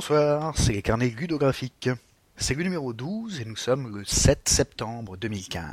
Bonsoir, 0.00 0.52
c'est 0.58 0.74
les 0.74 0.82
carnets 0.82 1.08
ludographiques. 1.08 1.88
C'est 2.36 2.52
le 2.54 2.62
numéro 2.64 2.92
12 2.92 3.40
et 3.40 3.46
nous 3.46 3.56
sommes 3.56 3.96
le 3.96 4.04
7 4.04 4.46
septembre 4.46 5.16
2015. 5.16 5.64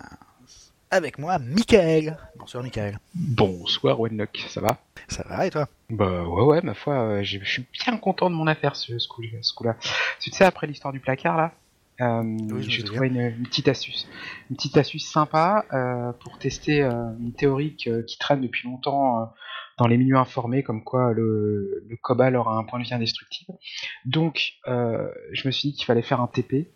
Avec 0.91 1.19
moi, 1.19 1.39
Michael. 1.39 2.17
Bonsoir, 2.37 2.63
Michael. 2.63 2.99
Bonsoir, 3.13 3.99
Wenlock, 3.99 4.45
ça 4.47 4.61
va? 4.61 4.77
Ça 5.09 5.25
va 5.27 5.45
et 5.45 5.49
toi? 5.49 5.67
Bah 5.89 6.23
ouais, 6.23 6.43
ouais, 6.43 6.61
ma 6.61 6.73
foi, 6.73 6.93
euh, 7.01 7.23
je 7.23 7.43
suis 7.43 7.65
bien 7.83 7.97
content 7.97 8.29
de 8.29 8.35
mon 8.35 8.47
affaire 8.47 8.77
ce, 8.77 8.97
ce 8.97 9.09
coup- 9.09 9.23
ce 9.41 9.53
coup-là. 9.53 9.75
Tu 10.21 10.31
sais, 10.31 10.45
après 10.45 10.67
l'histoire 10.67 10.93
du 10.93 11.01
placard, 11.01 11.35
là, 11.35 11.51
euh, 11.99 12.61
j'ai 12.61 12.83
trouvé 12.85 13.07
une, 13.07 13.19
une 13.19 13.43
petite 13.43 13.67
astuce. 13.67 14.07
Une 14.49 14.55
petite 14.55 14.77
astuce 14.77 15.05
sympa 15.11 15.65
euh, 15.73 16.13
pour 16.23 16.39
tester 16.39 16.81
euh, 16.81 16.93
une 17.19 17.33
théorie 17.33 17.75
que- 17.75 18.01
qui 18.03 18.17
traîne 18.17 18.39
depuis 18.39 18.69
longtemps 18.69 19.33
dans 19.77 19.87
les 19.87 19.97
milieux 19.97 20.17
informés, 20.17 20.63
comme 20.63 20.83
quoi 20.83 21.13
le, 21.13 21.83
le 21.87 21.97
cobalt 21.97 22.35
aura 22.35 22.57
un 22.57 22.63
point 22.63 22.79
de 22.79 22.85
vie 22.85 22.93
indestructible. 22.93 23.53
Donc, 24.05 24.53
euh, 24.67 25.09
je 25.31 25.47
me 25.47 25.51
suis 25.51 25.69
dit 25.69 25.75
qu'il 25.75 25.85
fallait 25.85 26.01
faire 26.03 26.21
un 26.21 26.27
TP. 26.27 26.67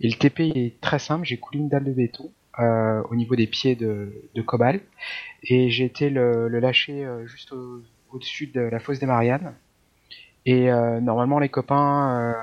Et 0.00 0.08
le 0.08 0.14
TP 0.14 0.40
est 0.54 0.80
très 0.80 0.98
simple, 0.98 1.24
j'ai 1.26 1.38
coulé 1.38 1.60
une 1.60 1.68
dalle 1.68 1.84
de 1.84 1.92
béton 1.92 2.30
euh, 2.58 3.02
au 3.10 3.14
niveau 3.16 3.36
des 3.36 3.46
pieds 3.46 3.74
de, 3.74 4.12
de 4.34 4.42
cobalt 4.42 4.82
et 5.44 5.70
j'ai 5.70 5.84
été 5.86 6.10
le, 6.10 6.48
le 6.48 6.60
lâcher 6.60 7.04
euh, 7.06 7.26
juste 7.26 7.52
au- 7.52 7.80
au-dessus 8.12 8.48
de 8.48 8.60
la 8.60 8.78
fosse 8.80 8.98
des 8.98 9.06
Mariannes. 9.06 9.54
Et 10.44 10.70
normalement, 11.00 11.38
les 11.38 11.48
copains 11.48 12.34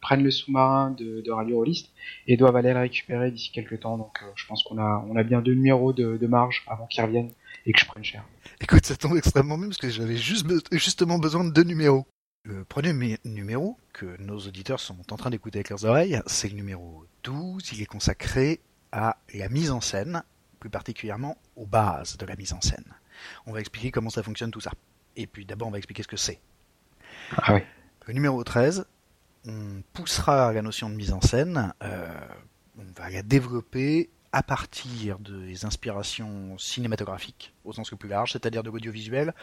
prennent 0.00 0.24
le 0.24 0.30
sous-marin 0.30 0.90
de, 0.92 1.20
de 1.20 1.30
Radio 1.30 1.56
Rollist 1.58 1.90
et 2.26 2.36
doivent 2.38 2.56
aller 2.56 2.72
le 2.72 2.80
récupérer 2.80 3.30
d'ici 3.30 3.52
quelques 3.52 3.80
temps. 3.80 3.98
Donc, 3.98 4.18
je 4.36 4.46
pense 4.46 4.62
qu'on 4.64 4.78
a, 4.78 5.04
on 5.08 5.16
a 5.16 5.22
bien 5.22 5.42
deux 5.42 5.52
numéros 5.54 5.92
de, 5.92 6.16
de 6.16 6.26
marge 6.26 6.64
avant 6.66 6.86
qu'ils 6.86 7.04
reviennent 7.04 7.30
et 7.66 7.72
que 7.72 7.78
je 7.80 7.86
prenne 7.86 8.04
cher. 8.04 8.24
Écoute, 8.60 8.84
ça 8.86 8.96
tombe 8.96 9.16
extrêmement 9.16 9.56
bien 9.58 9.68
parce 9.68 9.78
que 9.78 9.88
j'avais 9.90 10.16
juste 10.16 10.46
be- 10.46 10.62
justement 10.72 11.18
besoin 11.18 11.44
de 11.44 11.50
deux 11.50 11.62
numéros. 11.64 12.06
Le 12.44 12.64
premier 12.64 12.92
mi- 12.92 13.18
numéro 13.24 13.78
que 13.92 14.20
nos 14.20 14.38
auditeurs 14.38 14.80
sont 14.80 15.12
en 15.12 15.16
train 15.16 15.30
d'écouter 15.30 15.58
avec 15.58 15.68
leurs 15.70 15.84
oreilles, 15.84 16.20
c'est 16.26 16.48
le 16.48 16.54
numéro 16.54 17.04
12. 17.22 17.70
Il 17.72 17.80
est 17.82 17.86
consacré 17.86 18.60
à 18.90 19.16
la 19.32 19.48
mise 19.48 19.70
en 19.70 19.80
scène, 19.80 20.22
plus 20.58 20.70
particulièrement 20.70 21.36
aux 21.56 21.66
bases 21.66 22.16
de 22.16 22.26
la 22.26 22.34
mise 22.36 22.52
en 22.52 22.60
scène. 22.60 22.84
On 23.46 23.52
va 23.52 23.60
expliquer 23.60 23.90
comment 23.92 24.10
ça 24.10 24.22
fonctionne 24.24 24.50
tout 24.50 24.60
ça. 24.60 24.72
Et 25.16 25.26
puis 25.28 25.44
d'abord, 25.44 25.68
on 25.68 25.70
va 25.70 25.78
expliquer 25.78 26.02
ce 26.02 26.08
que 26.08 26.16
c'est. 26.16 26.40
Ah 27.36 27.54
ouais. 27.54 27.66
Le 28.06 28.14
numéro 28.14 28.42
13, 28.42 28.86
on 29.46 29.82
poussera 29.92 30.52
la 30.52 30.62
notion 30.62 30.90
de 30.90 30.94
mise 30.96 31.12
en 31.12 31.20
scène, 31.20 31.72
euh, 31.84 32.08
on 32.78 32.84
va 33.00 33.08
la 33.10 33.22
développer 33.22 34.10
à 34.32 34.42
partir 34.42 35.18
des 35.18 35.64
inspirations 35.64 36.56
cinématographiques, 36.58 37.52
au 37.64 37.72
sens 37.72 37.90
le 37.90 37.96
plus 37.96 38.08
large, 38.08 38.32
c'est-à-dire 38.32 38.62
de 38.62 38.70
l'audiovisuel, 38.70 39.34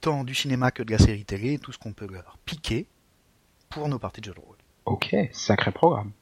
tant 0.00 0.24
du 0.24 0.34
cinéma 0.34 0.70
que 0.70 0.82
de 0.82 0.90
la 0.90 0.98
série 0.98 1.24
télé, 1.24 1.58
tout 1.58 1.72
ce 1.72 1.78
qu'on 1.78 1.92
peut 1.92 2.08
leur 2.10 2.38
piquer 2.44 2.86
pour 3.70 3.88
nos 3.88 3.98
parties 3.98 4.20
de 4.20 4.26
jeux 4.26 4.34
de 4.34 4.40
rôle. 4.40 4.56
Ok, 4.84 5.14
sacré 5.32 5.72
programme. 5.72 6.12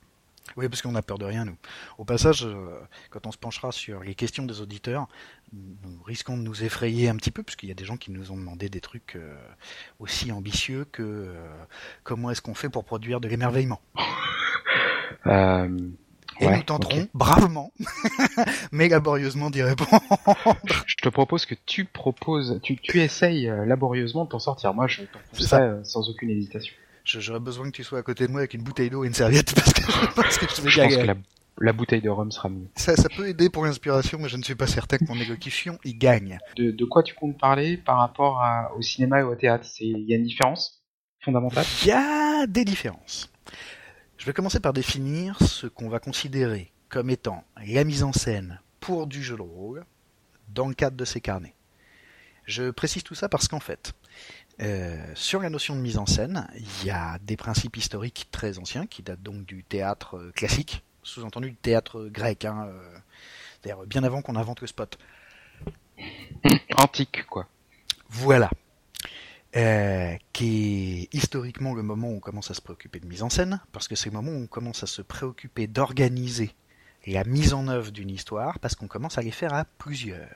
Oui, 0.56 0.68
parce 0.68 0.80
qu'on 0.80 0.92
n'a 0.92 1.02
peur 1.02 1.18
de 1.18 1.24
rien, 1.24 1.44
nous. 1.44 1.56
Au 1.98 2.04
passage, 2.04 2.44
euh, 2.44 2.80
quand 3.10 3.26
on 3.26 3.32
se 3.32 3.36
penchera 3.36 3.72
sur 3.72 4.02
les 4.02 4.14
questions 4.14 4.44
des 4.44 4.60
auditeurs, 4.60 5.08
nous 5.52 6.02
risquons 6.04 6.36
de 6.36 6.42
nous 6.42 6.62
effrayer 6.62 7.08
un 7.08 7.16
petit 7.16 7.32
peu, 7.32 7.42
puisqu'il 7.42 7.68
y 7.68 7.72
a 7.72 7.74
des 7.74 7.84
gens 7.84 7.96
qui 7.96 8.10
nous 8.12 8.30
ont 8.30 8.36
demandé 8.36 8.68
des 8.68 8.80
trucs 8.80 9.16
euh, 9.16 9.36
aussi 9.98 10.30
ambitieux 10.30 10.84
que 10.84 11.02
euh, 11.02 11.64
comment 12.04 12.30
est-ce 12.30 12.42
qu'on 12.42 12.54
fait 12.54 12.68
pour 12.68 12.84
produire 12.84 13.20
de 13.20 13.28
l'émerveillement. 13.28 13.80
Euh, 15.26 15.68
Et 16.40 16.46
ouais, 16.46 16.56
nous 16.56 16.62
tenterons 16.62 17.08
bravement, 17.14 17.72
mais 18.72 18.88
laborieusement 18.88 19.50
d'y 19.50 19.62
répondre. 19.62 20.00
Je 20.86 20.94
te 20.97 21.08
propose 21.08 21.47
que 21.47 21.54
tu 21.66 21.84
proposes, 21.84 22.60
tu, 22.62 22.76
tu 22.76 23.00
essayes 23.00 23.48
euh, 23.48 23.64
laborieusement 23.64 24.24
de 24.24 24.30
t'en 24.30 24.38
sortir. 24.38 24.75
Moi, 24.75 24.86
je 24.86 25.02
t'en 25.02 25.19
ça 25.44 25.62
euh, 25.62 25.84
sans 25.84 26.08
aucune 26.10 26.30
hésitation. 26.30 26.75
J'aurais 27.04 27.41
besoin 27.41 27.66
que 27.66 27.76
tu 27.76 27.84
sois 27.84 28.00
à 28.00 28.02
côté 28.02 28.26
de 28.26 28.32
moi 28.32 28.41
avec 28.41 28.54
une 28.54 28.62
bouteille 28.62 28.91
d'eau 28.91 29.04
et 29.04 29.06
une 29.06 29.14
serviette, 29.14 29.54
parce 29.54 29.72
que 29.72 29.82
je 29.82 30.06
pense 30.14 30.38
que 30.38 30.46
je 30.56 30.62
vais 30.62 30.70
Je 30.70 30.80
pense 30.80 30.96
que 30.96 31.06
la, 31.06 31.14
la 31.60 31.72
bouteille 31.72 32.02
de 32.02 32.10
rhum 32.10 32.30
sera 32.32 32.48
mieux. 32.48 32.66
Ça, 32.75 32.96
ça 32.96 33.08
peut 33.08 33.28
aider 33.28 33.48
pour 33.48 33.64
l'inspiration, 33.64 34.19
mais 34.20 34.28
je 34.28 34.36
ne 34.36 34.42
suis 34.42 34.56
pas 34.56 34.66
certain 34.66 34.98
que 34.98 35.04
mon 35.06 35.14
élocution 35.20 35.78
y 35.84 35.94
gagne. 35.94 36.38
De, 36.56 36.70
de 36.72 36.84
quoi 36.84 37.02
tu 37.02 37.14
comptes 37.14 37.38
parler 37.38 37.76
par 37.76 37.98
rapport 37.98 38.41
à- 38.42 38.72
au 38.76 38.82
cinéma 38.82 39.20
et 39.20 39.22
au 39.22 39.34
théâtre? 39.36 39.64
C'est 39.64 39.84
il 39.86 40.04
y 40.08 40.12
a 40.14 40.16
une 40.16 40.25
différence 40.25 40.82
fondamentale? 41.25 41.64
Il 41.82 41.88
y 41.88 41.92
a 41.92 42.46
des 42.48 42.64
différences. 42.64 43.30
Je 44.26 44.32
vais 44.32 44.34
commencer 44.34 44.59
par 44.59 44.72
définir 44.72 45.38
ce 45.41 45.69
qu'on 45.69 45.88
va 45.88 46.00
considérer 46.00 46.72
comme 46.88 47.10
étant 47.10 47.44
la 47.64 47.84
mise 47.84 48.03
en 48.03 48.12
scène 48.12 48.60
pour 48.81 49.06
du 49.06 49.22
jeu 49.22 49.37
de 49.37 49.42
rôle 49.42 49.84
dans 50.48 50.66
le 50.66 50.75
cadre 50.75 50.97
de 50.97 51.04
ces 51.04 51.20
carnets. 51.20 51.54
Je 52.44 52.72
précise 52.72 53.04
tout 53.04 53.14
ça 53.14 53.28
parce 53.28 53.47
qu'en 53.47 53.60
fait, 53.60 53.92
euh, 54.60 55.00
sur 55.14 55.41
la 55.41 55.48
notion 55.48 55.76
de 55.76 55.81
mise 55.81 55.97
en 55.97 56.06
scène, 56.06 56.48
il 56.56 56.87
y 56.87 56.91
a 56.91 57.20
des 57.22 57.37
principes 57.37 57.76
historiques 57.76 58.26
très 58.32 58.59
anciens 58.59 58.88
qui 58.88 59.04
datent 59.04 59.22
donc 59.22 59.47
du 59.47 59.62
théâtre 59.62 60.16
euh, 60.16 60.32
classique, 60.32 60.82
sous-entendu 61.04 61.50
du 61.50 61.56
théâtre 61.56 62.08
grec, 62.10 62.47
hein, 62.47 62.66
euh, 62.66 62.98
c'est-à-dire 63.62 63.87
bien 63.87 64.03
avant 64.03 64.22
qu'on 64.22 64.34
invente 64.34 64.60
le 64.60 64.66
spot. 64.66 64.98
Antique, 66.76 67.25
quoi. 67.26 67.47
Voilà. 68.08 68.50
Euh, 69.56 70.15
qui 70.34 71.09
est 71.12 71.17
historiquement 71.17 71.72
le 71.72 71.83
moment 71.83 72.11
où 72.11 72.17
on 72.17 72.21
commence 72.21 72.50
à 72.50 72.55
se 72.55 72.61
préoccuper 72.61 73.00
de 73.00 73.06
mise 73.06 73.22
en 73.22 73.31
scène, 73.31 73.59
parce 73.72 73.89
que 73.89 73.97
c'est 73.97 74.11
le 74.11 74.15
moment 74.15 74.33
où 74.33 74.43
on 74.43 74.47
commence 74.47 74.83
à 74.83 74.87
se 74.87 75.00
préoccuper 75.00 75.67
d'organiser 75.67 76.55
la 77.06 77.25
mise 77.25 77.55
en 77.55 77.67
œuvre 77.69 77.91
d'une 77.91 78.11
histoire, 78.11 78.59
parce 78.59 78.75
qu'on 78.75 78.87
commence 78.87 79.17
à 79.17 79.22
les 79.22 79.31
faire 79.31 79.55
à 79.55 79.65
plusieurs. 79.65 80.28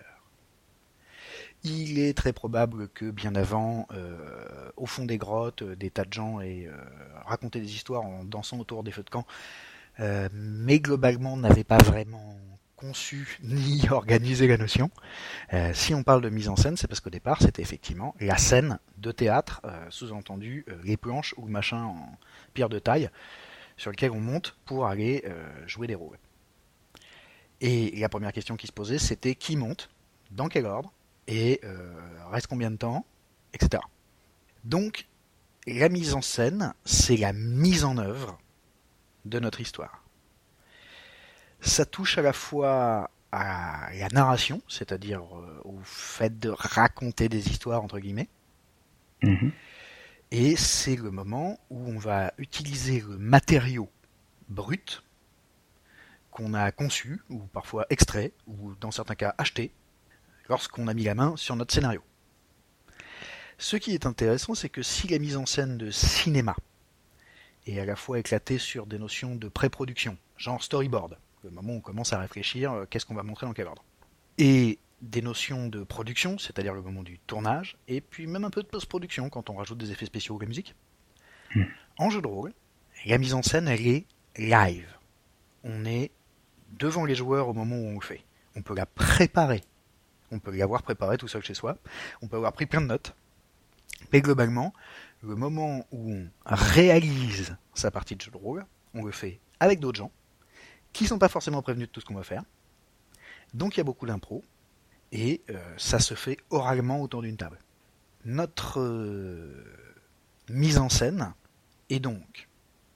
Il 1.64 1.98
est 1.98 2.16
très 2.16 2.32
probable 2.32 2.88
que 2.88 3.10
bien 3.10 3.34
avant, 3.34 3.86
euh, 3.92 4.70
au 4.78 4.86
fond 4.86 5.04
des 5.04 5.18
grottes, 5.18 5.62
euh, 5.62 5.76
des 5.76 5.90
tas 5.90 6.06
de 6.06 6.12
gens 6.14 6.40
aient 6.40 6.70
raconté 7.26 7.60
des 7.60 7.74
histoires 7.74 8.02
en 8.02 8.24
dansant 8.24 8.58
autour 8.58 8.82
des 8.82 8.90
feux 8.90 9.02
de 9.02 9.10
camp, 9.10 9.26
mais 9.98 10.80
globalement 10.80 11.36
n'avaient 11.36 11.62
pas 11.62 11.76
vraiment 11.76 12.36
conçu 12.80 13.38
ni 13.42 13.82
organisé 13.90 14.46
la 14.46 14.56
notion. 14.56 14.90
Euh, 15.52 15.72
si 15.74 15.94
on 15.94 16.02
parle 16.02 16.22
de 16.22 16.30
mise 16.30 16.48
en 16.48 16.56
scène, 16.56 16.76
c'est 16.76 16.88
parce 16.88 17.00
qu'au 17.00 17.10
départ, 17.10 17.40
c'était 17.40 17.62
effectivement 17.62 18.14
la 18.20 18.38
scène 18.38 18.78
de 18.98 19.12
théâtre, 19.12 19.60
euh, 19.64 19.86
sous-entendu 19.90 20.64
euh, 20.68 20.76
les 20.82 20.96
planches 20.96 21.34
ou 21.36 21.46
machin 21.46 21.84
en 21.84 22.18
pierre 22.54 22.68
de 22.68 22.78
taille, 22.78 23.10
sur 23.76 23.90
lequel 23.90 24.10
on 24.10 24.20
monte 24.20 24.56
pour 24.66 24.86
aller 24.86 25.24
jouer 25.66 25.86
des 25.86 25.94
rôles. 25.94 26.18
Et 27.62 27.98
la 27.98 28.10
première 28.10 28.32
question 28.34 28.56
qui 28.56 28.66
se 28.66 28.72
posait, 28.72 28.98
c'était 28.98 29.34
qui 29.34 29.56
monte, 29.56 29.88
dans 30.30 30.48
quel 30.48 30.66
ordre, 30.66 30.92
et 31.26 31.62
reste 32.30 32.46
combien 32.46 32.70
de 32.70 32.76
temps, 32.76 33.06
etc. 33.54 33.82
Donc, 34.64 35.06
la 35.66 35.88
mise 35.88 36.12
en 36.12 36.20
scène, 36.20 36.74
c'est 36.84 37.16
la 37.16 37.32
mise 37.32 37.84
en 37.84 37.96
œuvre 37.96 38.38
de 39.24 39.38
notre 39.38 39.62
histoire. 39.62 40.04
Ça 41.60 41.84
touche 41.84 42.18
à 42.18 42.22
la 42.22 42.32
fois 42.32 43.10
à 43.32 43.90
la 43.94 44.08
narration, 44.08 44.60
c'est-à-dire 44.66 45.22
euh, 45.22 45.60
au 45.64 45.78
fait 45.84 46.38
de 46.38 46.48
raconter 46.50 47.28
des 47.28 47.48
histoires 47.48 47.82
entre 47.82 48.00
guillemets, 48.00 48.28
et 50.30 50.56
c'est 50.56 50.96
le 50.96 51.10
moment 51.10 51.58
où 51.70 51.78
on 51.88 51.98
va 51.98 52.32
utiliser 52.38 53.00
le 53.00 53.18
matériau 53.18 53.90
brut 54.48 55.02
qu'on 56.30 56.54
a 56.54 56.70
conçu, 56.72 57.20
ou 57.28 57.38
parfois 57.38 57.86
extrait, 57.90 58.32
ou 58.46 58.74
dans 58.80 58.90
certains 58.90 59.16
cas 59.16 59.34
acheté, 59.38 59.72
lorsqu'on 60.48 60.88
a 60.88 60.94
mis 60.94 61.04
la 61.04 61.14
main 61.14 61.36
sur 61.36 61.56
notre 61.56 61.74
scénario. 61.74 62.02
Ce 63.58 63.76
qui 63.76 63.92
est 63.92 64.06
intéressant, 64.06 64.54
c'est 64.54 64.68
que 64.68 64.82
si 64.82 65.08
la 65.08 65.18
mise 65.18 65.36
en 65.36 65.46
scène 65.46 65.76
de 65.76 65.90
cinéma 65.90 66.56
est 67.66 67.78
à 67.78 67.84
la 67.84 67.96
fois 67.96 68.18
éclatée 68.18 68.58
sur 68.58 68.86
des 68.86 68.98
notions 68.98 69.34
de 69.34 69.48
pré-production, 69.48 70.16
genre 70.36 70.62
storyboard, 70.62 71.18
le 71.42 71.50
moment 71.50 71.74
où 71.74 71.76
on 71.76 71.80
commence 71.80 72.12
à 72.12 72.18
réfléchir 72.18 72.72
euh, 72.72 72.84
qu'est-ce 72.88 73.06
qu'on 73.06 73.14
va 73.14 73.22
montrer 73.22 73.46
dans 73.46 73.52
quel 73.52 73.66
ordre, 73.66 73.84
et 74.38 74.78
des 75.02 75.22
notions 75.22 75.68
de 75.68 75.82
production, 75.82 76.38
c'est-à-dire 76.38 76.74
le 76.74 76.82
moment 76.82 77.02
du 77.02 77.18
tournage, 77.20 77.76
et 77.88 78.00
puis 78.00 78.26
même 78.26 78.44
un 78.44 78.50
peu 78.50 78.62
de 78.62 78.68
post-production 78.68 79.30
quand 79.30 79.50
on 79.50 79.54
rajoute 79.54 79.78
des 79.78 79.90
effets 79.92 80.06
spéciaux 80.06 80.34
ou 80.34 80.38
de 80.38 80.44
la 80.44 80.48
musique. 80.48 80.74
Hmm. 81.54 81.64
En 81.98 82.10
jeu 82.10 82.20
de 82.20 82.26
rôle, 82.26 82.52
la 83.06 83.18
mise 83.18 83.34
en 83.34 83.42
scène, 83.42 83.68
elle 83.68 83.86
est 83.86 84.06
live. 84.36 84.94
On 85.64 85.84
est 85.84 86.10
devant 86.78 87.04
les 87.04 87.14
joueurs 87.14 87.48
au 87.48 87.54
moment 87.54 87.76
où 87.76 87.86
on 87.86 87.94
le 87.94 88.00
fait. 88.00 88.24
On 88.56 88.62
peut 88.62 88.74
la 88.74 88.86
préparer. 88.86 89.62
On 90.30 90.38
peut 90.38 90.54
l'avoir 90.54 90.82
préparée 90.82 91.16
tout 91.16 91.28
seul 91.28 91.42
chez 91.42 91.54
soi. 91.54 91.76
On 92.22 92.28
peut 92.28 92.36
avoir 92.36 92.52
pris 92.52 92.66
plein 92.66 92.80
de 92.80 92.86
notes. 92.86 93.14
Mais 94.12 94.20
globalement, 94.20 94.72
le 95.22 95.34
moment 95.34 95.86
où 95.90 96.12
on 96.12 96.28
réalise 96.44 97.56
sa 97.74 97.90
partie 97.90 98.16
de 98.16 98.20
jeu 98.20 98.30
de 98.30 98.36
rôle, 98.36 98.64
on 98.94 99.04
le 99.04 99.12
fait 99.12 99.40
avec 99.60 99.80
d'autres 99.80 99.98
gens 99.98 100.12
qui 100.92 101.06
sont 101.06 101.18
pas 101.18 101.28
forcément 101.28 101.62
prévenus 101.62 101.88
de 101.88 101.92
tout 101.92 102.00
ce 102.00 102.06
qu'on 102.06 102.14
va 102.14 102.22
faire. 102.22 102.42
Donc 103.54 103.76
il 103.76 103.78
y 103.78 103.80
a 103.80 103.84
beaucoup 103.84 104.06
d'impro 104.06 104.44
et 105.12 105.42
euh, 105.50 105.58
ça 105.76 105.98
se 105.98 106.14
fait 106.14 106.38
oralement 106.50 107.00
autour 107.00 107.22
d'une 107.22 107.36
table. 107.36 107.58
Notre 108.24 108.80
euh, 108.80 109.64
mise 110.48 110.78
en 110.78 110.88
scène 110.88 111.32
est 111.88 112.00
donc 112.00 112.48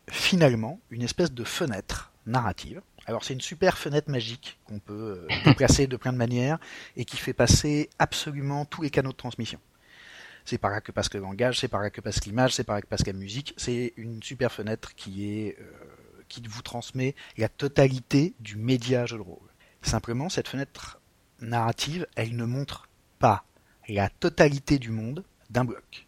finalement 0.09 0.81
une 0.91 1.03
espèce 1.03 1.33
de 1.33 1.45
fenêtre 1.45 2.13
narrative. 2.27 2.81
Alors 3.07 3.25
c'est 3.25 3.35
une 3.35 3.41
super 3.41 3.77
fenêtre 3.77 4.11
magique 4.11 4.59
qu'on 4.65 4.79
peut 4.79 5.27
euh, 5.31 5.35
déplacer 5.45 5.87
de 5.87 5.97
plein 5.97 6.13
de 6.13 6.19
manières 6.19 6.59
et 6.97 7.05
qui 7.05 7.17
fait 7.17 7.33
passer 7.33 7.91
absolument 7.99 8.65
tous 8.65 8.83
les 8.83 8.91
canaux 8.91 9.13
de 9.13 9.17
transmission. 9.17 9.59
c'est 10.45 10.59
par 10.59 10.71
là 10.71 10.81
que 10.81 10.93
passe 10.93 11.13
le 11.13 11.21
langage, 11.21 11.61
c'est 11.61 11.69
par 11.69 11.81
là 11.81 11.91
que 11.91 12.01
passe 12.01 12.25
l'image, 12.25 12.55
c'est 12.55 12.65
par 12.65 12.77
là 12.77 12.83
que 12.83 12.87
passe 12.87 13.07
la 13.07 13.13
musique. 13.13 13.55
C'est 13.57 13.93
une 13.97 14.23
super 14.23 14.53
fenêtre 14.53 14.95
qui 14.95 15.27
est 15.27 15.59
euh, 15.59 15.65
qui 16.43 16.49
vous 16.49 16.63
transmet 16.63 17.15
la 17.37 17.49
totalité 17.49 18.35
du 18.41 18.57
média 18.57 19.07
jeu 19.07 19.17
de 19.17 19.23
rôle. 19.23 19.51
Simplement, 19.83 20.29
cette 20.29 20.49
fenêtre 20.49 21.01
narrative, 21.41 22.07
elle 22.17 22.37
ne 22.37 22.45
montre 22.45 22.89
pas 23.19 23.45
la 23.89 24.09
totalité 24.09 24.79
du 24.79 24.91
monde 24.91 25.25
d'un 25.51 25.65
bloc. 25.65 26.07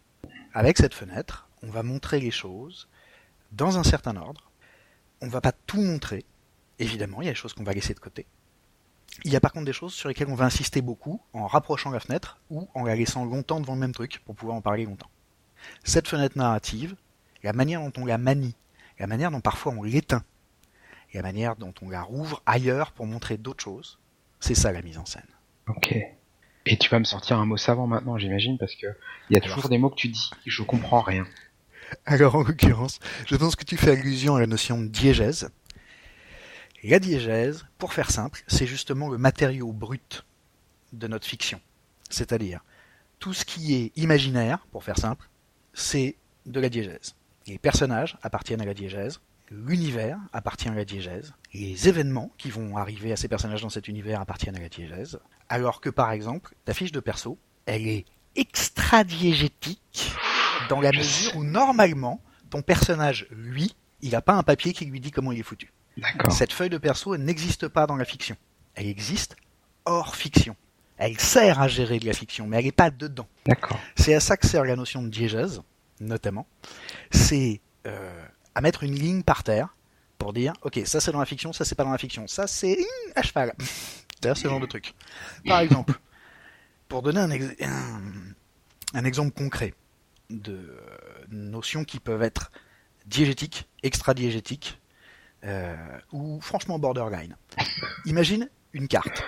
Avec 0.53 0.77
cette 0.77 0.93
fenêtre, 0.93 1.47
on 1.61 1.69
va 1.69 1.83
montrer 1.83 2.19
les 2.19 2.31
choses 2.31 2.87
dans 3.51 3.77
un 3.77 3.83
certain 3.83 4.15
ordre. 4.15 4.51
On 5.21 5.27
va 5.27 5.41
pas 5.41 5.51
tout 5.51 5.81
montrer. 5.81 6.25
Évidemment, 6.79 7.21
il 7.21 7.25
y 7.25 7.29
a 7.29 7.31
des 7.31 7.35
choses 7.35 7.53
qu'on 7.53 7.63
va 7.63 7.73
laisser 7.73 7.93
de 7.93 7.99
côté. 7.99 8.25
Il 9.23 9.31
y 9.31 9.35
a 9.35 9.39
par 9.39 9.51
contre 9.51 9.65
des 9.65 9.73
choses 9.73 9.93
sur 9.93 10.09
lesquelles 10.09 10.29
on 10.29 10.35
va 10.35 10.45
insister 10.45 10.81
beaucoup 10.81 11.21
en 11.33 11.47
rapprochant 11.47 11.89
la 11.89 11.99
fenêtre 11.99 12.39
ou 12.49 12.67
en 12.75 12.83
la 12.83 12.95
laissant 12.95 13.25
longtemps 13.25 13.59
devant 13.59 13.73
le 13.73 13.79
même 13.79 13.93
truc 13.93 14.21
pour 14.25 14.35
pouvoir 14.35 14.57
en 14.57 14.61
parler 14.61 14.85
longtemps. 14.85 15.09
Cette 15.83 16.07
fenêtre 16.07 16.37
narrative, 16.37 16.95
la 17.43 17.53
manière 17.53 17.81
dont 17.81 17.93
on 18.01 18.05
la 18.05 18.17
manie, 18.17 18.55
la 18.99 19.07
manière 19.07 19.31
dont 19.31 19.41
parfois 19.41 19.73
on 19.73 19.83
l'éteint, 19.83 20.23
la 21.13 21.21
manière 21.21 21.55
dont 21.55 21.73
on 21.81 21.89
la 21.89 22.01
rouvre 22.01 22.41
ailleurs 22.45 22.91
pour 22.91 23.05
montrer 23.05 23.37
d'autres 23.37 23.63
choses, 23.63 23.99
c'est 24.39 24.55
ça 24.55 24.71
la 24.71 24.81
mise 24.81 24.97
en 24.97 25.05
scène. 25.05 25.27
Ok. 25.67 25.95
Et 26.65 26.77
tu 26.77 26.89
vas 26.89 26.99
me 26.99 27.05
sortir 27.05 27.39
un 27.39 27.45
mot 27.45 27.57
savant 27.57 27.87
maintenant, 27.87 28.17
j'imagine, 28.17 28.57
parce 28.57 28.75
que 28.75 28.87
il 29.29 29.33
y 29.33 29.37
a 29.37 29.41
toujours 29.41 29.69
des 29.69 29.77
mots 29.77 29.89
que 29.89 29.95
tu 29.95 30.09
dis, 30.09 30.29
je 30.45 30.63
comprends 30.63 31.01
rien. 31.01 31.25
Alors 32.05 32.35
en 32.35 32.43
l'occurrence, 32.43 32.99
je 33.25 33.35
pense 33.35 33.55
que 33.55 33.63
tu 33.63 33.77
fais 33.77 33.91
allusion 33.91 34.35
à 34.35 34.41
la 34.41 34.47
notion 34.47 34.81
de 34.81 34.87
diégèse. 34.87 35.49
La 36.83 36.99
diégèse, 36.99 37.65
pour 37.77 37.93
faire 37.93 38.11
simple, 38.11 38.43
c'est 38.47 38.67
justement 38.67 39.09
le 39.09 39.17
matériau 39.17 39.71
brut 39.71 40.25
de 40.93 41.07
notre 41.07 41.25
fiction. 41.25 41.59
C'est-à-dire, 42.09 42.63
tout 43.19 43.33
ce 43.33 43.45
qui 43.45 43.75
est 43.75 43.97
imaginaire, 43.97 44.59
pour 44.71 44.83
faire 44.83 44.97
simple, 44.97 45.29
c'est 45.73 46.15
de 46.45 46.59
la 46.59 46.69
diégèse. 46.69 47.15
Les 47.47 47.57
personnages 47.57 48.17
appartiennent 48.23 48.61
à 48.61 48.65
la 48.65 48.73
diégèse, 48.73 49.21
l'univers 49.49 50.19
appartient 50.33 50.67
à 50.67 50.73
la 50.73 50.83
diégèse, 50.83 51.33
les 51.53 51.87
événements 51.87 52.29
qui 52.37 52.49
vont 52.49 52.75
arriver 52.75 53.13
à 53.13 53.15
ces 53.15 53.29
personnages 53.29 53.61
dans 53.61 53.69
cet 53.69 53.87
univers 53.87 54.19
appartiennent 54.19 54.57
à 54.57 54.59
la 54.59 54.67
diégèse, 54.67 55.17
alors 55.47 55.79
que 55.79 55.89
par 55.89 56.11
exemple, 56.11 56.55
ta 56.65 56.73
fiche 56.73 56.91
de 56.91 56.99
perso, 56.99 57.37
elle 57.65 57.87
est 57.87 58.05
extra-diégétique 58.35 60.11
dans 60.69 60.81
la 60.81 60.91
mesure 60.91 61.37
où 61.37 61.45
normalement, 61.45 62.21
ton 62.49 62.61
personnage, 62.61 63.27
lui, 63.31 63.73
il 64.01 64.11
n'a 64.11 64.21
pas 64.21 64.33
un 64.33 64.43
papier 64.43 64.73
qui 64.73 64.85
lui 64.85 64.99
dit 64.99 65.11
comment 65.11 65.31
il 65.31 65.39
est 65.39 65.43
foutu. 65.43 65.71
Cette 66.29 66.51
feuille 66.51 66.69
de 66.69 66.77
perso, 66.77 67.15
elle 67.15 67.23
n'existe 67.23 67.69
pas 67.69 67.87
dans 67.87 67.95
la 67.95 68.05
fiction. 68.05 68.35
Elle 68.75 68.87
existe 68.87 69.37
hors 69.85 70.15
fiction. 70.17 70.55
Elle 70.97 71.17
sert 71.19 71.61
à 71.61 71.67
gérer 71.67 71.99
de 71.99 72.05
la 72.05 72.13
fiction, 72.13 72.45
mais 72.45 72.57
elle 72.57 72.65
n'est 72.65 72.71
pas 72.71 72.91
dedans. 72.91 73.27
C'est 73.95 74.13
à 74.13 74.19
ça 74.19 74.35
que 74.35 74.45
sert 74.45 74.65
la 74.65 74.75
notion 74.75 75.01
de 75.01 75.07
diégèse, 75.07 75.61
notamment. 75.99 76.47
C'est 77.11 77.61
euh, 77.85 78.25
à 78.55 78.61
mettre 78.61 78.83
une 78.83 78.95
ligne 78.95 79.23
par 79.23 79.43
terre 79.43 79.75
pour 80.17 80.33
dire, 80.33 80.53
ok, 80.63 80.81
ça 80.85 80.99
c'est 80.99 81.11
dans 81.11 81.19
la 81.19 81.25
fiction, 81.25 81.53
ça 81.53 81.65
c'est 81.65 81.75
pas 81.75 81.83
dans 81.83 81.91
la 81.91 81.97
fiction, 81.97 82.27
ça 82.27 82.47
c'est 82.47 82.77
à 83.15 83.21
cheval. 83.21 83.53
C'est 84.19 84.33
ce 84.33 84.47
genre 84.47 84.59
de 84.59 84.65
truc. 84.65 84.95
Par 85.45 85.59
exemple, 85.59 85.93
pour 86.87 87.03
donner 87.03 87.19
un, 87.19 88.01
un 88.95 89.05
exemple 89.05 89.29
concret 89.31 89.75
de 90.31 90.53
euh, 90.53 91.25
notions 91.29 91.83
qui 91.83 91.99
peuvent 91.99 92.23
être 92.23 92.51
diégétiques, 93.05 93.67
extra-diégétiques, 93.83 94.79
euh, 95.43 95.75
ou 96.11 96.41
franchement 96.41 96.79
borderline. 96.79 97.35
Imagine 98.05 98.49
une 98.73 98.87
carte. 98.87 99.23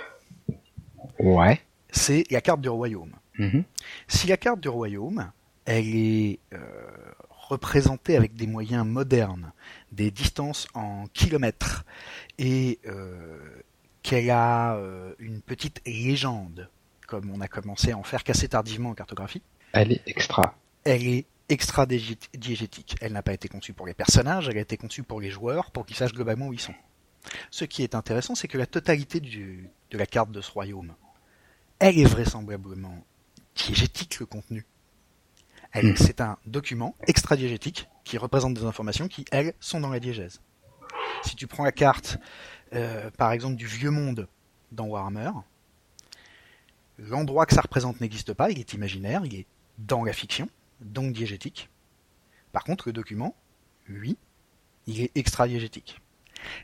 Ouais. 1.20 1.62
C'est 1.92 2.24
la 2.32 2.42
carte 2.42 2.62
du 2.62 2.70
royaume. 2.70 3.14
Mm-hmm. 3.38 3.64
Si 4.08 4.28
la 4.28 4.38
carte 4.38 4.60
du 4.60 4.70
royaume, 4.70 5.32
elle 5.70 5.96
est 5.96 6.40
euh, 6.54 6.58
représentée 7.30 8.18
avec 8.18 8.34
des 8.34 8.48
moyens 8.48 8.86
modernes, 8.86 9.52
des 9.92 10.10
distances 10.10 10.68
en 10.74 11.06
kilomètres, 11.14 11.86
et 12.40 12.80
euh, 12.88 13.38
qu'elle 14.02 14.32
a 14.32 14.80
une 15.20 15.42
petite 15.42 15.82
légende, 15.86 16.70
comme 17.08 17.30
on 17.30 17.40
a 17.40 17.48
commencé 17.48 17.92
à 17.92 17.98
en 17.98 18.04
faire 18.04 18.24
qu'assez 18.24 18.50
tardivement 18.50 18.90
en 18.90 18.94
cartographie. 18.96 19.44
Elle 19.74 19.92
est 19.92 20.02
extra. 20.08 20.56
Elle 20.86 21.06
est 21.06 21.26
extra-diégétique. 21.50 22.96
Elle 23.00 23.14
n'a 23.14 23.22
pas 23.22 23.34
été 23.34 23.48
conçue 23.48 23.74
pour 23.74 23.86
les 23.86 23.94
personnages, 23.94 24.50
elle 24.50 24.58
a 24.58 24.62
été 24.62 24.76
conçue 24.76 25.04
pour 25.04 25.22
les 25.22 25.30
joueurs, 25.30 25.70
pour 25.70 25.86
qu'ils 25.86 25.98
sachent 25.98 26.14
globalement 26.14 26.48
où 26.48 26.54
ils 26.54 26.60
sont. 26.60 26.76
Ce 27.52 27.66
qui 27.66 27.84
est 27.84 27.94
intéressant, 27.94 28.34
c'est 28.34 28.48
que 28.48 28.58
la 28.58 28.66
totalité 28.66 29.20
de 29.20 29.98
la 29.98 30.08
carte 30.08 30.32
de 30.32 30.42
ce 30.42 30.50
royaume, 30.50 30.96
elle 31.78 32.00
est 32.00 32.06
vraisemblablement 32.06 33.04
diégétique, 33.56 34.20
le 34.20 34.26
contenu. 34.26 34.66
Hmm. 35.76 35.96
C'est 35.96 36.20
un 36.22 36.38
document 36.46 36.96
extra-diégétique 37.08 37.88
qui 38.04 38.18
représente 38.18 38.56
des 38.56 38.64
informations 38.64 39.08
qui, 39.08 39.26
elles, 39.32 39.54
sont 39.60 39.80
dans 39.80 39.90
la 39.90 40.00
diégèse. 40.00 40.42
Si 41.24 41.36
tu 41.36 41.48
prends 41.48 41.64
la 41.64 41.72
carte, 41.72 42.18
euh, 42.74 43.12
par 43.12 43.32
exemple, 43.32 43.56
du 43.56 43.68
vieux 43.68 43.92
monde 43.92 44.28
dans 44.72 44.86
Warhammer, 44.86 45.32
l'endroit 46.98 47.46
que 47.46 47.54
ça 47.54 47.62
représente 47.62 48.02
n'existe 48.02 48.34
pas, 48.34 48.50
il 48.50 48.60
est 48.60 48.74
imaginaire, 48.74 49.26
il 49.26 49.36
est 49.36 49.46
dans 49.78 50.04
la 50.04 50.14
fiction 50.14 50.50
donc 50.82 51.14
diégétique. 51.14 51.70
Par 52.52 52.64
contre, 52.64 52.88
le 52.88 52.94
document, 52.94 53.36
lui, 53.88 54.18
il 54.88 55.02
est 55.02 55.12
extra-diégétique. 55.16 56.02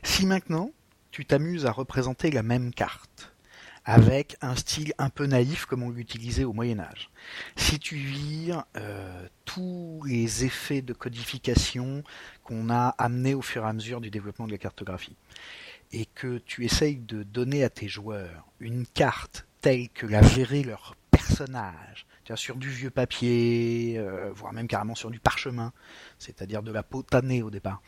Si 0.02 0.26
maintenant, 0.26 0.72
tu 1.10 1.24
t'amuses 1.24 1.66
à 1.66 1.72
représenter 1.72 2.30
la 2.30 2.42
même 2.42 2.72
carte, 2.72 3.32
avec 3.86 4.36
un 4.40 4.56
style 4.56 4.92
un 4.98 5.10
peu 5.10 5.26
naïf 5.26 5.64
comme 5.64 5.84
on 5.84 5.90
l'utilisait 5.90 6.42
au 6.42 6.52
Moyen 6.52 6.80
Âge. 6.80 7.08
Si 7.54 7.78
tu 7.78 7.94
vires 7.94 8.64
euh, 8.76 9.28
tous 9.44 10.02
les 10.06 10.44
effets 10.44 10.82
de 10.82 10.92
codification 10.92 12.02
qu'on 12.42 12.68
a 12.68 12.88
amenés 12.98 13.34
au 13.34 13.42
fur 13.42 13.64
et 13.64 13.68
à 13.68 13.72
mesure 13.72 14.00
du 14.00 14.10
développement 14.10 14.48
de 14.48 14.52
la 14.52 14.58
cartographie, 14.58 15.16
et 15.92 16.04
que 16.04 16.38
tu 16.38 16.64
essayes 16.64 16.96
de 16.96 17.22
donner 17.22 17.62
à 17.62 17.70
tes 17.70 17.86
joueurs 17.86 18.48
une 18.58 18.86
carte 18.86 19.46
telle 19.60 19.88
que 19.88 20.06
la 20.06 20.20
verrait 20.20 20.64
leur 20.64 20.96
personnage, 21.12 22.06
sur 22.34 22.56
du 22.56 22.68
vieux 22.68 22.90
papier, 22.90 23.94
euh, 23.98 24.32
voire 24.34 24.52
même 24.52 24.66
carrément 24.66 24.96
sur 24.96 25.12
du 25.12 25.20
parchemin, 25.20 25.72
c'est-à-dire 26.18 26.64
de 26.64 26.72
la 26.72 26.82
peau 26.82 27.04
tannée 27.04 27.44
au 27.44 27.50
départ, 27.50 27.80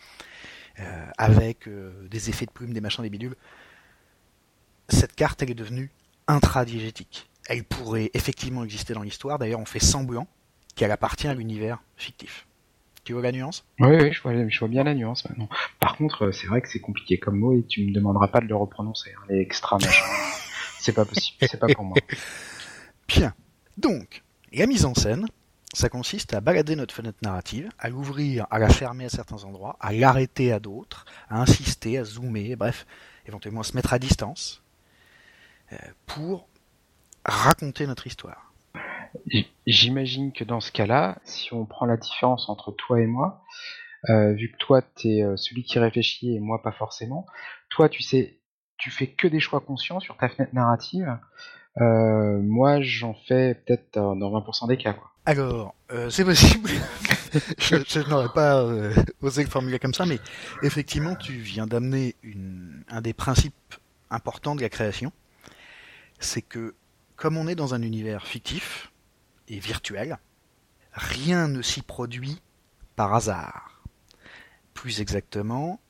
euh, 0.79 1.07
avec 1.19 1.69
des 1.69 2.31
effets 2.31 2.47
de 2.47 2.53
plumes, 2.53 2.73
des 2.73 2.81
machins, 2.81 3.03
des 3.03 3.11
bidules. 3.11 3.35
Cette 4.89 5.15
carte, 5.15 5.43
elle 5.43 5.51
est 5.51 5.55
devenue 5.55 5.91
intradiégétique. 6.27 7.29
Elle 7.49 7.65
pourrait 7.65 8.11
effectivement 8.15 8.65
exister 8.65 8.95
dans 8.95 9.03
l'histoire, 9.03 9.39
d'ailleurs 9.39 9.61
on 9.61 9.65
fait 9.65 9.79
semblant 9.81 10.27
qu'elle 10.77 10.91
appartient 10.91 11.29
à 11.29 11.35
l'univers 11.35 11.83
fictif. 11.97 12.47
Tu 13.05 13.15
vois 13.15 13.23
la 13.23 13.33
nuance? 13.33 13.65
Oui, 13.81 13.97
oui, 13.97 14.13
je 14.13 14.21
vois, 14.21 14.49
je 14.49 14.59
vois 14.59 14.69
bien 14.69 14.85
la 14.85 14.95
nuance 14.95 15.27
maintenant. 15.29 15.49
Par 15.81 15.97
contre, 15.97 16.31
c'est 16.31 16.47
vrai 16.47 16.61
que 16.61 16.69
c'est 16.69 16.81
compliqué 16.81 17.19
comme 17.19 17.39
mot 17.39 17.55
et 17.55 17.65
tu 17.65 17.87
me 17.87 17.93
demanderas 17.93 18.29
pas 18.29 18.41
de 18.41 18.47
le 18.47 18.55
reprononcer, 18.55 19.11
hein, 19.17 19.25
les 19.31 19.41
extra 19.41 19.79
machins. 19.79 20.05
c'est 20.79 20.93
pas 20.93 21.07
possible, 21.07 21.39
c'est 21.41 21.59
pas 21.59 21.69
pour 21.69 21.85
moi. 21.85 21.97
Bien. 23.09 23.33
Donc, 23.79 24.23
la 24.53 24.67
mise 24.67 24.85
en 24.85 24.95
scène, 24.95 25.27
ça 25.73 25.89
consiste 25.89 26.35
à 26.35 26.41
balader 26.41 26.77
notre 26.77 26.95
fenêtre 26.95 27.19
narrative, 27.23 27.71
à 27.79 27.89
l'ouvrir, 27.89 28.47
à 28.51 28.59
la 28.59 28.69
fermer 28.69 29.07
à 29.07 29.09
certains 29.09 29.45
endroits, 29.45 29.77
à 29.81 29.93
l'arrêter 29.93 30.53
à 30.53 30.61
d'autres, 30.61 31.07
à 31.31 31.41
insister, 31.41 31.99
à 31.99 32.05
zoomer, 32.05 32.57
bref, 32.57 32.87
éventuellement 33.27 33.61
à 33.61 33.65
se 33.65 33.75
mettre 33.75 33.93
à 33.93 33.99
distance, 33.99 34.63
euh, 34.63 34.68
pour 36.07 36.49
raconter 37.25 37.87
notre 37.87 38.07
histoire. 38.07 38.53
J'imagine 39.67 40.33
que 40.33 40.45
dans 40.45 40.61
ce 40.61 40.73
cas-là, 40.73 41.19
si 41.25 41.53
on 41.53 41.67
prend 41.67 41.87
la 41.87 41.97
différence 41.97 42.49
entre 42.49 42.73
toi 42.73 43.01
et 43.01 43.07
moi, 43.07 43.43
euh, 44.09 44.33
vu 44.33 44.53
que 44.53 44.57
toi 44.59 44.83
tu 44.83 45.09
es 45.09 45.23
euh, 45.23 45.37
celui 45.37 45.65
qui 45.65 45.79
réfléchit 45.79 46.35
et 46.35 46.41
moi 46.41 46.63
pas 46.63 46.73
forcément, 46.73 47.27
toi 47.69 47.89
tu 47.89 48.03
sais, 48.03 48.39
tu 48.77 48.91
fais 48.91 49.09
que 49.09 49.27
des 49.27 49.41
choix 49.41 49.61
conscients 49.61 50.01
sur 50.01 50.17
ta 50.17 50.29
fenêtre 50.29 50.55
narrative, 50.55 51.19
euh, 51.81 52.41
moi, 52.43 52.81
j'en 52.81 53.15
fais 53.15 53.55
peut-être 53.55 53.93
dans 53.95 54.17
20% 54.17 54.69
des 54.69 54.77
cas. 54.77 54.95
Quoi. 54.95 55.11
Alors, 55.27 55.75
euh, 55.93 56.11
c'est 56.11 56.25
possible. 56.25 56.71
je, 57.59 58.09
n'aurais 58.09 58.33
pas 58.35 58.63
euh, 58.63 58.93
osé 59.21 59.45
le 59.45 59.49
formuler 59.49 59.79
comme 59.79 59.95
ça, 59.95 60.07
mais 60.07 60.19
effectivement, 60.63 61.15
tu 61.15 61.33
viens 61.33 61.67
d'amener 61.67 62.17
un 62.89 63.01
des 63.01 63.13
principes 63.13 63.55
importants 64.11 64.57
de 64.57 64.63
la 64.63 64.69
création. 64.69 65.13
C'est 66.19 66.43
que, 66.43 66.75
comme 67.17 67.37
on 67.37 67.49
est 67.49 67.55
dans 67.55 67.75
un 67.75 67.83
univers 67.83 68.27
fictif 68.27 68.93
et 69.49 69.59
virtuel, 69.59 70.19
rien 70.93 71.49
ne 71.49 71.63
s'y 71.63 71.83
produit 71.83 72.41
par 72.97 73.15
hasard. 73.15 73.83
Plus 74.75 75.01
exactement, 75.01 75.81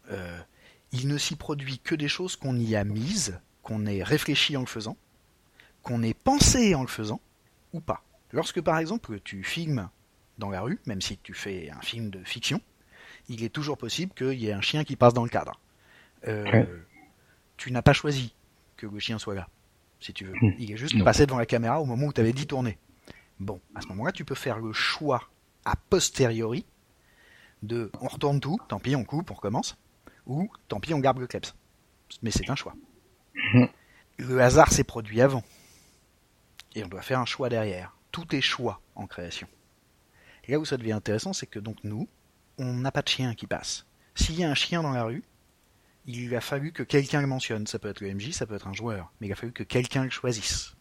il 0.92 1.08
ne 1.08 1.18
s'y 1.18 1.36
produit 1.36 1.78
que 1.78 1.94
des 1.94 2.08
choses 2.08 2.36
qu'on 2.36 2.56
y 2.56 2.76
a 2.76 2.84
mises, 2.84 3.40
qu'on 3.62 3.86
ait 3.86 4.02
réfléchi 4.02 4.56
en 4.56 4.60
le 4.60 4.66
faisant, 4.66 4.96
qu'on 5.82 6.02
ait 6.02 6.14
pensé 6.14 6.74
en 6.74 6.82
le 6.82 6.88
faisant 6.88 7.20
ou 7.72 7.80
pas. 7.80 8.02
Lorsque 8.32 8.60
par 8.60 8.78
exemple 8.78 9.20
tu 9.20 9.42
filmes 9.42 9.88
dans 10.38 10.50
la 10.50 10.60
rue, 10.60 10.78
même 10.86 11.00
si 11.00 11.18
tu 11.18 11.34
fais 11.34 11.70
un 11.70 11.80
film 11.80 12.10
de 12.10 12.22
fiction, 12.24 12.60
il 13.28 13.42
est 13.42 13.48
toujours 13.48 13.76
possible 13.76 14.14
qu'il 14.14 14.38
y 14.38 14.48
ait 14.48 14.52
un 14.52 14.60
chien 14.60 14.84
qui 14.84 14.96
passe 14.96 15.14
dans 15.14 15.24
le 15.24 15.30
cadre. 15.30 15.60
Euh, 16.26 16.64
tu 17.56 17.72
n'as 17.72 17.82
pas 17.82 17.92
choisi 17.92 18.34
que 18.76 18.86
le 18.86 18.98
chien 18.98 19.18
soit 19.18 19.34
là, 19.34 19.48
si 20.00 20.12
tu 20.12 20.24
veux. 20.24 20.34
Hmm. 20.40 20.54
Il 20.58 20.72
est 20.72 20.76
juste 20.76 21.02
passé 21.04 21.26
devant 21.26 21.38
la 21.38 21.46
caméra 21.46 21.80
au 21.80 21.84
moment 21.84 22.06
où 22.06 22.12
tu 22.12 22.20
avais 22.20 22.32
dit 22.32 22.46
tourner. 22.46 22.78
Bon, 23.40 23.60
à 23.74 23.80
ce 23.80 23.88
moment-là, 23.88 24.12
tu 24.12 24.24
peux 24.24 24.34
faire 24.34 24.58
le 24.58 24.72
choix 24.72 25.28
a 25.64 25.76
posteriori 25.76 26.64
de 27.62 27.90
on 28.00 28.08
retourne 28.08 28.40
tout, 28.40 28.58
tant 28.68 28.78
pis, 28.78 28.96
on 28.96 29.04
coupe, 29.04 29.30
on 29.30 29.34
recommence, 29.34 29.76
ou 30.26 30.50
tant 30.68 30.80
pis, 30.80 30.94
on 30.94 31.00
garde 31.00 31.18
le 31.18 31.26
kleps. 31.26 31.54
Mais 32.22 32.30
c'est 32.30 32.48
un 32.50 32.54
choix. 32.54 32.74
Mhm. 33.34 33.68
Le 34.18 34.40
hasard 34.40 34.72
s'est 34.72 34.84
produit 34.84 35.20
avant. 35.20 35.44
Et 36.74 36.84
on 36.84 36.88
doit 36.88 37.02
faire 37.02 37.20
un 37.20 37.26
choix 37.26 37.48
derrière. 37.48 37.96
Tout 38.12 38.34
est 38.34 38.40
choix 38.40 38.80
en 38.94 39.06
création. 39.06 39.48
Et 40.44 40.52
là 40.52 40.58
où 40.58 40.64
ça 40.64 40.76
devient 40.76 40.92
intéressant, 40.92 41.32
c'est 41.32 41.46
que 41.46 41.58
donc 41.58 41.76
nous, 41.84 42.08
on 42.58 42.74
n'a 42.74 42.90
pas 42.90 43.02
de 43.02 43.08
chien 43.08 43.34
qui 43.34 43.46
passe. 43.46 43.86
S'il 44.14 44.38
y 44.38 44.44
a 44.44 44.50
un 44.50 44.54
chien 44.54 44.82
dans 44.82 44.92
la 44.92 45.04
rue, 45.04 45.22
il 46.08 46.34
a 46.34 46.40
fallu 46.40 46.72
que 46.72 46.82
quelqu'un 46.82 47.20
le 47.20 47.26
mentionne. 47.26 47.66
Ça 47.66 47.78
peut 47.78 47.88
être 47.88 48.00
le 48.00 48.12
MJ, 48.12 48.30
ça 48.32 48.46
peut 48.46 48.54
être 48.54 48.66
un 48.66 48.72
joueur, 48.72 49.12
mais 49.20 49.28
il 49.28 49.32
a 49.32 49.36
fallu 49.36 49.52
que 49.52 49.62
quelqu'un 49.62 50.04
le 50.04 50.10
choisisse. 50.10 50.74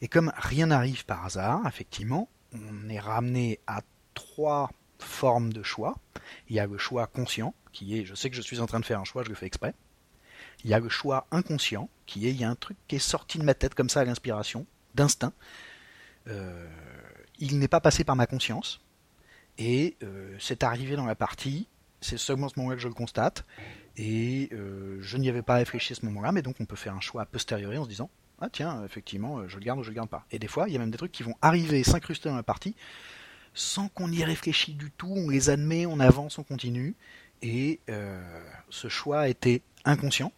Et 0.00 0.08
comme 0.08 0.32
rien 0.36 0.66
n'arrive 0.66 1.04
par 1.04 1.26
hasard, 1.26 1.66
effectivement, 1.66 2.28
on 2.52 2.88
est 2.88 3.00
ramené 3.00 3.58
à 3.66 3.82
trois 4.14 4.70
formes 4.98 5.52
de 5.52 5.62
choix. 5.62 5.98
Il 6.48 6.56
y 6.56 6.60
a 6.60 6.66
le 6.66 6.78
choix 6.78 7.06
conscient, 7.08 7.52
qui 7.72 7.98
est 7.98 8.04
je 8.04 8.14
sais 8.14 8.30
que 8.30 8.36
je 8.36 8.42
suis 8.42 8.60
en 8.60 8.66
train 8.66 8.80
de 8.80 8.84
faire 8.84 9.00
un 9.00 9.04
choix, 9.04 9.24
je 9.24 9.28
le 9.28 9.34
fais 9.34 9.46
exprès. 9.46 9.74
Il 10.62 10.70
y 10.70 10.74
a 10.74 10.78
le 10.78 10.88
choix 10.88 11.26
inconscient, 11.32 11.90
qui 12.06 12.28
est 12.28 12.30
il 12.30 12.40
y 12.40 12.44
a 12.44 12.48
un 12.48 12.54
truc 12.54 12.76
qui 12.86 12.96
est 12.96 13.00
sorti 13.00 13.38
de 13.38 13.44
ma 13.44 13.54
tête 13.54 13.74
comme 13.74 13.90
ça 13.90 14.00
à 14.00 14.04
l'inspiration, 14.04 14.66
d'instinct. 14.94 15.32
Euh, 16.28 16.68
il 17.40 17.58
n'est 17.58 17.68
pas 17.68 17.80
passé 17.80 18.04
par 18.04 18.14
ma 18.14 18.26
conscience, 18.26 18.80
et 19.58 19.96
euh, 20.02 20.36
c'est 20.38 20.62
arrivé 20.62 20.94
dans 20.96 21.06
la 21.06 21.14
partie, 21.16 21.66
c'est 22.00 22.18
seulement 22.18 22.48
ce 22.48 22.58
moment-là 22.58 22.76
que 22.76 22.82
je 22.82 22.88
le 22.88 22.94
constate, 22.94 23.44
et 23.96 24.48
euh, 24.52 24.98
je 25.00 25.16
n'y 25.16 25.28
avais 25.28 25.42
pas 25.42 25.54
réfléchi 25.54 25.92
à 25.92 25.96
ce 25.96 26.04
moment-là, 26.06 26.32
mais 26.32 26.42
donc 26.42 26.56
on 26.60 26.64
peut 26.64 26.76
faire 26.76 26.94
un 26.94 27.00
choix 27.00 27.22
a 27.22 27.26
posteriori 27.26 27.78
en 27.78 27.84
se 27.84 27.88
disant 27.88 28.10
ah 28.40 28.48
tiens, 28.50 28.82
effectivement, 28.84 29.46
je 29.48 29.56
le 29.58 29.64
garde 29.64 29.80
ou 29.80 29.82
je 29.82 29.90
le 29.90 29.94
garde 29.94 30.08
pas. 30.08 30.24
Et 30.30 30.38
des 30.38 30.48
fois, 30.48 30.66
il 30.66 30.72
y 30.72 30.76
a 30.76 30.78
même 30.78 30.90
des 30.90 30.96
trucs 30.96 31.12
qui 31.12 31.22
vont 31.22 31.34
arriver, 31.42 31.84
s'incruster 31.84 32.30
dans 32.30 32.36
la 32.36 32.42
partie, 32.42 32.74
sans 33.52 33.88
qu'on 33.88 34.10
y 34.10 34.24
réfléchisse 34.24 34.76
du 34.76 34.90
tout, 34.90 35.12
on 35.14 35.28
les 35.28 35.50
admet, 35.50 35.84
on 35.86 36.00
avance, 36.00 36.38
on 36.38 36.42
continue, 36.42 36.94
et 37.42 37.80
euh, 37.88 38.20
ce 38.70 38.88
choix 38.88 39.28
été 39.28 39.62
inconscient, 39.84 40.32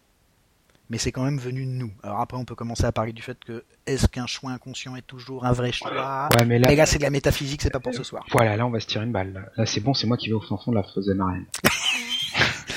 mais 0.92 0.98
c'est 0.98 1.10
quand 1.10 1.22
même 1.24 1.38
venu 1.38 1.64
de 1.64 1.70
nous. 1.70 1.90
Alors 2.02 2.20
après, 2.20 2.36
on 2.36 2.44
peut 2.44 2.54
commencer 2.54 2.84
à 2.84 2.92
parler 2.92 3.14
du 3.14 3.22
fait 3.22 3.42
que 3.42 3.64
est-ce 3.86 4.06
qu'un 4.08 4.26
choix 4.26 4.50
inconscient 4.50 4.94
est 4.94 5.00
toujours 5.06 5.46
un 5.46 5.52
vrai 5.52 5.72
choix 5.72 6.28
Ouais, 6.36 6.44
mais 6.44 6.58
là, 6.58 6.68
Mais 6.68 6.76
là, 6.76 6.84
c'est 6.84 6.98
de 6.98 7.02
la 7.02 7.08
métaphysique, 7.08 7.62
c'est 7.62 7.70
pas 7.70 7.80
pour 7.80 7.94
ce 7.94 8.02
soir. 8.02 8.26
voilà, 8.30 8.58
là 8.58 8.66
on 8.66 8.70
va 8.70 8.78
se 8.78 8.86
tirer 8.86 9.06
une 9.06 9.10
balle. 9.10 9.32
Là, 9.32 9.40
Là, 9.56 9.64
c'est 9.64 9.80
bon, 9.80 9.94
c'est 9.94 10.06
moi 10.06 10.18
qui 10.18 10.28
vais 10.28 10.34
au 10.34 10.40
fin 10.42 10.58
fond 10.58 10.70
de 10.70 10.76
la 10.76 10.82
fosse 10.82 11.06
de 11.06 11.14
marraine. 11.14 11.46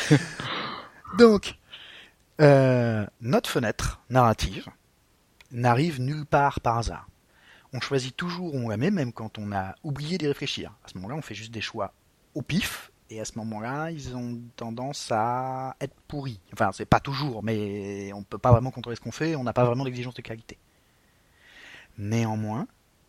Donc, 1.18 1.56
euh, 2.40 3.06
notre 3.20 3.50
fenêtre 3.50 4.00
narrative 4.10 4.66
n'arrive 5.52 6.00
nulle 6.00 6.26
part 6.26 6.62
par 6.62 6.78
hasard. 6.78 7.10
On 7.74 7.82
choisit 7.82 8.16
toujours 8.16 8.56
où 8.56 8.58
on 8.60 8.70
la 8.70 8.78
met, 8.78 8.92
même 8.92 9.12
quand 9.12 9.38
on 9.40 9.52
a 9.52 9.76
oublié 9.84 10.18
d'y 10.18 10.28
réfléchir. 10.28 10.72
À 10.86 10.88
ce 10.88 10.94
moment-là, 10.96 11.16
on 11.16 11.22
fait 11.22 11.36
juste 11.36 11.52
des 11.54 11.60
choix 11.60 11.92
au 12.34 12.42
pif, 12.42 12.92
et 13.10 13.22
à 13.22 13.26
ce 13.26 13.38
moment-là, 13.38 13.92
ils 13.92 14.16
ont 14.16 14.42
tendance 14.56 15.12
à 15.12 15.76
être 15.80 15.96
pourris. 16.08 16.40
Enfin, 16.54 16.72
c'est 16.74 16.86
pas 16.86 17.00
toujours, 17.00 17.44
mais 17.44 18.12
on 18.14 18.24
peut 18.24 18.38
pas 18.38 18.52
vraiment 18.52 18.72
contrôler 18.72 18.96
ce 18.96 19.02
qu'on 19.02 19.12
fait, 19.12 19.36
on 19.36 19.44
n'a 19.44 19.54
pas 19.54 19.66
vraiment 19.66 19.84
d'exigence 19.84 20.16
de 20.16 20.22
qualité. 20.22 20.58
Néanmoins, 21.98 22.68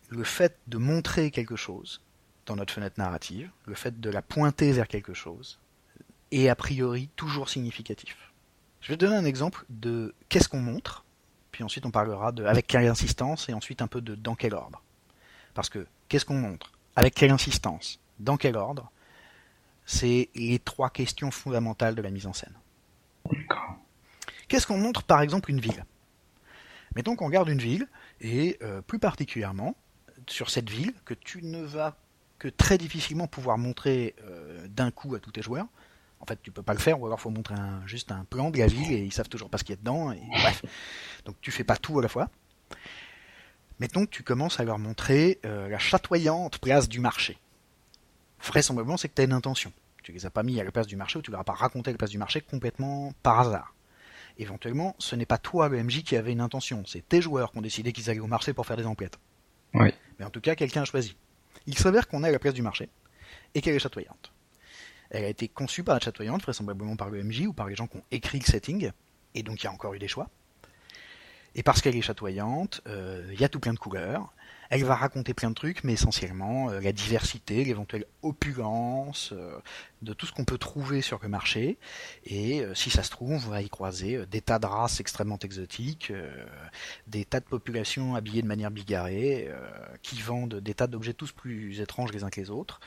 le 0.09 0.23
fait 0.23 0.57
de 0.67 0.77
montrer 0.77 1.31
quelque 1.31 1.55
chose 1.55 2.01
dans 2.45 2.55
notre 2.55 2.73
fenêtre 2.73 2.99
narrative, 2.99 3.49
le 3.65 3.75
fait 3.75 3.99
de 3.99 4.09
la 4.09 4.21
pointer 4.21 4.71
vers 4.71 4.87
quelque 4.87 5.13
chose, 5.13 5.59
est 6.31 6.47
a 6.47 6.55
priori 6.55 7.09
toujours 7.15 7.49
significatif. 7.49 8.15
Je 8.81 8.89
vais 8.89 8.97
te 8.97 9.05
donner 9.05 9.17
un 9.17 9.25
exemple 9.25 9.65
de 9.69 10.13
qu'est-ce 10.29 10.47
qu'on 10.47 10.61
montre, 10.61 11.03
puis 11.51 11.63
ensuite 11.63 11.85
on 11.85 11.91
parlera 11.91 12.31
de 12.31 12.45
avec 12.45 12.67
quelle 12.67 12.87
insistance, 12.87 13.49
et 13.49 13.53
ensuite 13.53 13.81
un 13.81 13.87
peu 13.87 13.99
de 13.99 14.15
dans 14.15 14.35
quel 14.35 14.53
ordre. 14.53 14.81
Parce 15.53 15.69
que 15.69 15.87
qu'est-ce 16.07 16.25
qu'on 16.25 16.39
montre, 16.39 16.71
avec 16.95 17.15
quelle 17.15 17.31
insistance, 17.31 17.99
dans 18.19 18.37
quel 18.37 18.55
ordre, 18.55 18.91
c'est 19.87 20.29
les 20.35 20.59
trois 20.59 20.91
questions 20.91 21.31
fondamentales 21.31 21.95
de 21.95 22.01
la 22.03 22.11
mise 22.11 22.27
en 22.27 22.33
scène. 22.33 22.53
Qu'est-ce 24.47 24.67
qu'on 24.67 24.77
montre 24.77 25.01
par 25.03 25.21
exemple 25.21 25.49
une 25.49 25.59
ville? 25.59 25.85
Mettons 26.95 27.15
qu'on 27.15 27.25
regarde 27.25 27.49
une 27.49 27.59
ville, 27.59 27.87
et 28.21 28.57
euh, 28.61 28.81
plus 28.81 28.99
particulièrement 28.99 29.75
sur 30.27 30.49
cette 30.49 30.69
ville, 30.69 30.93
que 31.05 31.13
tu 31.13 31.41
ne 31.41 31.61
vas 31.63 31.97
que 32.37 32.47
très 32.47 32.77
difficilement 32.77 33.27
pouvoir 33.27 33.57
montrer 33.57 34.13
euh, 34.23 34.67
d'un 34.67 34.91
coup 34.91 35.15
à 35.15 35.19
tous 35.19 35.31
tes 35.31 35.41
joueurs. 35.41 35.67
En 36.19 36.25
fait, 36.25 36.39
tu 36.41 36.51
peux 36.51 36.61
pas 36.61 36.73
le 36.73 36.79
faire, 36.79 36.99
ou 36.99 37.05
alors 37.05 37.19
faut 37.19 37.29
montrer 37.29 37.55
un, 37.55 37.85
juste 37.87 38.11
un 38.11 38.25
plan 38.25 38.51
de 38.51 38.59
la 38.59 38.67
ville 38.67 38.91
et 38.91 39.03
ils 39.03 39.13
savent 39.13 39.29
toujours 39.29 39.49
pas 39.49 39.57
ce 39.57 39.63
qu'il 39.63 39.73
y 39.73 39.77
a 39.77 39.79
dedans. 39.79 40.11
Et, 40.11 40.21
bref, 40.31 40.63
donc 41.25 41.35
tu 41.41 41.51
fais 41.51 41.63
pas 41.63 41.77
tout 41.77 41.97
à 41.99 42.01
la 42.01 42.09
fois. 42.09 42.29
Mettons 43.79 44.05
que 44.05 44.11
tu 44.11 44.23
commences 44.23 44.59
à 44.59 44.63
leur 44.63 44.79
montrer 44.79 45.39
euh, 45.45 45.69
la 45.69 45.79
chatoyante 45.79 46.59
place 46.59 46.89
du 46.89 46.99
marché. 46.99 47.37
Vraisemblablement, 48.43 48.97
c'est 48.97 49.09
que 49.09 49.15
tu 49.15 49.21
as 49.21 49.25
une 49.25 49.33
intention. 49.33 49.71
Tu 50.03 50.11
les 50.11 50.25
as 50.25 50.29
pas 50.29 50.43
mis 50.43 50.59
à 50.59 50.63
la 50.63 50.71
place 50.71 50.87
du 50.87 50.95
marché 50.95 51.19
ou 51.19 51.21
tu 51.21 51.31
leur 51.31 51.41
as 51.41 51.43
pas 51.43 51.53
raconté 51.53 51.91
la 51.91 51.97
place 51.97 52.11
du 52.11 52.17
marché 52.17 52.41
complètement 52.41 53.13
par 53.23 53.39
hasard. 53.41 53.73
Éventuellement, 54.37 54.95
ce 54.99 55.15
n'est 55.15 55.25
pas 55.25 55.37
toi, 55.37 55.67
le 55.67 55.83
MJ, 55.83 56.03
qui 56.03 56.15
avait 56.15 56.31
une 56.31 56.41
intention. 56.41 56.83
C'est 56.85 57.07
tes 57.07 57.21
joueurs 57.21 57.51
qui 57.51 57.57
ont 57.57 57.61
décidé 57.61 57.91
qu'ils 57.91 58.09
allaient 58.09 58.19
au 58.19 58.27
marché 58.27 58.53
pour 58.53 58.65
faire 58.65 58.77
des 58.77 58.85
emplettes. 58.85 59.17
Oui. 59.73 59.93
Mais 60.19 60.25
en 60.25 60.29
tout 60.29 60.41
cas, 60.41 60.55
quelqu'un 60.55 60.83
a 60.83 60.85
choisi. 60.85 61.15
Il 61.65 61.77
s'avère 61.77 62.07
qu'on 62.07 62.23
est 62.23 62.29
à 62.29 62.31
la 62.31 62.39
place 62.39 62.53
du 62.53 62.61
marché 62.61 62.89
et 63.55 63.61
qu'elle 63.61 63.75
est 63.75 63.79
chatoyante. 63.79 64.31
Elle 65.09 65.25
a 65.25 65.29
été 65.29 65.47
conçue 65.47 65.83
par 65.83 65.95
la 65.95 66.01
chatoyante, 66.01 66.41
vraisemblablement 66.43 66.95
par 66.95 67.09
le 67.09 67.23
MJ 67.23 67.47
ou 67.47 67.53
par 67.53 67.67
les 67.67 67.75
gens 67.75 67.87
qui 67.87 67.97
ont 67.97 68.03
écrit 68.11 68.39
le 68.39 68.45
setting, 68.45 68.91
et 69.35 69.43
donc 69.43 69.61
il 69.61 69.65
y 69.65 69.67
a 69.67 69.71
encore 69.71 69.93
eu 69.93 69.99
des 69.99 70.07
choix. 70.07 70.29
Et 71.55 71.63
parce 71.63 71.81
qu'elle 71.81 71.95
est 71.95 72.01
chatoyante, 72.01 72.81
euh, 72.87 73.29
il 73.33 73.39
y 73.39 73.43
a 73.43 73.49
tout 73.49 73.59
plein 73.59 73.73
de 73.73 73.79
couleurs. 73.79 74.33
Elle 74.69 74.83
va 74.83 74.95
raconter 74.95 75.33
plein 75.33 75.49
de 75.49 75.55
trucs, 75.55 75.83
mais 75.83 75.93
essentiellement 75.93 76.69
euh, 76.69 76.79
la 76.79 76.91
diversité, 76.91 77.63
l'éventuelle 77.63 78.05
opulence 78.21 79.31
euh, 79.33 79.59
de 80.01 80.13
tout 80.13 80.25
ce 80.25 80.33
qu'on 80.33 80.45
peut 80.45 80.57
trouver 80.57 81.01
sur 81.01 81.19
le 81.21 81.29
marché. 81.29 81.77
Et 82.25 82.61
euh, 82.61 82.73
si 82.75 82.89
ça 82.89 83.03
se 83.03 83.09
trouve, 83.09 83.47
on 83.47 83.49
va 83.49 83.61
y 83.61 83.69
croiser 83.69 84.25
des 84.25 84.41
tas 84.41 84.59
de 84.59 84.65
races 84.65 84.99
extrêmement 84.99 85.39
exotiques, 85.39 86.11
des 87.07 87.25
tas 87.25 87.39
de 87.39 87.45
populations 87.45 88.15
habillées 88.15 88.41
de 88.41 88.47
manière 88.47 88.71
bigarrée, 88.71 89.49
qui 90.01 90.21
vendent 90.21 90.55
des 90.55 90.73
tas 90.73 90.87
d'objets 90.87 91.13
tous 91.13 91.31
plus 91.31 91.79
étranges 91.79 92.11
les 92.11 92.23
uns 92.23 92.29
que 92.29 92.39
les 92.39 92.49
autres. 92.49 92.79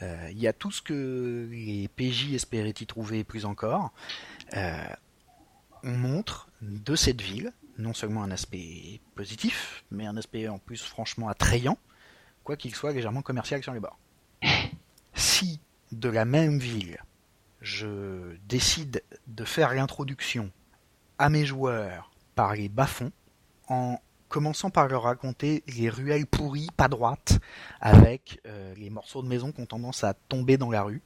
Il 0.00 0.38
y 0.38 0.46
a 0.46 0.52
tout 0.52 0.70
ce 0.70 0.82
que 0.82 1.48
les 1.50 1.88
PJ 1.88 2.34
espéraient 2.34 2.74
y 2.80 2.86
trouver 2.86 3.24
plus 3.24 3.44
encore. 3.44 3.92
On 4.52 5.92
montre 5.92 6.48
de 6.62 6.96
cette 6.96 7.20
ville 7.20 7.52
non 7.78 7.94
seulement 7.94 8.22
un 8.22 8.30
aspect 8.30 9.00
positif, 9.14 9.84
mais 9.90 10.06
un 10.06 10.16
aspect 10.16 10.48
en 10.48 10.58
plus 10.58 10.82
franchement 10.82 11.28
attrayant, 11.28 11.78
quoi 12.44 12.56
qu'il 12.56 12.74
soit 12.74 12.92
légèrement 12.92 13.22
commercial 13.22 13.62
sur 13.62 13.72
les 13.72 13.80
bords. 13.80 13.98
Si 15.18 15.60
de 15.92 16.10
la 16.10 16.26
même 16.26 16.58
ville, 16.58 16.98
je 17.62 18.36
décide 18.48 19.02
de 19.26 19.44
faire 19.44 19.72
l'introduction 19.72 20.50
à 21.18 21.30
mes 21.30 21.46
joueurs 21.46 22.10
par 22.34 22.54
les 22.54 22.68
bas-fonds, 22.68 23.12
en 23.68 23.98
commençant 24.28 24.70
par 24.70 24.88
leur 24.88 25.04
raconter 25.04 25.62
les 25.66 25.88
ruelles 25.88 26.26
pourries, 26.26 26.68
pas 26.76 26.88
droites, 26.88 27.38
avec 27.80 28.40
euh, 28.46 28.74
les 28.76 28.90
morceaux 28.90 29.22
de 29.22 29.28
maison 29.28 29.52
qui 29.52 29.62
ont 29.62 29.66
tendance 29.66 30.04
à 30.04 30.14
tomber 30.14 30.58
dans 30.58 30.70
la 30.70 30.82
rue, 30.82 31.02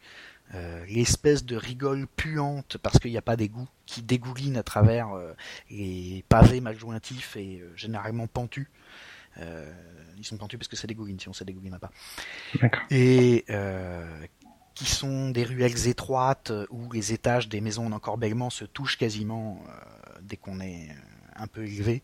euh, 0.54 0.84
l'espèce 0.86 1.44
de 1.44 1.56
rigole 1.56 2.06
puante 2.06 2.76
parce 2.78 2.98
qu'il 2.98 3.10
n'y 3.10 3.18
a 3.18 3.22
pas 3.22 3.36
d'égout 3.36 3.68
qui 3.86 4.02
dégouline 4.02 4.56
à 4.56 4.62
travers 4.62 5.12
euh, 5.12 5.32
les 5.70 6.24
pavés 6.28 6.60
mal 6.60 6.78
jointifs 6.78 7.36
et 7.36 7.60
euh, 7.60 7.72
généralement 7.76 8.26
pentus. 8.26 8.68
Euh, 9.38 9.72
ils 10.18 10.24
sont 10.24 10.36
pentus 10.36 10.58
parce 10.58 10.68
que 10.68 10.76
ça 10.76 10.86
dégouline, 10.86 11.18
sinon 11.18 11.32
ça 11.32 11.44
dégouline 11.44 11.78
pas. 11.78 11.90
Et 12.90 13.44
euh, 13.50 14.26
qui 14.74 14.86
sont 14.86 15.30
des 15.30 15.44
ruelles 15.44 15.88
étroites 15.88 16.50
euh, 16.50 16.66
où 16.70 16.90
les 16.92 17.12
étages 17.12 17.48
des 17.48 17.60
maisons 17.60 17.86
en 17.86 17.92
encorbellement 17.92 18.50
se 18.50 18.64
touchent 18.64 18.98
quasiment 18.98 19.62
euh, 19.68 20.18
dès 20.22 20.36
qu'on 20.36 20.60
est 20.60 20.88
euh, 20.90 20.94
un 21.36 21.46
peu 21.46 21.66
élevé. 21.66 22.02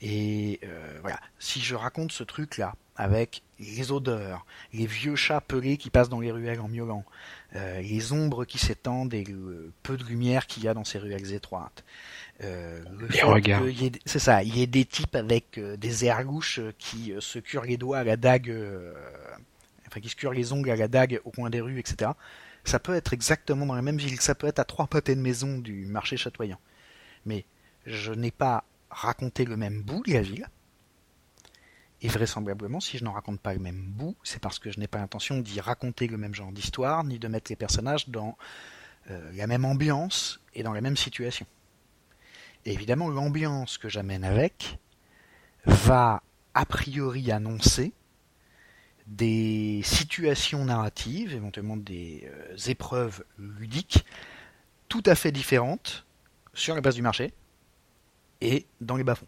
Et 0.00 0.60
euh, 0.64 0.98
voilà, 1.00 1.20
si 1.38 1.60
je 1.60 1.74
raconte 1.74 2.12
ce 2.12 2.24
truc-là 2.24 2.74
avec 2.96 3.42
les 3.58 3.92
odeurs, 3.92 4.46
les 4.72 4.86
vieux 4.86 5.16
chats 5.16 5.40
pelés 5.40 5.76
qui 5.76 5.90
passent 5.90 6.08
dans 6.08 6.20
les 6.20 6.30
ruelles 6.30 6.60
en 6.60 6.68
miaulant, 6.68 7.04
euh, 7.56 7.80
les 7.80 8.12
ombres 8.12 8.44
qui 8.44 8.58
s'étendent 8.58 9.14
et 9.14 9.24
le 9.24 9.72
peu 9.82 9.96
de 9.96 10.04
lumière 10.04 10.46
qu'il 10.46 10.64
y 10.64 10.68
a 10.68 10.74
dans 10.74 10.84
ces 10.84 10.98
ruelles 10.98 11.32
étroites. 11.32 11.84
Euh, 12.42 12.82
le 12.98 13.08
fait 13.08 13.92
C'est 14.06 14.18
ça, 14.18 14.42
il 14.42 14.56
y 14.56 14.62
ait 14.62 14.66
des 14.66 14.84
types 14.84 15.14
avec 15.14 15.58
euh, 15.58 15.76
des 15.76 16.04
airlouches 16.04 16.58
euh, 16.58 16.72
qui 16.78 17.12
euh, 17.12 17.20
se 17.20 17.38
curent 17.38 17.64
les 17.64 17.76
doigts 17.76 17.98
à 17.98 18.04
la 18.04 18.16
dague, 18.16 18.50
euh, 18.50 18.92
enfin 19.86 20.00
qui 20.00 20.08
se 20.08 20.16
curent 20.16 20.32
les 20.32 20.52
ongles 20.52 20.70
à 20.70 20.76
la 20.76 20.88
dague 20.88 21.20
au 21.24 21.30
coin 21.30 21.48
des 21.48 21.60
rues, 21.60 21.78
etc. 21.78 22.10
Ça 22.64 22.80
peut 22.80 22.94
être 22.94 23.12
exactement 23.12 23.66
dans 23.66 23.74
la 23.74 23.82
même 23.82 23.98
ville, 23.98 24.20
ça 24.20 24.34
peut 24.34 24.48
être 24.48 24.58
à 24.58 24.64
trois 24.64 24.88
pâtés 24.88 25.14
de 25.14 25.20
maison 25.20 25.58
du 25.58 25.86
marché 25.86 26.16
chatoyant. 26.16 26.58
Mais 27.24 27.44
je 27.86 28.12
n'ai 28.12 28.32
pas 28.32 28.64
raconté 28.90 29.44
le 29.44 29.56
même 29.56 29.82
bout 29.82 30.02
de 30.04 30.12
la 30.12 30.22
ville. 30.22 30.48
Et 32.02 32.08
vraisemblablement, 32.08 32.80
si 32.80 32.98
je 32.98 33.04
n'en 33.04 33.12
raconte 33.12 33.40
pas 33.40 33.54
le 33.54 33.60
même 33.60 33.80
bout, 33.80 34.16
c'est 34.22 34.40
parce 34.40 34.58
que 34.58 34.70
je 34.70 34.78
n'ai 34.78 34.88
pas 34.88 34.98
l'intention 34.98 35.38
d'y 35.38 35.60
raconter 35.60 36.06
le 36.06 36.18
même 36.18 36.34
genre 36.34 36.52
d'histoire, 36.52 37.04
ni 37.04 37.18
de 37.18 37.28
mettre 37.28 37.50
les 37.50 37.56
personnages 37.56 38.08
dans 38.08 38.36
euh, 39.10 39.32
la 39.34 39.46
même 39.46 39.64
ambiance 39.64 40.40
et 40.54 40.62
dans 40.62 40.72
la 40.72 40.80
même 40.80 40.96
situation. 40.96 41.46
Et 42.66 42.72
évidemment, 42.72 43.08
l'ambiance 43.08 43.78
que 43.78 43.88
j'amène 43.88 44.24
avec 44.24 44.78
va 45.64 46.22
a 46.54 46.66
priori 46.66 47.30
annoncées 47.30 47.92
des 49.06 49.82
situations 49.84 50.64
narratives, 50.64 51.34
éventuellement 51.34 51.76
des 51.76 52.26
euh, 52.26 52.56
épreuves 52.68 53.24
ludiques, 53.38 54.04
tout 54.88 55.02
à 55.06 55.14
fait 55.14 55.32
différentes 55.32 56.06
sur 56.54 56.74
la 56.74 56.80
base 56.80 56.94
du 56.94 57.02
marché 57.02 57.32
et 58.40 58.66
dans 58.80 58.96
les 58.96 59.04
bas-fonds. 59.04 59.26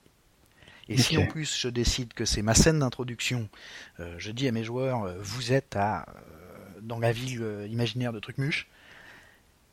Et 0.88 0.96
si 0.96 1.18
en 1.18 1.26
plus 1.26 1.58
je 1.58 1.68
décide 1.68 2.14
que 2.14 2.24
c'est 2.24 2.42
ma 2.42 2.54
scène 2.54 2.78
d'introduction, 2.78 3.48
euh, 3.98 4.14
je 4.18 4.30
dis 4.30 4.46
à 4.46 4.52
mes 4.52 4.62
joueurs, 4.62 5.04
euh, 5.04 5.16
vous 5.20 5.52
êtes 5.52 5.74
à, 5.76 6.06
dans 6.80 6.98
la 6.98 7.12
ville 7.12 7.66
imaginaire 7.68 8.12
de 8.12 8.20
Trucmuche, 8.20 8.68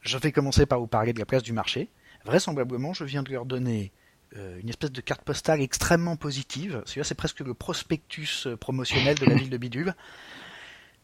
je 0.01 0.17
vais 0.17 0.31
commencer 0.31 0.65
par 0.65 0.79
vous 0.79 0.87
parler 0.87 1.13
de 1.13 1.19
la 1.19 1.25
place 1.25 1.43
du 1.43 1.53
marché. 1.53 1.89
Vraisemblablement, 2.25 2.93
je 2.93 3.03
viens 3.03 3.23
de 3.23 3.31
leur 3.31 3.45
donner 3.45 3.91
une 4.35 4.67
espèce 4.67 4.91
de 4.91 4.99
carte 4.99 5.21
postale 5.21 5.61
extrêmement 5.61 6.15
positive. 6.15 6.81
Celui-là, 6.85 7.03
c'est 7.03 7.13
presque 7.13 7.41
le 7.41 7.53
prospectus 7.53 8.47
promotionnel 8.59 9.15
de 9.19 9.25
la 9.25 9.35
ville 9.35 9.51
de 9.51 9.57
Bidule. 9.57 9.93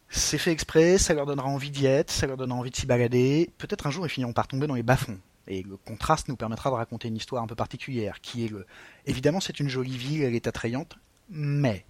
C'est 0.09 0.39
fait 0.39 0.51
exprès, 0.51 0.97
ça 0.97 1.13
leur 1.13 1.27
donnera 1.27 1.47
envie 1.47 1.69
d'y 1.69 1.85
être, 1.85 2.09
ça 2.09 2.25
leur 2.25 2.37
donnera 2.37 2.57
envie 2.57 2.71
de 2.71 2.75
s'y 2.75 2.87
balader. 2.87 3.51
Peut-être 3.59 3.85
un 3.85 3.91
jour 3.91 4.07
ils 4.07 4.09
finiront 4.09 4.33
par 4.33 4.47
tomber 4.47 4.65
dans 4.65 4.73
les 4.73 4.81
bas-fonds. 4.81 5.19
Et 5.49 5.63
le 5.63 5.77
contraste 5.77 6.27
nous 6.27 6.35
permettra 6.35 6.69
de 6.69 6.75
raconter 6.75 7.07
une 7.07 7.17
histoire 7.17 7.43
un 7.43 7.47
peu 7.47 7.55
particulière, 7.55 8.21
qui 8.21 8.45
est 8.45 8.49
le... 8.49 8.67
Évidemment, 9.07 9.39
c'est 9.39 9.59
une 9.59 9.67
jolie 9.67 9.97
ville, 9.97 10.21
elle 10.21 10.35
est 10.35 10.47
attrayante, 10.47 10.97
mais... 11.29 11.85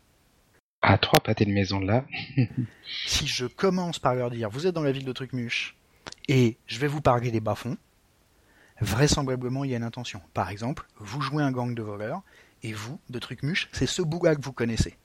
À 0.81 0.97
trois 0.97 1.19
pâtés 1.19 1.43
de 1.43 1.51
maison 1.51 1.81
là. 1.81 2.05
si 3.05 3.27
je 3.27 3.45
commence 3.45 3.99
par 3.99 4.15
leur 4.15 4.29
dire, 4.29 4.49
vous 4.49 4.65
êtes 4.65 4.73
dans 4.73 4.81
la 4.81 4.93
ville 4.93 5.03
de 5.03 5.11
Trucmuche, 5.11 5.75
et 6.29 6.57
je 6.67 6.79
vais 6.79 6.87
vous 6.87 7.01
parler 7.01 7.31
des 7.31 7.41
bas-fonds, 7.41 7.77
vraisemblablement 8.79 9.65
il 9.65 9.71
y 9.71 9.73
a 9.73 9.77
une 9.77 9.83
intention. 9.83 10.21
Par 10.33 10.49
exemple, 10.49 10.87
vous 10.97 11.19
jouez 11.19 11.43
un 11.43 11.51
gang 11.51 11.75
de 11.75 11.81
voleurs, 11.81 12.21
et 12.63 12.71
vous, 12.71 12.97
de 13.09 13.19
Trucmuche, 13.19 13.67
c'est 13.73 13.85
ce 13.85 14.01
bouga 14.01 14.35
que 14.35 14.41
vous 14.41 14.53
connaissez. 14.53 14.95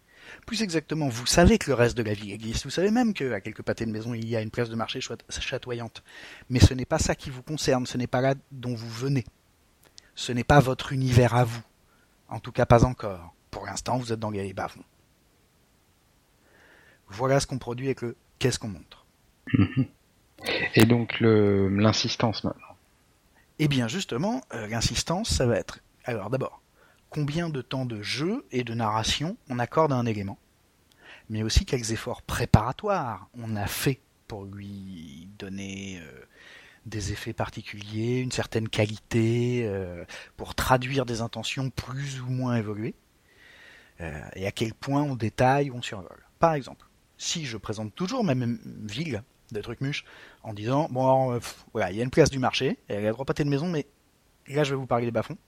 Plus 0.47 0.63
exactement, 0.63 1.09
vous 1.09 1.27
savez 1.27 1.59
que 1.59 1.71
le 1.71 1.75
reste 1.75 1.97
de 1.97 2.03
la 2.03 2.15
ville 2.15 2.33
existe. 2.33 2.65
Vous 2.65 2.71
savez 2.71 2.91
même 2.91 3.15
qu'à 3.15 3.41
quelques 3.41 3.63
pâtés 3.63 3.87
de 3.87 3.91
maison, 3.91 4.15
il 4.15 4.29
y 4.29 4.37
a 4.37 4.41
une 4.41 4.51
place 4.51 4.69
de 4.69 4.77
marché 4.77 5.01
chatoyante. 5.01 6.03
Mais 6.51 6.61
ce 6.61 6.75
n'est 6.75 6.85
pas 6.85 6.99
ça 6.99 7.15
qui 7.15 7.31
vous 7.31 7.43
concerne, 7.43 7.87
ce 7.87 7.99
n'est 7.99 8.07
pas 8.07 8.21
là 8.21 8.35
dont 8.53 8.75
vous 8.75 8.91
venez. 8.91 9.25
Ce 10.15 10.33
n'est 10.33 10.45
pas 10.45 10.61
votre 10.61 10.93
univers 10.93 11.35
à 11.35 11.45
vous. 11.45 11.63
En 12.29 12.41
tout 12.41 12.53
cas, 12.53 12.67
pas 12.67 12.85
encore. 12.85 13.35
Pour 13.51 13.67
l'instant, 13.67 13.99
vous 13.99 14.13
êtes 14.13 14.21
dans 14.21 14.31
les 14.31 14.53
bas 14.53 14.69
Voilà 17.09 17.41
ce 17.41 17.47
qu'on 17.47 17.59
produit 17.59 17.87
avec 17.87 18.03
le 18.03 18.17
qu'est-ce 18.39 18.59
qu'on 18.59 18.69
montre. 18.69 19.07
Et 20.75 20.85
donc 20.85 21.17
l'insistance 21.21 22.45
maintenant? 22.45 22.77
Eh 23.59 23.69
bien 23.69 23.89
justement, 23.89 24.43
euh, 24.53 24.67
l'insistance, 24.67 25.31
ça 25.31 25.47
va 25.47 25.57
être. 25.57 25.79
Alors 26.05 26.29
d'abord, 26.29 26.61
combien 27.15 27.49
de 27.49 27.63
temps 27.63 27.87
de 27.87 28.03
jeu 28.03 28.45
et 28.51 28.65
de 28.65 28.75
narration 28.75 29.37
on 29.49 29.61
accorde 29.61 29.93
à 29.93 29.95
un 29.95 30.05
élément, 30.05 30.37
mais 31.31 31.45
aussi 31.45 31.65
quels 31.65 31.93
efforts 31.93 32.23
préparatoires 32.23 33.29
on 33.39 33.55
a 33.55 33.69
fait 33.69 34.01
pour 34.27 34.45
lui 34.45 35.29
donner 35.39 36.01
euh, 36.01 36.25
des 36.87 37.13
effets 37.13 37.33
particuliers, 37.33 38.19
une 38.19 38.33
certaine 38.33 38.69
qualité, 38.69 39.63
euh, 39.65 40.05
pour 40.37 40.57
traduire 40.57 41.07
des 41.07 41.21
intentions 41.21 41.71
plus 41.71 42.21
ou 42.21 42.31
moins 42.31 42.57
évoluées, 42.57 42.97
euh, 44.01 44.21
et 44.35 44.49
à 44.49 44.51
quel 44.51 44.75
point 44.75 45.03
on 45.03 45.15
détaille 45.15 45.71
ou 45.71 45.77
on 45.77 45.83
survole. 45.83 46.27
Par 46.41 46.55
exemple, 46.55 46.89
si 47.17 47.47
je 47.47 47.57
présente 47.59 47.95
toujours 47.95 48.25
ma 48.25 48.35
même 48.35 48.59
ville 48.83 49.23
de 49.53 49.61
Trucmuche 49.61 50.05
en 50.43 50.53
disant 50.53 50.89
bon 50.91 51.39
voilà 51.73 51.93
il 51.93 51.97
y 51.97 52.01
a 52.01 52.05
une 52.05 52.11
place 52.11 52.31
du 52.31 52.41
marché, 52.41 52.81
elle 52.89 53.07
a 53.07 53.13
droit 53.13 53.25
pâté 53.25 53.45
de 53.45 53.51
maison, 53.51 53.69
mais 53.69 53.87
là 54.49 54.65
je 54.65 54.71
vais 54.71 54.77
vous 54.77 54.87
parler 54.87 55.05
des 55.05 55.13
bas-fonds 55.13 55.39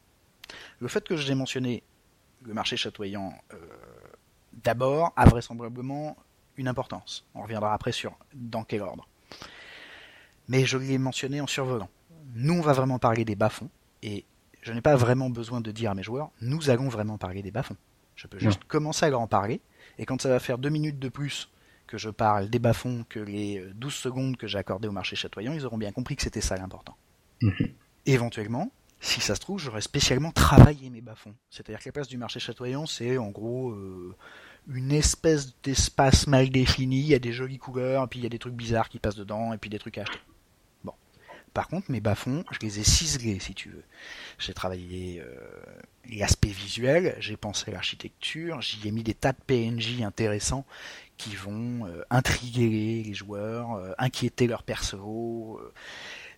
le 0.80 0.88
fait 0.88 1.06
que 1.06 1.16
j'ai 1.16 1.35
mentionné 1.35 1.82
le 2.42 2.54
marché 2.54 2.76
chatoyant 2.76 3.35
euh, 3.52 3.56
d'abord 4.64 5.12
a 5.16 5.26
vraisemblablement 5.26 6.16
une 6.56 6.68
importance. 6.68 7.24
On 7.35 7.42
reviendra 7.42 7.74
après 7.74 7.92
sur 7.92 8.16
dans 8.35 8.64
quel 8.64 8.82
ordre. 8.82 9.09
Mais 10.48 10.64
je 10.64 10.78
l'ai 10.78 10.98
mentionné 10.98 11.40
en 11.40 11.46
survolant. 11.46 11.88
Nous, 12.35 12.54
on 12.54 12.61
va 12.61 12.72
vraiment 12.72 12.98
parler 12.98 13.24
des 13.24 13.35
bas-fonds, 13.35 13.70
et 14.02 14.24
je 14.62 14.72
n'ai 14.72 14.80
pas 14.80 14.96
vraiment 14.96 15.30
besoin 15.30 15.61
de 15.61 15.70
dire 15.70 15.90
à 15.90 15.94
mes 15.94 16.02
joueurs, 16.02 16.30
nous 16.40 16.70
allons 16.70 16.88
vraiment 16.88 17.18
parler 17.18 17.42
des 17.42 17.50
bas-fonds. 17.50 17.76
Je 18.14 18.26
peux 18.26 18.38
juste 18.38 18.64
commencer 18.64 19.06
à 19.06 19.11
leur 19.11 19.20
en 19.20 19.26
parler, 19.26 19.61
et 19.98 20.06
quand 20.06 20.20
ça 20.20 20.28
va 20.28 20.38
faire 20.38 20.59
deux 20.59 20.70
minutes 20.70 20.98
de 20.98 21.09
plus 21.09 21.50
que 21.87 21.98
je 21.98 22.11
parle 22.11 22.48
des 22.48 22.59
bas-fonds 22.59 23.04
que 23.09 23.20
les 23.20 23.64
12 23.74 23.94
secondes 23.94 24.37
que 24.37 24.46
j'ai 24.46 24.59
accordées 24.59 24.88
au 24.88 24.92
marché 24.92 25.16
chatoyant, 25.16 25.52
ils 25.52 25.64
auront 25.66 25.78
bien 25.78 25.92
compris 25.92 26.16
que 26.16 26.22
c'était 26.22 26.40
ça 26.40 26.56
l'important. 26.56 26.96
Mhm. 27.42 27.74
Éventuellement, 28.06 28.70
si 29.00 29.20
ça 29.20 29.35
se 29.35 29.40
trouve, 29.40 29.59
j'aurais 29.59 29.82
spécialement 29.82 30.32
travaillé 30.32 30.90
mes 30.90 31.00
bas-fonds. 31.00 31.35
C'est-à-dire 31.50 31.80
que 31.80 31.88
la 31.88 31.92
place 31.92 32.09
du 32.09 32.16
marché 32.16 32.40
chatoyant, 32.40 32.87
c'est 32.87 33.18
en 33.18 33.30
gros 33.30 33.70
euh, 33.70 34.14
une 34.68 34.92
espèce 34.92 35.54
d'espace 35.62 36.26
mal 36.26 36.50
défini, 36.50 37.00
il 37.00 37.06
y 37.06 37.14
a 37.14 37.18
des 37.18 37.32
jolies 37.32 37.59
couleurs, 37.59 38.09
puis 38.09 38.20
il 38.20 38.22
y 38.22 38.26
a 38.26 38.30
des 38.30 38.38
trucs 38.38 38.54
bizarres 38.54 38.88
qui 38.88 38.98
passent 38.98 39.16
dedans, 39.16 39.52
et 39.52 39.59
puis 39.59 39.70
des 39.70 39.78
trucs 39.78 39.98
à 39.98 40.02
acheter. 40.02 40.18
Bon. 40.82 40.94
Par 41.52 41.68
contre, 41.68 41.90
mes 41.90 42.00
bas-fonds, 42.00 42.44
je 42.50 42.59
les 42.61 42.80
ai 42.80 42.85
ciselés, 42.85 43.38
si 43.38 43.54
tu 43.54 43.68
veux. 43.68 43.85
J'ai 44.38 44.54
travaillé 44.54 45.20
euh, 45.20 45.38
l'aspect 46.11 46.48
visuel, 46.48 47.16
j'ai 47.20 47.37
pensé 47.37 47.70
à 47.70 47.74
l'architecture, 47.74 48.62
j'y 48.62 48.88
ai 48.88 48.90
mis 48.92 49.02
des 49.02 49.14
tas 49.14 49.32
de 49.32 49.38
PNJ 49.46 50.00
intéressants 50.02 50.64
qui 51.18 51.37
vont 51.37 51.87
euh, 51.87 52.02
intriguer 52.09 53.02
les 53.04 53.14
joueurs, 53.14 53.94
inquiéter 53.98 54.46
leurs 54.46 54.62
persos 54.62 55.59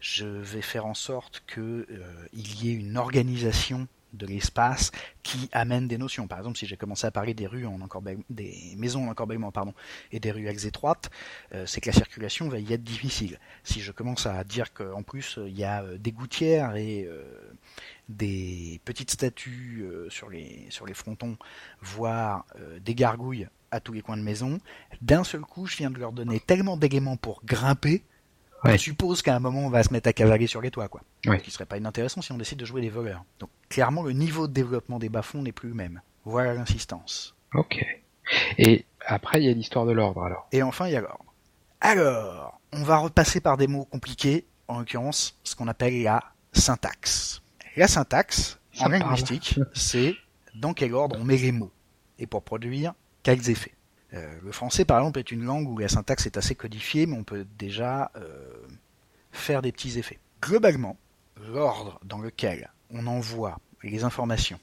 je 0.01 0.27
vais 0.27 0.63
faire 0.63 0.87
en 0.87 0.95
sorte 0.95 1.43
qu'il 1.53 1.63
euh, 1.63 2.29
y 2.33 2.71
ait 2.71 2.75
une 2.75 2.97
organisation 2.97 3.89
de 4.15 4.27
l'espace 4.27 4.91
qui 5.23 5.51
amène 5.53 5.87
des 5.87 5.99
notions. 5.99 6.27
Par 6.27 6.39
exemple, 6.39 6.57
si 6.57 6.67
j'ai 6.67 6.79
commencé 6.79 7.07
à 7.07 7.11
parler 7.11 7.35
des 7.35 7.47
rues 7.47 7.67
en 7.67 7.79
des 8.31 8.75
maisons 8.79 9.07
en 9.07 9.11
encorbellement 9.11 9.53
pardon, 9.53 9.75
et 10.13 10.19
des 10.19 10.31
rues 10.31 10.49
étroites, 10.49 11.11
euh, 11.53 11.67
c'est 11.67 11.83
que 11.83 11.91
la 11.91 11.93
circulation 11.93 12.49
va 12.49 12.59
y 12.59 12.73
être 12.73 12.83
difficile. 12.83 13.39
Si 13.65 13.81
je 13.81 13.93
commence 13.93 14.25
à 14.25 14.43
dire 14.45 14.73
qu'en 14.73 15.03
plus 15.03 15.39
il 15.47 15.59
y 15.59 15.65
a 15.65 15.83
euh, 15.83 15.99
des 15.99 16.13
gouttières 16.13 16.75
et 16.77 17.07
des 18.09 18.81
petites 18.87 19.11
statues 19.11 19.85
sur 20.09 20.31
les 20.31 20.67
sur 20.71 20.87
les 20.87 20.95
frontons, 20.95 21.37
voire 21.83 22.47
des 22.81 22.95
gargouilles 22.95 23.47
à 23.71 23.81
tous 23.81 23.93
les 23.93 24.01
coins 24.01 24.17
de 24.17 24.23
maison, 24.23 24.59
d'un 25.03 25.25
seul 25.25 25.43
coup, 25.43 25.67
je 25.67 25.77
viens 25.77 25.91
de 25.91 25.99
leur 25.99 26.13
donner 26.13 26.41
tellement 26.41 26.79
d'éléments 26.79 27.19
pour 27.19 27.45
grimper 27.45 28.03
on 28.65 28.79
suppose 28.79 29.23
qu'à 29.23 29.37
un 29.37 29.41
moment 29.41 29.61
on 29.61 29.71
va 29.71 29.83
se 29.83 29.93
mettre 29.93 30.09
à 30.09 30.13
cavaler 30.13 30.47
sur 30.47 30.61
les 30.61 30.71
toits, 30.71 30.89
quoi. 30.89 31.03
Ce 31.25 31.31
qui 31.37 31.51
serait 31.51 31.67
pas 31.67 31.79
inintéressant 31.79 32.23
si 32.23 32.33
on 32.33 32.39
décide 32.39 32.59
de 32.59 32.65
jouer 32.65 32.81
des 32.81 32.91
voleurs. 32.91 33.25
Donc 33.39 33.51
clairement 33.69 34.03
le 34.03 34.13
niveau 34.13 34.47
de 34.47 34.53
développement 34.53 34.99
des 34.99 35.09
bas-fonds 35.09 35.43
n'est 35.43 35.53
plus 35.53 35.69
le 35.69 35.75
même. 35.75 36.01
Voilà 36.25 36.55
l'insistance. 36.55 37.35
Ok. 37.55 37.85
Et 38.59 38.85
après 39.07 39.41
il 39.41 39.47
y 39.47 39.51
a 39.51 39.53
l'histoire 39.53 39.87
de 39.87 39.93
l'ordre 39.93 40.23
alors. 40.23 40.49
Et 40.53 40.63
enfin 40.63 40.87
il 40.87 40.93
y 40.93 40.97
a 40.97 41.01
l'ordre. 41.01 41.25
Alors, 41.81 42.61
on 42.73 42.83
va 42.83 42.99
repasser 42.99 43.41
par 43.41 43.57
des 43.57 43.69
mots 43.69 43.85
compliqués, 43.85 44.45
en 44.67 44.81
l'occurrence 44.81 45.39
ce 45.45 45.55
qu'on 45.55 45.69
appelle 45.69 46.03
la 46.03 46.25
syntaxe. 46.53 47.41
La 47.77 47.87
syntaxe, 47.87 48.59
en 48.81 48.89
linguistique, 48.89 49.61
c'est 49.75 50.17
dans 50.57 50.75
quel 50.75 50.93
ordre 50.95 51.17
on 51.19 51.25
met 51.25 51.37
les 51.37 51.53
mots, 51.53 51.71
et 52.19 52.27
pour 52.27 52.43
produire 52.43 52.95
quels 53.23 53.49
effets. 53.49 53.75
Euh, 54.15 54.39
le 54.43 54.53
français, 54.53 54.85
par 54.85 54.99
exemple, 54.99 55.19
est 55.19 55.31
une 55.31 55.45
langue 55.45 55.69
où 55.69 55.79
la 55.79 55.89
syntaxe 55.89 56.27
est 56.27 56.37
assez 56.37 56.55
codifiée, 56.55 57.07
mais 57.07 57.17
on 57.17 57.25
peut 57.25 57.47
déjà 57.59 58.11
euh, 58.17 58.67
faire 59.33 59.63
des 59.63 59.73
petits 59.73 59.99
effets. 59.99 60.19
Globalement, 60.41 60.97
l'ordre 61.37 62.01
dans 62.05 62.19
lequel 62.19 62.71
on 62.91 63.07
envoie 63.07 63.59
les 63.83 64.05
informations 64.05 64.61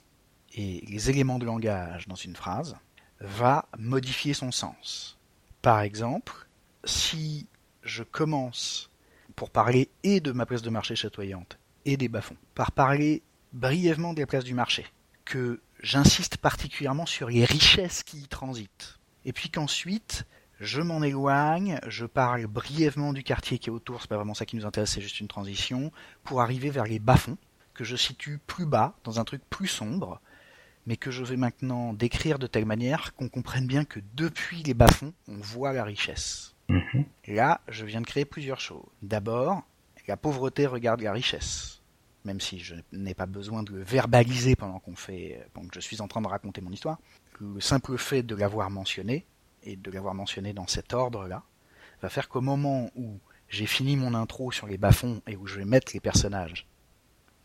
et 0.53 0.83
les 0.87 1.09
éléments 1.09 1.39
de 1.39 1.45
langage 1.45 2.07
dans 2.07 2.15
une 2.15 2.35
phrase 2.35 2.75
va 3.19 3.67
modifier 3.77 4.33
son 4.33 4.51
sens. 4.51 5.17
Par 5.61 5.81
exemple, 5.81 6.47
si 6.83 7.47
je 7.83 8.03
commence 8.03 8.89
pour 9.35 9.49
parler 9.49 9.89
et 10.03 10.19
de 10.19 10.31
ma 10.31 10.45
place 10.45 10.61
de 10.61 10.69
marché 10.69 10.95
chatoyante 10.95 11.57
et 11.85 11.97
des 11.97 12.07
bas-fonds, 12.07 12.37
par 12.55 12.71
parler 12.71 13.21
brièvement 13.53 14.13
des 14.13 14.25
places 14.25 14.43
du 14.43 14.53
marché, 14.53 14.85
que 15.23 15.61
j'insiste 15.81 16.37
particulièrement 16.37 17.05
sur 17.05 17.29
les 17.29 17.45
richesses 17.45 18.03
qui 18.03 18.19
y 18.19 18.27
transitent, 18.27 18.99
et 19.25 19.33
puis 19.33 19.49
qu'ensuite 19.49 20.25
je 20.59 20.81
m'en 20.81 21.03
éloigne, 21.03 21.79
je 21.87 22.05
parle 22.05 22.47
brièvement 22.47 23.11
du 23.11 23.23
quartier 23.23 23.59
qui 23.59 23.69
est 23.69 23.73
autour, 23.73 24.01
c'est 24.01 24.07
pas 24.07 24.15
vraiment 24.15 24.33
ça 24.33 24.45
qui 24.45 24.55
nous 24.55 24.65
intéresse, 24.65 24.91
c'est 24.91 25.01
juste 25.01 25.19
une 25.19 25.27
transition, 25.27 25.91
pour 26.23 26.41
arriver 26.41 26.69
vers 26.69 26.85
les 26.85 26.99
bas-fonds, 26.99 27.37
que 27.73 27.83
je 27.83 27.95
situe 27.95 28.39
plus 28.47 28.65
bas, 28.65 28.95
dans 29.03 29.19
un 29.19 29.25
truc 29.25 29.41
plus 29.49 29.67
sombre, 29.67 30.21
mais 30.87 30.95
que 30.95 31.11
je 31.11 31.23
vais 31.23 31.35
maintenant 31.35 31.93
décrire 31.93 32.39
de 32.39 32.47
telle 32.47 32.65
manière 32.65 33.13
qu'on 33.15 33.27
comprenne 33.27 33.67
bien 33.67 33.83
que 33.83 33.99
depuis 34.13 34.63
les 34.63 34.73
bas-fonds, 34.73 35.13
on 35.27 35.37
voit 35.37 35.73
la 35.73 35.83
richesse. 35.83 36.55
Mhm. 36.69 37.05
Là, 37.27 37.61
je 37.67 37.85
viens 37.85 38.01
de 38.01 38.07
créer 38.07 38.25
plusieurs 38.25 38.59
choses. 38.59 38.85
D'abord, 39.01 39.63
la 40.07 40.17
pauvreté 40.17 40.67
regarde 40.67 41.01
la 41.01 41.11
richesse. 41.11 41.81
Même 42.23 42.39
si 42.39 42.59
je 42.59 42.75
n'ai 42.91 43.13
pas 43.13 43.27
besoin 43.27 43.61
de 43.61 43.71
le 43.71 43.83
verbaliser 43.83 44.55
pendant 44.55 44.79
qu'on 44.79 44.95
fait, 44.95 45.45
pendant 45.53 45.67
que 45.67 45.75
je 45.75 45.79
suis 45.79 46.01
en 46.01 46.07
train 46.07 46.21
de 46.21 46.27
raconter 46.27 46.61
mon 46.61 46.71
histoire, 46.71 46.97
le 47.39 47.61
simple 47.61 47.97
fait 47.97 48.23
de 48.23 48.35
l'avoir 48.35 48.69
mentionné, 48.69 49.25
et 49.63 49.75
de 49.75 49.91
l'avoir 49.91 50.13
mentionné 50.13 50.53
dans 50.53 50.67
cet 50.67 50.93
ordre-là, 50.93 51.43
va 52.01 52.09
faire 52.09 52.29
qu'au 52.29 52.41
moment 52.41 52.91
où 52.95 53.19
j'ai 53.49 53.65
fini 53.65 53.95
mon 53.95 54.13
intro 54.13 54.51
sur 54.51 54.67
les 54.67 54.77
bas-fonds 54.77 55.21
et 55.27 55.35
où 55.35 55.47
je 55.47 55.55
vais 55.55 55.65
mettre 55.65 55.91
les 55.93 55.99
personnages 55.99 56.67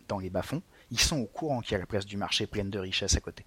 dans 0.09 0.19
les 0.19 0.31
bas-fonds, 0.31 0.63
ils 0.91 1.01
sont 1.01 1.19
au 1.19 1.27
courant 1.27 1.61
qu'il 1.61 1.73
y 1.73 1.75
a 1.77 1.79
la 1.79 1.87
place 1.87 2.07
du 2.07 2.17
marché 2.17 2.47
pleine 2.47 2.71
de 2.71 2.79
richesses 2.79 3.17
à 3.17 3.21
côté. 3.21 3.47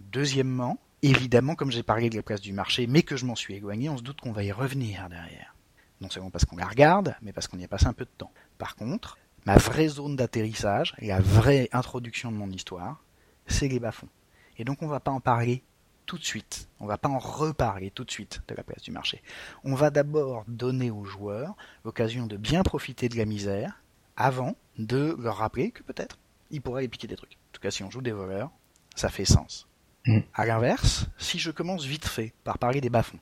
Deuxièmement, 0.00 0.78
Évidemment, 1.02 1.54
comme 1.54 1.70
j'ai 1.70 1.84
parlé 1.84 2.10
de 2.10 2.16
la 2.16 2.24
place 2.24 2.40
du 2.40 2.52
marché, 2.52 2.88
mais 2.88 3.02
que 3.02 3.16
je 3.16 3.24
m'en 3.24 3.36
suis 3.36 3.54
éloigné, 3.54 3.88
on 3.88 3.96
se 3.96 4.02
doute 4.02 4.20
qu'on 4.20 4.32
va 4.32 4.42
y 4.42 4.50
revenir 4.50 5.08
derrière. 5.08 5.54
Non 6.00 6.10
seulement 6.10 6.30
parce 6.30 6.44
qu'on 6.44 6.56
la 6.56 6.66
regarde, 6.66 7.14
mais 7.22 7.32
parce 7.32 7.46
qu'on 7.46 7.58
y 7.58 7.64
a 7.64 7.68
passé 7.68 7.86
un 7.86 7.92
peu 7.92 8.04
de 8.04 8.10
temps. 8.10 8.32
Par 8.58 8.74
contre, 8.74 9.16
ma 9.46 9.56
vraie 9.56 9.86
zone 9.86 10.16
d'atterrissage, 10.16 10.96
la 10.98 11.20
vraie 11.20 11.68
introduction 11.72 12.32
de 12.32 12.36
mon 12.36 12.50
histoire, 12.50 13.04
c'est 13.46 13.68
les 13.68 13.78
bas-fonds. 13.78 14.08
Et 14.56 14.64
donc 14.64 14.82
on 14.82 14.88
va 14.88 14.98
pas 14.98 15.12
en 15.12 15.20
parler 15.20 15.62
tout 16.08 16.18
de 16.18 16.24
suite. 16.24 16.68
On 16.80 16.86
va 16.86 16.98
pas 16.98 17.10
en 17.10 17.18
reparler 17.18 17.90
tout 17.90 18.02
de 18.02 18.10
suite 18.10 18.40
de 18.48 18.54
la 18.54 18.64
place 18.64 18.82
du 18.82 18.90
marché. 18.90 19.22
On 19.62 19.74
va 19.74 19.90
d'abord 19.90 20.44
donner 20.48 20.90
aux 20.90 21.04
joueurs 21.04 21.54
l'occasion 21.84 22.26
de 22.26 22.36
bien 22.36 22.62
profiter 22.62 23.08
de 23.10 23.16
la 23.16 23.26
misère 23.26 23.80
avant 24.16 24.56
de 24.78 25.14
leur 25.20 25.36
rappeler 25.36 25.70
que 25.70 25.82
peut-être 25.82 26.18
ils 26.50 26.62
pourraient 26.62 26.80
aller 26.80 26.88
piquer 26.88 27.06
des 27.06 27.16
trucs. 27.16 27.34
En 27.34 27.52
tout 27.52 27.60
cas, 27.60 27.70
si 27.70 27.84
on 27.84 27.90
joue 27.90 28.00
des 28.00 28.10
voleurs, 28.10 28.50
ça 28.96 29.10
fait 29.10 29.26
sens. 29.26 29.68
Mm. 30.06 30.20
À 30.32 30.46
l'inverse, 30.46 31.06
si 31.18 31.38
je 31.38 31.50
commence 31.50 31.84
vite 31.84 32.06
fait 32.06 32.32
par 32.42 32.58
parler 32.58 32.80
des 32.80 32.88
bas-fonds, 32.88 33.20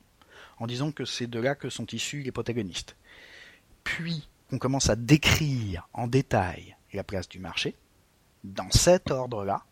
en 0.59 0.69
disant 0.69 0.93
que 0.93 1.05
c'est 1.05 1.27
de 1.27 1.41
là 1.41 1.57
que 1.57 1.69
sont 1.69 1.87
issus 1.87 2.23
les 2.23 2.33
protagonistes, 2.33 2.97
puis 3.83 4.29
qu'on 4.49 4.59
commence 4.59 4.91
à 4.91 4.97
décrire 4.97 5.89
en 5.93 6.07
détail 6.07 6.77
la 6.93 7.03
place 7.03 7.29
du 7.29 7.41
marché, 7.41 7.75
dans 8.45 8.71
cet 8.71 9.11
ordre-là, 9.11 9.65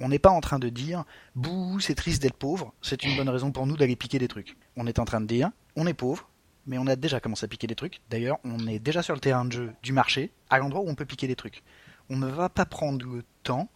on 0.00 0.08
n'est 0.08 0.18
pas 0.18 0.30
en 0.30 0.40
train 0.40 0.58
de 0.58 0.68
dire 0.68 1.04
bouh, 1.36 1.78
c'est 1.80 1.94
triste 1.94 2.22
d'être 2.22 2.36
pauvre, 2.36 2.72
c'est 2.82 3.04
une 3.04 3.16
bonne 3.16 3.28
raison 3.28 3.52
pour 3.52 3.66
nous 3.66 3.76
d'aller 3.76 3.96
piquer 3.96 4.18
des 4.18 4.28
trucs. 4.28 4.56
On 4.76 4.86
est 4.86 4.98
en 4.98 5.04
train 5.04 5.20
de 5.20 5.26
dire 5.26 5.50
on 5.76 5.86
est 5.86 5.94
pauvre, 5.94 6.28
mais 6.66 6.78
on 6.78 6.86
a 6.86 6.96
déjà 6.96 7.20
commencé 7.20 7.44
à 7.44 7.48
piquer 7.48 7.66
des 7.66 7.74
trucs. 7.74 8.00
D'ailleurs, 8.10 8.38
on 8.44 8.66
est 8.66 8.78
déjà 8.78 9.02
sur 9.02 9.14
le 9.14 9.20
terrain 9.20 9.44
de 9.44 9.52
jeu 9.52 9.72
du 9.82 9.92
marché, 9.92 10.32
à 10.48 10.58
l'endroit 10.58 10.82
où 10.82 10.88
on 10.88 10.94
peut 10.94 11.04
piquer 11.04 11.26
des 11.26 11.36
trucs. 11.36 11.62
On 12.08 12.16
ne 12.16 12.26
va 12.26 12.48
pas 12.48 12.64
prendre 12.64 13.06
le 13.06 13.24
temps 13.42 13.68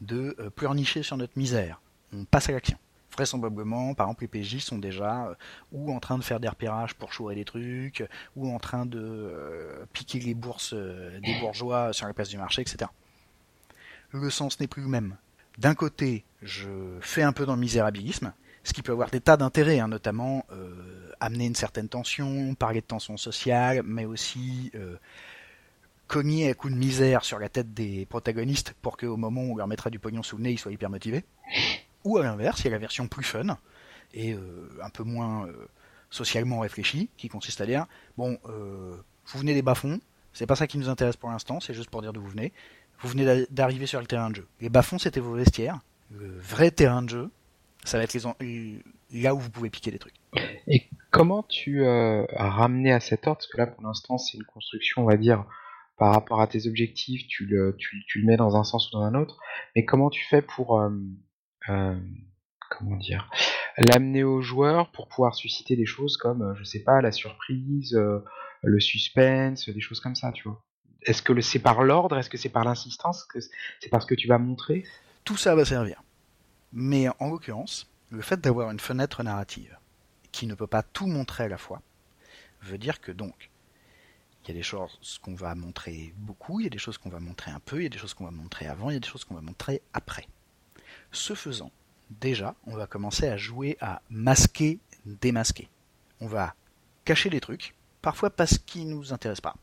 de 0.00 0.36
euh, 0.38 0.50
pleurnicher 0.50 1.02
sur 1.02 1.16
notre 1.16 1.38
misère. 1.38 1.80
On 2.12 2.24
passe 2.24 2.48
à 2.48 2.52
l'action. 2.52 2.78
Vraisemblablement, 3.12 3.94
par 3.94 4.06
exemple, 4.06 4.22
les 4.22 4.28
PJ 4.28 4.58
sont 4.58 4.78
déjà 4.78 5.26
euh, 5.26 5.34
ou 5.72 5.92
en 5.92 6.00
train 6.00 6.16
de 6.16 6.22
faire 6.22 6.40
des 6.40 6.48
repérages 6.48 6.94
pour 6.94 7.12
chourer 7.12 7.34
des 7.34 7.44
trucs, 7.44 8.06
ou 8.36 8.50
en 8.52 8.58
train 8.58 8.86
de 8.86 9.00
euh, 9.00 9.84
piquer 9.92 10.20
les 10.20 10.34
bourses 10.34 10.74
des 10.74 11.40
bourgeois 11.40 11.92
sur 11.92 12.06
la 12.06 12.14
place 12.14 12.28
du 12.28 12.38
marché, 12.38 12.62
etc. 12.62 12.90
Le 14.12 14.30
sens 14.30 14.60
n'est 14.60 14.68
plus 14.68 14.82
le 14.82 14.88
même. 14.88 15.16
D'un 15.58 15.74
côté, 15.74 16.24
je 16.42 16.68
fais 17.00 17.22
un 17.22 17.32
peu 17.32 17.46
dans 17.46 17.54
le 17.54 17.60
misérabilisme, 17.60 18.32
ce 18.64 18.72
qui 18.72 18.82
peut 18.82 18.92
avoir 18.92 19.10
des 19.10 19.20
tas 19.20 19.36
d'intérêts, 19.36 19.78
hein, 19.78 19.88
notamment 19.88 20.44
euh, 20.52 21.12
amener 21.20 21.46
une 21.46 21.54
certaine 21.54 21.88
tension, 21.88 22.54
parler 22.54 22.80
de 22.80 22.86
tension 22.86 23.16
sociale, 23.16 23.82
mais 23.84 24.04
aussi 24.04 24.70
euh, 24.74 24.96
cogner 26.06 26.50
à 26.50 26.54
coups 26.54 26.72
de 26.72 26.78
misère 26.78 27.24
sur 27.24 27.38
la 27.38 27.48
tête 27.48 27.72
des 27.72 28.06
protagonistes 28.06 28.74
pour 28.82 28.96
qu'au 28.96 29.16
moment 29.16 29.42
où 29.42 29.52
on 29.52 29.56
leur 29.56 29.66
mettra 29.66 29.90
du 29.90 29.98
pognon 29.98 30.22
sous 30.22 30.36
le 30.36 30.42
nez, 30.44 30.52
ils 30.52 30.58
soient 30.58 30.72
hyper 30.72 30.90
motivés. 30.90 31.24
Ou 32.04 32.18
à 32.18 32.22
l'inverse, 32.22 32.60
il 32.60 32.64
y 32.64 32.68
a 32.68 32.70
la 32.70 32.78
version 32.78 33.08
plus 33.08 33.24
fun 33.24 33.58
et 34.12 34.32
euh, 34.32 34.68
un 34.82 34.90
peu 34.90 35.04
moins 35.04 35.48
socialement 36.10 36.60
réfléchie, 36.60 37.08
qui 37.16 37.28
consiste 37.28 37.60
à 37.60 37.66
dire 37.66 37.86
bon, 38.16 38.38
vous 38.44 39.38
venez 39.38 39.54
des 39.54 39.62
bas-fonds, 39.62 40.00
c'est 40.32 40.46
pas 40.46 40.56
ça 40.56 40.66
qui 40.66 40.78
nous 40.78 40.88
intéresse 40.88 41.16
pour 41.16 41.30
l'instant, 41.30 41.60
c'est 41.60 41.74
juste 41.74 41.90
pour 41.90 42.02
dire 42.02 42.12
d'où 42.12 42.20
vous 42.20 42.30
venez. 42.30 42.52
Vous 43.00 43.08
venez 43.08 43.24
d'a- 43.24 43.46
d'arriver 43.50 43.86
sur 43.86 44.00
le 44.00 44.06
terrain 44.06 44.30
de 44.30 44.36
jeu. 44.36 44.46
Les 44.60 44.68
bas-fonds, 44.68 44.98
c'était 44.98 45.20
vos 45.20 45.34
vestiaires. 45.34 45.80
Le 46.10 46.28
vrai 46.38 46.70
terrain 46.70 47.02
de 47.02 47.08
jeu, 47.08 47.30
ça 47.84 47.98
va 47.98 48.04
être 48.04 48.12
les 48.14 48.26
en- 48.26 48.36
là 49.12 49.34
où 49.34 49.38
vous 49.38 49.50
pouvez 49.50 49.70
piquer 49.70 49.90
des 49.90 49.98
trucs. 49.98 50.14
Et 50.66 50.88
comment 51.10 51.42
tu 51.42 51.82
euh, 51.84 52.24
as 52.36 52.50
ramené 52.50 52.92
à 52.92 53.00
cet 53.00 53.26
ordre? 53.26 53.38
Parce 53.38 53.46
que 53.48 53.58
là, 53.58 53.66
pour 53.66 53.82
l'instant, 53.82 54.18
c'est 54.18 54.36
une 54.36 54.44
construction, 54.44 55.02
on 55.02 55.06
va 55.06 55.16
dire, 55.16 55.44
par 55.98 56.12
rapport 56.12 56.40
à 56.40 56.46
tes 56.46 56.66
objectifs, 56.66 57.26
tu 57.28 57.46
le, 57.46 57.74
tu, 57.78 58.04
tu 58.06 58.20
le 58.20 58.26
mets 58.26 58.36
dans 58.36 58.56
un 58.56 58.64
sens 58.64 58.88
ou 58.88 58.92
dans 58.98 59.02
un 59.02 59.14
autre. 59.14 59.38
Mais 59.76 59.84
comment 59.84 60.10
tu 60.10 60.24
fais 60.28 60.42
pour, 60.42 60.78
euh, 60.80 60.90
euh, 61.68 61.98
comment 62.70 62.96
dire, 62.96 63.30
l'amener 63.78 64.24
aux 64.24 64.42
joueurs 64.42 64.90
pour 64.92 65.08
pouvoir 65.08 65.34
susciter 65.34 65.76
des 65.76 65.86
choses 65.86 66.16
comme, 66.16 66.42
euh, 66.42 66.54
je 66.56 66.64
sais 66.64 66.82
pas, 66.82 67.00
la 67.00 67.12
surprise, 67.12 67.94
euh, 67.94 68.24
le 68.62 68.80
suspense, 68.80 69.68
des 69.68 69.80
choses 69.80 70.00
comme 70.00 70.16
ça, 70.16 70.32
tu 70.32 70.48
vois? 70.48 70.62
Est-ce 71.02 71.22
que 71.22 71.38
c'est 71.40 71.58
par 71.58 71.82
l'ordre 71.82 72.18
Est-ce 72.18 72.30
que 72.30 72.38
c'est 72.38 72.48
par 72.48 72.64
l'insistance 72.64 73.26
c'est 73.80 73.88
parce 73.88 74.06
que 74.06 74.14
tu 74.14 74.28
vas 74.28 74.38
montrer? 74.38 74.84
Tout 75.24 75.36
ça 75.36 75.54
va 75.54 75.64
servir. 75.64 76.02
Mais 76.72 77.08
en 77.18 77.30
l'occurrence, 77.30 77.90
le 78.10 78.22
fait 78.22 78.40
d'avoir 78.40 78.70
une 78.70 78.80
fenêtre 78.80 79.22
narrative 79.22 79.76
qui 80.32 80.46
ne 80.46 80.54
peut 80.54 80.66
pas 80.66 80.82
tout 80.82 81.06
montrer 81.06 81.44
à 81.44 81.48
la 81.48 81.58
fois 81.58 81.82
veut 82.62 82.78
dire 82.78 83.00
que 83.00 83.12
donc 83.12 83.50
il 84.44 84.48
y 84.48 84.50
a 84.52 84.54
des 84.54 84.62
choses 84.62 85.18
qu'on 85.22 85.34
va 85.34 85.54
montrer 85.54 86.14
beaucoup, 86.16 86.60
il 86.60 86.64
y 86.64 86.66
a 86.66 86.70
des 86.70 86.78
choses 86.78 86.98
qu'on 86.98 87.10
va 87.10 87.20
montrer 87.20 87.50
un 87.50 87.60
peu, 87.60 87.80
il 87.80 87.82
y 87.84 87.86
a 87.86 87.90
des 87.90 87.98
choses 87.98 88.14
qu'on 88.14 88.24
va 88.24 88.30
montrer 88.30 88.66
avant, 88.66 88.90
il 88.90 88.94
y 88.94 88.96
a 88.96 89.00
des 89.00 89.08
choses 89.08 89.24
qu'on 89.24 89.34
va 89.34 89.42
montrer 89.42 89.82
après. 89.92 90.26
Ce 91.12 91.34
faisant, 91.34 91.70
déjà, 92.08 92.54
on 92.66 92.74
va 92.74 92.86
commencer 92.86 93.28
à 93.28 93.36
jouer 93.36 93.76
à 93.80 94.00
masquer, 94.08 94.78
démasquer. 95.04 95.68
On 96.20 96.26
va 96.26 96.54
cacher 97.04 97.28
des 97.28 97.40
trucs, 97.40 97.74
parfois 98.00 98.30
parce 98.30 98.56
qu'ils 98.58 98.88
nous 98.88 99.12
intéressent 99.12 99.42
pas, 99.42 99.56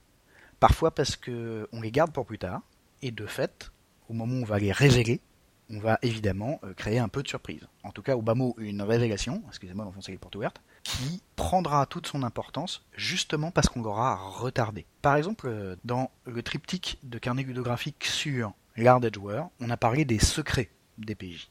parfois 0.60 0.92
parce 0.92 1.16
que 1.16 1.68
on 1.72 1.82
les 1.82 1.92
garde 1.92 2.12
pour 2.12 2.26
plus 2.26 2.40
tard, 2.40 2.62
et 3.02 3.12
de 3.12 3.26
fait, 3.26 3.72
au 4.10 4.14
moment 4.14 4.36
où 4.36 4.42
on 4.42 4.46
va 4.46 4.60
les 4.60 4.72
révéler, 4.72 5.22
on 5.70 5.80
va 5.80 6.00
évidemment 6.02 6.60
euh, 6.64 6.74
créer 6.74 7.00
un 7.00 7.10
peu 7.10 7.24
de 7.24 7.28
surprise. 7.28 7.68
En 7.84 7.92
tout 7.92 8.02
cas, 8.02 8.16
au 8.16 8.22
bas 8.22 8.36
mot, 8.36 8.56
une 8.58 8.82
révélation, 8.82 9.44
excusez-moi 9.50 9.86
d'enfoncer 9.86 10.12
les 10.12 10.18
portes 10.18 10.36
ouvertes, 10.36 10.62
qui 10.84 11.22
prendra 11.36 11.86
toute 11.86 12.08
son 12.08 12.24
importance 12.24 12.86
justement 12.96 13.52
parce 13.52 13.68
qu'on 13.68 13.82
l'aura 13.82 14.16
retardé. 14.16 14.86
Par 15.02 15.16
exemple, 15.18 15.76
dans 15.84 16.10
le 16.26 16.42
triptyque 16.42 17.00
de 17.04 17.18
carnet 17.20 17.44
ludographique 17.44 18.06
sur 18.06 18.54
l'art 18.78 19.02
des 19.02 19.12
joueurs, 19.14 19.50
on 19.60 19.70
a 19.70 19.78
parlé 19.78 20.06
des 20.06 20.20
secrets 20.20 20.70
des 20.98 21.16
PJ. 21.16 21.50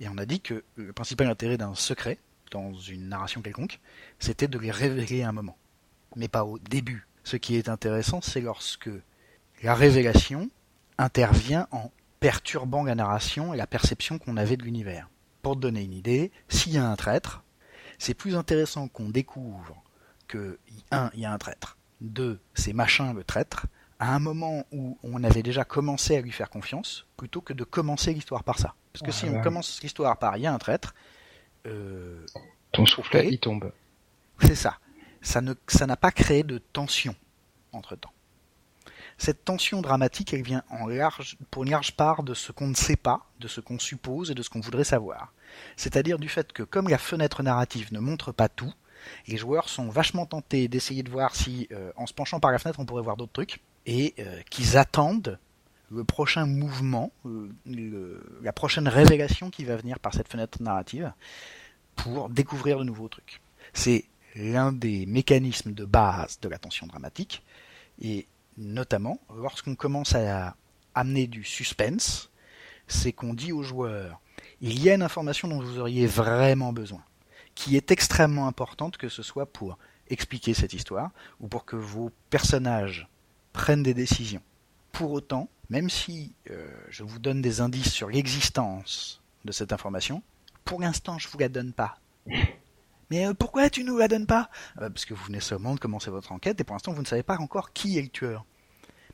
Et 0.00 0.08
on 0.08 0.18
a 0.18 0.26
dit 0.26 0.40
que 0.40 0.64
le 0.76 0.92
principal 0.92 1.28
intérêt 1.28 1.58
d'un 1.58 1.74
secret, 1.74 2.18
dans 2.50 2.72
une 2.74 3.08
narration 3.08 3.42
quelconque, 3.42 3.80
c'était 4.18 4.48
de 4.48 4.58
les 4.58 4.70
révéler 4.70 5.22
à 5.22 5.28
un 5.28 5.32
moment, 5.32 5.56
mais 6.16 6.28
pas 6.28 6.44
au 6.44 6.58
début. 6.58 7.06
Ce 7.24 7.36
qui 7.36 7.56
est 7.56 7.68
intéressant, 7.68 8.20
c'est 8.20 8.40
lorsque 8.40 8.90
la 9.62 9.74
révélation 9.74 10.48
intervient 10.98 11.68
en 11.70 11.90
perturbant 12.18 12.82
la 12.84 12.94
narration 12.94 13.54
et 13.54 13.56
la 13.56 13.66
perception 13.66 14.18
qu'on 14.18 14.36
avait 14.36 14.56
de 14.56 14.62
l'univers. 14.62 15.08
Pour 15.42 15.54
te 15.56 15.60
donner 15.60 15.82
une 15.82 15.94
idée, 15.94 16.30
s'il 16.48 16.72
y 16.72 16.78
a 16.78 16.86
un 16.86 16.96
traître, 16.96 17.42
c'est 17.98 18.14
plus 18.14 18.36
intéressant 18.36 18.88
qu'on 18.88 19.08
découvre 19.08 19.82
que, 20.28 20.58
un, 20.90 21.10
il 21.14 21.20
y 21.20 21.24
a 21.24 21.32
un 21.32 21.38
traître, 21.38 21.76
deux, 22.00 22.40
c'est 22.54 22.72
machin 22.72 23.12
le 23.14 23.24
traître, 23.24 23.66
à 23.98 24.14
un 24.14 24.18
moment 24.18 24.64
où 24.72 24.98
on 25.02 25.22
avait 25.24 25.42
déjà 25.42 25.64
commencé 25.64 26.16
à 26.16 26.20
lui 26.20 26.30
faire 26.32 26.48
confiance, 26.50 27.06
plutôt 27.16 27.40
que 27.42 27.52
de 27.52 27.64
commencer 27.64 28.12
l'histoire 28.14 28.44
par 28.44 28.58
ça. 28.58 28.74
Parce 28.92 29.02
que 29.02 29.06
Ouais, 29.08 29.12
si 29.12 29.24
on 29.26 29.36
ouais. 29.36 29.42
commence 29.42 29.80
l'histoire 29.82 30.18
par 30.18 30.36
il 30.36 30.42
y 30.42 30.46
a 30.46 30.52
un 30.52 30.58
traître, 30.58 30.94
euh, 31.66 32.24
Ton 32.72 32.86
soufflet, 32.86 33.28
il 33.30 33.38
tombe. 33.38 33.72
c'est 34.40 34.54
ça. 34.54 34.78
Ça 35.22 35.40
n'a 35.40 35.96
pas 35.96 36.10
créé 36.10 36.42
de 36.42 36.58
tension 36.58 37.14
entre 37.72 37.96
temps. 37.96 38.12
Cette 39.18 39.44
tension 39.44 39.82
dramatique, 39.82 40.32
elle 40.32 40.42
vient 40.42 40.62
en 40.70 40.86
large, 40.86 41.36
pour 41.50 41.64
une 41.64 41.70
large 41.70 41.92
part 41.92 42.22
de 42.22 42.32
ce 42.32 42.52
qu'on 42.52 42.68
ne 42.68 42.74
sait 42.74 42.96
pas, 42.96 43.26
de 43.38 43.48
ce 43.48 43.60
qu'on 43.60 43.78
suppose 43.78 44.30
et 44.30 44.34
de 44.34 44.42
ce 44.42 44.48
qu'on 44.48 44.60
voudrait 44.60 44.84
savoir. 44.84 45.34
C'est-à-dire 45.76 46.18
du 46.18 46.28
fait 46.30 46.52
que 46.54 46.62
comme 46.62 46.88
la 46.88 46.96
fenêtre 46.96 47.42
narrative 47.42 47.92
ne 47.92 48.00
montre 48.00 48.32
pas 48.32 48.48
tout, 48.48 48.72
les 49.26 49.36
joueurs 49.36 49.68
sont 49.68 49.90
vachement 49.90 50.24
tentés 50.24 50.68
d'essayer 50.68 51.02
de 51.02 51.10
voir 51.10 51.36
si, 51.36 51.68
euh, 51.72 51.92
en 51.96 52.06
se 52.06 52.14
penchant 52.14 52.40
par 52.40 52.50
la 52.50 52.58
fenêtre, 52.58 52.80
on 52.80 52.86
pourrait 52.86 53.02
voir 53.02 53.18
d'autres 53.18 53.32
trucs, 53.32 53.60
et 53.84 54.14
euh, 54.18 54.40
qu'ils 54.48 54.78
attendent 54.78 55.38
le 55.90 56.04
prochain 56.04 56.46
mouvement, 56.46 57.12
euh, 57.26 58.22
la 58.42 58.52
prochaine 58.52 58.88
révélation 58.88 59.50
qui 59.50 59.64
va 59.64 59.76
venir 59.76 59.98
par 59.98 60.14
cette 60.14 60.28
fenêtre 60.28 60.62
narrative 60.62 61.12
pour 61.96 62.30
découvrir 62.30 62.78
de 62.78 62.84
nouveaux 62.84 63.08
trucs. 63.08 63.40
C'est 63.72 64.04
l'un 64.34 64.72
des 64.72 65.06
mécanismes 65.06 65.72
de 65.72 65.84
base 65.84 66.38
de 66.40 66.48
la 66.48 66.58
tension 66.58 66.86
dramatique, 66.86 67.42
et 68.00 68.26
notamment 68.56 69.18
lorsqu'on 69.34 69.74
commence 69.74 70.14
à 70.14 70.56
amener 70.94 71.26
du 71.26 71.44
suspense, 71.44 72.30
c'est 72.86 73.12
qu'on 73.12 73.34
dit 73.34 73.52
aux 73.52 73.62
joueurs 73.62 74.20
il 74.60 74.82
y 74.82 74.90
a 74.90 74.94
une 74.94 75.02
information 75.02 75.48
dont 75.48 75.60
vous 75.60 75.78
auriez 75.78 76.06
vraiment 76.06 76.72
besoin, 76.72 77.02
qui 77.54 77.76
est 77.76 77.90
extrêmement 77.90 78.46
importante, 78.46 78.96
que 78.96 79.08
ce 79.08 79.22
soit 79.22 79.46
pour 79.46 79.78
expliquer 80.08 80.54
cette 80.54 80.74
histoire 80.74 81.10
ou 81.40 81.48
pour 81.48 81.64
que 81.64 81.76
vos 81.76 82.10
personnages 82.30 83.08
prennent 83.52 83.82
des 83.82 83.94
décisions. 83.94 84.42
Pour 84.92 85.12
autant, 85.12 85.48
même 85.70 85.88
si 85.88 86.34
euh, 86.50 86.68
je 86.90 87.04
vous 87.04 87.18
donne 87.18 87.40
des 87.40 87.60
indices 87.60 87.92
sur 87.92 88.08
l'existence 88.08 89.22
de 89.44 89.52
cette 89.52 89.72
information, 89.72 90.22
pour 90.64 90.80
l'instant 90.80 91.18
je 91.18 91.28
vous 91.28 91.38
la 91.38 91.48
donne 91.48 91.72
pas. 91.72 91.98
Mais 93.10 93.26
euh, 93.26 93.34
pourquoi 93.34 93.68
tu 93.70 93.84
nous 93.84 93.98
la 93.98 94.08
donnes 94.08 94.26
pas? 94.26 94.50
Euh, 94.80 94.88
Parce 94.88 95.04
que 95.04 95.14
vous 95.14 95.24
venez 95.24 95.40
seulement 95.40 95.74
de 95.74 95.80
commencer 95.80 96.10
votre 96.10 96.32
enquête 96.32 96.60
et 96.60 96.64
pour 96.64 96.74
l'instant 96.74 96.92
vous 96.92 97.02
ne 97.02 97.06
savez 97.06 97.22
pas 97.22 97.36
encore 97.38 97.72
qui 97.72 97.98
est 97.98 98.02
le 98.02 98.08
tueur. 98.08 98.44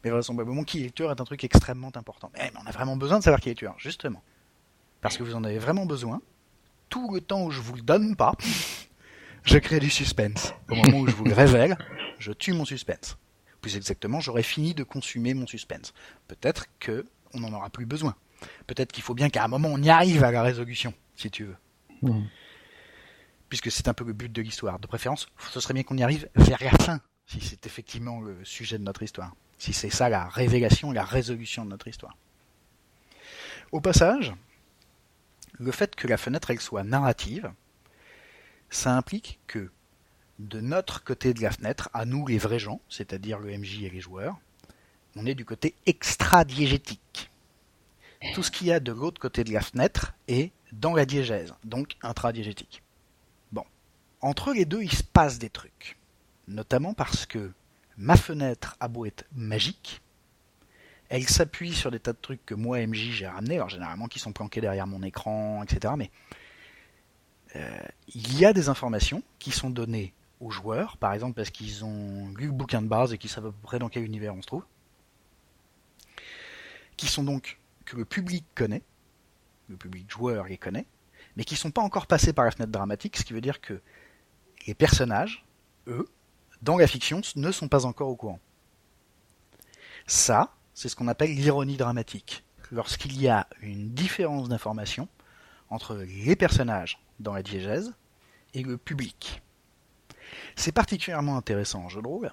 Mais 0.05 0.11
vraisemblablement 0.11 0.65
qui 0.65 0.83
est 0.83 0.85
le 0.85 0.91
tueur 0.91 1.11
est 1.11 1.21
un 1.21 1.25
truc 1.25 1.43
extrêmement 1.45 1.91
important. 1.95 2.31
Mais, 2.35 2.53
on 2.63 2.67
a 2.67 2.71
vraiment 2.71 2.97
besoin 2.97 3.19
de 3.19 3.25
savoir 3.25 3.41
qui 3.41 3.49
est 3.49 3.53
le 3.53 3.57
tueur, 3.57 3.75
justement. 3.79 4.23
Parce 5.01 5.17
que 5.17 5.23
vous 5.23 5.35
en 5.35 5.45
avez 5.45 5.59
vraiment 5.59 5.87
besoin. 5.87 6.21
Tout 6.89 7.13
le 7.13 7.21
temps 7.21 7.43
où 7.43 7.51
je 7.51 7.61
vous 7.61 7.75
le 7.75 7.83
donne 7.83 8.15
pas, 8.15 8.35
je 9.43 9.59
crée 9.59 9.81
du 9.81 9.91
suspense. 9.91 10.53
Au 10.71 10.75
moment 10.77 10.99
où 11.01 11.07
je 11.09 11.15
vous 11.15 11.25
le 11.25 11.35
révèle, 11.35 11.77
je 12.19 12.33
tue 12.33 12.53
mon 12.53 12.65
suspense. 12.65 13.19
Plus 13.61 13.77
exactement, 13.77 14.21
j'aurai 14.21 14.45
fini 14.45 14.75
de 14.75 14.85
consumer 14.85 15.35
mon 15.35 15.47
suspense. 15.47 15.93
Peut-être 16.29 16.67
que 16.79 17.05
on 17.35 17.41
n'en 17.41 17.53
aura 17.53 17.71
plus 17.71 17.87
besoin. 17.87 18.15
Peut-être 18.67 18.93
qu'il 18.93 19.03
faut 19.03 19.15
bien 19.15 19.29
qu'à 19.29 19.43
un 19.45 19.49
moment 19.49 19.71
on 19.73 19.83
y 19.83 19.91
arrive 19.91 20.23
à 20.23 20.31
la 20.31 20.43
résolution, 20.43 20.95
si 21.17 21.31
tu 21.31 21.45
veux. 21.45 21.57
Hmm. 22.03 22.23
Puisque 23.49 23.71
c'est 23.71 23.89
un 23.89 23.95
peu 23.95 24.05
le 24.05 24.13
but 24.13 24.33
de 24.33 24.43
l'histoire. 24.43 24.79
De 24.79 24.87
préférence, 24.87 25.29
ce 25.51 25.61
serait 25.61 25.75
bien 25.75 25.83
qu'on 25.83 25.97
y 25.97 26.03
arrive 26.03 26.29
vers 26.35 26.63
la 26.63 26.71
fin, 26.71 27.01
si 27.27 27.41
c'est 27.41 27.67
effectivement 27.67 28.21
le 28.21 28.45
sujet 28.45 28.79
de 28.79 28.85
notre 28.85 29.03
histoire. 29.03 29.35
Si 29.59 29.73
c'est 29.73 29.91
ça 29.91 30.09
la 30.09 30.29
révélation 30.29 30.93
la 30.93 31.05
résolution 31.05 31.65
de 31.65 31.71
notre 31.71 31.89
histoire. 31.89 32.17
Au 33.73 33.81
passage, 33.81 34.35
le 35.59 35.73
fait 35.73 35.95
que 35.97 36.07
la 36.07 36.17
fenêtre 36.17 36.51
elle 36.51 36.61
soit 36.61 36.85
narrative, 36.85 37.53
ça 38.71 38.97
implique 38.97 39.39
que 39.47 39.71
de 40.39 40.61
notre 40.61 41.03
côté 41.03 41.33
de 41.33 41.41
la 41.41 41.51
fenêtre, 41.51 41.89
à 41.95 42.05
nous 42.05 42.27
les 42.27 42.39
vrais 42.39 42.59
gens, 42.59 42.81
c'est-à-dire 42.89 43.39
le 43.39 43.57
MJ 43.57 43.85
et 43.85 43.91
les 43.91 44.01
joueurs, 44.01 44.37
on 45.15 45.25
est 45.25 45.35
du 45.35 45.45
côté 45.45 45.75
extra-diégétique. 45.87 47.31
Tout 48.35 48.43
ce 48.43 48.51
qu'il 48.51 48.67
y 48.67 48.73
a 48.73 48.81
de 48.81 48.93
l'autre 48.93 49.21
côté 49.21 49.45
de 49.45 49.53
la 49.53 49.63
fenêtre 49.63 50.15
est 50.29 50.53
dans 50.73 50.95
la 50.95 51.07
diégèse, 51.07 51.55
donc 51.65 51.97
intradiégétique. 52.03 52.83
Entre 54.27 54.53
les 54.53 54.65
deux, 54.65 54.83
il 54.83 54.91
se 54.91 55.05
passe 55.05 55.39
des 55.39 55.51
trucs. 55.51 55.97
Notamment 56.49 56.95
parce 56.95 57.27
que 57.27 57.53
ma 57.97 58.17
fenêtre 58.17 58.77
a 58.81 58.89
beau 58.89 59.07
être 59.07 59.25
magique, 59.37 60.03
elle 61.09 61.29
s'appuie 61.29 61.73
sur 61.73 61.93
des 61.93 62.01
tas 62.01 62.13
de 62.13 62.19
trucs 62.21 62.45
que 62.45 62.57
moi, 62.57 62.85
MJ, 62.85 63.13
j'ai 63.13 63.29
ramenés, 63.29 63.55
alors 63.55 63.69
généralement 63.69 64.09
qui 64.09 64.19
sont 64.19 64.33
planqués 64.33 64.61
derrière 64.61 64.89
mon 64.89 65.05
écran, 65.05 65.63
etc. 65.63 65.95
Mais 65.97 66.11
euh, 67.55 67.79
il 68.09 68.37
y 68.37 68.45
a 68.45 68.53
des 68.53 68.69
informations 68.69 69.23
qui 69.39 69.53
sont 69.53 69.71
données 69.71 70.13
aux 70.41 70.51
joueurs, 70.51 70.97
par 70.97 71.13
exemple 71.13 71.35
parce 71.35 71.51
qu'ils 71.51 71.85
ont 71.85 72.27
lu 72.37 72.47
le 72.47 72.53
bouquin 72.53 72.83
de 72.83 72.89
base 72.89 73.13
et 73.13 73.19
qu'ils 73.19 73.31
savent 73.31 73.47
à 73.47 73.53
peu 73.53 73.63
près 73.63 73.79
dans 73.79 73.89
quel 73.89 74.03
univers 74.03 74.35
on 74.35 74.43
se 74.43 74.49
trouve, 74.49 74.65
qui 76.97 77.07
sont 77.07 77.23
donc 77.23 77.61
que 77.85 77.97
le 77.97 78.05
public 78.05 78.45
connaît, 78.57 78.83
le 79.69 79.77
public 79.77 80.11
joueur 80.11 80.47
les 80.47 80.59
connaît, 80.59 80.87
mais 81.37 81.45
qui 81.45 81.55
ne 81.55 81.59
sont 81.59 81.71
pas 81.71 81.83
encore 81.83 82.09
passés 82.09 82.33
par 82.33 82.45
la 82.45 82.51
fenêtre 82.51 82.73
dramatique, 82.73 83.17
ce 83.19 83.23
qui 83.23 83.33
veut 83.33 83.41
dire 83.41 83.61
que 83.61 83.81
les 84.67 84.75
personnages, 84.75 85.45
eux, 85.87 86.09
dans 86.63 86.77
la 86.77 86.87
fiction, 86.87 87.21
ne 87.37 87.53
sont 87.53 87.69
pas 87.69 87.87
encore 87.87 88.09
au 88.09 88.17
courant. 88.17 88.41
Ça, 90.07 90.55
c'est 90.75 90.89
ce 90.89 90.97
qu'on 90.97 91.09
appelle 91.09 91.35
l'ironie 91.35 91.77
dramatique. 91.77 92.45
Lorsqu'il 92.71 93.21
y 93.21 93.29
a 93.29 93.47
une 93.61 93.91
différence 93.91 94.49
d'information 94.49 95.09
entre 95.71 95.97
les 95.97 96.37
personnages 96.37 96.99
dans 97.21 97.33
la 97.33 97.43
diégèse 97.43 97.95
et 98.55 98.63
le 98.63 98.77
public. 98.77 99.43
C'est 100.55 100.73
particulièrement 100.73 101.37
intéressant 101.37 101.89
je 101.89 102.01
trouve, 102.01 102.29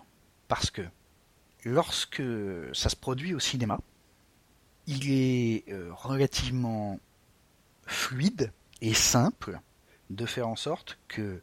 parce 0.47 0.71
que 0.71 0.81
lorsque 1.63 2.23
ça 2.73 2.89
se 2.89 2.95
produit 2.95 3.33
au 3.33 3.39
cinéma, 3.39 3.79
il 4.87 5.11
est 5.11 5.69
euh, 5.69 5.89
relativement 5.93 6.99
fluide 7.85 8.51
et 8.81 8.93
simple 8.93 9.59
de 10.09 10.25
faire 10.25 10.47
en 10.47 10.55
sorte 10.55 10.99
que 11.07 11.41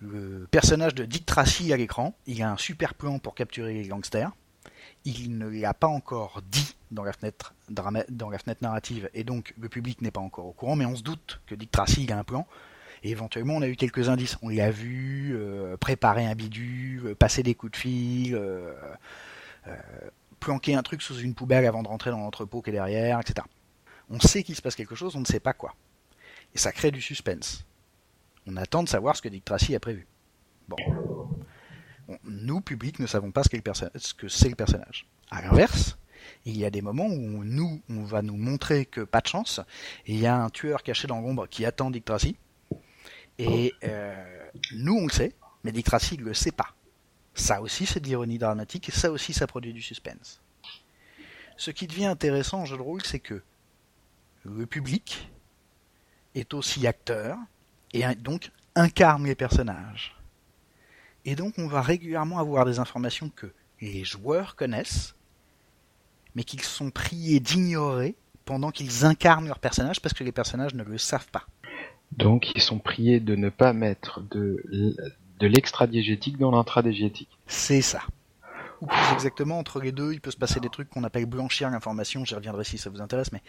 le 0.00 0.46
personnage 0.50 0.94
de 0.94 1.04
Dick 1.04 1.26
Tracy 1.26 1.72
à 1.72 1.76
l'écran, 1.76 2.14
il 2.26 2.42
a 2.42 2.50
un 2.50 2.56
super 2.56 2.94
plan 2.94 3.18
pour 3.18 3.34
capturer 3.34 3.74
les 3.74 3.86
gangsters. 3.86 4.30
Il 5.04 5.38
ne 5.38 5.48
l'a 5.48 5.74
pas 5.74 5.86
encore 5.86 6.42
dit 6.50 6.76
dans 6.90 7.04
la, 7.04 7.12
fenêtre 7.12 7.54
narrative 8.62 9.08
et 9.14 9.24
donc 9.24 9.54
le 9.58 9.68
public 9.68 10.02
n'est 10.02 10.10
pas 10.10 10.20
encore 10.20 10.46
au 10.46 10.52
courant, 10.52 10.76
mais 10.76 10.84
on 10.84 10.96
se 10.96 11.02
doute 11.02 11.40
que 11.46 11.54
Dick 11.54 11.70
Tracy 11.70 12.04
il 12.04 12.12
a 12.12 12.18
un 12.18 12.24
plan. 12.24 12.46
Et 13.02 13.10
éventuellement, 13.10 13.54
on 13.54 13.62
a 13.62 13.68
eu 13.68 13.76
quelques 13.76 14.10
indices. 14.10 14.36
On 14.42 14.50
l'a 14.50 14.70
vu 14.70 15.34
euh, 15.34 15.78
préparer 15.78 16.26
un 16.26 16.34
bidule, 16.34 17.06
euh, 17.06 17.14
passer 17.14 17.42
des 17.42 17.54
coups 17.54 17.72
de 17.72 17.76
fil, 17.76 18.34
euh, 18.34 18.74
planquer 20.38 20.74
un 20.74 20.82
truc 20.82 21.00
sous 21.00 21.18
une 21.18 21.34
poubelle 21.34 21.64
avant 21.64 21.82
de 21.82 21.88
rentrer 21.88 22.10
dans 22.10 22.18
l'entrepôt 22.18 22.60
qui 22.60 22.68
est 22.68 22.74
derrière, 22.74 23.18
etc. 23.20 23.46
On 24.10 24.20
sait 24.20 24.42
qu'il 24.42 24.54
se 24.54 24.60
passe 24.60 24.74
quelque 24.74 24.94
chose, 24.94 25.16
on 25.16 25.20
ne 25.20 25.24
sait 25.24 25.40
pas 25.40 25.54
quoi. 25.54 25.74
Et 26.54 26.58
ça 26.58 26.72
crée 26.72 26.90
du 26.90 27.00
suspense. 27.00 27.64
On 28.50 28.56
attend 28.56 28.82
de 28.82 28.88
savoir 28.88 29.16
ce 29.16 29.22
que 29.22 29.28
Dick 29.28 29.44
Tracy 29.44 29.76
a 29.76 29.80
prévu. 29.80 30.08
Bon. 30.68 30.76
nous, 32.24 32.60
public, 32.60 32.98
ne 32.98 33.06
savons 33.06 33.30
pas 33.30 33.44
ce, 33.44 33.48
que 34.14 34.28
c'est 34.28 34.48
le 34.48 34.56
personnage. 34.56 35.06
À 35.30 35.42
l'inverse, 35.42 35.96
il 36.44 36.56
y 36.56 36.64
a 36.64 36.70
des 36.70 36.82
moments 36.82 37.06
où 37.06 37.44
nous, 37.44 37.80
on 37.88 38.02
va 38.02 38.22
nous 38.22 38.36
montrer 38.36 38.86
que 38.86 39.02
pas 39.02 39.20
de 39.20 39.28
chance, 39.28 39.60
il 40.06 40.18
y 40.18 40.26
a 40.26 40.36
un 40.36 40.50
tueur 40.50 40.82
caché 40.82 41.06
dans 41.06 41.20
l'ombre 41.20 41.46
qui 41.46 41.64
attend 41.64 41.90
Dick 41.90 42.04
Tracy, 42.04 42.36
et 43.38 43.72
euh, 43.84 44.48
nous, 44.74 44.96
on 44.96 45.06
le 45.06 45.12
sait, 45.12 45.34
mais 45.62 45.70
Dick 45.70 45.86
Tracy 45.86 46.18
ne 46.18 46.24
le 46.24 46.34
sait 46.34 46.50
pas. 46.50 46.74
Ça 47.34 47.62
aussi, 47.62 47.86
c'est 47.86 48.00
de 48.00 48.06
l'ironie 48.06 48.38
dramatique, 48.38 48.88
et 48.88 48.92
ça 48.92 49.12
aussi, 49.12 49.32
ça 49.32 49.46
produit 49.46 49.72
du 49.72 49.82
suspense. 49.82 50.40
Ce 51.56 51.70
qui 51.70 51.86
devient 51.86 52.06
intéressant 52.06 52.60
en 52.60 52.64
jeu 52.64 52.76
de 52.76 52.82
rôle, 52.82 53.04
c'est 53.04 53.20
que 53.20 53.42
le 54.44 54.66
public 54.66 55.30
est 56.34 56.52
aussi 56.52 56.86
acteur, 56.86 57.38
et 57.92 58.02
donc 58.16 58.50
incarne 58.74 59.26
les 59.26 59.34
personnages. 59.34 60.16
Et 61.24 61.34
donc 61.34 61.54
on 61.58 61.66
va 61.66 61.82
régulièrement 61.82 62.38
avoir 62.38 62.64
des 62.64 62.78
informations 62.78 63.30
que 63.34 63.52
les 63.80 64.04
joueurs 64.04 64.56
connaissent, 64.56 65.14
mais 66.34 66.44
qu'ils 66.44 66.62
sont 66.62 66.90
priés 66.90 67.40
d'ignorer 67.40 68.14
pendant 68.44 68.70
qu'ils 68.70 69.04
incarnent 69.04 69.46
leurs 69.46 69.58
personnages 69.58 70.00
parce 70.00 70.14
que 70.14 70.24
les 70.24 70.32
personnages 70.32 70.74
ne 70.74 70.82
le 70.82 70.98
savent 70.98 71.28
pas. 71.30 71.46
Donc 72.12 72.52
ils 72.54 72.62
sont 72.62 72.78
priés 72.78 73.20
de 73.20 73.36
ne 73.36 73.48
pas 73.48 73.72
mettre 73.72 74.20
de, 74.30 74.64
de 75.38 75.46
l'extra-diégétique 75.46 76.38
dans 76.38 76.50
l'intra-diégétique. 76.50 77.30
C'est 77.46 77.82
ça. 77.82 78.02
Ou 78.80 78.86
plus 78.86 79.12
exactement, 79.12 79.58
entre 79.58 79.80
les 79.80 79.92
deux, 79.92 80.12
il 80.12 80.20
peut 80.20 80.30
se 80.30 80.38
passer 80.38 80.58
des 80.58 80.70
trucs 80.70 80.88
qu'on 80.88 81.04
appelle 81.04 81.26
blanchir 81.26 81.68
l'information, 81.68 82.24
j'y 82.24 82.34
reviendrai 82.34 82.64
si 82.64 82.78
ça 82.78 82.88
vous 82.88 83.02
intéresse, 83.02 83.30
mais 83.30 83.42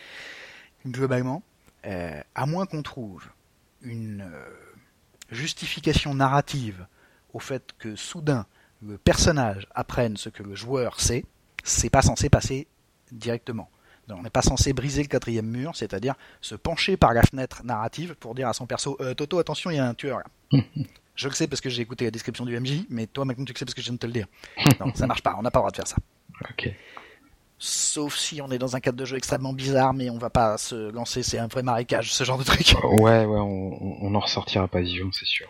globalement, 0.86 1.42
euh, 1.86 2.22
à 2.36 2.46
moins 2.46 2.66
qu'on 2.66 2.82
trouve 2.82 3.26
une 3.82 4.22
euh, 4.22 4.50
justification 5.32 6.14
narrative 6.14 6.86
au 7.34 7.40
fait 7.40 7.72
que 7.80 7.96
soudain 7.96 8.46
le 8.86 8.98
personnage 8.98 9.68
apprenne 9.76 10.18
ce 10.18 10.30
que 10.30 10.44
le 10.44 10.56
joueur 10.56 11.00
sait, 11.00 11.24
c'est 11.64 11.90
pas 11.90 12.02
censé 12.02 12.30
passer 12.30 12.68
directement. 13.12 13.70
on 14.10 14.24
n'est 14.24 14.30
pas 14.30 14.42
censé 14.42 14.74
briser 14.74 15.04
le 15.04 15.08
quatrième 15.08 15.46
mur, 15.46 15.76
c'est-à-dire 15.76 16.16
se 16.42 16.56
pencher 16.56 16.98
par 16.98 17.14
la 17.14 17.22
fenêtre 17.22 17.64
narrative 17.64 18.16
pour 18.16 18.36
dire 18.36 18.48
à 18.48 18.54
son 18.54 18.66
perso 18.66 18.98
euh, 19.00 19.14
Toto, 19.14 19.40
attention, 19.40 19.70
il 19.70 19.78
y 19.78 19.80
a 19.80 19.88
un 19.88 19.94
tueur 19.94 20.20
là. 20.20 20.60
je 21.16 21.28
le 21.28 21.34
sais 21.34 21.48
parce 21.48 21.62
que 21.62 21.70
j'ai 21.70 21.82
écouté 21.82 22.06
la 22.06 22.12
description 22.12 22.46
du 22.46 22.60
MJ, 22.60 22.86
mais 22.90 23.06
toi 23.08 23.26
maintenant 23.26 23.46
tu 23.46 23.54
le 23.54 23.58
sais 23.60 23.66
parce 23.66 23.76
que 23.76 23.82
je 23.82 23.88
viens 23.88 23.94
de 23.94 24.00
te 24.00 24.08
le 24.08 24.14
dire. 24.14 24.28
Non, 24.80 24.94
ça 24.96 25.06
marche 25.06 25.22
pas, 25.22 25.36
on 25.38 25.44
n'a 25.44 25.52
pas 25.52 25.60
le 25.60 25.62
droit 25.62 25.72
de 25.72 25.76
faire 25.76 25.88
ça. 25.88 25.98
Sauf 27.64 28.18
si 28.18 28.42
on 28.42 28.50
est 28.50 28.58
dans 28.58 28.76
un 28.76 28.80
cadre 28.80 28.98
de 28.98 29.06
jeu 29.06 29.18
extrêmement 29.18 29.54
bizarre, 29.54 29.94
mais 29.94 30.10
on 30.10 30.18
va 30.18 30.32
pas 30.32 30.58
se 30.58 30.90
lancer, 30.90 31.22
c'est 31.22 31.38
un 31.38 31.46
vrai 31.46 31.62
marécage, 31.62 32.12
ce 32.12 32.24
genre 32.24 32.40
de 32.40 32.44
truc. 32.44 32.74
Ouais, 32.84 33.24
ouais, 33.24 33.40
on, 33.40 34.04
on 34.04 34.16
en 34.16 34.20
ressortira 34.20 34.68
pas 34.68 34.82
vivant, 34.82 35.12
c'est 35.12 35.28
sûr. 35.28 35.48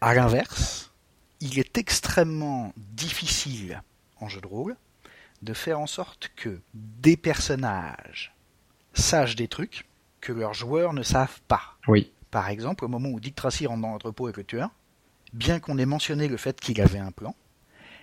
À 0.00 0.14
l'inverse, 0.14 0.90
il 1.40 1.58
est 1.58 1.76
extrêmement 1.76 2.72
difficile 2.78 3.82
en 4.18 4.30
jeu 4.30 4.40
de 4.40 4.46
rôle 4.46 4.76
de 5.42 5.52
faire 5.52 5.78
en 5.78 5.86
sorte 5.86 6.30
que 6.36 6.58
des 6.72 7.18
personnages 7.18 8.34
sachent 8.94 9.36
des 9.36 9.48
trucs 9.48 9.84
que 10.22 10.32
leurs 10.32 10.54
joueurs 10.54 10.94
ne 10.94 11.02
savent 11.02 11.42
pas. 11.48 11.76
Oui. 11.86 12.10
Par 12.30 12.48
exemple, 12.48 12.86
au 12.86 12.88
moment 12.88 13.10
où 13.10 13.20
Dick 13.20 13.34
Tracy 13.34 13.66
rentre 13.66 13.82
dans 13.82 13.90
l'entrepôt 13.90 14.24
avec 14.24 14.38
le 14.38 14.44
tueur, 14.44 14.70
bien 15.34 15.60
qu'on 15.60 15.76
ait 15.76 15.84
mentionné 15.84 16.28
le 16.28 16.38
fait 16.38 16.58
qu'il 16.58 16.80
avait 16.80 16.98
un 16.98 17.12
plan, 17.12 17.34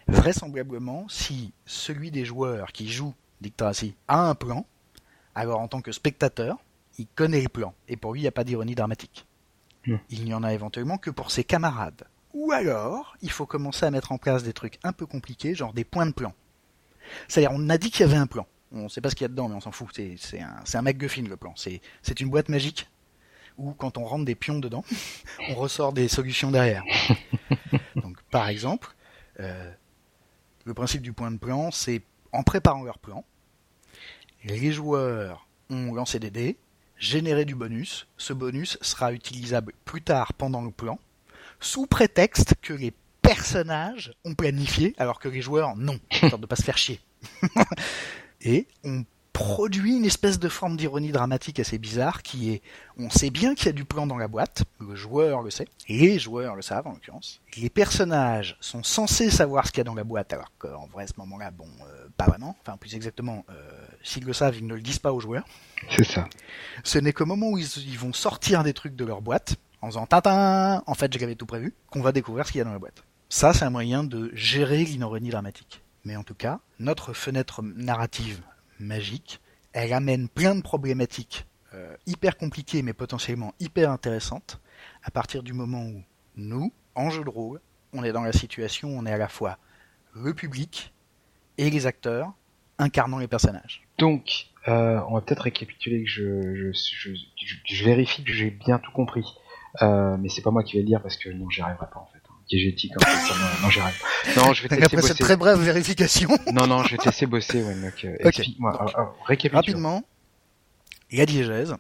vraisemblablement, 0.08 1.08
si 1.10 1.52
celui 1.66 2.12
des 2.12 2.26
joueurs 2.26 2.72
qui 2.72 2.92
joue 2.92 3.16
Dick 3.44 3.58
Tracy 3.58 3.96
a 4.08 4.30
un 4.30 4.36
plan, 4.36 4.66
alors 5.36 5.60
en 5.60 5.68
tant 5.68 5.82
que 5.82 5.92
spectateur, 5.92 6.58
il 6.98 7.08
connaît 7.08 7.42
le 7.42 7.50
plan, 7.50 7.74
et 7.88 7.98
pour 7.98 8.14
lui, 8.14 8.22
il 8.22 8.24
n'y 8.24 8.28
a 8.28 8.32
pas 8.32 8.44
d'ironie 8.44 8.76
dramatique. 8.76 9.26
Il 10.10 10.24
n'y 10.24 10.34
en 10.34 10.44
a 10.44 10.54
éventuellement 10.54 10.98
que 10.98 11.10
pour 11.10 11.30
ses 11.30 11.44
camarades. 11.44 12.08
Ou 12.34 12.52
alors, 12.54 13.18
il 13.22 13.30
faut 13.30 13.46
commencer 13.46 13.86
à 13.86 13.92
mettre 13.92 14.12
en 14.14 14.18
place 14.18 14.44
des 14.44 14.54
trucs 14.54 14.80
un 14.84 14.94
peu 14.94 15.06
compliqués, 15.06 15.56
genre 15.56 15.74
des 15.74 15.84
points 15.84 16.06
de 16.06 16.14
plan. 16.14 16.34
C'est-à-dire, 17.28 17.52
on 17.54 17.70
a 17.70 17.78
dit 17.78 17.92
qu'il 17.92 18.02
y 18.02 18.10
avait 18.10 18.18
un 18.18 18.28
plan. 18.28 18.48
On 18.72 18.84
ne 18.84 18.88
sait 18.88 19.02
pas 19.02 19.10
ce 19.10 19.16
qu'il 19.16 19.24
y 19.24 19.26
a 19.26 19.30
dedans, 19.30 19.50
mais 19.50 19.56
on 19.56 19.62
s'en 19.62 19.72
fout. 19.72 19.90
C'est 19.94 20.40
un, 20.40 20.64
un 20.74 20.82
MacGuffin, 20.82 21.24
le 21.24 21.38
plan. 21.38 21.54
C'est 21.56 22.20
une 22.20 22.30
boîte 22.30 22.50
magique 22.50 22.90
où, 23.58 23.74
quand 23.74 23.98
on 23.98 24.06
rentre 24.06 24.26
des 24.26 24.36
pions 24.36 24.60
dedans, 24.60 24.84
on 25.50 25.56
ressort 25.56 25.94
des 25.94 26.08
solutions 26.08 26.50
derrière. 26.50 26.84
Donc, 27.96 28.22
par 28.32 28.48
exemple, 28.48 28.96
euh, 29.40 29.72
le 30.66 30.74
principe 30.74 31.02
du 31.02 31.14
point 31.14 31.30
de 31.30 31.38
plan, 31.38 31.72
c'est 31.72 32.02
en 32.32 32.42
préparant 32.42 32.84
leur 32.84 32.98
plan, 32.98 33.24
les 34.44 34.72
joueurs 34.72 35.48
ont 35.70 35.94
lancé 35.94 36.20
des 36.20 36.32
dés, 36.32 36.58
généré 36.98 37.46
du 37.46 37.56
bonus. 37.56 38.08
Ce 38.18 38.34
bonus 38.34 38.78
sera 38.82 39.14
utilisable 39.14 39.74
plus 39.86 40.02
tard 40.02 40.34
pendant 40.34 40.62
le 40.62 40.72
plan, 40.72 41.00
sous 41.60 41.86
prétexte 41.86 42.56
que 42.62 42.74
les 42.74 42.94
personnages 43.22 44.14
ont 44.26 44.36
planifié, 44.36 44.94
alors 44.98 45.20
que 45.20 45.30
les 45.30 45.42
joueurs 45.42 45.76
non, 45.76 46.00
histoire 46.12 46.40
de 46.40 46.46
pas 46.46 46.56
se 46.56 46.64
faire 46.64 46.78
chier. 46.78 47.00
et 48.42 48.68
on 48.84 49.06
produit 49.34 49.98
une 49.98 50.06
espèce 50.06 50.38
de 50.38 50.48
forme 50.48 50.78
d'ironie 50.78 51.12
dramatique 51.12 51.60
assez 51.60 51.80
bizarre 51.80 52.22
qui 52.22 52.52
est 52.52 52.62
on 52.98 53.10
sait 53.10 53.32
bien 53.32 53.56
qu'il 53.56 53.66
y 53.66 53.70
a 53.70 53.74
du 53.74 53.84
plan 53.84 54.06
dans 54.06 54.18
la 54.18 54.28
boîte, 54.28 54.64
le 54.80 54.96
joueur 54.96 55.42
le 55.42 55.50
sait, 55.50 55.68
les 55.90 56.20
joueurs 56.20 56.56
le 56.56 56.62
savent 56.62 56.86
en 56.86 56.92
l'occurrence. 56.92 57.42
Les 57.58 57.72
personnages 57.72 58.56
sont 58.62 58.84
censés 58.84 59.32
savoir 59.32 59.66
ce 59.66 59.72
qu'il 59.72 59.80
y 59.80 59.82
a 59.82 59.86
dans 59.86 59.96
la 59.96 60.04
boîte 60.04 60.32
alors 60.34 60.52
qu'en 60.60 60.86
vrai 60.88 61.06
à 61.06 61.08
ce 61.08 61.14
moment-là, 61.18 61.50
bon, 61.50 61.68
euh, 61.82 62.08
pas 62.16 62.26
vraiment. 62.26 62.56
Enfin 62.62 62.78
plus 62.78 62.94
exactement, 62.94 63.44
euh, 63.50 63.83
s'ils 64.04 64.26
le 64.26 64.34
savent, 64.34 64.58
ils 64.58 64.68
ne 64.68 64.76
le 64.76 64.82
disent 64.82 65.00
pas 65.00 65.14
aux 65.14 65.20
joueurs. 65.20 65.46
C'est 65.90 66.04
ça. 66.04 66.28
Ce 66.84 67.00
n'est 67.00 67.14
qu'au 67.14 67.26
moment 67.26 67.50
où 67.50 67.58
ils, 67.58 67.68
ils 67.88 67.98
vont 67.98 68.14
sortir 68.14 68.64
des 68.64 68.74
trucs 68.74 68.96
de 68.96 69.06
leur 69.06 69.22
boîte, 69.22 69.56
en 69.82 69.88
faisant 69.88 70.06
tintin, 70.06 70.84
en 70.86 70.94
fait 70.94 71.12
j'avais 71.18 71.36
tout 71.36 71.46
prévu, 71.46 71.74
qu'on 71.90 72.02
va 72.02 72.12
découvrir 72.12 72.46
ce 72.46 72.52
qu'il 72.52 72.60
y 72.60 72.62
a 72.62 72.66
dans 72.66 72.72
la 72.72 72.80
boîte. 72.80 73.04
Ça, 73.30 73.54
c'est 73.54 73.66
un 73.66 73.70
moyen 73.70 74.04
de 74.04 74.30
gérer 74.34 74.84
l'inoronie 74.84 75.30
dramatique. 75.30 75.82
Mais 76.06 76.16
en 76.16 76.24
tout 76.24 76.36
cas, 76.36 76.60
notre 76.80 77.14
fenêtre 77.14 77.64
narrative 77.64 78.42
magique, 78.80 79.42
elle 79.72 79.94
amène 79.94 80.30
plein 80.30 80.54
de 80.54 80.62
problématiques 80.62 81.48
euh, 81.74 81.96
hyper 82.06 82.38
compliquées 82.38 82.84
mais 82.84 82.94
potentiellement 82.94 83.56
hyper 83.60 83.90
intéressantes 83.90 84.60
à 85.02 85.10
partir 85.10 85.42
du 85.42 85.54
moment 85.54 85.84
où 85.84 86.04
nous, 86.36 86.72
en 86.94 87.10
jeu 87.10 87.24
de 87.24 87.30
rôle, 87.30 87.60
on 87.94 88.04
est 88.04 88.12
dans 88.12 88.22
la 88.22 88.34
situation 88.34 88.90
où 88.90 89.00
on 89.00 89.06
est 89.06 89.12
à 89.12 89.18
la 89.18 89.28
fois 89.28 89.58
le 90.14 90.34
public 90.34 90.94
et 91.58 91.70
les 91.70 91.88
acteurs 91.88 92.34
incarnant 92.80 93.18
les 93.20 93.28
personnages. 93.28 93.84
Donc, 93.98 94.48
euh, 94.68 95.00
on 95.10 95.14
va 95.16 95.22
peut-être 95.22 95.42
récapituler 95.42 96.04
que 96.04 96.10
je, 96.10 96.56
je, 96.56 96.72
je, 96.74 97.56
je 97.66 97.86
vérifie 97.86 98.24
que 98.24 98.34
j'ai 98.34 98.50
bien 98.50 98.80
tout 98.80 98.92
compris. 98.92 99.26
Euh, 99.82 100.18
mais 100.18 100.30
c'est 100.30 100.42
pas 100.42 100.52
moi 100.52 100.64
qui 100.64 100.74
vais 100.74 100.80
le 100.84 100.88
dire 100.88 101.02
parce 101.02 101.18
que 101.18 101.30
non, 101.30 101.50
j'y 101.50 101.62
arriverai 101.62 101.88
pas 101.88 102.00
en 102.00 102.06
fait. 102.14 102.20
Diégétique, 102.50 102.92
en 102.98 103.00
fait, 103.00 103.34
non, 103.34 103.46
non 103.64 103.70
j'y 103.70 103.80
arrive. 103.80 103.96
Non, 104.38 104.54
je 104.54 104.64
vais 104.64 104.68
te 104.70 104.74
laisser 104.76 104.86
Après 104.86 104.98
bosser. 104.98 105.08
cette 105.08 105.20
très 105.20 105.38
brève 105.38 105.60
vérification, 105.60 106.30
Non, 106.54 106.68
non, 106.68 106.84
je 106.84 106.92
vais 106.92 106.98
te 106.98 107.06
laisser 107.06 107.26
bosser, 107.26 107.64
ouais, 107.64 107.74
donc, 107.82 108.04
euh, 108.04 108.16
Ok. 108.20 108.26
explique-moi. 108.26 108.72
Donc, 108.74 108.82
Alors, 108.82 108.96
alors, 109.00 109.16
récapitule. 109.26 109.56
rapidement, 109.56 110.04
la 111.12 111.26
diégèse, 111.26 111.76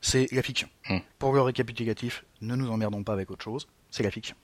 c'est 0.00 0.26
la 0.32 0.42
fiction. 0.42 0.68
Hmm. 0.88 0.98
Pour 1.18 1.34
le 1.34 1.42
récapitulatif, 1.42 2.24
ne 2.40 2.56
nous 2.56 2.70
emmerdons 2.70 3.04
pas 3.04 3.12
avec 3.12 3.30
autre 3.30 3.44
chose, 3.44 3.68
c'est 3.90 4.02
la 4.02 4.10
fiction. 4.10 4.36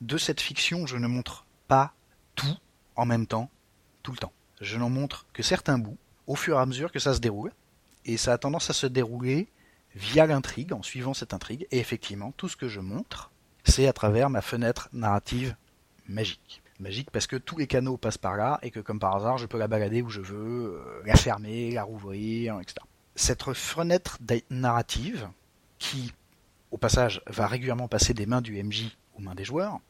De 0.00 0.16
cette 0.18 0.40
fiction, 0.40 0.86
je 0.86 0.96
ne 0.96 1.08
montre 1.08 1.46
pas 1.66 1.92
tout 2.36 2.56
en 2.94 3.04
même 3.04 3.26
temps, 3.26 3.50
tout 4.04 4.12
le 4.12 4.18
temps. 4.18 4.32
Je 4.62 4.78
n'en 4.78 4.90
montre 4.90 5.26
que 5.32 5.42
certains 5.42 5.76
bouts, 5.76 5.98
au 6.28 6.36
fur 6.36 6.56
et 6.56 6.60
à 6.60 6.66
mesure 6.66 6.92
que 6.92 7.00
ça 7.00 7.14
se 7.14 7.18
déroule, 7.18 7.50
et 8.04 8.16
ça 8.16 8.32
a 8.32 8.38
tendance 8.38 8.70
à 8.70 8.72
se 8.72 8.86
dérouler 8.86 9.48
via 9.96 10.24
l'intrigue, 10.24 10.72
en 10.72 10.82
suivant 10.82 11.14
cette 11.14 11.34
intrigue, 11.34 11.66
et 11.72 11.78
effectivement, 11.80 12.32
tout 12.36 12.48
ce 12.48 12.56
que 12.56 12.68
je 12.68 12.78
montre, 12.78 13.32
c'est 13.64 13.88
à 13.88 13.92
travers 13.92 14.30
ma 14.30 14.40
fenêtre 14.40 14.88
narrative 14.92 15.56
magique. 16.08 16.62
Magique 16.78 17.10
parce 17.10 17.26
que 17.26 17.34
tous 17.34 17.58
les 17.58 17.66
canaux 17.66 17.96
passent 17.96 18.18
par 18.18 18.36
là, 18.36 18.60
et 18.62 18.70
que 18.70 18.78
comme 18.78 19.00
par 19.00 19.16
hasard, 19.16 19.36
je 19.36 19.46
peux 19.46 19.58
la 19.58 19.66
balader 19.66 20.00
où 20.00 20.10
je 20.10 20.20
veux, 20.20 20.76
euh, 20.76 21.02
la 21.04 21.16
fermer, 21.16 21.72
la 21.72 21.82
rouvrir, 21.82 22.60
etc. 22.60 22.76
Cette 23.16 23.42
fenêtre 23.54 24.18
narrative, 24.48 25.28
qui, 25.80 26.12
au 26.70 26.78
passage, 26.78 27.20
va 27.26 27.48
régulièrement 27.48 27.88
passer 27.88 28.14
des 28.14 28.26
mains 28.26 28.40
du 28.40 28.62
MJ 28.62 28.96
aux 29.18 29.20
mains 29.20 29.34
des 29.34 29.44
joueurs, 29.44 29.80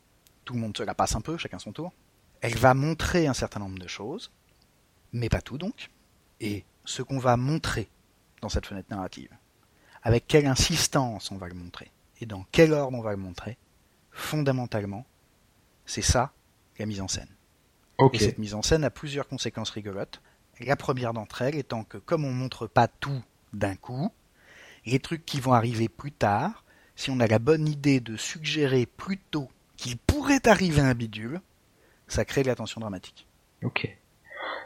tout 0.47 0.55
le 0.55 0.61
monde 0.61 0.75
se 0.75 0.83
la 0.83 0.95
passe 0.95 1.15
un 1.15 1.21
peu, 1.21 1.37
chacun 1.37 1.59
son 1.59 1.73
tour, 1.73 1.93
elle 2.41 2.57
va 2.57 2.73
montrer 2.73 3.27
un 3.27 3.35
certain 3.35 3.61
nombre 3.61 3.79
de 3.79 3.87
choses, 3.87 4.33
mais 5.13 5.29
pas 5.29 5.41
tout 5.41 5.59
donc, 5.59 5.91
et 6.41 6.65
ce 6.85 7.03
qu'on 7.03 7.19
va 7.19 7.37
montrer 7.37 7.89
dans 8.41 8.49
cette 8.49 8.67
fenêtre 8.67 8.89
narrative, 8.91 9.31
avec 10.03 10.27
quelle 10.27 10.47
insistance 10.47 11.31
on 11.31 11.37
va 11.37 11.49
le 11.49 11.55
montrer, 11.55 11.91
et 12.21 12.27
dans 12.27 12.45
quel 12.51 12.73
ordre 12.73 12.99
on 12.99 13.03
va 13.03 13.13
le 13.13 13.17
montrer, 13.17 13.57
fondamentalement, 14.11 15.07
c'est 15.87 16.03
ça 16.03 16.33
la 16.79 16.87
mise 16.87 17.01
en 17.01 17.09
scène. 17.09 17.29
Et 18.13 18.19
cette 18.19 18.39
mise 18.39 18.55
en 18.55 18.63
scène 18.63 18.85
a 18.85 18.91
plusieurs 18.91 19.29
conséquences 19.29 19.71
rigolotes. 19.71 20.21
La 20.61 20.77
première 20.77 21.13
d'entre 21.13 21.43
elles 21.43 21.55
étant 21.57 21.85
que 21.85 21.99
comme 21.99 22.25
on 22.25 22.33
montre 22.33 22.67
pas 22.67 22.89
tout 22.89 23.23
d'un 23.53 23.77
coup, 23.77 24.11
les 24.85 24.99
trucs 24.99 25.25
qui 25.25 25.41
vont 25.41 25.53
arriver 25.53 25.89
plus 25.89 26.11
tard, 26.11 26.65
si 26.97 27.11
on 27.11 27.21
a 27.21 27.27
la 27.27 27.39
bonne 27.39 27.69
idée 27.69 28.01
de 28.01 28.17
suggérer 28.17 28.87
plus 28.87 29.19
tôt 29.19 29.49
qu'il 29.77 29.97
pourrait 29.97 30.47
arriver 30.49 30.81
un 30.81 30.95
bidule, 30.95 31.41
ça 32.09 32.25
crée 32.25 32.43
de 32.43 32.49
la 32.49 32.55
tension 32.55 32.81
dramatique. 32.81 33.27
Ok. 33.63 33.97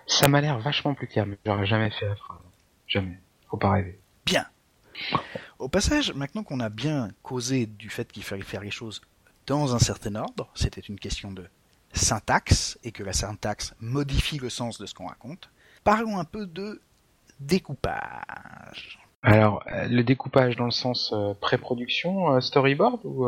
Ça 0.06 0.28
m'a 0.28 0.40
l'air 0.40 0.58
vachement 0.58 0.94
plus 0.94 1.06
clair, 1.06 1.26
mais 1.26 1.36
j'aurais 1.44 1.66
jamais 1.66 1.90
fait 1.90 2.06
la 2.06 2.16
phrase. 2.16 2.38
Jamais. 2.86 3.18
Faut 3.48 3.56
pas 3.56 3.72
rêver. 3.72 3.98
Bien. 4.24 4.46
Au 5.58 5.68
passage, 5.68 6.12
maintenant 6.14 6.42
qu'on 6.42 6.60
a 6.60 6.68
bien 6.68 7.10
causé 7.22 7.66
du 7.66 7.90
fait 7.90 8.10
qu'il 8.10 8.22
fallait 8.22 8.42
faire 8.42 8.62
les 8.62 8.70
choses 8.70 9.02
dans 9.46 9.74
un 9.74 9.78
certain 9.78 10.14
ordre, 10.14 10.48
c'était 10.54 10.80
une 10.80 10.98
question 10.98 11.30
de 11.32 11.46
syntaxe, 11.92 12.78
et 12.84 12.92
que 12.92 13.02
la 13.02 13.12
syntaxe 13.12 13.74
modifie 13.80 14.38
le 14.38 14.50
sens 14.50 14.78
de 14.78 14.86
ce 14.86 14.94
qu'on 14.94 15.06
raconte, 15.06 15.50
parlons 15.84 16.18
un 16.18 16.24
peu 16.24 16.46
de 16.46 16.80
découpage. 17.40 18.98
Alors, 19.22 19.64
euh, 19.72 19.88
le 19.88 20.04
découpage 20.04 20.56
dans 20.56 20.66
le 20.66 20.70
sens 20.70 21.12
euh, 21.12 21.34
pré-production, 21.34 22.34
euh, 22.34 22.40
storyboard, 22.40 23.00
ou 23.04 23.26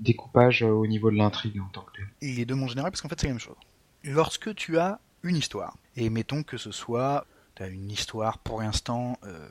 découpage 0.00 0.62
au 0.62 0.86
niveau 0.86 1.10
de 1.10 1.16
l'intrigue 1.16 1.60
en 1.60 1.68
tant 1.68 1.82
que 1.82 1.92
tel 1.96 2.06
Les 2.22 2.44
deux, 2.44 2.54
mon 2.54 2.68
général, 2.68 2.90
parce 2.90 3.02
qu'en 3.02 3.08
fait, 3.08 3.20
c'est 3.20 3.26
la 3.26 3.34
même 3.34 3.40
chose. 3.40 3.56
Lorsque 4.02 4.54
tu 4.54 4.78
as 4.78 4.98
une 5.22 5.36
histoire, 5.36 5.76
et 5.96 6.10
mettons 6.10 6.42
que 6.42 6.56
ce 6.56 6.72
soit 6.72 7.26
une 7.68 7.90
histoire 7.90 8.38
pour 8.38 8.62
l'instant 8.62 9.18
euh, 9.24 9.48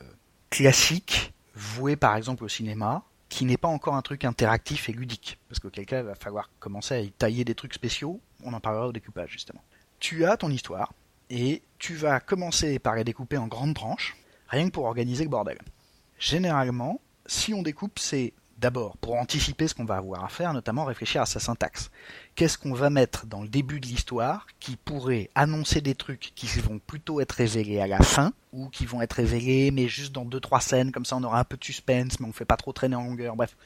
classique, 0.50 1.32
vouée 1.54 1.96
par 1.96 2.16
exemple 2.16 2.44
au 2.44 2.48
cinéma, 2.48 3.04
qui 3.28 3.44
n'est 3.44 3.56
pas 3.56 3.68
encore 3.68 3.94
un 3.94 4.02
truc 4.02 4.24
interactif 4.24 4.88
et 4.88 4.92
ludique, 4.92 5.38
parce 5.48 5.60
cas 5.60 6.00
il 6.00 6.04
va 6.04 6.14
falloir 6.16 6.50
commencer 6.58 6.94
à 6.94 7.00
y 7.00 7.12
tailler 7.12 7.44
des 7.44 7.54
trucs 7.54 7.74
spéciaux, 7.74 8.20
on 8.42 8.52
en 8.52 8.60
parlera 8.60 8.88
au 8.88 8.92
découpage 8.92 9.30
justement. 9.30 9.62
Tu 10.00 10.24
as 10.24 10.36
ton 10.36 10.50
histoire, 10.50 10.92
et 11.28 11.62
tu 11.78 11.94
vas 11.94 12.18
commencer 12.18 12.78
par 12.80 12.96
la 12.96 13.04
découper 13.04 13.36
en 13.36 13.46
grandes 13.46 13.74
tranches, 13.74 14.16
rien 14.48 14.66
que 14.66 14.72
pour 14.72 14.86
organiser 14.86 15.22
le 15.22 15.30
bordel. 15.30 15.58
Généralement, 16.18 17.00
si 17.26 17.54
on 17.54 17.62
découpe, 17.62 17.98
c'est 18.00 18.32
d'abord 18.60 18.96
pour 18.98 19.16
anticiper 19.16 19.66
ce 19.66 19.74
qu'on 19.74 19.84
va 19.84 19.96
avoir 19.96 20.24
à 20.24 20.28
faire, 20.28 20.52
notamment 20.52 20.84
réfléchir 20.84 21.22
à 21.22 21.26
sa 21.26 21.40
syntaxe. 21.40 21.90
Qu'est-ce 22.34 22.58
qu'on 22.58 22.74
va 22.74 22.90
mettre 22.90 23.26
dans 23.26 23.42
le 23.42 23.48
début 23.48 23.80
de 23.80 23.86
l'histoire 23.86 24.46
qui 24.60 24.76
pourrait 24.76 25.30
annoncer 25.34 25.80
des 25.80 25.94
trucs 25.94 26.32
qui 26.34 26.46
vont 26.60 26.78
plutôt 26.78 27.20
être 27.20 27.32
révélés 27.32 27.80
à 27.80 27.86
la 27.86 28.00
fin 28.00 28.32
ou 28.52 28.68
qui 28.68 28.86
vont 28.86 29.00
être 29.00 29.14
révélés 29.14 29.70
mais 29.70 29.88
juste 29.88 30.12
dans 30.12 30.24
deux 30.24 30.40
trois 30.40 30.60
scènes 30.60 30.92
comme 30.92 31.04
ça 31.04 31.16
on 31.16 31.24
aura 31.24 31.40
un 31.40 31.44
peu 31.44 31.56
de 31.56 31.64
suspense 31.64 32.20
mais 32.20 32.26
on 32.26 32.32
fait 32.32 32.44
pas 32.44 32.56
trop 32.56 32.72
traîner 32.72 32.96
en 32.96 33.04
longueur 33.04 33.36
bref. 33.36 33.56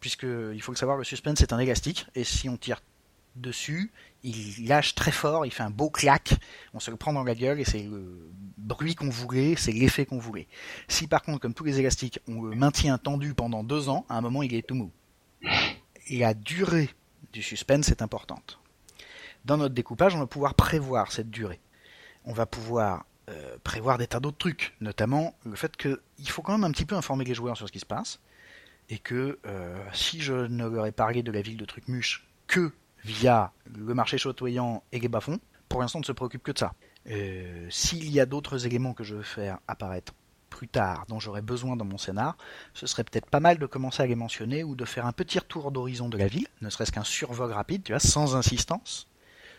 Puisque 0.00 0.26
il 0.54 0.62
faut 0.62 0.72
le 0.72 0.78
savoir 0.78 0.96
le 0.96 1.04
suspense 1.04 1.38
c'est 1.38 1.52
un 1.52 1.58
élastique 1.58 2.06
et 2.14 2.24
si 2.24 2.48
on 2.48 2.56
tire 2.56 2.80
dessus 3.36 3.90
il 4.22 4.66
lâche 4.66 4.94
très 4.94 5.12
fort 5.12 5.46
il 5.46 5.52
fait 5.52 5.62
un 5.62 5.70
beau 5.70 5.90
clac 5.90 6.34
on 6.74 6.80
se 6.80 6.90
le 6.90 6.96
prend 6.96 7.12
dans 7.12 7.24
la 7.24 7.34
gueule 7.34 7.60
et 7.60 7.64
c'est 7.64 7.82
le 7.82 8.30
bruit 8.58 8.94
qu'on 8.94 9.08
voulait 9.08 9.54
c'est 9.56 9.72
l'effet 9.72 10.04
qu'on 10.04 10.18
voulait 10.18 10.46
si 10.88 11.06
par 11.06 11.22
contre 11.22 11.40
comme 11.40 11.54
tous 11.54 11.64
les 11.64 11.78
élastiques 11.80 12.20
on 12.28 12.42
le 12.42 12.54
maintient 12.54 12.98
tendu 12.98 13.34
pendant 13.34 13.64
deux 13.64 13.88
ans 13.88 14.04
à 14.08 14.18
un 14.18 14.20
moment 14.20 14.42
il 14.42 14.54
est 14.54 14.66
tout 14.66 14.74
mou 14.74 14.90
et 16.10 16.18
la 16.18 16.34
durée 16.34 16.90
du 17.32 17.42
suspense 17.42 17.88
est 17.90 18.02
importante. 18.02 18.58
Dans 19.44 19.56
notre 19.56 19.74
découpage, 19.74 20.14
on 20.14 20.18
va 20.18 20.26
pouvoir 20.26 20.54
prévoir 20.54 21.12
cette 21.12 21.30
durée. 21.30 21.60
On 22.24 22.32
va 22.32 22.46
pouvoir 22.46 23.06
euh, 23.28 23.56
prévoir 23.64 23.96
des 23.96 24.06
tas 24.06 24.20
d'autres 24.20 24.38
trucs, 24.38 24.74
notamment 24.80 25.34
le 25.44 25.56
fait 25.56 25.76
qu'il 25.76 26.28
faut 26.28 26.42
quand 26.42 26.52
même 26.52 26.64
un 26.64 26.72
petit 26.72 26.84
peu 26.84 26.96
informer 26.96 27.24
les 27.24 27.34
joueurs 27.34 27.56
sur 27.56 27.66
ce 27.66 27.72
qui 27.72 27.78
se 27.78 27.86
passe, 27.86 28.20
et 28.88 28.98
que 28.98 29.38
euh, 29.46 29.82
si 29.92 30.20
je 30.20 30.34
ne 30.34 30.66
leur 30.66 30.86
ai 30.86 30.92
parlé 30.92 31.22
de 31.22 31.32
la 31.32 31.40
ville 31.40 31.56
de 31.56 31.64
Trucmuche 31.64 32.26
que 32.46 32.72
via 33.04 33.52
le 33.74 33.94
marché 33.94 34.18
chatoyant 34.18 34.82
et 34.92 35.00
les 35.00 35.08
bas-fonds, 35.08 35.40
pour 35.68 35.80
l'instant 35.80 35.98
on 35.98 36.00
ne 36.00 36.06
se 36.06 36.12
préoccupe 36.12 36.42
que 36.42 36.52
de 36.52 36.58
ça. 36.58 36.74
Euh, 37.08 37.66
S'il 37.70 38.10
y 38.10 38.20
a 38.20 38.26
d'autres 38.26 38.66
éléments 38.66 38.92
que 38.92 39.04
je 39.04 39.16
veux 39.16 39.22
faire 39.22 39.58
apparaître 39.68 40.12
plus 40.50 40.68
tard, 40.68 41.06
dont 41.08 41.20
j'aurais 41.20 41.42
besoin 41.42 41.76
dans 41.76 41.84
mon 41.84 41.96
scénar, 41.96 42.36
ce 42.74 42.86
serait 42.86 43.04
peut-être 43.04 43.30
pas 43.30 43.40
mal 43.40 43.58
de 43.58 43.66
commencer 43.66 44.02
à 44.02 44.06
les 44.06 44.16
mentionner 44.16 44.64
ou 44.64 44.74
de 44.74 44.84
faire 44.84 45.06
un 45.06 45.12
petit 45.12 45.38
retour 45.38 45.70
d'horizon 45.70 46.08
de 46.08 46.18
la 46.18 46.26
ville, 46.26 46.48
ne 46.60 46.68
serait-ce 46.68 46.92
qu'un 46.92 47.04
survol 47.04 47.52
rapide, 47.52 47.84
tu 47.84 47.92
vois, 47.92 48.00
sans 48.00 48.36
insistance, 48.36 49.06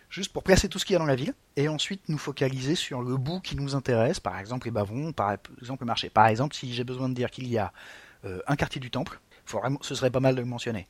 juste 0.10 0.34
pour 0.34 0.44
placer 0.44 0.68
tout 0.68 0.78
ce 0.78 0.86
qu'il 0.86 0.94
y 0.94 0.98
a 0.98 1.00
dans 1.00 1.06
la 1.06 1.16
ville, 1.16 1.34
et 1.56 1.70
ensuite 1.70 2.10
nous 2.10 2.18
focaliser 2.18 2.76
sur 2.76 3.02
le 3.02 3.16
bout 3.18 3.40
qui 3.40 3.56
nous 3.56 3.74
intéresse, 3.74 4.20
par 4.20 4.38
exemple 4.38 4.68
les 4.68 4.72
bavons, 4.72 5.14
par 5.14 5.38
exemple 5.60 5.84
le 5.84 5.88
marché. 5.88 6.10
Par 6.10 6.28
exemple, 6.28 6.54
si 6.56 6.74
j'ai 6.74 6.84
besoin 6.84 7.08
de 7.10 7.14
dire 7.16 7.32
qu'il 7.32 7.48
y 7.48 7.58
a 7.58 7.72
euh, 8.26 8.42
un 8.46 8.56
quartier 8.58 8.82
du 8.82 8.92
temple, 8.92 9.20
ce 9.82 9.96
serait 9.96 10.12
pas 10.12 10.20
mal 10.20 10.36
de 10.36 10.42
le 10.42 10.48
mentionner. 10.48 10.88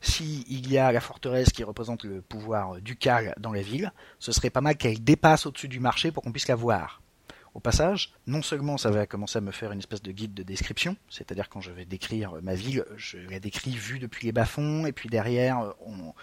Si 0.00 0.44
il 0.48 0.70
y 0.70 0.78
a 0.78 0.92
la 0.92 1.00
forteresse 1.00 1.50
qui 1.50 1.62
représente 1.62 2.04
le 2.04 2.22
pouvoir 2.22 2.80
ducal 2.80 3.34
dans 3.38 3.52
la 3.52 3.62
ville, 3.62 3.92
ce 4.18 4.32
serait 4.32 4.50
pas 4.50 4.60
mal 4.60 4.76
qu'elle 4.76 5.02
dépasse 5.02 5.46
au-dessus 5.46 5.68
du 5.68 5.80
marché 5.80 6.10
pour 6.10 6.22
qu'on 6.22 6.32
puisse 6.32 6.48
la 6.48 6.54
voir. 6.54 7.02
Au 7.52 7.60
passage, 7.60 8.12
non 8.26 8.42
seulement 8.42 8.78
ça 8.78 8.90
va 8.90 9.06
commencer 9.06 9.38
à 9.38 9.40
me 9.40 9.50
faire 9.50 9.72
une 9.72 9.80
espèce 9.80 10.02
de 10.02 10.12
guide 10.12 10.34
de 10.34 10.44
description, 10.44 10.96
c'est-à-dire 11.08 11.48
quand 11.48 11.60
je 11.60 11.72
vais 11.72 11.84
décrire 11.84 12.34
ma 12.42 12.54
ville, 12.54 12.84
je 12.96 13.18
la 13.18 13.40
décris 13.40 13.72
vue 13.72 13.98
depuis 13.98 14.26
les 14.26 14.32
bas-fonds, 14.32 14.86
et 14.86 14.92
puis 14.92 15.08
derrière, 15.08 15.74
on, 15.84 16.14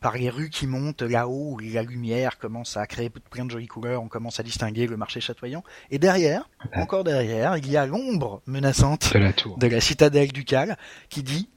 par 0.00 0.18
les 0.18 0.28
rues 0.28 0.50
qui 0.50 0.66
montent 0.66 1.02
là-haut, 1.02 1.52
où 1.52 1.58
la 1.60 1.84
lumière 1.84 2.36
commence 2.36 2.76
à 2.76 2.84
créer 2.88 3.10
plein 3.10 3.44
de 3.44 3.50
jolies 3.50 3.68
couleurs, 3.68 4.02
on 4.02 4.08
commence 4.08 4.40
à 4.40 4.42
distinguer 4.42 4.88
le 4.88 4.96
marché 4.96 5.20
chatoyant, 5.20 5.62
et 5.92 6.00
derrière, 6.00 6.50
encore 6.74 7.04
derrière, 7.04 7.56
il 7.56 7.70
y 7.70 7.76
a 7.76 7.86
l'ombre 7.86 8.42
menaçante 8.46 9.12
De 9.14 9.20
la 9.20 9.32
tour. 9.32 9.56
de 9.58 9.68
la 9.68 9.80
citadelle 9.80 10.32
ducale 10.32 10.76
qui 11.08 11.22
dit 11.22 11.48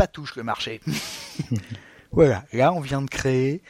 pas 0.00 0.06
touche 0.06 0.34
le 0.36 0.42
marché. 0.42 0.80
voilà, 2.10 2.46
là 2.54 2.72
on 2.72 2.80
vient 2.80 3.02
de 3.02 3.10
créer 3.10 3.60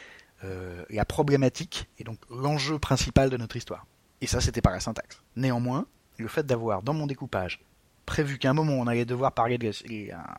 euh, 0.45 0.85
la 0.89 1.03
problématique 1.03 1.89
et 1.99 2.05
donc 2.05 2.19
l'enjeu 2.29 2.79
principal 2.79 3.29
de 3.29 3.35
notre 3.35 3.57
histoire. 3.57 3.85
Et 4.21 4.27
ça 4.27 4.39
c'était 4.39 4.61
par 4.61 4.71
la 4.71 4.79
syntaxe. 4.79 5.21
Néanmoins, 5.35 5.87
le 6.17 6.29
fait 6.29 6.45
d'avoir 6.45 6.83
dans 6.83 6.93
mon 6.93 7.05
découpage 7.05 7.59
prévu 8.05 8.37
qu'à 8.37 8.49
un 8.51 8.53
moment 8.53 8.75
on 8.75 8.87
allait 8.87 9.03
devoir 9.03 9.33
parler 9.33 9.57
de 9.57 9.67
la, 9.67 9.73
la, 9.89 10.37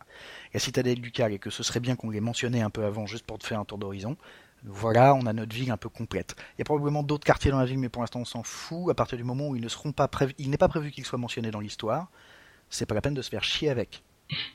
la 0.54 0.60
citadelle 0.60 1.02
ducale 1.02 1.32
et 1.34 1.38
que 1.38 1.50
ce 1.50 1.62
serait 1.62 1.80
bien 1.80 1.94
qu'on 1.94 2.08
les 2.08 2.20
mentionnait 2.20 2.62
un 2.62 2.70
peu 2.70 2.84
avant 2.84 3.04
juste 3.04 3.26
pour 3.26 3.38
te 3.38 3.46
faire 3.46 3.60
un 3.60 3.66
tour 3.66 3.76
d'horizon, 3.76 4.16
Voilà, 4.64 5.14
on 5.14 5.26
a 5.26 5.34
notre 5.34 5.54
ville 5.54 5.70
un 5.70 5.76
peu 5.76 5.90
complète. 5.90 6.34
Il 6.54 6.60
y 6.60 6.62
a 6.62 6.64
probablement 6.64 7.02
d'autres 7.02 7.26
quartiers 7.26 7.50
dans 7.50 7.58
la 7.58 7.66
ville, 7.66 7.78
mais 7.78 7.90
pour 7.90 8.02
l'instant 8.02 8.20
on 8.20 8.24
s'en 8.24 8.42
fout. 8.42 8.90
À 8.90 8.94
partir 8.94 9.18
du 9.18 9.24
moment 9.24 9.48
où 9.48 9.56
ils 9.56 9.62
ne 9.62 9.68
seront 9.68 9.92
pas 9.92 10.08
prévus, 10.08 10.34
il 10.38 10.48
n'est 10.48 10.56
pas 10.56 10.68
prévu 10.68 10.90
qu'ils 10.90 11.04
soient 11.04 11.18
mentionnés 11.18 11.50
dans 11.50 11.60
l'histoire, 11.60 12.08
c'est 12.70 12.86
pas 12.86 12.94
la 12.94 13.02
peine 13.02 13.14
de 13.14 13.20
se 13.20 13.28
faire 13.28 13.44
chier 13.44 13.68
avec. 13.68 14.02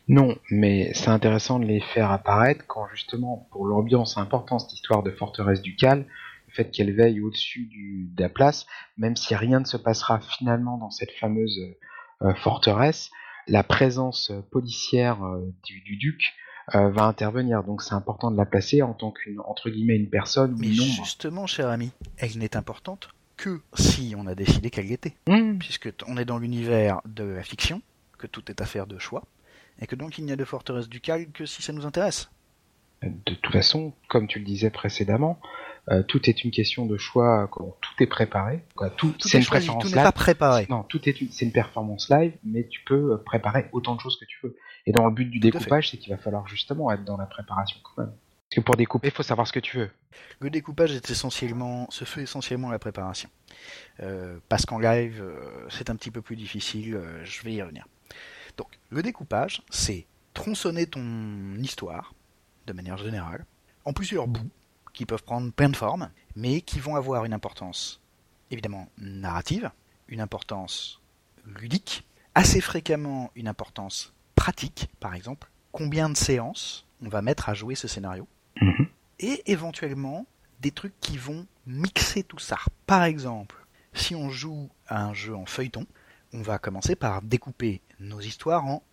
Non, 0.07 0.35
mais 0.49 0.91
c'est 0.93 1.09
intéressant 1.09 1.59
de 1.59 1.65
les 1.65 1.81
faire 1.81 2.11
apparaître 2.11 2.65
quand 2.67 2.87
justement, 2.93 3.47
pour 3.51 3.65
l'ambiance 3.65 4.17
importante, 4.17 4.61
cette 4.61 4.73
histoire 4.73 5.03
de 5.03 5.11
forteresse 5.11 5.61
du 5.61 5.75
Cal, 5.75 6.05
le 6.47 6.53
fait 6.53 6.71
qu'elle 6.71 6.93
veille 6.93 7.21
au-dessus 7.21 7.65
du, 7.65 8.09
de 8.13 8.21
la 8.21 8.29
place, 8.29 8.65
même 8.97 9.15
si 9.15 9.35
rien 9.35 9.59
ne 9.59 9.65
se 9.65 9.77
passera 9.77 10.19
finalement 10.19 10.77
dans 10.77 10.91
cette 10.91 11.11
fameuse 11.11 11.59
euh, 12.21 12.33
forteresse, 12.35 13.11
la 13.47 13.63
présence 13.63 14.31
policière 14.51 15.23
euh, 15.23 15.53
du, 15.63 15.81
du 15.81 15.97
duc 15.97 16.33
euh, 16.75 16.89
va 16.89 17.05
intervenir. 17.05 17.63
Donc 17.63 17.81
c'est 17.81 17.93
important 17.93 18.31
de 18.31 18.37
la 18.37 18.45
placer 18.45 18.81
en 18.81 18.93
tant 18.93 19.11
qu'une 19.11 19.39
entre 19.41 19.69
guillemets 19.69 19.95
une 19.95 20.09
personne 20.09 20.53
ou 20.53 20.57
Mais 20.57 20.67
une 20.67 20.81
ombre. 20.81 21.05
justement, 21.05 21.47
cher 21.47 21.67
ami, 21.69 21.91
elle 22.17 22.37
n'est 22.37 22.57
importante 22.57 23.09
que 23.37 23.61
si 23.75 24.15
on 24.17 24.27
a 24.27 24.35
décidé 24.35 24.69
qu'elle 24.69 24.87
l'était. 24.87 25.15
Mmh. 25.27 25.59
Puisque 25.59 25.89
on 26.07 26.17
est 26.17 26.25
dans 26.25 26.39
l'univers 26.39 27.01
de 27.05 27.23
la 27.23 27.43
fiction, 27.43 27.81
que 28.17 28.27
tout 28.27 28.43
est 28.49 28.61
affaire 28.61 28.87
de 28.87 28.97
choix, 28.97 29.23
et 29.79 29.87
que 29.87 29.95
donc 29.95 30.17
il 30.17 30.25
n'y 30.25 30.31
a 30.31 30.35
de 30.35 30.45
forteresse 30.45 30.89
du 30.89 31.01
Cal 31.01 31.29
que 31.31 31.45
si 31.45 31.61
ça 31.61 31.73
nous 31.73 31.85
intéresse. 31.85 32.29
De 33.03 33.35
toute 33.35 33.53
façon, 33.53 33.93
comme 34.07 34.27
tu 34.27 34.39
le 34.39 34.45
disais 34.45 34.71
précédemment, 34.71 35.39
euh, 35.89 36.01
tout 36.01 36.27
est 36.29 36.43
une 36.43 36.49
question 36.49 36.87
de 36.87 36.97
choix. 36.97 37.47
Quand 37.51 37.77
tout 37.79 38.03
est 38.03 38.07
préparé, 38.07 38.63
quoi, 38.75 38.89
tout, 38.89 39.11
Tout 39.19 39.27
c'est 39.27 39.37
est 39.37 39.41
une 39.41 39.45
choisi, 39.45 39.67
préférence 39.67 39.83
tout 39.83 39.89
n'est 39.89 39.95
live. 39.97 40.03
pas 40.03 40.11
préparé. 40.11 40.65
Non, 40.69 40.81
tout 40.83 41.07
est 41.07 41.21
une, 41.21 41.29
c'est 41.31 41.45
une 41.45 41.51
performance 41.51 42.09
live, 42.09 42.33
mais 42.43 42.67
tu 42.67 42.81
peux 42.85 43.13
euh, 43.13 43.17
préparer 43.23 43.67
autant 43.71 43.95
de 43.95 44.01
choses 44.01 44.17
que 44.19 44.25
tu 44.25 44.39
veux. 44.43 44.57
Et 44.87 44.91
dans 44.91 45.05
le 45.05 45.11
but 45.13 45.25
du 45.25 45.39
Tout 45.39 45.51
découpage, 45.51 45.91
c'est 45.91 45.97
qu'il 45.97 46.11
va 46.11 46.17
falloir 46.17 46.47
justement 46.47 46.91
être 46.91 47.03
dans 47.03 47.17
la 47.17 47.27
préparation 47.27 47.77
quand 47.83 48.01
même. 48.01 48.11
Parce 48.49 48.55
que 48.55 48.61
pour 48.61 48.75
découper, 48.75 49.09
il 49.09 49.13
faut 49.13 49.23
savoir 49.23 49.45
ce 49.45 49.53
que 49.53 49.59
tu 49.59 49.77
veux. 49.77 49.91
Le 50.39 50.49
découpage 50.49 50.93
est 50.93 51.09
essentiellement, 51.11 51.85
se 51.91 52.03
fait 52.05 52.23
essentiellement 52.23 52.71
la 52.71 52.79
préparation. 52.79 53.29
Euh, 53.99 54.39
parce 54.49 54.65
qu'en 54.65 54.79
live, 54.79 55.23
c'est 55.69 55.89
un 55.89 55.95
petit 55.95 56.11
peu 56.11 56.21
plus 56.21 56.35
difficile, 56.37 56.95
euh, 56.95 57.23
je 57.25 57.43
vais 57.43 57.53
y 57.53 57.61
revenir. 57.61 57.85
Donc, 58.57 58.79
le 58.89 59.01
découpage, 59.03 59.61
c'est 59.69 60.05
tronçonner 60.33 60.87
ton 60.87 61.55
histoire, 61.59 62.13
de 62.65 62.73
manière 62.73 62.97
générale, 62.97 63.45
en 63.85 63.93
plusieurs 63.93 64.27
bouts, 64.27 64.49
qui 64.93 65.05
peuvent 65.05 65.23
prendre 65.23 65.51
plein 65.51 65.69
de 65.69 65.75
formes, 65.75 66.09
mais 66.35 66.61
qui 66.61 66.79
vont 66.79 66.95
avoir 66.95 67.25
une 67.25 67.33
importance, 67.33 68.01
évidemment, 68.51 68.89
narrative, 68.97 69.71
une 70.07 70.21
importance 70.21 70.99
ludique, 71.45 72.05
assez 72.35 72.61
fréquemment 72.61 73.31
une 73.35 73.47
importance 73.47 74.13
pratique, 74.35 74.89
par 74.99 75.13
exemple, 75.15 75.49
combien 75.71 76.09
de 76.09 76.17
séances 76.17 76.85
on 77.01 77.09
va 77.09 77.21
mettre 77.21 77.49
à 77.49 77.53
jouer 77.53 77.75
ce 77.75 77.87
scénario, 77.87 78.27
Mhm. 78.61 78.87
et 79.19 79.51
éventuellement 79.51 80.25
des 80.61 80.71
trucs 80.71 80.99
qui 80.99 81.17
vont 81.17 81.45
mixer 81.67 82.23
tout 82.23 82.39
ça. 82.39 82.57
Par 82.87 83.03
exemple, 83.03 83.55
si 83.93 84.15
on 84.15 84.29
joue 84.31 84.69
à 84.87 85.03
un 85.03 85.13
jeu 85.13 85.35
en 85.35 85.45
feuilleton, 85.45 85.85
on 86.37 86.43
va 86.43 86.59
commencer 86.59 86.95
par 86.95 87.23
découper 87.23 87.81
nos 87.99 88.19
histoires 88.19 88.63
en 88.63 88.83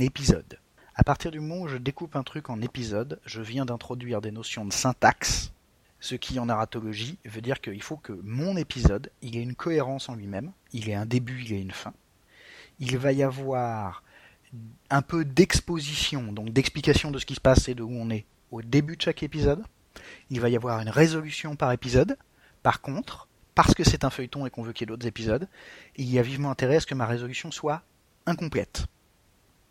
épisodes. 0.00 0.58
À 0.94 1.04
partir 1.04 1.30
du 1.30 1.40
moment 1.40 1.64
où 1.64 1.68
je 1.68 1.76
découpe 1.76 2.16
un 2.16 2.22
truc 2.22 2.48
en 2.48 2.62
épisodes, 2.62 3.20
je 3.26 3.42
viens 3.42 3.66
d'introduire 3.66 4.22
des 4.22 4.30
notions 4.30 4.64
de 4.64 4.72
syntaxe, 4.72 5.52
ce 6.00 6.14
qui 6.14 6.38
en 6.38 6.46
narratologie 6.46 7.18
veut 7.26 7.42
dire 7.42 7.60
qu'il 7.60 7.82
faut 7.82 7.98
que 7.98 8.18
mon 8.24 8.56
épisode, 8.56 9.10
il 9.20 9.36
ait 9.36 9.42
une 9.42 9.54
cohérence 9.54 10.08
en 10.08 10.14
lui-même, 10.14 10.52
il 10.72 10.88
ait 10.88 10.94
un 10.94 11.04
début, 11.04 11.42
il 11.44 11.52
ait 11.52 11.60
une 11.60 11.70
fin. 11.70 11.92
Il 12.78 12.96
va 12.96 13.12
y 13.12 13.22
avoir 13.22 14.02
un 14.88 15.02
peu 15.02 15.26
d'exposition, 15.26 16.32
donc 16.32 16.48
d'explication 16.50 17.10
de 17.10 17.18
ce 17.18 17.26
qui 17.26 17.34
se 17.34 17.40
passe 17.42 17.68
et 17.68 17.74
de 17.74 17.82
où 17.82 17.92
on 17.92 18.08
est 18.08 18.24
au 18.50 18.62
début 18.62 18.96
de 18.96 19.02
chaque 19.02 19.22
épisode. 19.22 19.62
Il 20.30 20.40
va 20.40 20.48
y 20.48 20.56
avoir 20.56 20.80
une 20.80 20.88
résolution 20.88 21.56
par 21.56 21.72
épisode. 21.72 22.16
Par 22.62 22.80
contre, 22.80 23.28
parce 23.56 23.74
que 23.74 23.82
c'est 23.82 24.04
un 24.04 24.10
feuilleton 24.10 24.46
et 24.46 24.50
qu'on 24.50 24.62
veut 24.62 24.72
qu'il 24.72 24.82
y 24.82 24.86
ait 24.88 24.92
d'autres 24.94 25.06
épisodes, 25.08 25.48
il 25.96 26.08
y 26.08 26.20
a 26.20 26.22
vivement 26.22 26.50
intérêt 26.52 26.76
à 26.76 26.80
ce 26.80 26.86
que 26.86 26.94
ma 26.94 27.06
résolution 27.06 27.50
soit 27.50 27.82
incomplète. 28.26 28.86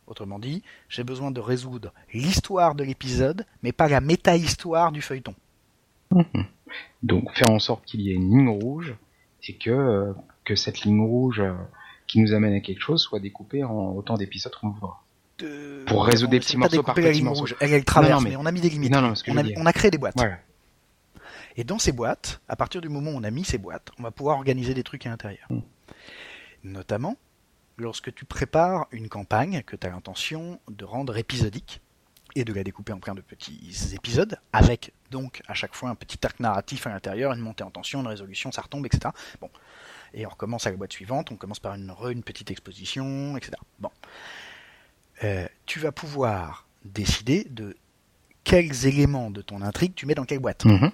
Autrement 0.07 0.37
dit, 0.39 0.61
j'ai 0.89 1.03
besoin 1.03 1.31
de 1.31 1.39
résoudre 1.39 1.93
l'histoire 2.13 2.75
de 2.75 2.83
l'épisode, 2.83 3.45
mais 3.63 3.71
pas 3.71 3.87
la 3.87 4.01
méta-histoire 4.01 4.91
du 4.91 5.01
feuilleton. 5.01 5.33
Donc 7.03 7.31
faire 7.35 7.49
en 7.49 7.59
sorte 7.59 7.85
qu'il 7.85 8.01
y 8.01 8.11
ait 8.11 8.15
une 8.15 8.29
ligne 8.29 8.49
rouge 8.49 8.95
et 9.47 9.55
que, 9.55 10.13
que 10.43 10.55
cette 10.55 10.81
ligne 10.81 11.01
rouge 11.01 11.39
euh, 11.39 11.53
qui 12.07 12.19
nous 12.19 12.33
amène 12.33 12.53
à 12.53 12.59
quelque 12.59 12.81
chose 12.81 13.01
soit 13.01 13.19
découpée 13.19 13.63
en 13.63 13.93
autant 13.95 14.15
d'épisodes 14.15 14.53
qu'on 14.59 14.69
voudra. 14.69 15.03
De- 15.39 15.83
Pour 15.87 16.05
résoudre 16.05 16.31
des 16.31 16.39
petits 16.39 16.57
morceaux 16.57 16.81
par 16.83 16.95
petits 16.95 17.11
ligne 17.11 17.25
morceaux. 17.25 17.41
rouge. 17.41 17.55
Elle, 17.59 17.73
elle 17.73 17.85
traverse, 17.85 18.11
Non, 18.11 18.17
non, 18.17 18.23
mais... 18.23 18.29
mais- 18.31 18.35
on 18.37 18.45
a 18.45 18.51
mis 18.51 18.61
des 18.61 18.69
limites. 18.69 18.93
On, 18.95 19.37
a, 19.37 19.43
on 19.57 19.71
créé 19.71 19.91
des 19.91 19.97
boîtes. 19.97 20.15
Voilà. 20.15 20.39
Et 21.57 21.63
dans 21.63 21.79
ces 21.79 21.91
boîtes, 21.91 22.41
à 22.47 22.55
partir 22.55 22.81
du 22.81 22.89
moment 22.89 23.11
où 23.11 23.15
on 23.15 23.23
a 23.23 23.31
mis 23.31 23.45
ces 23.45 23.57
boîtes, 23.57 23.89
on 23.99 24.03
va 24.03 24.11
pouvoir 24.11 24.37
organiser 24.37 24.73
des 24.73 24.83
trucs 24.83 25.05
à 25.05 25.09
l'intérieur. 25.09 25.47
Mm. 25.49 25.59
Notamment, 26.63 27.17
lorsque 27.77 28.13
tu 28.13 28.25
prépares 28.25 28.87
une 28.91 29.09
campagne 29.09 29.61
que 29.63 29.75
tu 29.75 29.85
as 29.87 29.89
l'intention 29.91 30.59
de 30.69 30.83
rendre 30.85 31.15
épisodique 31.17 31.81
et 32.35 32.43
de 32.43 32.51
la 32.51 32.63
découper 32.63 32.91
en 32.91 32.99
plein 32.99 33.15
de 33.15 33.21
petits 33.21 33.71
épisodes, 33.93 34.37
avec 34.51 34.91
donc 35.11 35.41
à 35.47 35.53
chaque 35.53 35.73
fois 35.75 35.89
un 35.89 35.95
petit 35.95 36.17
arc 36.25 36.39
narratif 36.41 36.85
à 36.87 36.89
l'intérieur, 36.89 37.31
une 37.31 37.39
montée 37.39 37.63
en 37.63 37.71
tension, 37.71 38.01
une 38.01 38.07
résolution, 38.07 38.51
ça 38.51 38.61
retombe, 38.61 38.85
etc. 38.85 39.13
Bon. 39.39 39.49
Et 40.13 40.25
on 40.25 40.29
recommence 40.29 40.67
à 40.67 40.71
la 40.71 40.77
boîte 40.77 40.91
suivante, 40.91 41.31
on 41.31 41.35
commence 41.37 41.59
par 41.59 41.75
une, 41.75 41.89
re- 41.91 42.11
une 42.11 42.23
petite 42.23 42.51
exposition, 42.51 43.37
etc. 43.37 43.53
Bon. 43.79 43.89
Euh, 45.23 45.47
tu 45.65 45.79
vas 45.79 45.93
pouvoir 45.93 46.67
décider 46.83 47.45
de 47.49 47.77
quels 48.43 48.85
éléments 48.85 49.31
de 49.31 49.41
ton 49.41 49.61
intrigue 49.61 49.93
tu 49.95 50.05
mets 50.05 50.15
dans 50.15 50.25
quelle 50.25 50.39
boîte. 50.39 50.65
Mhm. 50.65 50.91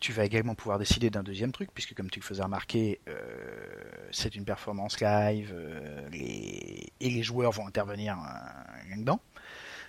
Tu 0.00 0.12
vas 0.12 0.24
également 0.24 0.54
pouvoir 0.54 0.78
décider 0.78 1.10
d'un 1.10 1.22
deuxième 1.22 1.52
truc, 1.52 1.68
puisque 1.74 1.94
comme 1.94 2.08
tu 2.10 2.20
le 2.20 2.24
faisais 2.24 2.42
remarquer, 2.42 3.00
euh, 3.08 3.20
c'est 4.10 4.34
une 4.34 4.46
performance 4.46 4.98
live, 5.00 5.52
euh, 5.54 6.08
et 6.12 6.90
les 7.00 7.22
joueurs 7.22 7.52
vont 7.52 7.66
intervenir 7.66 8.16
euh, 8.18 8.90
là-dedans, 8.90 9.20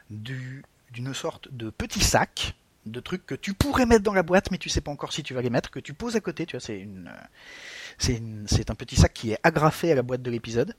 du- 0.10 0.64
d'une 0.92 1.14
sorte 1.14 1.48
de 1.54 1.70
petit 1.70 2.02
sac 2.02 2.56
de 2.86 3.00
trucs 3.00 3.26
que 3.26 3.36
tu 3.36 3.54
pourrais 3.54 3.86
mettre 3.86 4.04
dans 4.04 4.14
la 4.14 4.24
boîte, 4.24 4.52
mais 4.52 4.58
tu 4.58 4.68
sais 4.68 4.82
pas 4.82 4.92
encore 4.92 5.14
si 5.14 5.24
tu 5.24 5.34
vas 5.34 5.42
les 5.42 5.50
mettre, 5.50 5.72
que 5.72 5.80
tu 5.80 5.94
poses 5.94 6.16
à 6.18 6.20
côté, 6.20 6.46
tu 6.46 6.58
vois, 6.58 6.66
c'est 7.98 8.70
un 8.70 8.76
petit 8.76 8.96
sac 8.98 9.14
qui 9.14 9.32
est 9.32 9.40
agrafé 9.44 9.92
à 9.92 9.96
la 9.96 10.02
boîte 10.02 10.22
de 10.24 10.32
l'épisode, 10.32 10.76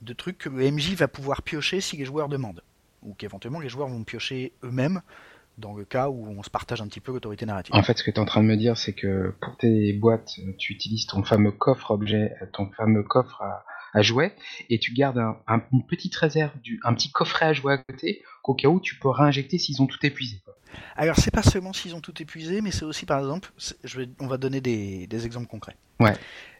de 0.00 0.12
trucs 0.14 0.38
que 0.38 0.48
le 0.48 0.70
MJ 0.70 0.94
va 0.94 1.08
pouvoir 1.08 1.42
piocher 1.42 1.80
si 1.82 1.98
les 1.98 2.06
joueurs 2.06 2.28
demandent, 2.30 2.62
ou 3.02 3.12
qu'éventuellement 3.12 3.60
les 3.60 3.68
joueurs 3.68 3.88
vont 3.88 4.02
piocher 4.04 4.52
eux-mêmes 4.64 5.02
dans 5.60 5.74
le 5.74 5.84
cas 5.84 6.08
où 6.08 6.26
on 6.28 6.42
se 6.42 6.50
partage 6.50 6.80
un 6.82 6.88
petit 6.88 7.00
peu 7.00 7.12
l'autorité 7.12 7.46
narrative. 7.46 7.74
En 7.74 7.82
fait, 7.82 7.96
ce 7.98 8.02
que 8.02 8.10
tu 8.10 8.16
es 8.16 8.20
en 8.20 8.24
train 8.24 8.40
de 8.42 8.46
me 8.48 8.56
dire, 8.56 8.76
c'est 8.76 8.92
que 8.92 9.34
pour 9.40 9.56
tes 9.56 9.92
boîtes, 9.92 10.32
tu 10.58 10.72
utilises 10.72 11.06
ton 11.06 11.22
fameux 11.22 11.52
coffre 11.52 11.90
objet, 11.92 12.34
ton 12.52 12.70
fameux 12.70 13.02
coffre 13.02 13.40
à, 13.42 13.64
à 13.92 14.02
jouets, 14.02 14.34
et 14.68 14.78
tu 14.78 14.92
gardes 14.92 15.18
un, 15.18 15.36
un- 15.46 15.62
une 15.72 15.84
petite 15.86 16.14
réserve, 16.16 16.52
du, 16.62 16.80
un 16.84 16.94
petit 16.94 17.10
coffret 17.12 17.46
à 17.46 17.52
jouets 17.52 17.74
à 17.74 17.78
côté, 17.78 18.22
qu'au 18.42 18.54
cas 18.54 18.68
où 18.68 18.80
tu 18.80 18.96
peux 18.98 19.08
réinjecter 19.08 19.58
s'ils 19.58 19.80
ont 19.82 19.86
tout 19.86 20.04
épuisé. 20.04 20.40
quoi. 20.44 20.56
Alors 20.96 21.16
c'est 21.16 21.32
pas 21.32 21.42
seulement 21.42 21.72
s'ils 21.72 21.94
ont 21.94 22.00
tout 22.00 22.20
épuisé, 22.22 22.60
mais 22.60 22.70
c'est 22.70 22.84
aussi 22.84 23.04
par 23.06 23.18
exemple, 23.18 23.52
c'est- 23.58 23.76
je 23.84 24.00
vais, 24.00 24.08
on 24.20 24.26
va 24.28 24.36
donner 24.38 24.60
des, 24.60 25.06
des 25.06 25.26
exemples 25.26 25.48
concrets. 25.48 25.76
Ouais. 25.98 26.14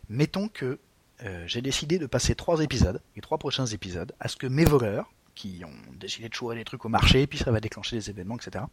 Mettons 0.09 0.49
que 0.49 0.79
euh, 1.23 1.45
j'ai 1.47 1.61
décidé 1.63 1.99
de 1.99 2.07
passer 2.07 2.35
trois 2.35 2.61
épisodes, 2.63 3.01
les 3.15 3.23
trois 3.23 3.39
prochains 3.39 3.67
épisodes, 3.67 4.13
à 4.21 4.27
ce 4.29 4.37
que 4.37 4.47
mes 4.47 4.65
voleurs, 4.65 5.13
qui 5.41 5.65
ont 5.65 5.93
décidé 5.99 6.29
de 6.29 6.35
chourer 6.35 6.55
des 6.55 6.65
trucs 6.65 6.85
au 6.85 6.91
marché, 6.91 7.27
puis 7.27 7.39
ça 7.39 7.51
va 7.51 7.61
déclencher 7.61 7.97
des 7.97 8.11
événements, 8.11 8.37
etc., 8.37 8.67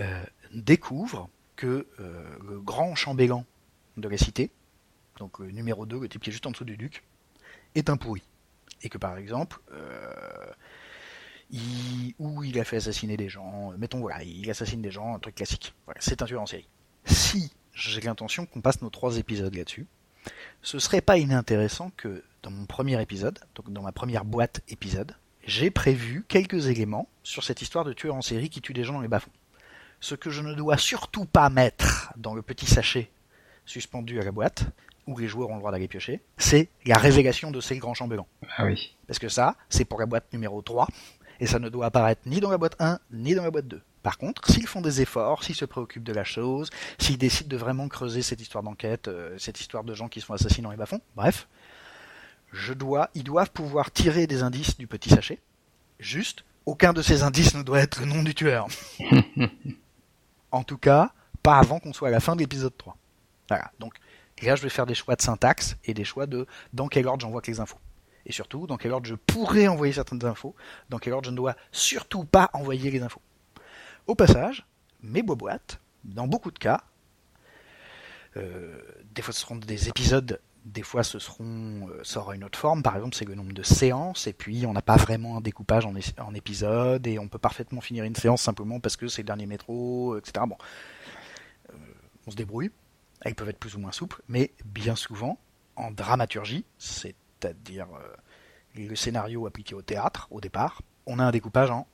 euh, 0.00 0.24
découvrent 0.54 1.28
que 1.54 1.86
euh, 2.00 2.38
le 2.48 2.60
grand 2.60 2.94
chambellan 2.94 3.44
de 3.98 4.08
la 4.08 4.16
cité, 4.16 4.50
donc 5.18 5.38
le 5.38 5.50
numéro 5.50 5.84
2, 5.84 6.00
le 6.00 6.08
type 6.08 6.22
qui 6.22 6.30
est 6.30 6.32
juste 6.32 6.46
en 6.46 6.50
dessous 6.50 6.64
du 6.64 6.78
duc, 6.78 7.04
est 7.74 7.90
un 7.90 7.98
pourri. 7.98 8.22
Et 8.82 8.88
que 8.88 8.96
par 8.96 9.18
exemple, 9.18 9.60
euh, 9.72 10.50
il, 11.50 12.58
a 12.58 12.64
fait 12.64 12.78
assassiner 12.78 13.18
des 13.18 13.28
gens, 13.28 13.72
euh, 13.72 13.76
mettons 13.76 14.00
voilà, 14.00 14.22
il 14.22 14.50
assassine 14.50 14.80
des 14.80 14.90
gens, 14.90 15.14
un 15.14 15.18
truc 15.18 15.34
classique. 15.34 15.74
C'est 15.98 16.22
un 16.22 16.24
tueur 16.24 16.40
en 16.40 16.46
série. 16.46 16.68
Si 17.04 17.52
j'ai 17.74 18.00
l'intention 18.00 18.46
qu'on 18.46 18.62
passe 18.62 18.80
nos 18.80 18.90
trois 18.90 19.18
épisodes 19.18 19.54
là-dessus, 19.54 19.86
ce 20.62 20.78
serait 20.78 21.02
pas 21.02 21.18
inintéressant 21.18 21.90
que 21.98 22.24
dans 22.42 22.50
mon 22.50 22.64
premier 22.64 23.00
épisode, 23.02 23.38
donc 23.54 23.70
dans 23.70 23.82
ma 23.82 23.92
première 23.92 24.24
boîte 24.24 24.62
épisode, 24.68 25.14
j'ai 25.46 25.70
prévu 25.70 26.24
quelques 26.28 26.66
éléments 26.66 27.08
sur 27.22 27.44
cette 27.44 27.62
histoire 27.62 27.84
de 27.84 27.92
tueur 27.92 28.14
en 28.14 28.22
série 28.22 28.50
qui 28.50 28.60
tue 28.60 28.72
des 28.72 28.84
gens 28.84 28.94
dans 28.94 29.00
les 29.00 29.08
bas-fonds. 29.08 29.30
Ce 30.00 30.14
que 30.14 30.28
je 30.28 30.42
ne 30.42 30.54
dois 30.54 30.76
surtout 30.76 31.24
pas 31.24 31.48
mettre 31.48 32.12
dans 32.16 32.34
le 32.34 32.42
petit 32.42 32.66
sachet 32.66 33.10
suspendu 33.64 34.20
à 34.20 34.24
la 34.24 34.32
boîte, 34.32 34.66
où 35.06 35.16
les 35.18 35.28
joueurs 35.28 35.50
ont 35.50 35.54
le 35.54 35.60
droit 35.60 35.70
d'aller 35.70 35.88
piocher, 35.88 36.20
c'est 36.36 36.68
la 36.84 36.98
révélation 36.98 37.50
de 37.50 37.60
ces 37.60 37.78
grands 37.78 37.94
chambellans. 37.94 38.26
Ah 38.56 38.64
oui. 38.64 38.96
Parce 39.06 39.18
que 39.18 39.28
ça, 39.28 39.56
c'est 39.68 39.84
pour 39.84 40.00
la 40.00 40.06
boîte 40.06 40.32
numéro 40.32 40.60
3, 40.62 40.88
et 41.40 41.46
ça 41.46 41.58
ne 41.58 41.68
doit 41.68 41.86
apparaître 41.86 42.22
ni 42.26 42.40
dans 42.40 42.50
la 42.50 42.58
boîte 42.58 42.76
1, 42.80 42.98
ni 43.12 43.34
dans 43.34 43.44
la 43.44 43.50
boîte 43.50 43.68
2. 43.68 43.80
Par 44.02 44.18
contre, 44.18 44.48
s'ils 44.50 44.66
font 44.66 44.80
des 44.80 45.00
efforts, 45.00 45.42
s'ils 45.42 45.56
se 45.56 45.64
préoccupent 45.64 46.04
de 46.04 46.12
la 46.12 46.24
chose, 46.24 46.70
s'ils 46.98 47.18
décident 47.18 47.48
de 47.48 47.56
vraiment 47.56 47.88
creuser 47.88 48.22
cette 48.22 48.40
histoire 48.40 48.62
d'enquête, 48.62 49.08
euh, 49.08 49.36
cette 49.38 49.60
histoire 49.60 49.84
de 49.84 49.94
gens 49.94 50.08
qui 50.08 50.20
se 50.20 50.26
font 50.26 50.34
assassiner 50.34 50.62
dans 50.62 50.70
les 50.70 50.76
bas-fonds, 50.76 51.00
bref, 51.16 51.48
je 52.56 52.72
dois, 52.72 53.10
ils 53.14 53.22
doivent 53.22 53.50
pouvoir 53.50 53.90
tirer 53.90 54.26
des 54.26 54.42
indices 54.42 54.76
du 54.78 54.86
petit 54.86 55.10
sachet. 55.10 55.38
Juste, 55.98 56.44
aucun 56.64 56.92
de 56.92 57.02
ces 57.02 57.22
indices 57.22 57.54
ne 57.54 57.62
doit 57.62 57.80
être 57.80 58.00
le 58.00 58.06
nom 58.06 58.22
du 58.22 58.34
tueur. 58.34 58.66
en 60.50 60.64
tout 60.64 60.78
cas, 60.78 61.12
pas 61.42 61.58
avant 61.58 61.78
qu'on 61.78 61.92
soit 61.92 62.08
à 62.08 62.10
la 62.10 62.20
fin 62.20 62.34
de 62.34 62.40
l'épisode 62.40 62.76
3. 62.76 62.96
Voilà. 63.48 63.70
Donc 63.78 63.94
là, 64.42 64.56
je 64.56 64.62
vais 64.62 64.68
faire 64.68 64.86
des 64.86 64.94
choix 64.94 65.16
de 65.16 65.22
syntaxe 65.22 65.76
et 65.84 65.94
des 65.94 66.04
choix 66.04 66.26
de 66.26 66.46
dans 66.72 66.88
quel 66.88 67.06
ordre 67.06 67.20
j'envoie 67.20 67.42
les 67.46 67.60
infos. 67.60 67.78
Et 68.24 68.32
surtout, 68.32 68.66
dans 68.66 68.76
quel 68.76 68.92
ordre 68.92 69.06
je 69.06 69.14
pourrais 69.14 69.68
envoyer 69.68 69.92
certaines 69.92 70.24
infos, 70.24 70.56
dans 70.88 70.98
quel 70.98 71.12
ordre 71.12 71.26
je 71.26 71.30
ne 71.30 71.36
dois 71.36 71.54
surtout 71.70 72.24
pas 72.24 72.50
envoyer 72.54 72.90
les 72.90 73.02
infos. 73.02 73.20
Au 74.06 74.14
passage, 74.14 74.66
mes 75.02 75.22
boîtes, 75.22 75.80
dans 76.04 76.26
beaucoup 76.26 76.50
de 76.50 76.58
cas, 76.58 76.82
euh, 78.36 78.80
des 79.14 79.22
fois 79.22 79.32
ce 79.32 79.40
seront 79.40 79.56
des 79.56 79.88
épisodes, 79.88 80.40
des 80.66 80.82
fois 80.82 81.04
ce 81.04 81.18
seront, 81.18 81.88
euh, 81.88 82.00
ça 82.02 82.20
aura 82.20 82.34
une 82.34 82.44
autre 82.44 82.58
forme. 82.58 82.82
Par 82.82 82.96
exemple, 82.96 83.14
c'est 83.14 83.24
le 83.24 83.34
nombre 83.34 83.52
de 83.52 83.62
séances, 83.62 84.26
et 84.26 84.32
puis 84.32 84.66
on 84.66 84.72
n'a 84.72 84.82
pas 84.82 84.96
vraiment 84.96 85.38
un 85.38 85.40
découpage 85.40 85.86
en, 85.86 86.34
épisodes, 86.34 87.06
et 87.06 87.18
on 87.18 87.28
peut 87.28 87.38
parfaitement 87.38 87.80
finir 87.80 88.04
une 88.04 88.16
séance 88.16 88.42
simplement 88.42 88.80
parce 88.80 88.96
que 88.96 89.08
c'est 89.08 89.22
le 89.22 89.26
dernier 89.26 89.46
métro, 89.46 90.18
etc. 90.18 90.44
Bon, 90.48 90.56
euh, 91.70 91.76
on 92.26 92.30
se 92.30 92.36
débrouille. 92.36 92.70
Elles 93.22 93.34
peuvent 93.34 93.48
être 93.48 93.58
plus 93.58 93.76
ou 93.76 93.78
moins 93.78 93.92
souples, 93.92 94.20
mais 94.28 94.50
bien 94.64 94.96
souvent, 94.96 95.38
en 95.76 95.90
dramaturgie, 95.90 96.64
c'est-à-dire 96.78 97.86
le 98.74 98.94
scénario 98.94 99.46
appliqué 99.46 99.74
au 99.74 99.82
théâtre 99.82 100.28
au 100.30 100.40
départ, 100.40 100.82
on 101.06 101.18
a 101.18 101.24
un 101.24 101.30
découpage 101.30 101.70
en 101.70 101.86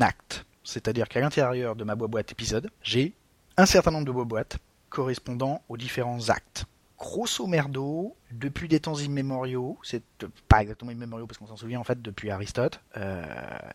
actes. 0.00 0.44
C'est-à-dire 0.62 1.08
qu'à 1.08 1.20
l'intérieur 1.20 1.74
de 1.74 1.84
ma 1.84 1.96
boîte 1.96 2.30
épisode, 2.30 2.70
j'ai 2.82 3.14
un 3.56 3.66
certain 3.66 3.90
nombre 3.90 4.06
de 4.06 4.12
boîtes 4.12 4.58
correspondant 4.88 5.62
aux 5.68 5.76
différents 5.76 6.28
actes. 6.28 6.66
Grosso 6.98 7.46
merdo, 7.46 8.16
depuis 8.32 8.66
des 8.66 8.80
temps 8.80 8.96
immémoriaux, 8.96 9.78
c'est 9.84 10.02
pas 10.48 10.62
exactement 10.62 10.90
immémoriaux 10.90 11.28
parce 11.28 11.38
qu'on 11.38 11.46
s'en 11.46 11.56
souvient 11.56 11.78
en 11.78 11.84
fait 11.84 12.02
depuis 12.02 12.30
Aristote 12.30 12.80
euh, 12.96 13.24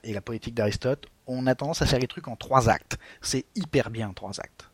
et 0.04 0.14
la 0.14 0.20
politique 0.20 0.54
d'Aristote, 0.54 1.08
on 1.26 1.48
a 1.48 1.56
tendance 1.56 1.82
à 1.82 1.86
faire 1.86 2.00
les 2.00 2.08
trucs 2.08 2.28
en 2.28 2.36
trois 2.36 2.70
actes. 2.70 2.98
C'est 3.22 3.46
hyper 3.56 3.92
bien 3.92 4.12
trois 4.14 4.42
actes. 4.42 4.70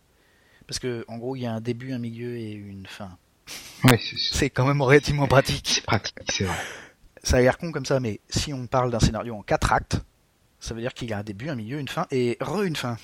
Parce 0.66 0.80
que 0.80 1.06
en 1.08 1.18
gros, 1.18 1.36
il 1.36 1.42
y 1.42 1.46
a 1.46 1.54
un 1.54 1.62
début, 1.62 1.94
un 1.94 2.00
milieu 2.00 2.38
et 2.38 2.52
une 2.52 2.88
fin. 2.88 3.18
Ouais, 3.84 4.00
c'est 4.32 4.50
quand 4.50 4.66
même 4.66 4.82
relativement 4.82 5.28
pratique. 5.28 5.68
C'est 5.68 5.86
pratique, 5.86 6.18
c'est 6.32 6.46
vrai. 6.46 6.58
Ça 7.24 7.38
a 7.38 7.42
l'air 7.42 7.58
con 7.58 7.72
comme 7.72 7.86
ça, 7.86 8.00
mais 8.00 8.20
si 8.30 8.52
on 8.54 8.66
parle 8.66 8.92
d'un 8.92 9.00
scénario 9.00 9.36
en 9.36 9.44
quatre 9.44 9.74
actes, 9.74 10.02
ça 10.60 10.74
veut 10.74 10.82
dire 10.82 10.94
qu'il 10.94 11.10
y 11.10 11.14
a 11.14 11.20
un 11.20 11.24
début, 11.24 11.50
un 11.50 11.56
milieu, 11.56 11.80
une 11.80 11.88
fin 11.88 12.08
et 12.12 12.38
re 12.42 12.64
une 12.64 12.76
fin. 12.76 12.98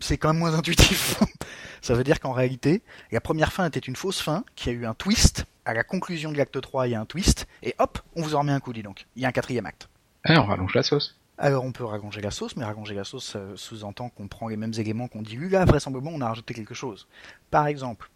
C'est 0.00 0.18
quand 0.18 0.32
même 0.32 0.38
moins 0.38 0.54
intuitif. 0.54 1.20
ça 1.80 1.94
veut 1.94 2.04
dire 2.04 2.20
qu'en 2.20 2.32
réalité, 2.32 2.82
la 3.10 3.20
première 3.20 3.52
fin 3.52 3.66
était 3.66 3.80
une 3.80 3.96
fausse 3.96 4.20
fin, 4.20 4.44
qui 4.54 4.70
a 4.70 4.72
eu 4.72 4.86
un 4.86 4.94
twist. 4.94 5.44
À 5.64 5.74
la 5.74 5.84
conclusion 5.84 6.32
de 6.32 6.36
l'acte 6.36 6.60
3, 6.60 6.88
il 6.88 6.90
y 6.90 6.94
a 6.94 7.00
un 7.00 7.04
twist, 7.04 7.46
et 7.62 7.74
hop, 7.78 7.98
on 8.16 8.22
vous 8.22 8.34
en 8.34 8.40
remet 8.40 8.52
un 8.52 8.60
coup, 8.60 8.72
dis 8.72 8.82
donc. 8.82 9.06
Il 9.16 9.22
y 9.22 9.24
a 9.24 9.28
un 9.28 9.32
quatrième 9.32 9.66
acte. 9.66 9.88
Ah, 10.24 10.40
on 10.40 10.44
rallonge 10.44 10.74
la 10.74 10.82
sauce. 10.82 11.18
Alors 11.38 11.64
on 11.64 11.72
peut 11.72 11.84
rallonger 11.84 12.20
la 12.20 12.30
sauce, 12.30 12.56
mais 12.56 12.64
rallonger 12.64 12.94
la 12.94 13.04
sauce 13.04 13.36
sous-entend 13.56 14.10
qu'on 14.10 14.28
prend 14.28 14.48
les 14.48 14.56
mêmes 14.56 14.74
éléments 14.76 15.08
qu'on 15.08 15.22
dit 15.22 15.36
là, 15.36 15.64
vraisemblablement 15.64 16.14
on 16.14 16.20
a 16.20 16.28
rajouté 16.28 16.54
quelque 16.54 16.74
chose. 16.74 17.08
Par 17.50 17.66
exemple, 17.66 18.10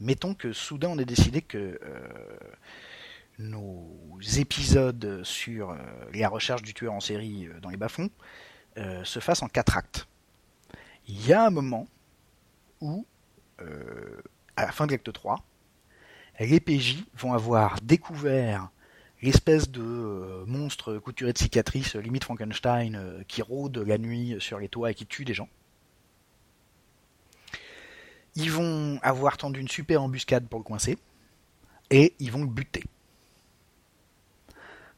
mettons 0.00 0.34
que 0.34 0.52
soudain 0.52 0.88
on 0.88 0.98
ait 0.98 1.04
décidé 1.04 1.42
que 1.42 1.58
euh, 1.58 2.08
nos 3.38 4.18
épisodes 4.36 5.20
sur 5.22 5.70
euh, 5.70 5.76
la 6.12 6.28
recherche 6.28 6.62
du 6.62 6.74
tueur 6.74 6.92
en 6.92 7.00
série 7.00 7.46
euh, 7.46 7.60
dans 7.60 7.70
les 7.70 7.76
bas-fonds 7.76 8.10
euh, 8.76 9.04
se 9.04 9.20
fassent 9.20 9.42
en 9.42 9.48
quatre 9.48 9.76
actes. 9.76 10.06
Il 11.08 11.26
y 11.26 11.32
a 11.32 11.46
un 11.46 11.50
moment 11.50 11.88
où, 12.82 13.06
à 13.58 14.66
la 14.66 14.72
fin 14.72 14.86
de 14.86 14.92
l'acte 14.92 15.12
3, 15.12 15.42
les 16.40 16.60
PJ 16.60 17.04
vont 17.16 17.32
avoir 17.32 17.80
découvert 17.80 18.70
l'espèce 19.22 19.70
de 19.70 20.44
monstre 20.46 20.98
couturé 20.98 21.32
de 21.32 21.38
cicatrices, 21.38 21.96
limite 21.96 22.24
Frankenstein, 22.24 23.24
qui 23.26 23.42
rôde 23.42 23.78
la 23.78 23.98
nuit 23.98 24.36
sur 24.38 24.58
les 24.58 24.68
toits 24.68 24.90
et 24.90 24.94
qui 24.94 25.06
tue 25.06 25.24
des 25.24 25.34
gens. 25.34 25.48
Ils 28.36 28.52
vont 28.52 29.00
avoir 29.02 29.36
tendu 29.36 29.60
une 29.60 29.68
super 29.68 30.02
embuscade 30.02 30.46
pour 30.46 30.60
le 30.60 30.64
coincer, 30.64 30.98
et 31.90 32.14
ils 32.20 32.30
vont 32.30 32.42
le 32.42 32.50
buter. 32.50 32.84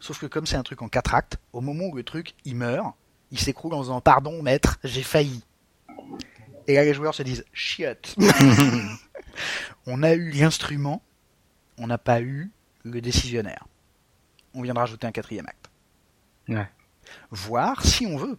Sauf 0.01 0.19
que 0.19 0.27
comme 0.27 0.45
c'est 0.45 0.57
un 0.57 0.63
truc 0.63 0.83
en 0.83 0.89
quatre 0.89 1.15
actes, 1.15 1.39
au 1.53 1.61
moment 1.61 1.85
où 1.85 1.97
le 1.97 2.03
truc 2.03 2.35
il 2.45 2.57
meurt, 2.57 2.95
il 3.31 3.39
s'écroule 3.39 3.75
en 3.75 3.83
disant 3.83 4.01
pardon 4.01 4.43
maître, 4.43 4.79
j'ai 4.83 5.05
failli. 5.05 5.45
Et 6.71 6.75
là 6.75 6.85
les 6.85 6.95
joueurs 6.95 7.15
se 7.17 7.25
disent 7.25 7.45
chiotte. 7.53 8.15
on 9.87 10.05
a 10.05 10.15
eu 10.15 10.31
l'instrument, 10.31 11.03
on 11.79 11.89
n'a 11.89 11.99
pas 11.99 12.21
eu 12.21 12.53
le 12.85 13.01
décisionnaire. 13.01 13.67
On 14.55 14.63
vient 14.63 14.75
de 14.75 14.79
rajouter 14.79 15.05
un 15.05 15.13
quatrième 15.13 15.47
acte. 15.49 15.69
Ouais. 16.49 16.69
Voir 17.33 17.85
si 17.85 18.07
on 18.07 18.17
veut. 18.17 18.39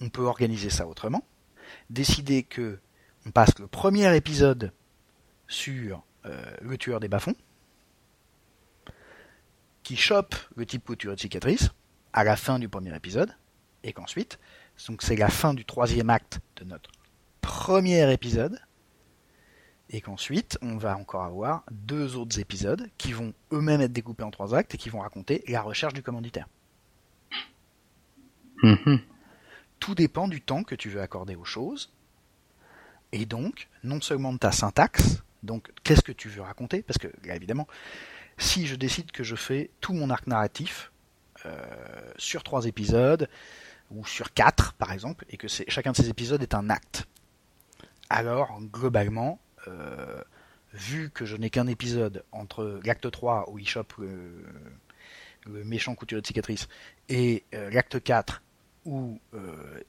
On 0.00 0.08
peut 0.08 0.22
organiser 0.22 0.70
ça 0.70 0.86
autrement. 0.86 1.24
Décider 1.90 2.44
que 2.44 2.78
on 3.26 3.32
passe 3.32 3.58
le 3.58 3.66
premier 3.66 4.14
épisode 4.16 4.72
sur 5.48 6.04
euh, 6.26 6.56
le 6.62 6.78
tueur 6.78 7.00
des 7.00 7.08
bas-fonds 7.08 7.34
qui 9.82 9.96
chope 9.96 10.36
le 10.54 10.64
type 10.64 10.84
couture 10.84 11.16
de 11.16 11.20
cicatrice 11.20 11.70
à 12.12 12.22
la 12.22 12.36
fin 12.36 12.60
du 12.60 12.68
premier 12.68 12.94
épisode, 12.94 13.34
et 13.82 13.92
qu'ensuite, 13.92 14.38
donc 14.86 15.02
c'est 15.02 15.16
la 15.16 15.28
fin 15.28 15.54
du 15.54 15.64
troisième 15.64 16.10
acte 16.10 16.40
de 16.56 16.64
notre 16.64 16.90
premier 17.40 18.12
épisode, 18.12 18.58
et 19.90 20.00
qu'ensuite 20.00 20.58
on 20.62 20.76
va 20.76 20.96
encore 20.96 21.24
avoir 21.24 21.64
deux 21.70 22.16
autres 22.16 22.38
épisodes 22.38 22.88
qui 22.96 23.12
vont 23.12 23.34
eux-mêmes 23.52 23.80
être 23.80 23.92
découpés 23.92 24.22
en 24.22 24.30
trois 24.30 24.54
actes 24.54 24.74
et 24.74 24.78
qui 24.78 24.88
vont 24.88 25.00
raconter 25.00 25.42
la 25.48 25.62
recherche 25.62 25.94
du 25.94 26.02
commanditaire. 26.02 26.46
Mhm. 28.62 29.00
Tout 29.78 29.94
dépend 29.94 30.28
du 30.28 30.42
temps 30.42 30.62
que 30.62 30.74
tu 30.74 30.90
veux 30.90 31.00
accorder 31.00 31.34
aux 31.34 31.44
choses, 31.44 31.92
et 33.12 33.26
donc 33.26 33.68
non 33.82 34.00
seulement 34.00 34.32
de 34.32 34.38
ta 34.38 34.52
syntaxe, 34.52 35.22
donc 35.42 35.72
qu'est-ce 35.82 36.02
que 36.02 36.12
tu 36.12 36.28
veux 36.28 36.42
raconter, 36.42 36.82
parce 36.82 36.98
que 36.98 37.08
là 37.24 37.34
évidemment 37.34 37.66
si 38.38 38.66
je 38.66 38.74
décide 38.74 39.12
que 39.12 39.22
je 39.22 39.36
fais 39.36 39.70
tout 39.80 39.92
mon 39.92 40.08
arc 40.10 40.26
narratif 40.26 40.90
euh, 41.44 42.12
sur 42.16 42.42
trois 42.42 42.66
épisodes, 42.66 43.28
ou 43.90 44.06
sur 44.06 44.32
quatre 44.32 44.72
par 44.74 44.92
exemple, 44.92 45.24
et 45.28 45.36
que 45.36 45.48
chacun 45.48 45.92
de 45.92 45.96
ces 45.96 46.08
épisodes 46.08 46.42
est 46.42 46.54
un 46.54 46.70
acte. 46.70 47.06
Alors, 48.08 48.60
globalement, 48.60 49.40
euh, 49.68 50.22
vu 50.72 51.10
que 51.10 51.24
je 51.24 51.36
n'ai 51.36 51.50
qu'un 51.50 51.66
épisode 51.66 52.24
entre 52.32 52.80
l'acte 52.84 53.10
3 53.10 53.50
où 53.50 53.58
il 53.58 53.68
chope 53.68 53.94
le, 53.98 54.44
méchant 55.64 55.94
couturier 55.94 56.20
de 56.20 56.26
cicatrice 56.26 56.68
et 57.08 57.44
euh, 57.54 57.70
l'acte 57.70 58.02
4 58.02 58.42
où 58.86 59.20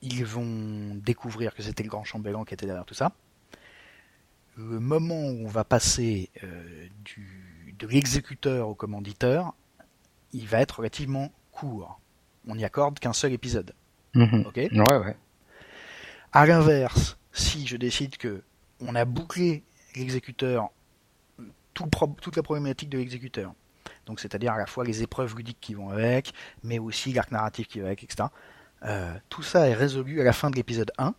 ils 0.01 0.25
vont 0.25 0.95
découvrir 0.95 1.55
que 1.55 1.63
c'était 1.63 1.83
le 1.83 1.89
grand 1.89 2.03
chambellan 2.03 2.43
qui 2.43 2.53
était 2.53 2.65
derrière 2.65 2.85
tout 2.85 2.93
ça, 2.93 3.13
le 4.57 4.81
moment 4.81 5.15
où 5.15 5.45
on 5.45 5.47
va 5.47 5.63
passer 5.63 6.29
de 6.43 7.87
l'exécuteur 7.87 8.67
au 8.67 8.75
commanditeur, 8.75 9.55
il 10.33 10.47
va 10.47 10.59
être 10.59 10.79
relativement 10.79 11.31
court. 11.51 11.99
On 12.47 12.55
n'y 12.55 12.65
accorde 12.65 12.99
qu'un 12.99 13.13
seul 13.13 13.33
épisode. 13.33 13.73
Mhm. 14.13 14.45
Ok 14.47 14.57
Ouais, 14.57 14.97
ouais. 14.97 15.15
À 16.31 16.45
l'inverse, 16.45 17.17
si 17.31 17.67
je 17.67 17.77
décide 17.77 18.17
que 18.17 18.41
on 18.79 18.95
a 18.95 19.05
bouclé 19.05 19.63
l'exécuteur, 19.95 20.69
toute 21.73 22.35
la 22.35 22.43
problématique 22.43 22.89
de 22.89 22.97
l'exécuteur, 22.97 23.53
donc 24.05 24.19
c'est-à-dire 24.19 24.53
à 24.53 24.57
la 24.57 24.65
fois 24.65 24.83
les 24.83 25.03
épreuves 25.03 25.35
ludiques 25.35 25.59
qui 25.61 25.73
vont 25.73 25.89
avec, 25.89 26.33
mais 26.63 26.79
aussi 26.79 27.13
l'arc 27.13 27.31
narratif 27.31 27.67
qui 27.67 27.79
va 27.79 27.87
avec, 27.87 28.03
etc. 28.03 28.29
Euh, 28.83 29.13
tout 29.29 29.43
ça 29.43 29.67
est 29.67 29.73
résolu 29.73 30.21
à 30.21 30.23
la 30.23 30.33
fin 30.33 30.49
de 30.49 30.55
l'épisode 30.55 30.91
1, 30.97 31.13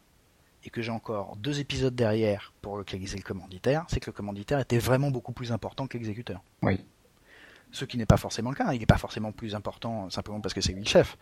et 0.65 0.71
que 0.71 0.83
j'ai 0.83 0.91
encore 0.91 1.37
deux 1.37 1.61
épisodes 1.61 1.95
derrière 1.95 2.53
pour 2.63 2.77
localiser 2.77 3.17
le 3.17 3.23
commanditaire, 3.23 3.85
c'est 3.89 4.01
que 4.01 4.07
le 4.07 4.13
commanditaire 4.13 4.61
était 4.61 4.79
vraiment 4.79 5.11
beaucoup 5.11 5.33
plus 5.33 5.53
important 5.53 5.87
que 5.87 5.97
l'exécuteur. 5.97 6.41
Oui. 6.63 6.81
Ce 7.73 7.85
qui 7.85 7.97
n'est 7.97 8.07
pas 8.07 8.17
forcément 8.17 8.51
le 8.51 8.57
cas. 8.57 8.67
Hein. 8.69 8.75
Il 8.75 8.81
n'est 8.81 8.87
pas 8.87 8.99
forcément 8.99 9.33
plus 9.33 9.55
important 9.55 10.11
simplement 10.11 10.41
parce 10.41 10.55
que 10.55 10.61
c'est 10.61 10.73
lui 10.73 10.83
le 10.83 10.89
chef. 10.89 11.17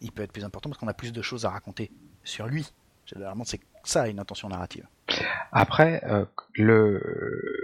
Il 0.00 0.12
peut 0.12 0.22
être 0.22 0.32
plus 0.32 0.44
important 0.44 0.70
parce 0.70 0.78
qu'on 0.80 0.88
a 0.88 0.94
plus 0.94 1.12
de 1.12 1.22
choses 1.22 1.44
à 1.44 1.50
raconter 1.50 1.90
sur 2.24 2.46
lui. 2.46 2.66
Généralement, 3.06 3.44
c'est 3.44 3.60
ça 3.84 4.08
une 4.08 4.20
intention 4.20 4.48
narrative. 4.48 4.86
Après, 5.52 6.02
euh, 6.04 6.26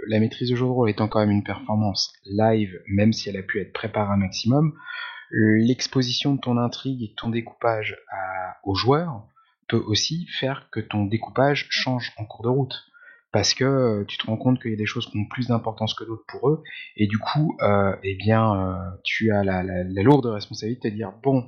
la 0.07 0.19
maîtrise 0.19 0.49
de 0.49 0.55
jeu 0.55 0.65
de 0.65 0.69
rôle 0.69 0.89
étant 0.89 1.07
quand 1.07 1.19
même 1.19 1.31
une 1.31 1.43
performance 1.43 2.13
live, 2.25 2.79
même 2.87 3.13
si 3.13 3.29
elle 3.29 3.37
a 3.37 3.43
pu 3.43 3.61
être 3.61 3.73
préparée 3.73 4.13
un 4.13 4.17
maximum, 4.17 4.73
l'exposition 5.31 6.33
de 6.35 6.39
ton 6.39 6.57
intrigue 6.57 7.03
et 7.03 7.07
de 7.09 7.15
ton 7.15 7.29
découpage 7.29 7.97
à, 8.11 8.57
aux 8.63 8.75
joueurs 8.75 9.27
peut 9.67 9.83
aussi 9.85 10.27
faire 10.27 10.69
que 10.71 10.79
ton 10.79 11.05
découpage 11.05 11.67
change 11.69 12.11
en 12.17 12.25
cours 12.25 12.43
de 12.43 12.49
route. 12.49 12.75
Parce 13.31 13.53
que 13.53 13.65
euh, 13.65 14.05
tu 14.07 14.17
te 14.17 14.25
rends 14.27 14.37
compte 14.37 14.61
qu'il 14.61 14.71
y 14.71 14.75
a 14.75 14.77
des 14.77 14.85
choses 14.85 15.07
qui 15.07 15.17
ont 15.17 15.27
plus 15.29 15.47
d'importance 15.47 15.93
que 15.93 16.05
d'autres 16.05 16.23
pour 16.27 16.49
eux, 16.49 16.63
et 16.95 17.05
du 17.05 17.19
coup, 17.19 17.57
euh, 17.61 17.93
eh 18.01 18.15
bien, 18.15 18.77
tu 19.03 19.31
as 19.31 19.43
la, 19.43 19.61
lourde 20.01 20.25
responsabilité 20.25 20.89
de 20.89 20.95
dire 20.95 21.11
bon, 21.21 21.47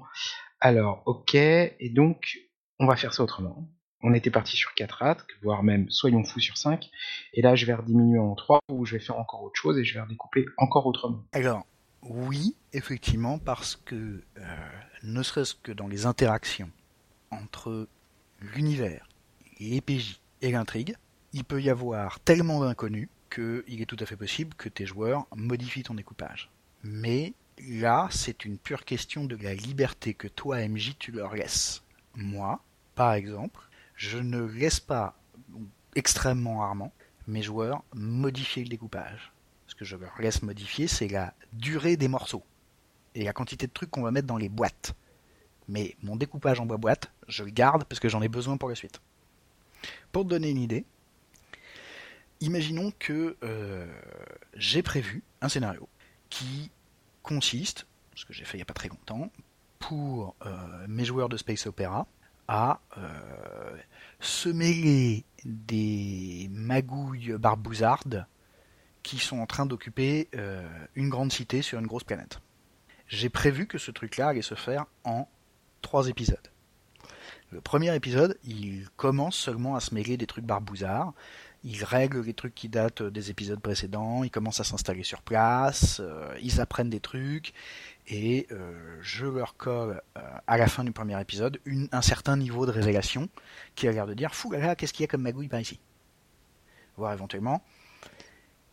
alors, 0.60 1.04
ok, 1.06 1.36
et 1.36 1.92
donc, 1.94 2.38
on 2.80 2.88
va 2.88 2.96
faire 2.96 3.14
ça 3.14 3.24
autrement. 3.24 3.70
On 4.02 4.14
était 4.14 4.30
parti 4.30 4.56
sur 4.56 4.74
4 4.76 5.04
actes, 5.04 5.30
voire 5.42 5.64
même 5.64 5.90
soyons 5.90 6.24
fous 6.24 6.40
sur 6.40 6.58
5, 6.58 6.90
et 7.34 7.42
là 7.42 7.56
je 7.56 7.66
vais 7.66 7.74
rediminuer 7.74 8.20
en 8.20 8.36
3, 8.36 8.60
ou 8.70 8.86
je 8.86 8.96
vais 8.96 9.04
faire 9.04 9.18
encore 9.18 9.42
autre 9.44 9.60
chose 9.60 9.78
et 9.80 9.84
je 9.84 9.96
vais 9.96 10.02
redécouper 10.02 10.46
encore 10.58 10.86
autrement. 10.86 11.24
Alors, 11.32 11.66
oui, 12.04 12.56
effectivement, 12.74 13.40
parce 13.40 13.76
que 13.76 14.24
ne 15.04 15.24
serait-ce 15.24 15.56
que 15.56 15.72
dans 15.72 15.88
les 15.88 16.06
interactions 16.06 16.70
entre 17.32 17.88
l'univers, 18.40 19.10
les 19.60 19.82
et 20.42 20.52
l'intrigue, 20.52 20.96
il 21.34 21.44
peut 21.44 21.62
y 21.62 21.72
avoir 21.72 22.20
tellement 22.20 22.60
d'inconnus 22.60 23.10
qu'il 23.34 23.82
est 23.82 23.88
tout 23.88 23.98
à 24.00 24.06
fait 24.06 24.16
possible 24.16 24.54
que 24.56 24.70
tes 24.70 24.86
joueurs 24.86 25.26
modifient 25.36 25.84
ton 25.84 25.96
découpage. 25.96 26.52
Mais 26.84 27.34
là, 27.60 28.08
c'est 28.12 28.46
une 28.46 28.58
pure 28.58 28.86
question 28.86 29.26
de 29.26 29.36
la 29.36 29.54
liberté 29.54 30.14
que 30.14 30.28
toi, 30.28 30.66
MJ, 30.68 30.96
tu 30.98 31.12
leur 31.12 31.36
laisses. 31.36 31.84
Moi, 32.16 32.62
par 32.96 33.14
exemple, 33.14 33.60
je 33.96 34.18
ne 34.18 34.42
laisse 34.42 34.80
pas, 34.80 35.18
extrêmement 35.96 36.60
rarement, 36.60 36.94
mes 37.28 37.42
joueurs 37.42 37.84
modifier 37.94 38.64
le 38.64 38.70
découpage. 38.70 39.34
Ce 39.68 39.76
que 39.76 39.86
je 39.86 39.96
leur 39.96 40.20
laisse 40.20 40.42
modifier, 40.44 40.88
c'est 40.88 41.08
la 41.08 41.34
durée 41.54 41.98
des 41.98 42.08
morceaux 42.08 42.44
et 43.16 43.24
la 43.24 43.34
quantité 43.34 43.68
de 43.68 43.72
trucs 43.72 43.92
qu'on 43.92 44.04
va 44.04 44.12
mettre 44.12 44.28
dans 44.28 44.38
les 44.38 44.50
boîtes. 44.50 44.94
Mais 45.68 45.96
mon 46.02 46.16
découpage 46.16 46.60
en 46.60 46.66
bois-boîte, 46.66 47.12
je 47.28 47.44
le 47.44 47.52
garde 47.52 47.84
parce 47.84 48.00
que 48.00 48.08
j'en 48.08 48.22
ai 48.22 48.30
besoin 48.30 48.58
pour 48.58 48.70
la 48.70 48.76
suite. 48.76 49.02
Pour 50.12 50.24
te 50.24 50.30
donner 50.30 50.50
une 50.50 50.62
idée, 50.62 50.86
imaginons 52.40 52.92
que 52.98 53.36
euh, 53.44 53.86
j'ai 54.54 54.82
prévu 54.82 55.24
un 55.42 55.50
scénario 55.50 55.90
qui 56.30 56.72
consiste, 57.28 57.88
ce 58.16 58.26
que 58.26 58.34
j'ai 58.34 58.46
fait 58.46 58.58
il 58.58 58.60
n'y 58.60 58.64
a 58.64 58.66
pas 58.66 58.74
très 58.74 58.90
longtemps, 58.90 59.32
pour 59.80 60.36
euh, 60.46 60.86
mes 60.88 61.06
joueurs 61.06 61.30
de 61.30 61.38
Space 61.38 61.68
Opera, 61.68 62.08
à 62.48 62.80
euh, 62.98 63.78
se 64.20 64.50
mêler 64.50 65.26
des 65.44 66.48
magouilles 66.52 67.34
barbouzardes 67.38 68.26
qui 69.04 69.20
sont 69.20 69.40
en 69.40 69.46
train 69.46 69.66
d'occuper 69.66 70.30
une 70.96 71.08
grande 71.08 71.32
cité 71.32 71.62
sur 71.62 71.80
une 71.80 71.88
grosse 71.88 72.04
planète. 72.04 72.42
J'ai 73.08 73.30
prévu 73.30 73.68
que 73.68 73.78
ce 73.78 73.92
truc-là 73.92 74.30
allait 74.30 74.42
se 74.42 74.56
faire 74.56 74.86
en 75.06 75.30
trois 75.82 76.10
épisodes. 76.10 76.52
Le 77.52 77.62
premier 77.62 77.96
épisode, 77.96 78.38
il 78.44 78.90
commence 78.98 79.38
seulement 79.38 79.76
à 79.76 79.80
se 79.80 79.94
mêler 79.94 80.18
des 80.18 80.28
trucs 80.28 80.44
barbouzards. 80.44 81.14
Il 81.70 81.84
règle 81.84 82.22
les 82.22 82.34
trucs 82.34 82.56
qui 82.56 82.70
datent 82.70 83.04
des 83.04 83.30
épisodes 83.30 83.60
précédents. 83.60 84.24
Il 84.24 84.32
commence 84.32 84.62
à 84.62 84.64
s'installer 84.64 85.04
sur 85.04 85.22
place. 85.22 86.00
Euh, 86.00 86.34
ils 86.42 86.62
apprennent 86.62 86.90
des 86.90 87.02
trucs. 87.02 87.52
Et 88.08 88.48
euh, 88.54 88.98
je 89.02 89.26
leur 89.26 89.58
colle 89.58 90.02
euh, 90.18 90.22
à 90.48 90.58
la 90.58 90.68
fin 90.68 90.86
du 90.86 90.94
premier 90.94 91.20
épisode 91.20 91.60
un 91.92 92.02
certain 92.02 92.38
niveau 92.38 92.66
de 92.66 92.72
révélation 92.72 93.28
qui 93.76 93.86
a 93.90 93.92
l'air 93.92 94.08
de 94.08 94.14
dire 94.14 94.34
Fou 94.34 94.50
là 94.50 94.60
là, 94.60 94.76
qu'est-ce 94.78 94.94
qu'il 94.94 95.04
y 95.04 95.04
a 95.04 95.08
comme 95.08 95.24
magouille 95.24 95.50
par 95.50 95.60
ici? 95.60 95.78
Voire 96.96 97.12
éventuellement, 97.12 97.62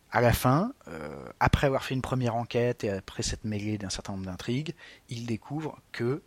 à 0.09 0.21
la 0.21 0.31
fin, 0.31 0.71
après 1.41 1.67
avoir 1.67 1.83
fait 1.83 1.95
une 1.95 2.01
première 2.01 2.35
enquête 2.35 2.85
et 2.85 2.89
après 2.89 3.23
s'être 3.23 3.43
mêlé 3.43 3.77
d'un 3.77 3.89
certain 3.89 4.13
nombre 4.13 4.25
d'intrigues, 4.25 4.73
ils 5.09 5.27
découvrent 5.27 5.79
que 5.91 6.23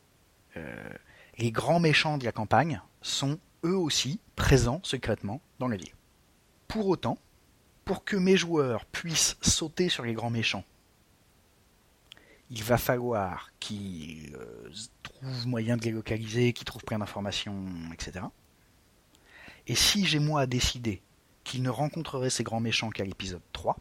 les 1.38 1.50
grands 1.50 1.80
méchants 1.80 2.18
de 2.18 2.24
la 2.24 2.30
campagne 2.30 2.82
sont 3.02 3.40
eux 3.64 3.76
aussi 3.76 4.20
présents 4.36 4.80
secrètement 4.84 5.40
dans 5.58 5.66
la 5.66 5.76
ville. 5.76 5.97
Pour 6.68 6.86
autant, 6.88 7.18
pour 7.84 8.04
que 8.04 8.16
mes 8.16 8.36
joueurs 8.36 8.84
puissent 8.84 9.36
sauter 9.40 9.88
sur 9.88 10.04
les 10.04 10.12
grands 10.12 10.30
méchants, 10.30 10.64
il 12.50 12.62
va 12.62 12.78
falloir 12.78 13.50
qu'ils 13.60 14.34
euh, 14.36 14.70
trouvent 15.02 15.46
moyen 15.46 15.76
de 15.76 15.84
les 15.84 15.90
localiser, 15.90 16.52
qu'ils 16.52 16.64
trouvent 16.64 16.84
plein 16.84 16.98
d'informations, 16.98 17.64
etc. 17.92 18.24
Et 19.66 19.74
si 19.74 20.06
j'ai 20.06 20.18
moi 20.18 20.42
à 20.42 20.46
décider 20.46 21.02
qu'ils 21.44 21.62
ne 21.62 21.70
rencontreraient 21.70 22.30
ces 22.30 22.44
grands 22.44 22.60
méchants 22.60 22.90
qu'à 22.90 23.04
l'épisode 23.04 23.42
3, 23.52 23.76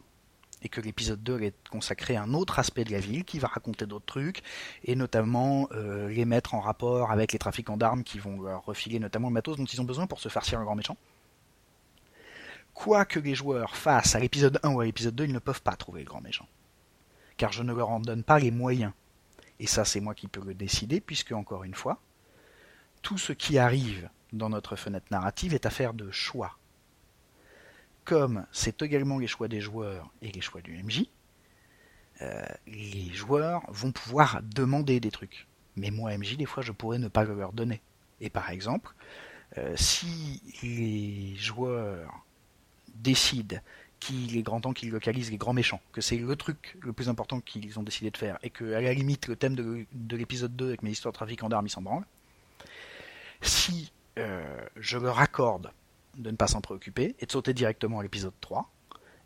et 0.62 0.68
que 0.68 0.80
l'épisode 0.80 1.22
2 1.22 1.42
est 1.42 1.68
consacré 1.68 2.16
à 2.16 2.22
un 2.22 2.34
autre 2.34 2.58
aspect 2.58 2.84
de 2.84 2.92
la 2.92 3.00
ville 3.00 3.24
qui 3.24 3.38
va 3.38 3.48
raconter 3.48 3.86
d'autres 3.86 4.06
trucs 4.06 4.42
et 4.84 4.96
notamment 4.96 5.68
euh, 5.72 6.08
les 6.08 6.24
mettre 6.24 6.54
en 6.54 6.60
rapport 6.60 7.10
avec 7.10 7.32
les 7.32 7.38
trafiquants 7.38 7.76
d'armes 7.76 8.02
qui 8.02 8.18
vont 8.18 8.40
leur 8.42 8.64
refiler 8.64 8.98
notamment 8.98 9.28
le 9.28 9.34
matos 9.34 9.56
dont 9.56 9.64
ils 9.64 9.80
ont 9.80 9.84
besoin 9.84 10.06
pour 10.06 10.20
se 10.20 10.28
farcir 10.28 10.58
un 10.58 10.64
grand 10.64 10.74
méchant. 10.74 10.96
Quoi 12.78 13.04
que 13.04 13.18
les 13.18 13.34
joueurs 13.34 13.74
fassent 13.74 14.14
à 14.14 14.20
l'épisode 14.20 14.60
1 14.62 14.70
ou 14.70 14.80
à 14.80 14.84
l'épisode 14.84 15.16
2, 15.16 15.24
ils 15.24 15.32
ne 15.32 15.40
peuvent 15.40 15.62
pas 15.62 15.74
trouver 15.74 16.02
le 16.02 16.06
grand 16.06 16.20
méchant. 16.20 16.46
Car 17.36 17.50
je 17.50 17.64
ne 17.64 17.72
leur 17.72 17.90
en 17.90 17.98
donne 17.98 18.22
pas 18.22 18.38
les 18.38 18.52
moyens. 18.52 18.92
Et 19.58 19.66
ça, 19.66 19.84
c'est 19.84 19.98
moi 19.98 20.14
qui 20.14 20.28
peux 20.28 20.44
le 20.44 20.54
décider, 20.54 21.00
puisque, 21.00 21.32
encore 21.32 21.64
une 21.64 21.74
fois, 21.74 22.00
tout 23.02 23.18
ce 23.18 23.32
qui 23.32 23.58
arrive 23.58 24.08
dans 24.32 24.48
notre 24.48 24.76
fenêtre 24.76 25.06
narrative 25.10 25.54
est 25.54 25.66
affaire 25.66 25.92
de 25.92 26.12
choix 26.12 26.56
comme 28.04 28.46
c'est 28.52 28.80
également 28.80 29.18
les 29.18 29.26
choix 29.26 29.48
des 29.48 29.60
joueurs 29.60 30.08
et 30.22 30.30
les 30.30 30.40
choix 30.40 30.62
du 30.62 30.80
MJ, 30.82 31.04
euh, 32.22 32.46
les 32.68 33.10
joueurs 33.12 33.64
vont 33.68 33.90
pouvoir 33.90 34.40
demander 34.42 35.00
des 35.00 35.10
trucs. 35.10 35.48
Mais 35.74 35.90
moi, 35.90 36.16
MJ, 36.16 36.36
des 36.36 36.46
fois, 36.46 36.62
je 36.62 36.70
pourrais 36.70 37.00
ne 37.00 37.08
pas 37.08 37.24
le 37.24 37.34
leur 37.34 37.52
donner. 37.52 37.82
Et 38.20 38.30
par 38.30 38.50
exemple, 38.50 38.94
euh, 39.58 39.74
si 39.76 40.40
les 40.62 41.34
joueurs 41.34 42.24
décident 43.02 43.58
qu'il 44.00 44.36
est 44.36 44.42
grand 44.42 44.60
temps 44.60 44.72
qu'ils 44.72 44.90
localisent 44.90 45.30
les 45.30 45.36
grands 45.36 45.52
méchants, 45.52 45.80
que 45.92 46.00
c'est 46.00 46.16
le 46.16 46.36
truc 46.36 46.76
le 46.80 46.92
plus 46.92 47.08
important 47.08 47.40
qu'ils 47.40 47.78
ont 47.78 47.82
décidé 47.82 48.10
de 48.10 48.16
faire, 48.16 48.38
et 48.42 48.50
que 48.50 48.64
la 48.64 48.94
limite 48.94 49.26
le 49.26 49.36
thème 49.36 49.56
de, 49.56 49.86
l'épisode 50.16 50.54
2 50.54 50.68
avec 50.68 50.82
mes 50.82 50.90
histoires 50.90 51.12
de 51.12 51.16
trafic 51.16 51.42
en 51.42 51.50
armes, 51.50 51.66
ils 51.66 51.70
s'en 51.70 51.82
branlent, 51.82 52.06
si 53.42 53.92
euh, 54.18 54.42
je 54.76 54.98
leur 54.98 55.18
accorde 55.18 55.72
de 56.16 56.30
ne 56.30 56.36
pas 56.36 56.46
s'en 56.46 56.60
préoccuper 56.60 57.14
et 57.20 57.26
de 57.26 57.32
sauter 57.32 57.54
directement 57.54 58.00
à 58.00 58.02
l'épisode 58.02 58.34
3, 58.40 58.70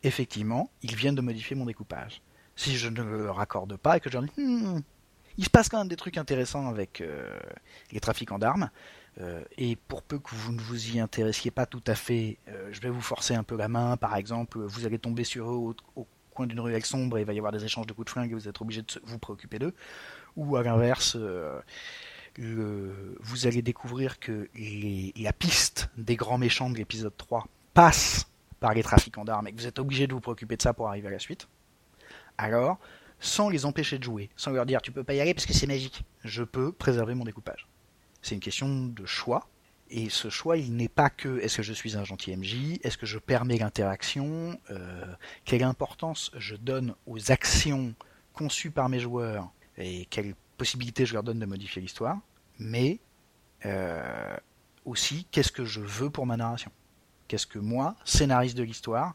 effectivement, 0.02 0.70
ils 0.82 0.94
viennent 0.94 1.14
de 1.14 1.22
modifier 1.22 1.56
mon 1.56 1.66
découpage. 1.66 2.20
Si 2.56 2.76
je 2.76 2.88
ne 2.88 3.02
le 3.02 3.30
raccorde 3.30 3.76
pas 3.76 3.96
et 3.96 4.00
que 4.00 4.10
je 4.10 4.14
leur 4.14 4.24
dis, 4.24 4.32
hmm, 4.36 4.80
il 5.38 5.44
se 5.44 5.50
passe 5.50 5.68
quand 5.68 5.78
même 5.78 5.88
des 5.88 5.96
trucs 5.96 6.18
intéressants 6.18 6.68
avec 6.68 7.00
euh, 7.00 7.38
les 7.90 8.00
trafiquants 8.00 8.38
d'armes, 8.38 8.70
euh, 9.20 9.42
et 9.58 9.76
pour 9.76 10.02
peu 10.02 10.18
que 10.18 10.34
vous 10.34 10.52
ne 10.52 10.60
vous 10.60 10.96
y 10.96 11.00
intéressiez 11.00 11.50
pas 11.50 11.66
tout 11.66 11.82
à 11.86 11.94
fait, 11.94 12.38
euh, 12.48 12.68
je 12.72 12.80
vais 12.80 12.88
vous 12.88 13.00
forcer 13.00 13.34
un 13.34 13.42
peu 13.42 13.56
la 13.56 13.68
main, 13.68 13.96
par 13.96 14.16
exemple, 14.16 14.58
vous 14.58 14.86
allez 14.86 14.98
tomber 14.98 15.24
sur 15.24 15.50
eux 15.50 15.74
au, 15.96 16.06
coin 16.30 16.46
d'une 16.46 16.60
ruelle 16.60 16.84
sombre 16.84 17.18
et 17.18 17.20
il 17.20 17.26
va 17.26 17.34
y 17.34 17.38
avoir 17.38 17.52
des 17.52 17.62
échanges 17.62 17.86
de 17.86 17.92
coups 17.92 18.06
de 18.06 18.10
flingue 18.10 18.30
et 18.30 18.34
vous 18.34 18.48
êtes 18.48 18.58
obligé 18.62 18.80
de 18.80 18.88
vous 19.04 19.18
préoccuper 19.18 19.58
d'eux, 19.58 19.74
ou 20.36 20.56
à 20.56 20.62
l'inverse, 20.62 21.14
vous 22.38 23.46
allez 23.46 23.60
découvrir 23.60 24.18
que 24.18 24.48
la 24.54 25.32
piste 25.34 25.90
des 25.98 26.16
grands 26.16 26.38
méchants 26.38 26.70
de 26.70 26.78
l'épisode 26.78 27.14
3 27.18 27.46
passe 27.74 28.30
par 28.60 28.72
les 28.72 28.82
trafiquants 28.82 29.26
d'armes 29.26 29.48
et 29.48 29.52
que 29.52 29.58
vous 29.58 29.66
êtes 29.66 29.78
obligé 29.78 30.06
de 30.06 30.14
vous 30.14 30.20
préoccuper 30.20 30.56
de 30.56 30.62
ça 30.62 30.72
pour 30.72 30.88
arriver 30.88 31.08
à 31.08 31.10
la 31.10 31.18
suite, 31.18 31.48
alors, 32.38 32.78
sans 33.20 33.50
les 33.50 33.66
empêcher 33.66 33.98
de 33.98 34.04
jouer, 34.04 34.30
sans 34.36 34.52
leur 34.52 34.64
dire 34.64 34.80
tu 34.80 34.90
peux 34.90 35.04
pas 35.04 35.12
y 35.12 35.20
aller 35.20 35.34
parce 35.34 35.44
que 35.44 35.52
c'est 35.52 35.66
magique, 35.66 36.02
je 36.24 36.42
peux 36.44 36.72
préserver 36.72 37.14
mon 37.14 37.24
découpage. 37.24 37.66
C'est 38.22 38.34
une 38.34 38.40
question 38.40 38.86
de 38.86 39.04
choix, 39.04 39.48
et 39.94 40.08
ce 40.08 40.30
choix, 40.30 40.56
il 40.56 40.74
n'est 40.74 40.88
pas 40.88 41.10
que 41.10 41.38
est-ce 41.40 41.58
que 41.58 41.62
je 41.62 41.74
suis 41.74 41.98
un 41.98 42.04
gentil 42.04 42.34
MJ, 42.34 42.78
est-ce 42.82 42.96
que 42.96 43.04
je 43.04 43.18
permets 43.18 43.58
l'interaction, 43.58 44.58
euh, 44.70 45.04
quelle 45.44 45.62
importance 45.62 46.30
je 46.38 46.56
donne 46.56 46.94
aux 47.06 47.30
actions 47.30 47.94
conçues 48.32 48.70
par 48.70 48.88
mes 48.88 49.00
joueurs 49.00 49.52
et 49.76 50.06
quelle 50.06 50.34
possibilité 50.56 51.04
je 51.04 51.12
leur 51.12 51.22
donne 51.22 51.38
de 51.38 51.44
modifier 51.44 51.82
l'histoire, 51.82 52.18
mais 52.58 53.00
euh, 53.66 54.34
aussi 54.86 55.26
qu'est-ce 55.30 55.52
que 55.52 55.66
je 55.66 55.80
veux 55.80 56.08
pour 56.08 56.24
ma 56.24 56.38
narration? 56.38 56.70
Qu'est-ce 57.28 57.46
que 57.46 57.58
moi, 57.58 57.96
scénariste 58.06 58.56
de 58.56 58.62
l'histoire, 58.62 59.14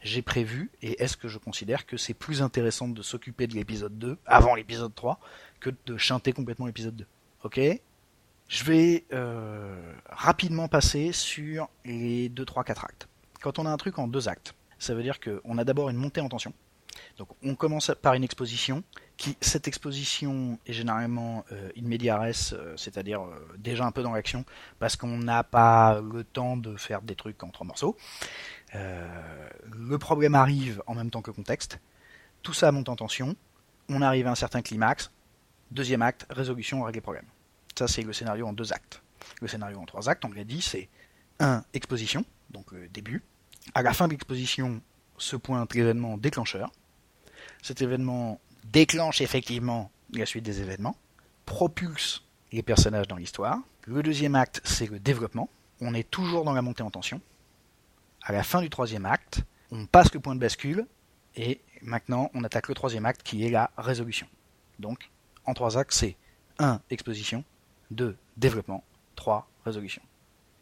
j'ai 0.00 0.22
prévu 0.22 0.70
et 0.82 1.00
est-ce 1.02 1.16
que 1.16 1.28
je 1.28 1.38
considère 1.38 1.86
que 1.86 1.96
c'est 1.96 2.14
plus 2.14 2.42
intéressant 2.42 2.88
de 2.88 3.02
s'occuper 3.02 3.46
de 3.46 3.54
l'épisode 3.54 3.96
2 3.96 4.18
avant 4.26 4.56
l'épisode 4.56 4.94
3 4.94 5.20
que 5.60 5.70
de 5.86 5.96
chanter 5.96 6.32
complètement 6.32 6.66
l'épisode 6.66 6.96
2. 6.96 7.06
Ok? 7.44 7.60
Je 8.48 8.64
vais 8.64 9.04
euh, 9.12 9.92
rapidement 10.08 10.68
passer 10.68 11.12
sur 11.12 11.68
les 11.84 12.28
2, 12.28 12.44
3, 12.44 12.64
4 12.64 12.84
actes. 12.84 13.08
Quand 13.40 13.58
on 13.58 13.66
a 13.66 13.70
un 13.70 13.76
truc 13.76 13.98
en 13.98 14.08
deux 14.08 14.28
actes, 14.28 14.54
ça 14.78 14.94
veut 14.94 15.02
dire 15.02 15.18
qu'on 15.20 15.58
a 15.58 15.64
d'abord 15.64 15.90
une 15.90 15.96
montée 15.96 16.20
en 16.20 16.28
tension. 16.28 16.52
Donc 17.18 17.28
on 17.42 17.54
commence 17.54 17.90
par 18.00 18.14
une 18.14 18.24
exposition 18.24 18.82
qui, 19.16 19.36
cette 19.40 19.68
exposition 19.68 20.58
est 20.66 20.72
généralement 20.72 21.44
euh, 21.52 21.70
in 21.76 21.90
euh, 21.90 22.76
c'est-à-dire 22.76 23.22
euh, 23.22 23.48
déjà 23.58 23.84
un 23.84 23.90
peu 23.90 24.02
dans 24.02 24.12
l'action, 24.12 24.44
parce 24.78 24.96
qu'on 24.96 25.18
n'a 25.18 25.42
pas 25.42 26.00
le 26.00 26.24
temps 26.24 26.56
de 26.56 26.76
faire 26.76 27.02
des 27.02 27.14
trucs 27.14 27.42
en 27.42 27.48
trois 27.48 27.66
morceaux. 27.66 27.96
le 28.74 29.98
problème 29.98 30.34
arrive 30.34 30.82
en 30.86 30.94
même 30.94 31.10
temps 31.10 31.22
que 31.22 31.30
le 31.30 31.36
contexte. 31.36 31.78
Tout 32.42 32.52
ça 32.52 32.70
monte 32.72 32.88
en 32.88 32.96
tension. 32.96 33.34
On 33.88 34.02
arrive 34.02 34.26
à 34.26 34.30
un 34.30 34.36
certain 34.36 34.62
climax. 34.62 35.10
Deuxième 35.70 36.02
acte, 36.02 36.26
résolution, 36.30 36.82
règle 36.82 36.98
les 36.98 37.00
problèmes. 37.00 37.35
Ça, 37.78 37.88
c'est 37.88 38.02
le 38.02 38.12
scénario 38.12 38.46
en 38.46 38.52
deux 38.52 38.72
actes. 38.72 39.02
Le 39.40 39.48
scénario 39.48 39.78
en 39.78 39.86
trois 39.86 40.08
actes, 40.08 40.24
on 40.24 40.32
l'a 40.32 40.44
dit, 40.44 40.62
c'est 40.62 40.88
un 41.40 41.64
exposition, 41.74 42.24
donc 42.50 42.72
le 42.72 42.88
début. 42.88 43.22
À 43.74 43.82
la 43.82 43.92
fin 43.92 44.06
de 44.06 44.12
l'exposition 44.12 44.80
se 45.18 45.36
pointe 45.36 45.74
l'événement 45.74 46.16
déclencheur. 46.16 46.70
Cet 47.62 47.82
événement 47.82 48.40
déclenche 48.64 49.20
effectivement 49.20 49.90
la 50.12 50.26
suite 50.26 50.44
des 50.44 50.60
événements, 50.60 50.96
propulse 51.44 52.24
les 52.52 52.62
personnages 52.62 53.08
dans 53.08 53.16
l'histoire. 53.16 53.58
Le 53.86 54.02
deuxième 54.02 54.34
acte, 54.34 54.60
c'est 54.64 54.88
le 54.88 54.98
développement. 54.98 55.48
On 55.80 55.94
est 55.94 56.08
toujours 56.08 56.44
dans 56.44 56.52
la 56.52 56.62
montée 56.62 56.82
en 56.82 56.90
tension. 56.90 57.20
À 58.22 58.32
la 58.32 58.42
fin 58.42 58.60
du 58.60 58.70
troisième 58.70 59.06
acte, 59.06 59.42
on 59.70 59.86
passe 59.86 60.12
le 60.14 60.20
point 60.20 60.34
de 60.34 60.40
bascule 60.40 60.86
et 61.36 61.60
maintenant 61.82 62.30
on 62.34 62.44
attaque 62.44 62.68
le 62.68 62.74
troisième 62.74 63.04
acte 63.06 63.22
qui 63.22 63.44
est 63.44 63.50
la 63.50 63.70
résolution. 63.76 64.26
Donc, 64.78 65.10
en 65.44 65.54
trois 65.54 65.78
actes, 65.78 65.92
c'est 65.92 66.16
1. 66.58 66.80
Exposition, 66.90 67.44
2. 67.90 68.16
Développement, 68.36 68.84
3. 69.16 69.48
Résolution. 69.64 70.02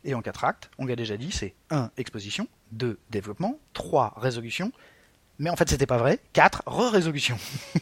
Et 0.05 0.14
en 0.14 0.22
quatre 0.22 0.45
actes, 0.45 0.70
on 0.79 0.87
l'a 0.87 0.97
déjà 0.97 1.16
dit, 1.16 1.33
c'est 1.33 1.55
1. 1.70 1.91
Exposition, 1.97 2.47
2. 2.72 2.99
Développement, 3.11 3.59
3. 3.72 4.14
Résolution, 4.16 4.72
mais 5.39 5.51
en 5.51 5.57
fait 5.57 5.68
c'était 5.68 5.87
pas 5.87 5.99
vrai, 5.99 6.20
4. 6.33 6.62
Re-résolution. 6.66 7.37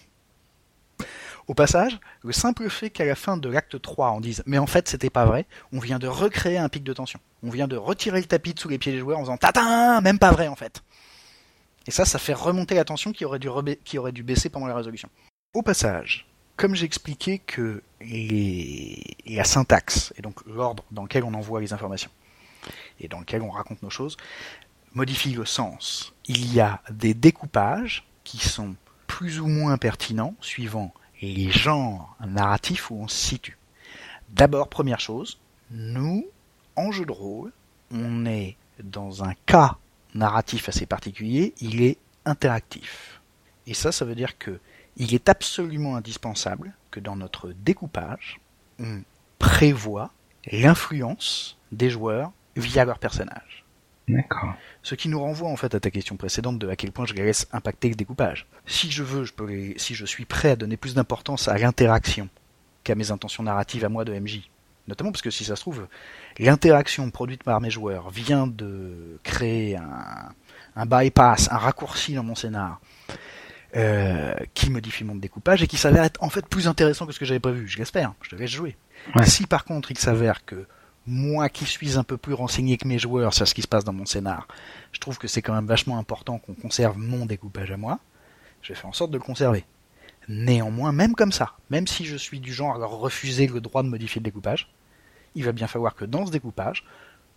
Au 1.48 1.54
passage, 1.54 1.98
le 2.22 2.32
simple 2.32 2.70
fait 2.70 2.90
qu'à 2.90 3.04
la 3.04 3.16
fin 3.16 3.36
de 3.36 3.48
l'acte 3.48 3.80
3 3.80 4.12
on 4.12 4.20
dise 4.20 4.44
mais 4.46 4.58
en 4.58 4.68
fait 4.68 4.88
c'était 4.88 5.10
pas 5.10 5.24
vrai, 5.24 5.46
on 5.72 5.80
vient 5.80 5.98
de 5.98 6.06
recréer 6.06 6.56
un 6.56 6.68
pic 6.68 6.84
de 6.84 6.92
tension. 6.92 7.18
On 7.42 7.50
vient 7.50 7.66
de 7.66 7.76
retirer 7.76 8.20
le 8.20 8.26
tapis 8.26 8.54
de 8.54 8.60
sous 8.60 8.68
les 8.68 8.78
pieds 8.78 8.92
des 8.92 9.00
joueurs 9.00 9.18
en 9.18 9.22
faisant 9.22 9.36
tatin, 9.36 10.00
même 10.00 10.20
pas 10.20 10.30
vrai 10.30 10.46
en 10.46 10.54
fait. 10.54 10.82
Et 11.86 11.90
ça, 11.90 12.04
ça 12.04 12.20
fait 12.20 12.32
remonter 12.32 12.76
la 12.76 12.84
tension 12.84 13.12
qui 13.12 13.24
aurait 13.24 13.40
dû, 13.40 13.48
qui 13.84 13.98
aurait 13.98 14.12
dû 14.12 14.22
baisser 14.22 14.48
pendant 14.48 14.66
la 14.66 14.76
résolution. 14.76 15.08
Au 15.52 15.62
passage, 15.62 16.26
comme 16.56 16.74
j'expliquais 16.74 17.38
que 17.38 17.82
la 18.00 19.44
syntaxe, 19.44 20.12
et 20.16 20.22
donc 20.22 20.44
l'ordre 20.46 20.84
dans 20.90 21.02
lequel 21.02 21.24
on 21.24 21.34
envoie 21.34 21.60
les 21.60 21.72
informations, 21.72 22.10
et 23.00 23.08
dans 23.08 23.20
lequel 23.20 23.42
on 23.42 23.50
raconte 23.50 23.82
nos 23.82 23.90
choses, 23.90 24.16
modifie 24.94 25.32
le 25.32 25.44
sens. 25.44 26.14
Il 26.26 26.52
y 26.52 26.60
a 26.60 26.82
des 26.90 27.14
découpages 27.14 28.04
qui 28.24 28.38
sont 28.38 28.74
plus 29.06 29.40
ou 29.40 29.46
moins 29.46 29.78
pertinents 29.78 30.34
suivant 30.40 30.92
les 31.20 31.50
genres 31.50 32.16
narratifs 32.26 32.90
où 32.90 32.96
on 32.96 33.08
se 33.08 33.16
situe. 33.16 33.58
D'abord, 34.30 34.68
première 34.68 35.00
chose, 35.00 35.38
nous, 35.70 36.26
en 36.76 36.90
jeu 36.90 37.04
de 37.04 37.12
rôle, 37.12 37.52
on 37.90 38.26
est 38.26 38.56
dans 38.82 39.22
un 39.22 39.34
cas 39.46 39.76
narratif 40.14 40.68
assez 40.68 40.86
particulier, 40.86 41.54
il 41.60 41.82
est 41.82 41.98
interactif. 42.24 43.20
Et 43.66 43.74
ça, 43.74 43.92
ça 43.92 44.04
veut 44.04 44.14
dire 44.14 44.38
que 44.38 44.58
il 44.96 45.14
est 45.14 45.28
absolument 45.28 45.96
indispensable 45.96 46.72
que 46.90 47.00
dans 47.00 47.16
notre 47.16 47.52
découpage, 47.52 48.40
on 48.78 49.02
prévoit 49.38 50.10
l'influence 50.50 51.58
des 51.70 51.90
joueurs 51.90 52.32
via 52.56 52.84
leur 52.84 52.98
personnage. 52.98 53.64
D'accord. 54.08 54.54
Ce 54.82 54.94
qui 54.94 55.08
nous 55.08 55.20
renvoie 55.20 55.48
en 55.48 55.56
fait 55.56 55.74
à 55.74 55.80
ta 55.80 55.90
question 55.90 56.16
précédente 56.16 56.58
de 56.58 56.68
à 56.68 56.76
quel 56.76 56.92
point 56.92 57.06
je 57.06 57.14
les 57.14 57.24
laisse 57.24 57.46
impacter 57.52 57.88
le 57.88 57.94
découpage. 57.94 58.46
Si 58.66 58.90
je 58.90 59.02
veux, 59.02 59.24
je 59.24 59.32
peux 59.32 59.48
si 59.76 59.94
je 59.94 60.04
suis 60.04 60.24
prêt 60.24 60.50
à 60.50 60.56
donner 60.56 60.76
plus 60.76 60.94
d'importance 60.94 61.48
à 61.48 61.56
l'interaction 61.56 62.28
qu'à 62.84 62.94
mes 62.94 63.10
intentions 63.10 63.44
narratives 63.44 63.84
à 63.84 63.88
moi 63.88 64.04
de 64.04 64.12
MJ, 64.12 64.50
notamment 64.88 65.12
parce 65.12 65.22
que 65.22 65.30
si 65.30 65.44
ça 65.44 65.54
se 65.54 65.60
trouve, 65.60 65.86
l'interaction 66.38 67.08
produite 67.10 67.44
par 67.44 67.60
mes 67.60 67.70
joueurs 67.70 68.10
vient 68.10 68.48
de 68.48 69.20
créer 69.22 69.76
un, 69.76 70.32
un 70.74 70.86
bypass, 70.86 71.50
un 71.52 71.58
raccourci 71.58 72.14
dans 72.14 72.24
mon 72.24 72.34
scénar 72.34 72.80
euh, 73.74 74.34
qui 74.54 74.70
modifie 74.70 75.04
mon 75.04 75.14
découpage 75.14 75.62
et 75.62 75.66
qui 75.66 75.76
s'avère 75.76 76.04
être 76.04 76.22
en 76.22 76.28
fait 76.28 76.46
plus 76.46 76.68
intéressant 76.68 77.06
que 77.06 77.12
ce 77.12 77.18
que 77.18 77.24
j'avais 77.24 77.40
prévu. 77.40 77.66
Je 77.68 77.78
l'espère, 77.78 78.12
je 78.20 78.30
te 78.30 78.36
laisse 78.36 78.50
jouer. 78.50 78.76
Si 79.24 79.46
par 79.46 79.64
contre 79.64 79.90
il 79.90 79.98
s'avère 79.98 80.44
que 80.44 80.66
moi 81.06 81.48
qui 81.48 81.64
suis 81.64 81.98
un 81.98 82.04
peu 82.04 82.16
plus 82.16 82.34
renseigné 82.34 82.76
que 82.76 82.86
mes 82.86 82.98
joueurs 82.98 83.34
sur 83.34 83.48
ce 83.48 83.54
qui 83.54 83.62
se 83.62 83.68
passe 83.68 83.84
dans 83.84 83.92
mon 83.92 84.06
scénar, 84.06 84.46
je 84.92 85.00
trouve 85.00 85.18
que 85.18 85.26
c'est 85.26 85.42
quand 85.42 85.54
même 85.54 85.66
vachement 85.66 85.98
important 85.98 86.38
qu'on 86.38 86.54
conserve 86.54 86.98
mon 86.98 87.26
découpage 87.26 87.70
à 87.70 87.76
moi, 87.76 87.98
je 88.60 88.68
vais 88.68 88.74
faire 88.74 88.90
en 88.90 88.92
sorte 88.92 89.10
de 89.10 89.16
le 89.16 89.24
conserver. 89.24 89.64
Néanmoins, 90.28 90.92
même 90.92 91.14
comme 91.14 91.32
ça, 91.32 91.54
même 91.70 91.86
si 91.86 92.04
je 92.04 92.16
suis 92.16 92.38
du 92.38 92.52
genre 92.52 92.76
à 92.76 92.78
leur 92.78 92.90
refuser 92.90 93.46
le 93.48 93.60
droit 93.60 93.82
de 93.82 93.88
modifier 93.88 94.20
le 94.20 94.24
découpage, 94.24 94.70
il 95.34 95.44
va 95.44 95.52
bien 95.52 95.66
falloir 95.66 95.94
que 95.96 96.04
dans 96.04 96.26
ce 96.26 96.30
découpage, 96.30 96.84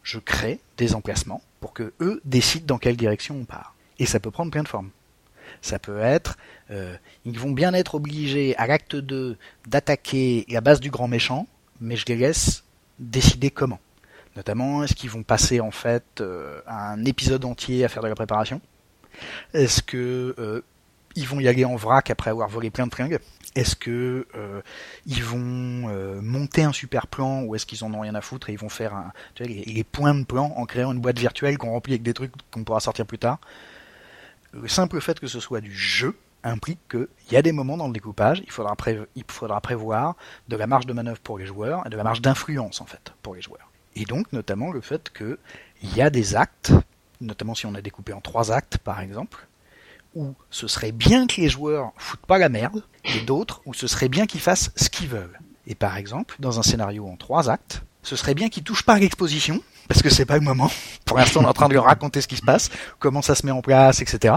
je 0.03 0.19
crée 0.19 0.59
des 0.77 0.93
emplacements 0.93 1.41
pour 1.59 1.73
que 1.73 1.93
eux 1.99 2.21
décident 2.25 2.65
dans 2.65 2.77
quelle 2.77 2.97
direction 2.97 3.35
on 3.35 3.45
part. 3.45 3.73
Et 3.97 4.05
ça 4.05 4.19
peut 4.19 4.29
prendre 4.29 4.51
plein 4.51 4.63
de 4.63 4.67
formes. 4.67 4.91
Ça 5.61 5.79
peut 5.79 5.99
être, 5.99 6.37
euh, 6.71 6.95
ils 7.25 7.39
vont 7.39 7.51
bien 7.51 7.73
être 7.73 7.95
obligés 7.95 8.55
à 8.57 8.67
l'acte 8.67 8.95
2 8.95 9.37
d'attaquer 9.67 10.45
la 10.49 10.61
base 10.61 10.79
du 10.79 10.89
grand 10.89 11.07
méchant, 11.07 11.47
mais 11.79 11.95
je 11.95 12.05
les 12.07 12.15
laisse 12.15 12.63
décider 12.99 13.51
comment. 13.51 13.79
Notamment, 14.35 14.83
est-ce 14.83 14.95
qu'ils 14.95 15.09
vont 15.09 15.23
passer 15.23 15.59
en 15.59 15.71
fait 15.71 16.03
euh, 16.19 16.59
un 16.67 17.03
épisode 17.05 17.45
entier 17.45 17.85
à 17.85 17.89
faire 17.89 18.03
de 18.03 18.07
la 18.07 18.15
préparation? 18.15 18.61
Est-ce 19.53 19.81
que 19.81 20.35
euh, 20.39 20.61
ils 21.15 21.25
vont 21.25 21.39
y 21.39 21.47
aller 21.47 21.63
en 21.63 21.77
vrac 21.77 22.09
après 22.09 22.31
avoir 22.31 22.49
volé 22.49 22.69
plein 22.69 22.87
de 22.87 22.93
fringues? 22.93 23.19
Est-ce 23.55 23.77
que 23.77 24.27
vont 25.05 26.21
monter 26.21 26.63
un 26.63 26.73
super 26.73 27.07
plan 27.07 27.43
ou 27.43 27.55
est-ce 27.55 27.65
qu'ils 27.65 27.85
en 27.85 27.93
ont 27.93 28.01
rien 28.01 28.15
à 28.15 28.21
foutre 28.21 28.49
et 28.49 28.53
ils 28.53 28.59
vont 28.59 28.67
faire 28.67 28.93
un, 28.93 29.13
tu 29.33 29.43
les, 29.43 29.83
points 29.85 30.13
de 30.13 30.25
plan 30.25 30.51
en 30.57 30.65
créant 30.65 30.91
une 30.91 30.99
boîte 30.99 31.17
virtuelle 31.17 31.57
qu'on 31.57 31.71
remplit 31.71 31.93
avec 31.93 32.03
des 32.03 32.13
trucs 32.13 32.33
qu'on 32.51 32.65
pourra 32.65 32.81
sortir 32.81 33.05
plus 33.05 33.19
tard? 33.19 33.39
Le 34.61 34.67
simple 34.67 35.01
fait 35.01 35.19
que 35.19 35.27
ce 35.27 35.39
soit 35.39 35.61
du 35.61 35.73
jeu 35.73 36.17
implique 36.43 36.79
qu'il 36.89 37.07
y 37.31 37.35
a 37.35 37.41
des 37.41 37.51
moments 37.51 37.77
dans 37.77 37.87
le 37.87 37.93
découpage, 37.93 38.41
il 38.45 38.51
faudra, 38.51 38.75
prévoir 38.75 40.15
de 40.47 40.55
la 40.55 40.67
marge 40.67 40.85
de 40.85 40.93
manœuvre 40.93 41.19
pour 41.19 41.37
les 41.39 41.45
joueurs 41.45 41.85
et 41.85 41.89
de 41.89 41.97
la 41.97 42.03
marge 42.03 42.21
d'influence 42.21 42.81
en 42.81 42.85
fait 42.85 43.13
pour 43.21 43.35
les 43.35 43.41
joueurs. 43.41 43.71
Et 43.95 44.05
donc 44.05 44.31
notamment 44.31 44.71
le 44.71 44.81
fait 44.81 45.11
qu'il 45.11 45.37
y 45.95 46.01
a 46.01 46.09
des 46.09 46.35
actes, 46.35 46.71
notamment 47.19 47.55
si 47.55 47.65
on 47.65 47.75
a 47.75 47.81
découpé 47.81 48.13
en 48.13 48.21
trois 48.21 48.51
actes 48.51 48.77
par 48.77 49.01
exemple, 49.01 49.47
où 50.13 50.33
ce 50.49 50.67
serait 50.67 50.93
bien 50.93 51.27
que 51.27 51.41
les 51.41 51.49
joueurs 51.49 51.91
foutent 51.97 52.25
pas 52.25 52.37
la 52.37 52.49
merde, 52.49 52.83
et 53.03 53.21
d'autres 53.21 53.61
où 53.65 53.73
ce 53.73 53.87
serait 53.87 54.09
bien 54.09 54.25
qu'ils 54.25 54.39
fassent 54.39 54.71
ce 54.75 54.89
qu'ils 54.89 55.09
veulent. 55.09 55.39
Et 55.67 55.75
par 55.75 55.97
exemple, 55.97 56.35
dans 56.39 56.59
un 56.59 56.63
scénario 56.63 57.07
en 57.07 57.17
trois 57.17 57.49
actes, 57.49 57.81
ce 58.03 58.15
serait 58.15 58.35
bien 58.35 58.49
qu'ils 58.49 58.63
touchent 58.63 58.85
pas 58.85 58.99
l'exposition, 58.99 59.61
parce 59.87 60.01
que 60.01 60.09
c'est 60.09 60.25
pas 60.25 60.35
le 60.35 60.43
moment. 60.43 60.69
Pour 61.05 61.17
l'instant, 61.17 61.41
on 61.41 61.43
est 61.43 61.47
en 61.47 61.53
train 61.53 61.69
de 61.69 61.73
leur 61.73 61.85
raconter 61.85 62.21
ce 62.21 62.27
qui 62.27 62.35
se 62.35 62.45
passe, 62.45 62.69
comment 62.99 63.21
ça 63.21 63.35
se 63.35 63.45
met 63.45 63.51
en 63.51 63.61
place, 63.61 64.01
etc. 64.01 64.35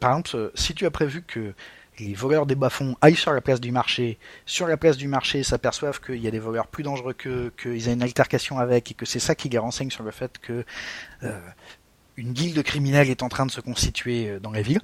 Par 0.00 0.10
exemple, 0.10 0.30
euh, 0.34 0.50
si 0.54 0.74
tu 0.74 0.86
as 0.86 0.90
prévu 0.90 1.22
que 1.22 1.54
les 1.98 2.14
voleurs 2.14 2.46
des 2.46 2.54
bas-fonds 2.54 2.96
aillent 3.00 3.16
sur 3.16 3.32
la 3.32 3.40
place 3.40 3.60
du 3.60 3.70
marché, 3.70 4.18
sur 4.46 4.66
la 4.66 4.76
place 4.76 4.96
du 4.96 5.08
marché 5.08 5.42
s'aperçoivent 5.42 6.00
qu'il 6.00 6.16
y 6.16 6.26
a 6.26 6.30
des 6.30 6.38
voleurs 6.38 6.66
plus 6.66 6.82
dangereux 6.82 7.12
qu'eux, 7.12 7.52
qu'ils 7.60 7.88
ont 7.88 7.92
une 7.92 8.02
altercation 8.02 8.58
avec, 8.58 8.90
et 8.90 8.94
que 8.94 9.06
c'est 9.06 9.20
ça 9.20 9.34
qui 9.34 9.48
les 9.48 9.58
renseigne 9.58 9.90
sur 9.90 10.02
le 10.02 10.10
fait 10.10 10.38
que 10.38 10.64
euh, 11.22 11.38
une 12.16 12.32
guilde 12.32 12.62
criminelle 12.62 13.10
est 13.10 13.22
en 13.22 13.28
train 13.28 13.46
de 13.46 13.50
se 13.50 13.60
constituer 13.60 14.28
euh, 14.28 14.40
dans 14.40 14.50
la 14.50 14.62
ville, 14.62 14.80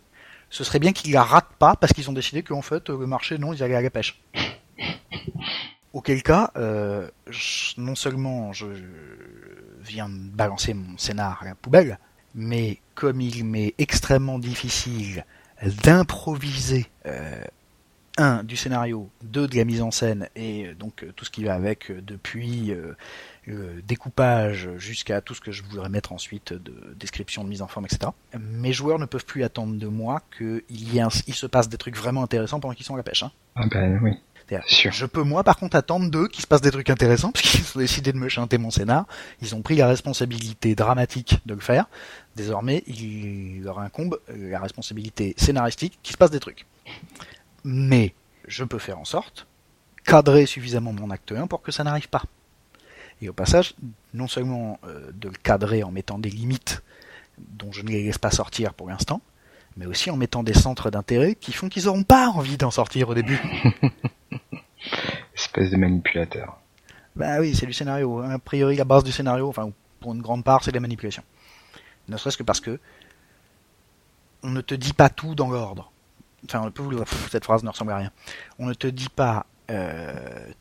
ce 0.51 0.65
serait 0.65 0.79
bien 0.79 0.93
qu'ils 0.93 1.13
la 1.13 1.23
ratent 1.23 1.55
pas 1.59 1.77
parce 1.77 1.93
qu'ils 1.93 2.11
ont 2.11 2.13
décidé 2.13 2.43
qu'en 2.43 2.63
fait 2.63 2.89
le 2.89 3.07
marché 3.07 3.39
non, 3.39 3.53
ils 3.53 3.63
allaient 3.63 3.77
à 3.77 3.83
la 3.83 3.91
pêche. 3.91 4.21
Auquel 5.93 6.23
cas, 6.23 6.53
euh, 6.57 7.09
non 7.77 7.97
seulement 7.97 8.53
je 8.53 8.67
viens 9.81 10.09
de 10.09 10.15
balancer 10.15 10.75
mon 10.75 10.97
scénar 10.99 11.43
à 11.43 11.47
la 11.47 11.55
poubelle, 11.55 11.99
mais 12.35 12.79
comme 12.95 13.21
il 13.21 13.45
m'est 13.45 13.75
extrêmement 13.79 14.39
difficile 14.39 15.25
d'improviser 15.83 16.87
euh, 17.07 17.43
un 18.17 18.45
du 18.45 18.57
scénario, 18.57 19.09
deux 19.23 19.47
de 19.47 19.57
la 19.57 19.65
mise 19.65 19.83
en 19.83 19.91
scène 19.91 20.29
et 20.37 20.67
euh, 20.67 20.75
donc 20.75 21.05
tout 21.17 21.25
ce 21.25 21.31
qui 21.31 21.45
va 21.45 21.55
avec 21.55 21.93
depuis 22.05 22.73
le 23.47 23.83
découpage 23.83 24.71
jusqu'à 24.77 25.21
tout 25.21 25.35
ce 25.35 25.41
que 25.41 25.53
je 25.53 25.63
voudrais 25.63 25.89
mettre 25.89 26.13
ensuite 26.13 26.53
de 26.53 26.95
description 26.99 27.45
de 27.45 27.49
mise 27.49 27.63
en 27.63 27.69
forme, 27.69 27.87
etc. 27.87 28.13
Mes 28.39 28.73
joueurs 28.73 28.99
ne 28.99 29.07
peuvent 29.07 29.25
plus 29.25 29.43
attendre 29.43 29.77
de 29.77 29.87
moi 29.87 30.23
qu'il 30.37 30.63
y 30.71 31.01
il 31.27 31.35
se 31.35 31.47
passe 31.47 31.69
des 31.69 31.79
trucs 31.79 31.97
vraiment 31.97 32.23
intéressants 32.23 32.61
pendant 32.61 32.75
qu'ils 32.75 32.87
sont 32.87 32.95
à 32.95 32.99
la 32.99 33.03
pêche. 33.03 33.23
Hein. 33.23 33.33
Ah 33.57 33.67
ben 33.71 33.99
oui. 34.03 34.13
Je 34.69 35.07
peux 35.07 35.23
moi 35.23 35.45
par 35.45 35.57
contre 35.57 35.77
attendre 35.77 36.11
d'eux 36.11 36.29
qu'il 36.29 36.43
se 36.43 36.47
passe 36.47 36.61
des 36.61 36.71
trucs 36.71 36.91
intéressants 36.91 37.31
parce 37.33 37.49
qu'ils 37.49 37.65
ont 37.77 37.81
décidé 37.81 38.13
de 38.13 38.19
me 38.19 38.29
chanter 38.29 38.59
mon 38.59 38.71
scénar. 38.71 39.07
Ils 39.43 39.55
ont 39.55 39.63
pris 39.63 39.77
la 39.77 39.87
responsabilité 39.87 40.75
dramatique 40.75 41.39
de 41.47 41.55
le 41.55 41.61
faire. 41.61 41.87
Désormais, 42.37 42.83
il 42.87 43.63
leur 43.63 43.79
incombe 43.79 44.19
la 44.29 44.61
responsabilité 44.61 45.35
scénaristique 45.37 45.99
qu'il 46.03 46.13
se 46.13 46.19
passe 46.19 46.31
des 46.31 46.41
trucs. 46.41 46.67
Mais 47.65 48.15
je 48.47 48.65
peux 48.65 48.79
faire 48.79 48.99
en 48.99 49.05
sorte 49.05 49.47
cadrer 50.05 50.47
suffisamment 50.47 50.93
mon 50.93 51.11
acte 51.11 51.33
1 51.33 51.47
pour 51.47 51.63
que 51.63 51.73
ça 51.73 51.85
n'arrive 51.85 52.09
pas. 52.09 52.25
Et 53.23 53.29
au 53.29 53.33
passage, 53.33 53.75
non 54.15 54.29
seulement 54.29 54.81
euh, 54.85 55.11
de 55.13 55.29
le 55.29 55.35
cadrer 55.35 55.83
en 55.83 55.91
mettant 55.91 56.19
des 56.19 56.31
limites 56.31 56.83
dont 57.39 57.71
je 57.73 57.83
ne 57.83 57.89
les 57.89 58.05
laisse 58.05 58.19
pas 58.19 58.31
sortir 58.31 58.75
pour 58.75 58.89
l'instant, 58.89 59.21
mais 59.77 59.87
aussi 59.87 60.11
en 60.11 60.17
mettant 60.17 60.43
des 60.43 60.55
centres 60.55 60.91
d'intérêt 60.91 61.35
qui 61.35 61.53
font 61.53 61.69
qu'ils 61.69 61.85
n'auront 61.85 62.03
pas 62.03 62.29
envie 62.29 62.57
d'en 62.57 62.71
sortir 62.71 63.09
au 63.11 63.15
début. 63.15 63.41
Espèce 65.51 65.71
de 65.71 65.77
manipulateur. 65.77 66.61
Bah 67.17 67.41
oui, 67.41 67.57
c'est 67.57 67.67
du 67.67 67.73
scénario. 67.73 68.21
A 68.21 68.39
priori, 68.39 68.77
la 68.77 68.85
base 68.85 69.03
du 69.03 69.11
scénario, 69.11 69.49
enfin, 69.49 69.73
pour 69.99 70.15
une 70.15 70.23
grande 70.23 70.45
part, 70.45 70.63
c'est 70.63 70.71
la 70.71 70.79
manipulation. 70.79 71.25
Ne 72.09 72.17
serait-ce 72.17 72.37
que 72.37 72.45
parce 72.45 72.61
que 72.61 72.79
on 74.45 74.51
ne 74.51 74.61
te 74.61 74.75
dit 74.75 74.93
pas 74.93 75.09
tout 75.09 75.35
dans 75.35 75.51
l'ordre. 75.51 75.91
Enfin, 76.45 76.71
cette 77.31 77.45
phrase 77.45 77.65
ne 77.65 77.69
ressemble 77.69 77.91
à 77.91 77.97
rien. 77.97 78.13
On 78.61 78.67
ne 78.67 78.75
te 78.75 78.87
dit 78.87 79.09
pas 79.09 79.45
euh, 79.73 80.13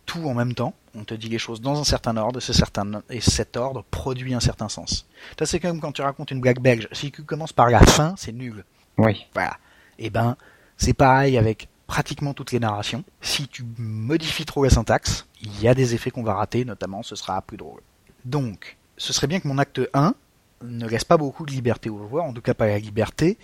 tout 0.08 0.28
en 0.28 0.34
même 0.34 0.56
temps. 0.56 0.74
On 0.96 1.04
te 1.04 1.14
dit 1.14 1.30
les 1.30 1.38
choses 1.38 1.62
dans 1.62 1.80
un 1.80 1.84
certain 1.84 2.18
ordre, 2.18 2.40
certain, 2.40 3.04
et 3.12 3.22
cet 3.22 3.58
ordre 3.58 3.86
produit 3.92 4.34
un 4.34 4.40
certain 4.40 4.70
sens. 4.70 5.08
Ça, 5.38 5.46
c'est 5.46 5.60
comme 5.60 5.80
quand 5.80 5.92
tu 5.92 6.02
racontes 6.02 6.32
une 6.32 6.42
blague 6.42 6.60
belge. 6.60 6.88
Si 6.94 7.12
tu 7.12 7.22
commences 7.22 7.54
par 7.54 7.70
la 7.70 7.80
fin, 7.80 8.16
c'est 8.18 8.32
nul. 8.32 8.66
Oui. 8.98 9.28
Voilà. 9.36 9.58
Et 10.00 10.08
eh 10.08 10.10
ben, 10.10 10.36
c'est 10.78 10.94
pareil 10.94 11.38
avec 11.38 11.70
pratiquement 11.90 12.36
toutes 12.36 12.52
les 12.52 12.60
narrations. 12.60 13.04
Si 13.20 13.48
tu 13.48 13.66
modifies 13.80 14.46
trop 14.46 14.64
la 14.64 14.70
syntaxe, 14.70 15.26
il 15.42 15.60
y 15.60 15.68
a 15.68 15.74
des 15.74 15.96
effets 15.96 16.12
qu'on 16.12 16.24
va 16.24 16.36
rater, 16.36 16.64
notamment 16.64 17.02
ce 17.02 17.16
sera 17.16 17.42
plus 17.42 17.58
drôle. 17.58 17.82
Donc, 18.26 18.78
ce 18.96 19.12
serait 19.12 19.26
bien 19.26 19.40
que 19.40 19.48
mon 19.48 19.58
acte 19.58 19.82
1 19.96 20.14
ne 20.62 20.88
laisse 20.88 21.04
pas 21.04 21.18
beaucoup 21.18 21.48
de 21.48 21.52
liberté 21.52 21.90
aux 21.90 22.08
joueurs, 22.08 22.26
en 22.26 22.34
tout 22.34 22.42
cas 22.42 22.54
pas 22.54 22.68
la 22.68 22.78
liberté 22.78 23.40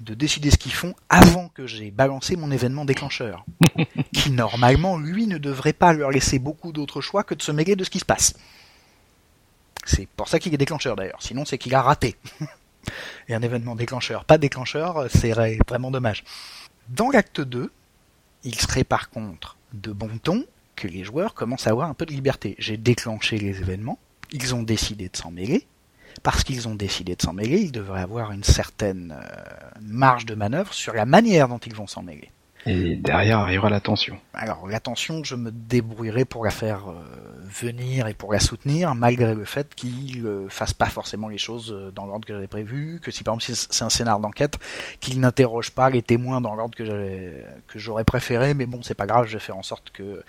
de 0.00 0.12
décider 0.12 0.50
ce 0.50 0.58
qu'ils 0.58 0.74
font 0.74 0.94
avant 1.08 1.48
que 1.48 1.66
j'ai 1.66 1.90
balancé 1.90 2.36
mon 2.36 2.50
événement 2.50 2.84
déclencheur, 2.84 3.46
qui 4.12 4.30
normalement, 4.32 4.98
lui, 4.98 5.26
ne 5.26 5.38
devrait 5.38 5.72
pas 5.72 5.94
leur 5.94 6.10
laisser 6.10 6.38
beaucoup 6.38 6.72
d'autres 6.72 7.00
choix 7.00 7.24
que 7.24 7.34
de 7.34 7.42
se 7.42 7.52
mêler 7.52 7.74
de 7.74 7.84
ce 7.84 7.90
qui 7.90 8.00
se 8.00 8.04
passe. 8.04 8.34
C'est 9.86 10.06
pour 10.08 10.28
ça 10.28 10.38
qu'il 10.38 10.52
est 10.52 10.58
déclencheur 10.58 10.94
d'ailleurs. 10.94 11.22
Sinon, 11.22 11.46
c'est 11.46 11.56
qu'il 11.56 11.74
a 11.74 11.80
raté. 11.80 12.16
Et 13.28 13.34
un 13.34 13.40
événement 13.40 13.76
déclencheur, 13.76 14.26
pas 14.26 14.36
déclencheur, 14.36 15.06
c'est 15.10 15.32
vraiment 15.66 15.90
dommage. 15.90 16.22
Dans 16.88 17.10
l'acte 17.10 17.40
2, 17.40 17.70
il 18.44 18.58
serait 18.60 18.84
par 18.84 19.10
contre 19.10 19.56
de 19.72 19.92
bon 19.92 20.18
ton 20.22 20.44
que 20.76 20.88
les 20.88 21.04
joueurs 21.04 21.34
commencent 21.34 21.66
à 21.66 21.70
avoir 21.70 21.88
un 21.88 21.94
peu 21.94 22.06
de 22.06 22.12
liberté. 22.12 22.54
J'ai 22.58 22.76
déclenché 22.76 23.38
les 23.38 23.58
événements, 23.58 23.98
ils 24.32 24.54
ont 24.54 24.62
décidé 24.62 25.08
de 25.08 25.16
s'en 25.16 25.30
mêler. 25.30 25.66
Parce 26.22 26.42
qu'ils 26.42 26.66
ont 26.66 26.74
décidé 26.74 27.14
de 27.14 27.22
s'en 27.22 27.32
mêler, 27.32 27.60
ils 27.60 27.72
devraient 27.72 28.00
avoir 28.00 28.32
une 28.32 28.42
certaine 28.42 29.16
euh, 29.16 29.78
marge 29.80 30.26
de 30.26 30.34
manœuvre 30.34 30.72
sur 30.72 30.92
la 30.92 31.06
manière 31.06 31.48
dont 31.48 31.58
ils 31.58 31.74
vont 31.74 31.86
s'en 31.86 32.02
mêler. 32.02 32.30
Et 32.68 32.96
derrière 32.96 33.38
arrivera 33.38 33.70
la 33.70 33.80
tension. 33.80 34.18
Alors 34.34 34.68
la 34.68 34.78
tension, 34.78 35.24
je 35.24 35.36
me 35.36 35.50
débrouillerai 35.50 36.26
pour 36.26 36.44
la 36.44 36.50
faire 36.50 36.90
euh, 36.90 37.02
venir 37.48 38.06
et 38.08 38.12
pour 38.12 38.30
la 38.30 38.40
soutenir, 38.40 38.94
malgré 38.94 39.34
le 39.34 39.46
fait 39.46 39.74
qu'il 39.74 40.22
ne 40.22 40.48
fasse 40.50 40.74
pas 40.74 40.90
forcément 40.90 41.28
les 41.28 41.38
choses 41.38 41.72
euh, 41.72 41.90
dans 41.90 42.04
l'ordre 42.04 42.26
que 42.26 42.34
j'avais 42.34 42.46
prévu, 42.46 43.00
que 43.02 43.10
si 43.10 43.24
par 43.24 43.34
exemple 43.34 43.58
c'est 43.58 43.84
un 43.84 43.88
scénar 43.88 44.20
d'enquête, 44.20 44.58
qu'il 45.00 45.18
n'interroge 45.18 45.70
pas 45.70 45.88
les 45.88 46.02
témoins 46.02 46.42
dans 46.42 46.54
l'ordre 46.54 46.76
que 46.76 46.84
j'aurais 47.74 48.04
préféré, 48.04 48.52
mais 48.52 48.66
bon 48.66 48.82
c'est 48.82 48.94
pas 48.94 49.06
grave, 49.06 49.26
je 49.26 49.32
vais 49.32 49.42
faire 49.42 49.56
en 49.56 49.62
sorte 49.62 49.90
que 49.90 50.22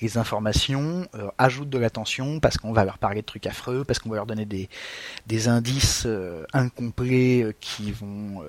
les 0.00 0.18
informations 0.18 1.08
euh, 1.14 1.28
ajoutent 1.38 1.70
de 1.70 1.78
la 1.78 1.90
tension 1.90 2.40
parce 2.40 2.56
qu'on 2.56 2.72
va 2.72 2.84
leur 2.84 2.98
parler 2.98 3.20
de 3.20 3.26
trucs 3.26 3.46
affreux, 3.46 3.84
parce 3.84 3.98
qu'on 3.98 4.10
va 4.10 4.16
leur 4.16 4.26
donner 4.26 4.46
des, 4.46 5.48
indices 5.48 6.06
incomplets 6.52 7.54
qui 7.60 7.92
vont 7.92 8.42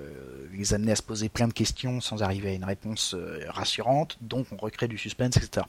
les 0.52 0.74
amener 0.74 0.94
à 0.94 0.96
se 0.96 1.04
poser 1.04 1.30
plein 1.30 1.48
de 1.48 1.54
questions 1.54 2.02
sans 2.02 2.24
arriver 2.24 2.50
à 2.50 2.54
une 2.54 2.64
réponse 2.64 3.16
rassurante, 3.48 4.18
donc 4.22 4.48
on 4.52 4.58
recrée 4.58 4.88
du 4.88 4.98
suspense, 4.98 5.38
etc. 5.38 5.66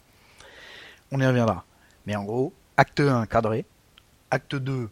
On 1.12 1.20
y 1.20 1.26
reviendra. 1.26 1.64
Mais 2.06 2.16
en 2.16 2.24
gros, 2.24 2.52
acte 2.76 3.00
1 3.00 3.26
cadré, 3.26 3.64
acte 4.30 4.56
2 4.56 4.88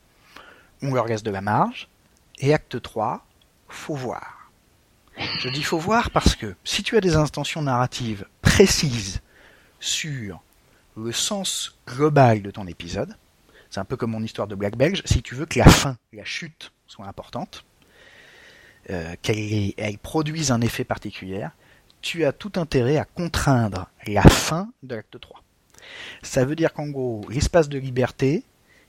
on 0.82 0.94
leur 0.94 1.06
laisse 1.06 1.22
de 1.22 1.30
la 1.30 1.40
marge, 1.40 1.88
et 2.38 2.54
acte 2.54 2.80
3, 2.80 3.24
faut 3.68 3.94
voir. 3.94 4.50
Je 5.40 5.48
dis 5.48 5.62
faut 5.62 5.78
voir 5.78 6.10
parce 6.10 6.36
que 6.36 6.54
si 6.64 6.82
tu 6.82 6.96
as 6.96 7.00
des 7.00 7.16
intentions 7.16 7.62
narratives 7.62 8.26
précises 8.40 9.20
sur 9.80 10.40
le 11.04 11.12
sens 11.12 11.78
global 11.86 12.42
de 12.42 12.50
ton 12.50 12.66
épisode, 12.66 13.14
c'est 13.70 13.80
un 13.80 13.84
peu 13.84 13.96
comme 13.96 14.10
mon 14.10 14.22
histoire 14.22 14.48
de 14.48 14.54
Black 14.54 14.76
Belge, 14.76 15.02
si 15.04 15.22
tu 15.22 15.34
veux 15.34 15.46
que 15.46 15.58
la 15.58 15.66
fin, 15.66 15.96
la 16.12 16.24
chute 16.24 16.72
soit 16.86 17.06
importante, 17.06 17.64
euh, 18.90 19.14
qu'elle 19.22 19.98
produise 20.02 20.50
un 20.50 20.60
effet 20.60 20.84
particulier, 20.84 21.46
tu 22.00 22.24
as 22.24 22.32
tout 22.32 22.52
intérêt 22.56 22.96
à 22.96 23.04
contraindre 23.04 23.88
la 24.06 24.22
fin 24.22 24.70
de 24.82 24.94
l'acte 24.94 25.20
3. 25.20 25.42
Ça 26.22 26.44
veut 26.44 26.56
dire 26.56 26.72
qu'en 26.72 26.88
gros, 26.88 27.24
l'espace 27.28 27.68
de 27.68 27.78
liberté, 27.78 28.44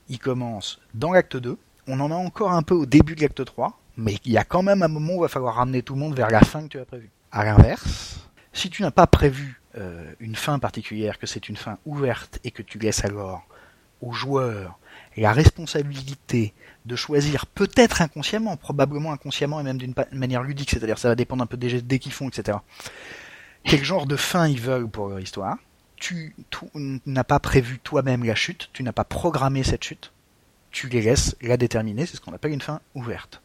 il 0.08 0.18
commence 0.18 0.80
dans 0.94 1.12
l'acte 1.12 1.36
2, 1.36 1.58
on 1.86 2.00
en 2.00 2.10
a 2.10 2.14
encore 2.14 2.52
un 2.52 2.62
peu 2.62 2.74
au 2.74 2.86
début 2.86 3.14
de 3.14 3.22
l'acte 3.22 3.44
3, 3.44 3.78
mais 3.96 4.16
il 4.24 4.32
y 4.32 4.38
a 4.38 4.44
quand 4.44 4.62
même 4.62 4.82
un 4.82 4.88
moment 4.88 5.14
où 5.14 5.18
il 5.18 5.22
va 5.22 5.28
falloir 5.28 5.56
ramener 5.56 5.82
tout 5.82 5.94
le 5.94 6.00
monde 6.00 6.14
vers 6.14 6.30
la 6.30 6.40
fin 6.40 6.62
que 6.62 6.68
tu 6.68 6.78
as 6.78 6.84
prévue. 6.84 7.10
À 7.32 7.44
l'inverse, 7.44 8.20
si 8.52 8.70
tu 8.70 8.82
n'as 8.82 8.90
pas 8.90 9.06
prévu 9.06 9.59
euh, 9.76 10.12
une 10.18 10.34
fin 10.34 10.58
particulière, 10.58 11.18
que 11.18 11.26
c'est 11.26 11.48
une 11.48 11.56
fin 11.56 11.78
ouverte 11.86 12.40
et 12.44 12.50
que 12.50 12.62
tu 12.62 12.78
laisses 12.78 13.04
alors 13.04 13.46
aux 14.00 14.12
joueurs 14.12 14.78
la 15.16 15.32
responsabilité 15.32 16.54
de 16.86 16.96
choisir 16.96 17.46
peut-être 17.46 18.02
inconsciemment, 18.02 18.56
probablement 18.56 19.12
inconsciemment 19.12 19.60
et 19.60 19.62
même 19.62 19.78
d'une 19.78 19.94
manière 20.12 20.42
ludique, 20.42 20.70
c'est-à-dire 20.70 20.98
ça 20.98 21.08
va 21.08 21.14
dépendre 21.14 21.42
un 21.42 21.46
peu 21.46 21.56
des 21.56 21.68
gestes 21.68 21.86
qu'ils 21.98 22.12
font, 22.12 22.28
etc. 22.28 22.58
Quel 23.64 23.84
genre 23.84 24.06
de 24.06 24.16
fin 24.16 24.48
ils 24.48 24.60
veulent 24.60 24.88
pour 24.88 25.08
leur 25.08 25.20
histoire? 25.20 25.58
Tu, 25.96 26.34
n'as 26.74 27.24
pas 27.24 27.38
prévu 27.38 27.78
toi-même 27.78 28.24
la 28.24 28.34
chute, 28.34 28.70
tu 28.72 28.82
n'as 28.82 28.92
pas 28.92 29.04
programmé 29.04 29.62
cette 29.62 29.84
chute, 29.84 30.12
tu 30.70 30.88
les 30.88 31.02
laisses 31.02 31.36
la 31.42 31.58
déterminer, 31.58 32.06
c'est 32.06 32.16
ce 32.16 32.20
qu'on 32.22 32.32
appelle 32.32 32.52
une 32.52 32.62
fin 32.62 32.80
ouverte. 32.94 33.42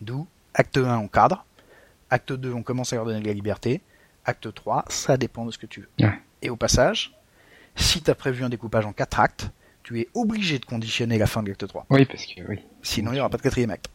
D'où 0.00 0.26
acte 0.54 0.78
1 0.78 0.96
on 0.98 1.08
cadre, 1.08 1.44
acte 2.10 2.32
2 2.32 2.52
on 2.52 2.62
commence 2.62 2.92
à 2.92 2.96
leur 2.96 3.04
donner 3.04 3.20
de 3.20 3.26
la 3.26 3.32
liberté, 3.32 3.80
acte 4.24 4.52
3 4.52 4.84
ça 4.88 5.16
dépend 5.16 5.44
de 5.44 5.50
ce 5.50 5.58
que 5.58 5.66
tu 5.66 5.80
veux. 5.80 6.08
Et 6.42 6.50
au 6.50 6.56
passage, 6.56 7.12
si 7.76 8.02
tu 8.02 8.10
as 8.10 8.14
prévu 8.14 8.44
un 8.44 8.48
découpage 8.48 8.86
en 8.86 8.92
4 8.92 9.20
actes, 9.20 9.50
tu 9.82 10.00
es 10.00 10.08
obligé 10.14 10.58
de 10.58 10.64
conditionner 10.64 11.18
la 11.18 11.26
fin 11.26 11.42
de 11.42 11.48
l'acte 11.48 11.66
3. 11.66 11.86
Oui, 11.90 12.04
parce 12.04 12.24
que 12.26 12.40
oui. 12.48 12.60
Sinon, 12.82 13.12
il 13.12 13.14
n'y 13.14 13.20
aura 13.20 13.30
pas 13.30 13.38
de 13.38 13.42
quatrième 13.42 13.70
acte. 13.70 13.88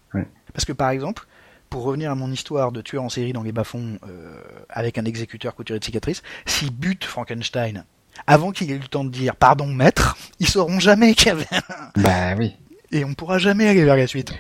Parce 0.53 0.65
que 0.65 0.73
par 0.73 0.89
exemple, 0.89 1.27
pour 1.69 1.83
revenir 1.83 2.11
à 2.11 2.15
mon 2.15 2.31
histoire 2.31 2.71
de 2.71 2.81
tueur 2.81 3.03
en 3.03 3.09
série 3.09 3.33
dans 3.33 3.43
les 3.43 3.51
bas-fonds 3.51 3.99
euh, 4.07 4.41
avec 4.69 4.97
un 4.97 5.05
exécuteur 5.05 5.55
couturé 5.55 5.79
de 5.79 5.83
cicatrices, 5.85 6.23
s'il 6.45 6.71
bute 6.71 7.03
Frankenstein 7.03 7.85
avant 8.25 8.51
qu'il 8.51 8.71
ait 8.71 8.75
eu 8.75 8.79
le 8.79 8.87
temps 8.87 9.03
de 9.03 9.09
dire 9.09 9.35
pardon 9.35 9.67
maître, 9.67 10.17
ils 10.39 10.47
sauront 10.47 10.79
jamais 10.79 11.13
qu'il 11.13 11.27
y 11.27 11.31
avait 11.31 11.45
un... 11.51 11.61
Bah 12.01 12.35
oui. 12.37 12.55
Et 12.91 13.05
on 13.05 13.13
pourra 13.13 13.37
jamais 13.37 13.67
aller 13.67 13.83
vers 13.83 13.97
la 13.97 14.07
suite. 14.07 14.33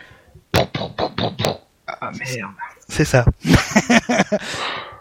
Ah 1.87 2.11
merde. 2.11 2.51
C'est 2.87 3.05
ça. 3.05 3.25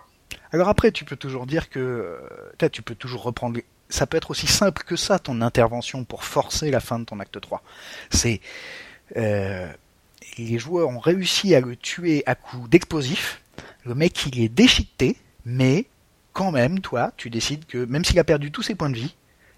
Alors 0.52 0.68
après, 0.68 0.92
tu 0.92 1.04
peux 1.04 1.16
toujours 1.16 1.46
dire 1.46 1.70
que 1.70 1.80
euh, 1.80 2.68
tu 2.68 2.82
peux 2.82 2.94
toujours 2.94 3.22
reprendre 3.22 3.60
ça 3.88 4.06
peut 4.06 4.16
être 4.16 4.30
aussi 4.30 4.46
simple 4.46 4.82
que 4.84 4.96
ça, 4.96 5.18
ton 5.18 5.40
intervention, 5.40 6.04
pour 6.04 6.24
forcer 6.24 6.70
la 6.70 6.80
fin 6.80 6.98
de 6.98 7.04
ton 7.04 7.20
acte 7.20 7.40
3. 7.40 7.62
C'est... 8.10 8.40
Euh, 9.16 9.68
les 10.38 10.58
joueurs 10.58 10.88
ont 10.88 10.98
réussi 10.98 11.54
à 11.54 11.60
le 11.60 11.76
tuer 11.76 12.22
à 12.26 12.34
coup 12.34 12.66
d'explosif. 12.68 13.42
Le 13.84 13.94
mec, 13.94 14.26
il 14.26 14.40
est 14.40 14.48
déchiqueté, 14.48 15.16
mais 15.44 15.86
quand 16.32 16.50
même, 16.50 16.80
toi, 16.80 17.12
tu 17.16 17.30
décides 17.30 17.64
que 17.64 17.84
même 17.84 18.04
s'il 18.04 18.18
a 18.18 18.24
perdu 18.24 18.50
tous 18.50 18.62
ses 18.62 18.74
points 18.74 18.90
de 18.90 18.96
vie, 18.96 19.14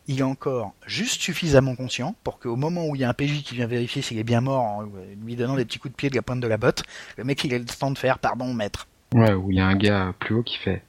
il 0.07 0.21
est 0.21 0.25
encore 0.25 0.75
juste 0.87 1.21
suffisamment 1.21 1.75
conscient 1.75 2.15
pour 2.23 2.39
qu'au 2.39 2.57
moment 2.57 2.87
où 2.87 2.95
il 2.95 3.01
y 3.01 3.05
a 3.05 3.09
un 3.09 3.15
PJ 3.15 3.43
qui 3.43 3.55
vient 3.55 3.67
vérifier 3.67 4.03
s'il 4.03 4.19
est 4.19 4.25
bien 4.25 4.41
mort 4.41 4.63
en 4.63 4.83
lui 5.23 5.37
donnant 5.37 5.57
des 5.57 5.65
petits 5.65 5.79
coups 5.79 5.93
de 5.93 5.97
pied 5.97 6.11
de 6.11 6.17
la 6.17 6.23
pointe 6.23 6.41
de 6.41 6.47
la 6.47 6.57
botte, 6.57 6.83
le 7.17 7.25
mec 7.25 7.43
il 7.45 7.53
a 7.53 7.59
le 7.59 7.65
temps 7.65 7.91
de 7.91 7.99
faire 7.99 8.19
pardon 8.19 8.55
maître. 8.55 8.87
Ouais, 9.15 9.33
où 9.33 9.51
il 9.51 9.57
y 9.57 9.61
a 9.61 9.67
un 9.67 9.77
gars 9.77 10.15
plus 10.19 10.35
haut 10.35 10.43
qui 10.43 10.59
fait 10.59 10.83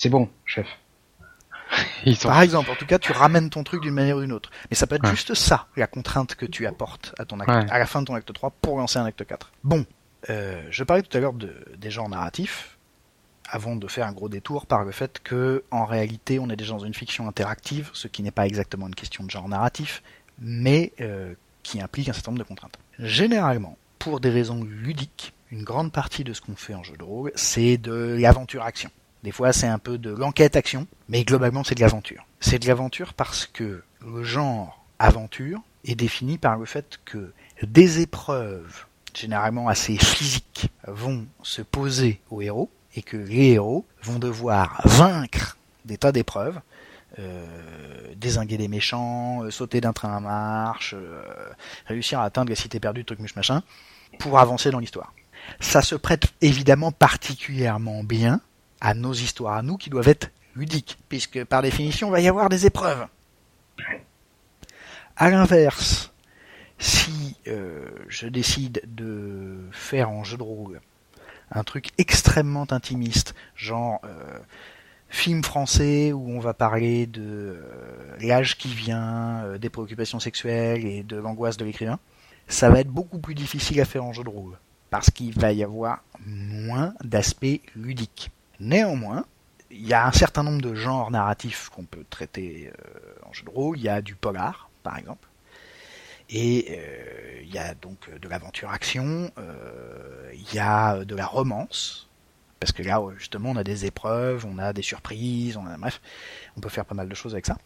c'est 0.00 0.08
bon, 0.08 0.30
chef. 0.46 0.66
Par 2.22 2.40
exemple, 2.40 2.70
en 2.70 2.74
tout 2.74 2.86
cas, 2.86 2.98
tu 2.98 3.12
ramènes 3.12 3.50
ton 3.50 3.62
truc 3.64 3.82
d'une 3.82 3.92
manière 3.92 4.16
ou 4.16 4.20
d'une 4.22 4.32
autre. 4.32 4.50
Mais 4.70 4.74
ça 4.74 4.86
peut 4.86 4.94
être 4.94 5.06
juste 5.08 5.34
ça, 5.34 5.66
la 5.76 5.86
contrainte 5.86 6.36
que 6.36 6.46
tu 6.46 6.66
apportes 6.66 7.14
à 7.18 7.26
ton 7.26 7.38
acte, 7.38 7.70
à 7.70 7.78
la 7.78 7.84
fin 7.84 8.00
de 8.00 8.06
ton 8.06 8.14
acte 8.14 8.32
3 8.32 8.50
pour 8.62 8.78
lancer 8.78 8.98
un 8.98 9.04
acte 9.04 9.26
4. 9.26 9.52
Bon, 9.62 9.84
euh, 10.30 10.62
je 10.70 10.84
parlais 10.84 11.02
tout 11.02 11.14
à 11.14 11.20
l'heure 11.20 11.34
de, 11.34 11.54
des 11.76 11.90
genres 11.90 12.08
narratifs, 12.08 12.78
avant 13.46 13.76
de 13.76 13.86
faire 13.88 14.06
un 14.06 14.12
gros 14.12 14.30
détour 14.30 14.64
par 14.64 14.84
le 14.84 14.90
fait 14.90 15.20
que, 15.22 15.64
en 15.70 15.84
réalité, 15.84 16.38
on 16.38 16.48
est 16.48 16.56
déjà 16.56 16.72
dans 16.72 16.84
une 16.84 16.94
fiction 16.94 17.28
interactive, 17.28 17.90
ce 17.92 18.08
qui 18.08 18.22
n'est 18.22 18.30
pas 18.30 18.46
exactement 18.46 18.86
une 18.86 18.94
question 18.94 19.22
de 19.22 19.30
genre 19.30 19.50
narratif, 19.50 20.02
mais 20.38 20.94
euh, 21.02 21.34
qui 21.62 21.82
implique 21.82 22.08
un 22.08 22.14
certain 22.14 22.30
nombre 22.30 22.42
de 22.42 22.48
contraintes. 22.48 22.78
Généralement, 22.98 23.76
pour 23.98 24.18
des 24.18 24.30
raisons 24.30 24.64
ludiques, 24.64 25.34
une 25.50 25.64
grande 25.64 25.92
partie 25.92 26.24
de 26.24 26.32
ce 26.32 26.40
qu'on 26.40 26.56
fait 26.56 26.74
en 26.74 26.82
jeu 26.82 26.96
de 26.96 27.04
rôle, 27.04 27.32
c'est 27.34 27.76
de 27.76 28.16
l'aventure-action. 28.18 28.90
Des 29.22 29.32
fois, 29.32 29.52
c'est 29.52 29.66
un 29.66 29.78
peu 29.78 29.98
de 29.98 30.10
l'enquête-action, 30.10 30.86
mais 31.08 31.24
globalement, 31.24 31.64
c'est 31.64 31.74
de 31.74 31.80
l'aventure. 31.80 32.24
C'est 32.40 32.58
de 32.58 32.66
l'aventure 32.66 33.14
parce 33.14 33.46
que 33.46 33.82
le 34.00 34.22
genre 34.22 34.84
aventure 34.98 35.60
est 35.84 35.94
défini 35.94 36.38
par 36.38 36.56
le 36.56 36.64
fait 36.64 37.00
que 37.04 37.32
des 37.62 38.00
épreuves, 38.00 38.86
généralement 39.14 39.68
assez 39.68 39.96
physiques, 39.98 40.68
vont 40.86 41.26
se 41.42 41.62
poser 41.62 42.20
aux 42.30 42.40
héros, 42.40 42.70
et 42.96 43.02
que 43.02 43.16
les 43.16 43.52
héros 43.52 43.84
vont 44.02 44.18
devoir 44.18 44.80
vaincre 44.84 45.56
des 45.84 45.96
tas 45.96 46.12
d'épreuves, 46.12 46.60
euh, 47.18 47.46
désinguer 48.16 48.56
des 48.56 48.68
méchants, 48.68 49.42
euh, 49.42 49.50
sauter 49.50 49.80
d'un 49.80 49.92
train 49.92 50.16
à 50.16 50.20
marche, 50.20 50.94
euh, 50.96 51.22
réussir 51.86 52.20
à 52.20 52.24
atteindre 52.24 52.50
la 52.50 52.56
cité 52.56 52.80
perdue, 52.80 53.04
truc 53.04 53.20
muche 53.20 53.36
machin, 53.36 53.62
pour 54.18 54.38
avancer 54.38 54.70
dans 54.70 54.78
l'histoire. 54.78 55.12
Ça 55.58 55.82
se 55.82 55.94
prête 55.94 56.32
évidemment 56.40 56.92
particulièrement 56.92 58.04
bien 58.04 58.40
à 58.80 58.94
nos 58.94 59.12
histoires 59.12 59.56
à 59.56 59.62
nous 59.62 59.76
qui 59.76 59.90
doivent 59.90 60.08
être 60.08 60.30
ludiques, 60.54 60.98
puisque 61.08 61.44
par 61.44 61.62
définition, 61.62 62.08
il 62.08 62.12
va 62.12 62.20
y 62.20 62.28
avoir 62.28 62.48
des 62.48 62.66
épreuves. 62.66 63.06
À 65.16 65.30
l'inverse, 65.30 66.12
si 66.78 67.36
euh, 67.46 67.90
je 68.08 68.26
décide 68.26 68.82
de 68.86 69.68
faire 69.70 70.10
en 70.10 70.24
jeu 70.24 70.36
de 70.36 70.42
rôle 70.42 70.80
un 71.50 71.62
truc 71.64 71.88
extrêmement 71.98 72.66
intimiste, 72.70 73.34
genre 73.54 74.00
euh, 74.04 74.38
film 75.08 75.42
français 75.42 76.12
où 76.12 76.30
on 76.30 76.40
va 76.40 76.54
parler 76.54 77.06
de 77.06 77.22
euh, 77.22 78.16
l'âge 78.20 78.56
qui 78.56 78.72
vient, 78.72 79.58
des 79.58 79.68
préoccupations 79.68 80.20
sexuelles 80.20 80.86
et 80.86 81.02
de 81.02 81.16
l'angoisse 81.16 81.56
de 81.56 81.64
l'écrivain, 81.64 81.98
ça 82.48 82.70
va 82.70 82.80
être 82.80 82.88
beaucoup 82.88 83.18
plus 83.18 83.34
difficile 83.34 83.80
à 83.80 83.84
faire 83.84 84.04
en 84.04 84.12
jeu 84.12 84.24
de 84.24 84.28
rôle, 84.28 84.58
parce 84.90 85.10
qu'il 85.10 85.38
va 85.38 85.52
y 85.52 85.62
avoir 85.62 86.02
moins 86.26 86.94
d'aspects 87.02 87.60
ludiques. 87.74 88.30
Néanmoins, 88.58 89.24
il 89.70 89.86
y 89.86 89.94
a 89.94 90.06
un 90.06 90.12
certain 90.12 90.42
nombre 90.42 90.60
de 90.60 90.74
genres 90.74 91.10
narratifs 91.10 91.68
qu'on 91.68 91.84
peut 91.84 92.04
traiter 92.10 92.72
euh, 92.72 93.28
en 93.28 93.32
jeu 93.32 93.44
de 93.44 93.50
rôle. 93.50 93.78
Il 93.78 93.84
y 93.84 93.88
a 93.88 94.02
du 94.02 94.14
polar, 94.16 94.68
par 94.82 94.98
exemple. 94.98 95.28
Et 96.28 96.66
euh, 96.70 97.40
il 97.42 97.52
y 97.52 97.58
a 97.58 97.74
donc 97.74 98.10
de 98.10 98.28
l'aventure-action, 98.28 99.30
euh, 99.38 100.30
il 100.32 100.54
y 100.54 100.58
a 100.58 101.04
de 101.04 101.14
la 101.16 101.26
romance, 101.26 102.08
parce 102.60 102.70
que 102.72 102.82
là, 102.82 103.00
justement, 103.18 103.50
on 103.50 103.56
a 103.56 103.64
des 103.64 103.84
épreuves, 103.84 104.46
on 104.46 104.58
a 104.58 104.72
des 104.72 104.82
surprises, 104.82 105.58
bref, 105.78 106.00
on 106.56 106.60
peut 106.60 106.68
faire 106.68 106.84
pas 106.84 106.94
mal 106.94 107.08
de 107.08 107.14
choses 107.14 107.32
avec 107.32 107.46
ça. 107.46 107.58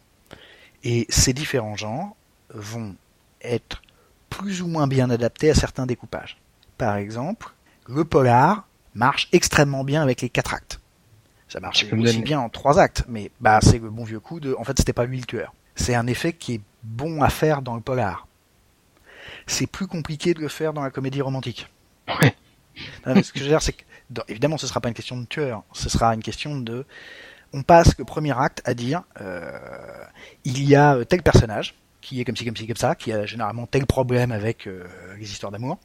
Et 0.83 1.07
ces 1.11 1.35
différents 1.35 1.77
genres 1.77 2.17
vont 2.51 2.97
être 3.43 3.83
plus 4.31 4.63
ou 4.63 4.67
moins 4.67 4.87
bien 4.87 5.11
adaptés 5.11 5.51
à 5.51 5.55
certains 5.55 5.85
découpages. 5.85 6.39
Par 6.79 6.97
exemple, 6.97 7.53
le 7.89 8.05
polar 8.05 8.67
marche 8.95 9.29
extrêmement 9.33 9.85
bien 9.85 10.03
avec 10.03 10.21
les 10.21 10.29
quatre 10.29 10.55
actes. 10.55 10.81
Ça 11.49 11.61
marche 11.61 11.87
aussi 11.93 12.23
bien 12.23 12.41
en 12.41 12.49
trois 12.49 12.81
actes, 12.81 13.05
mais 13.07 13.31
bah 13.41 13.61
c'est 13.63 13.79
le 13.79 13.91
bon 13.91 14.05
vieux 14.05 14.21
coup 14.21 14.41
de. 14.41 14.55
En 14.59 14.65
fait, 14.65 14.77
c'était 14.77 14.93
pas 14.93 15.05
lui 15.05 15.21
le 15.21 15.27
tueur. 15.27 15.55
C'est 15.77 15.95
un 15.95 16.07
effet 16.07 16.33
qui 16.33 16.55
est 16.55 16.61
bon 16.83 17.23
à 17.23 17.31
faire 17.31 17.63
dans 17.63 17.75
le 17.75 17.81
polar. 17.81 18.27
C'est 19.47 19.67
plus 19.67 19.87
compliqué 19.87 20.35
de 20.35 20.41
le 20.41 20.49
faire 20.49 20.73
dans 20.73 20.83
la 20.83 20.91
comédie 20.91 21.21
romantique. 21.21 21.69
Ouais. 22.09 22.35
ce 23.23 23.33
que 23.33 23.39
je 23.39 23.45
veux 23.45 23.51
dire, 23.51 23.63
c'est 23.63 23.73
que 23.73 23.85
évidemment, 24.29 24.59
ce 24.59 24.67
sera 24.67 24.81
pas 24.81 24.89
une 24.89 24.95
question 24.95 25.17
de 25.17 25.27
tueur. 25.27 25.63
Ce 25.73 25.89
sera 25.89 26.15
une 26.15 26.23
question 26.23 26.57
de. 26.59 26.85
On 27.53 27.63
passe 27.63 27.97
le 27.99 28.05
premier 28.05 28.37
acte 28.37 28.63
à 28.65 28.75
dire 28.75 29.03
euh, 29.21 29.57
il 30.45 30.65
y 30.65 30.75
a 30.75 31.05
tel 31.05 31.23
personnage 31.23 31.77
qui 32.01 32.21
est 32.21 32.25
comme 32.25 32.37
ci, 32.37 32.45
comme 32.45 32.57
ci, 32.57 32.67
comme 32.67 32.77
ça, 32.77 32.95
qui 32.95 33.13
a 33.13 33.27
généralement 33.27 33.67
tel 33.67 33.87
problème 33.87 34.33
avec 34.33 34.67
euh, 34.67 34.85
les 35.19 35.31
histoires 35.31 35.53
d'amour, 35.53 35.79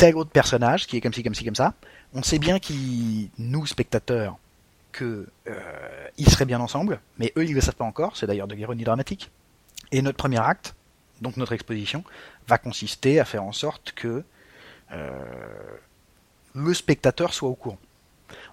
tel 0.00 0.16
autre 0.16 0.30
personnage 0.30 0.86
qui 0.86 0.96
est 0.96 1.02
comme 1.02 1.12
ci, 1.12 1.22
comme 1.22 1.34
ci, 1.34 1.44
comme 1.44 1.54
ça. 1.54 1.74
On 2.14 2.22
sait 2.22 2.38
bien 2.38 2.58
qui, 2.58 3.30
nous 3.36 3.66
spectateurs, 3.66 4.38
que 4.92 5.28
euh, 5.46 6.08
ils 6.16 6.28
seraient 6.30 6.46
bien 6.46 6.58
ensemble, 6.58 7.00
mais 7.18 7.34
eux 7.36 7.44
ils 7.44 7.54
le 7.54 7.60
savent 7.60 7.76
pas 7.76 7.84
encore. 7.84 8.16
C'est 8.16 8.26
d'ailleurs 8.26 8.48
de 8.48 8.54
l'ironie 8.54 8.82
dramatique. 8.82 9.30
Et 9.92 10.00
notre 10.00 10.16
premier 10.16 10.40
acte, 10.40 10.74
donc 11.20 11.36
notre 11.36 11.52
exposition, 11.52 12.02
va 12.48 12.56
consister 12.56 13.20
à 13.20 13.26
faire 13.26 13.44
en 13.44 13.52
sorte 13.52 13.92
que 13.92 14.24
euh, 14.92 15.10
le 16.54 16.72
spectateur 16.72 17.34
soit 17.34 17.50
au 17.50 17.54
courant. 17.54 17.78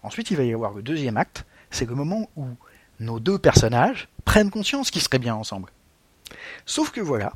Ensuite, 0.03 0.31
il 0.31 0.37
va 0.37 0.43
y 0.43 0.53
avoir 0.53 0.73
le 0.73 0.81
deuxième 0.81 1.15
acte, 1.15 1.45
c'est 1.71 1.87
le 1.87 1.95
moment 1.95 2.29
où 2.35 2.45
nos 2.99 3.21
deux 3.21 3.39
personnages 3.39 4.09
prennent 4.25 4.51
conscience 4.51 4.91
qu'ils 4.91 5.01
seraient 5.01 5.17
bien 5.17 5.35
ensemble. 5.35 5.71
Sauf 6.65 6.91
que 6.91 6.99
voilà, 6.99 7.31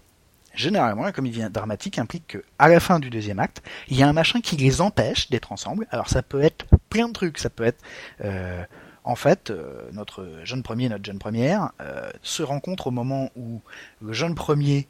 généralement, 0.54 1.04
la 1.04 1.12
comédie 1.12 1.42
dramatique 1.50 2.00
implique 2.00 2.28
que, 2.28 2.44
à 2.60 2.68
la 2.68 2.80
fin 2.80 3.00
du 3.00 3.10
deuxième 3.10 3.40
acte, 3.40 3.62
il 3.88 3.98
y 3.98 4.04
a 4.04 4.08
un 4.08 4.14
machin 4.14 4.42
qui 4.42 4.58
les 4.58 4.82
empêche 4.82 5.30
d'être 5.30 5.52
ensemble. 5.52 5.88
Alors 5.92 6.10
ça 6.10 6.22
peut 6.22 6.42
être 6.42 6.66
plein 6.90 7.08
de 7.08 7.14
trucs, 7.14 7.38
ça 7.38 7.50
peut 7.50 7.64
être 7.64 7.82
euh, 8.24 8.64
en 9.04 9.16
fait, 9.16 9.50
euh, 9.50 9.90
notre 9.94 10.28
jeune 10.44 10.64
premier, 10.64 10.90
notre 10.90 11.06
jeune 11.06 11.20
première, 11.20 11.72
euh, 11.82 12.12
se 12.22 12.44
rencontre 12.44 12.88
au 12.88 12.92
moment 12.92 13.32
où 13.36 13.62
le 14.02 14.14
jeune 14.14 14.36
premier 14.36 14.88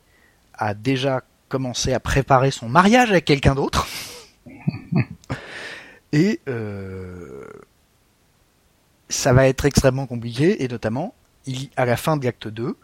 a 0.53 0.74
déjà 0.74 1.22
commencé 1.47 1.93
à 1.93 1.99
préparer 1.99 2.51
son 2.51 2.68
mariage 2.68 3.09
avec 3.09 3.26
quelqu'un 3.26 3.55
d'autre. 3.55 3.88
Et 6.12 6.41
euh, 6.49 7.45
ça 9.07 9.32
va 9.32 9.47
être 9.47 9.66
extrêmement 9.66 10.07
compliqué, 10.07 10.62
et 10.64 10.68
notamment, 10.68 11.14
il, 11.45 11.70
à 11.78 11.86
la 11.86 11.95
fin 11.95 12.18
de 12.18 12.26
l'acte 12.26 12.49
2, 12.49 12.76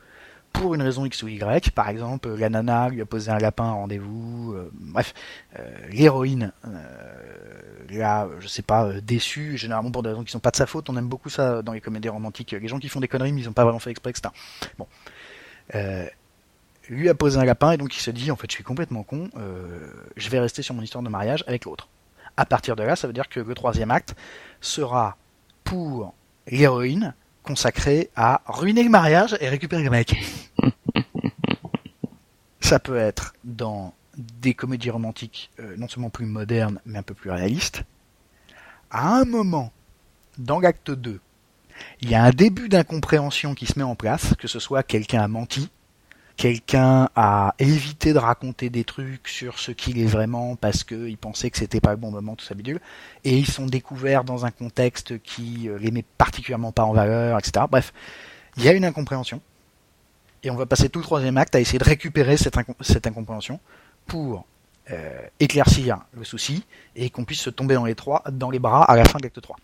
pour 0.60 0.76
une 0.76 0.82
raison 0.82 1.05
X 1.05 1.24
ou 1.24 1.28
Y, 1.28 1.72
par 1.72 1.89
exemple, 1.89 2.30
la 2.36 2.49
nana 2.49 2.89
lui 2.89 3.01
a 3.01 3.05
posé 3.05 3.32
un 3.32 3.38
lapin 3.38 3.66
à 3.66 3.72
rendez-vous, 3.72 4.55
bref, 4.74 5.14
l'héroïne 5.89 6.51
là, 7.95 8.28
je 8.39 8.47
sais 8.47 8.62
pas, 8.62 8.86
euh, 8.86 9.01
déçu, 9.01 9.58
généralement 9.58 9.91
pour 9.91 10.03
des 10.03 10.10
raisons 10.10 10.24
qui 10.24 10.32
sont 10.32 10.39
pas 10.39 10.51
de 10.51 10.55
sa 10.55 10.66
faute. 10.66 10.89
On 10.89 10.97
aime 10.97 11.08
beaucoup 11.08 11.30
ça 11.30 11.62
dans 11.62 11.74
les 11.74 11.82
comédies 11.82 12.10
romantiques. 12.10 12.51
Les 12.51 12.68
gens 12.68 12.80
qui 12.80 12.89
font 12.89 12.99
des 12.99 13.08
conneries, 13.08 13.32
mais 13.32 13.41
ils 13.41 13.49
ont 13.49 13.53
pas 13.53 13.64
vraiment 13.64 13.80
fait 13.80 13.91
exprès, 13.91 14.12
etc. 14.12 14.30
Bon. 14.78 14.88
Euh, 15.76 16.08
lui 16.89 17.10
a 17.10 17.16
posé 17.16 17.38
un 17.38 17.45
lapin 17.45 17.72
et 17.72 17.78
donc 17.78 17.95
il 17.95 17.99
se 17.99 18.12
dit, 18.12 18.32
en 18.32 18.36
fait, 18.36 18.49
je 18.49 18.55
suis 18.55 18.64
complètement 18.64 19.03
con, 19.03 19.30
euh, 19.38 19.89
je 20.16 20.30
vais 20.30 20.39
rester 20.39 20.62
sur 20.62 20.74
mon 20.74 20.82
histoire 20.82 21.03
de 21.03 21.10
mariage 21.10 21.43
avec 21.47 21.66
l'autre. 21.66 21.88
À 22.38 22.45
partir 22.45 22.76
de 22.76 22.84
là, 22.84 22.95
ça 22.95 23.08
veut 23.08 23.14
dire 23.14 23.30
que 23.30 23.39
le 23.39 23.55
troisième 23.55 23.91
acte 23.91 24.16
sera 24.62 25.18
pour 25.64 26.14
l'héroïne 26.47 27.14
consacré 27.48 28.10
à 28.18 28.41
ruiner 28.45 28.84
le 28.84 28.89
mariage 28.89 29.38
et 29.39 29.48
récupérer 29.48 29.84
le 29.84 29.89
mec. 29.89 30.16
ça 32.60 32.78
peut 32.78 32.98
être 32.98 33.34
dans 33.45 33.93
des 34.18 34.54
comédies 34.54 34.89
romantiques 34.89 35.50
euh, 35.62 35.78
non 35.78 35.88
seulement 35.88 36.10
plus 36.10 36.26
modernes, 36.26 36.82
mais 36.86 37.00
un 37.00 37.04
peu 37.04 37.14
plus 37.14 37.32
réalistes. 37.32 37.84
À 38.91 39.16
un 39.16 39.24
moment, 39.24 39.72
dans 40.38 40.60
l'acte 40.60 40.91
2, 40.91 41.22
il 42.02 42.10
y 42.10 42.16
a 42.16 42.24
un 42.24 42.32
début 42.32 42.68
d'incompréhension 42.68 43.56
qui 43.56 43.66
se 43.66 43.80
met 43.80 43.86
en 43.86 43.95
place, 43.95 44.34
que 44.38 44.50
ce 44.50 44.60
soit 44.60 44.84
quelqu'un 44.84 45.22
a 45.22 45.28
menti, 45.30 45.70
quelqu'un 46.38 47.10
a 47.16 47.56
évité 47.58 48.14
de 48.14 48.20
raconter 48.20 48.70
des 48.70 48.84
trucs 48.84 49.28
sur 49.28 49.58
ce 49.60 49.72
qu'il 49.72 50.00
est 50.00 50.06
vraiment 50.06 50.56
parce 50.56 50.84
qu'il 50.84 51.18
pensait 51.18 51.50
que 51.50 51.58
c'était 51.58 51.82
pas 51.82 51.92
le 51.92 51.98
bon 51.98 52.12
moment, 52.12 52.36
tout 52.36 52.46
ça 52.46 52.54
bidule, 52.54 52.80
et 53.24 53.36
ils 53.38 53.48
sont 53.48 53.66
découverts 53.66 54.24
dans 54.24 54.46
un 54.46 54.52
contexte 54.52 55.20
qui 55.24 55.68
euh, 55.68 55.80
les 55.80 55.90
met 55.90 56.06
particulièrement 56.18 56.72
pas 56.72 56.84
en 56.84 56.94
valeur, 56.94 57.40
etc. 57.40 57.66
Bref, 57.70 57.92
il 58.56 58.64
y 58.64 58.70
a 58.70 58.74
une 58.74 58.86
incompréhension, 58.86 59.42
et 60.44 60.52
on 60.52 60.56
va 60.56 60.68
passer 60.68 60.90
tout 60.90 61.00
le 61.00 61.06
troisième 61.06 61.38
acte 61.38 61.56
à 61.56 61.60
essayer 61.60 61.80
de 61.80 61.84
récupérer 61.84 62.38
cette, 62.38 62.56
cette 62.82 63.08
incompréhension 63.08 63.60
pour 64.06 64.46
euh, 64.92 65.20
éclaircir 65.40 65.98
le 66.14 66.24
souci 66.24 66.64
et 66.96 67.10
qu'on 67.10 67.26
puisse 67.26 67.42
se 67.42 67.50
tomber 67.50 67.74
dans 67.74 67.86
les, 67.86 67.96
trois, 67.96 68.24
dans 68.32 68.52
les 68.52 68.60
bras 68.60 68.84
à 68.84 68.96
la 68.96 69.06
fin 69.06 69.18
de 69.18 69.24
l'acte 69.24 69.42
3. 69.42 69.58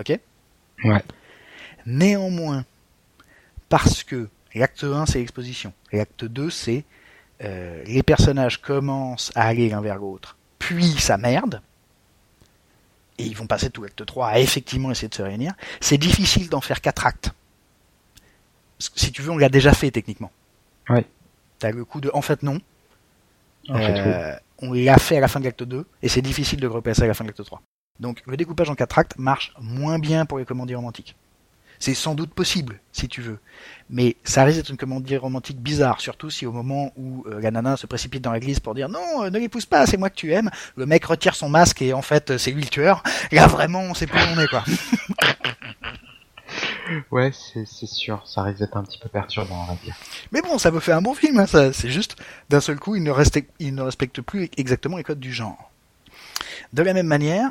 Ok? 0.00 0.18
Ouais. 0.84 1.02
Néanmoins, 1.86 2.64
parce 3.68 4.02
que 4.02 4.28
l'acte 4.54 4.84
1 4.84 5.06
c'est 5.06 5.18
l'exposition, 5.18 5.72
l'acte 5.92 6.24
2 6.24 6.50
c'est 6.50 6.84
euh, 7.42 7.82
les 7.84 8.02
personnages 8.02 8.60
commencent 8.60 9.32
à 9.34 9.46
aller 9.46 9.68
l'un 9.68 9.80
vers 9.80 9.96
l'autre, 9.96 10.36
puis 10.58 10.92
ça 10.98 11.16
merde, 11.16 11.62
et 13.18 13.24
ils 13.24 13.36
vont 13.36 13.46
passer 13.46 13.70
tout 13.70 13.82
l'acte 13.82 14.04
3 14.04 14.28
à 14.28 14.38
effectivement 14.38 14.90
essayer 14.90 15.08
de 15.08 15.14
se 15.14 15.22
réunir, 15.22 15.52
c'est 15.80 15.98
difficile 15.98 16.48
d'en 16.48 16.60
faire 16.60 16.80
quatre 16.80 17.06
actes. 17.06 17.32
Si 18.78 19.10
tu 19.10 19.22
veux, 19.22 19.32
on 19.32 19.38
l'a 19.38 19.48
déjà 19.48 19.72
fait 19.72 19.90
techniquement. 19.90 20.30
Ouais. 20.88 21.04
T'as 21.58 21.72
le 21.72 21.84
coup 21.84 22.00
de 22.00 22.10
en 22.14 22.22
fait 22.22 22.44
non, 22.44 22.60
euh, 23.70 24.34
on 24.58 24.72
l'a 24.72 24.98
fait 24.98 25.16
à 25.16 25.20
la 25.20 25.28
fin 25.28 25.40
de 25.40 25.44
l'acte 25.44 25.62
2 25.62 25.84
et 26.02 26.08
c'est 26.08 26.22
difficile 26.22 26.60
de 26.60 26.66
repasser 26.66 27.02
à 27.02 27.06
la 27.06 27.14
fin 27.14 27.24
de 27.24 27.28
l'acte 27.28 27.44
3. 27.44 27.62
Donc 28.00 28.22
le 28.26 28.36
découpage 28.36 28.70
en 28.70 28.74
4 28.74 28.98
actes 28.98 29.18
marche 29.18 29.52
moins 29.60 29.98
bien 29.98 30.26
pour 30.26 30.38
les 30.38 30.44
comédies 30.44 30.74
romantiques. 30.74 31.16
C'est 31.78 31.94
sans 31.94 32.14
doute 32.14 32.34
possible, 32.34 32.80
si 32.92 33.08
tu 33.08 33.22
veux. 33.22 33.38
Mais 33.88 34.16
ça 34.24 34.44
risque 34.44 34.58
d'être 34.58 34.70
une 34.70 34.76
comédie 34.76 35.16
romantique 35.16 35.60
bizarre, 35.60 36.00
surtout 36.00 36.30
si 36.30 36.44
au 36.46 36.52
moment 36.52 36.92
où 36.96 37.24
euh, 37.26 37.40
la 37.40 37.50
nana 37.50 37.76
se 37.76 37.86
précipite 37.86 38.22
dans 38.22 38.32
l'église 38.32 38.60
pour 38.60 38.74
dire 38.74 38.88
non, 38.88 39.24
euh, 39.24 39.30
ne 39.30 39.38
l'épouse 39.38 39.66
pas, 39.66 39.86
c'est 39.86 39.96
moi 39.96 40.10
que 40.10 40.16
tu 40.16 40.32
aimes, 40.32 40.50
le 40.76 40.86
mec 40.86 41.04
retire 41.04 41.34
son 41.34 41.48
masque 41.48 41.82
et 41.82 41.92
en 41.92 42.02
fait 42.02 42.36
c'est 42.36 42.50
lui 42.50 42.62
le 42.62 42.68
tueur. 42.68 43.02
Là 43.32 43.46
vraiment 43.46 43.80
on 43.80 43.94
sait 43.94 44.06
plus 44.06 44.20
où 44.20 44.26
on 44.36 44.40
est 44.40 44.48
quoi. 44.48 44.64
Ouais, 47.10 47.30
c'est 47.32 47.86
sûr, 47.86 48.26
ça 48.26 48.42
risque 48.42 48.60
d'être 48.60 48.76
un 48.76 48.82
petit 48.82 48.98
peu 48.98 49.08
perturbant, 49.08 49.62
on 49.62 49.66
va 49.66 49.74
dire. 49.84 49.94
Mais 50.32 50.40
bon, 50.40 50.58
ça 50.58 50.70
me 50.70 50.80
fait 50.80 50.92
un 50.92 51.02
bon 51.02 51.14
film, 51.14 51.38
hein, 51.38 51.46
ça. 51.46 51.72
C'est 51.72 51.90
juste, 51.90 52.16
d'un 52.48 52.60
seul 52.60 52.78
coup, 52.78 52.96
il 52.96 53.02
ne, 53.02 53.10
respecte, 53.10 53.52
il 53.58 53.74
ne 53.74 53.82
respecte 53.82 54.20
plus 54.20 54.48
exactement 54.56 54.96
les 54.96 55.04
codes 55.04 55.20
du 55.20 55.32
genre. 55.32 55.70
De 56.72 56.82
la 56.82 56.94
même 56.94 57.06
manière, 57.06 57.50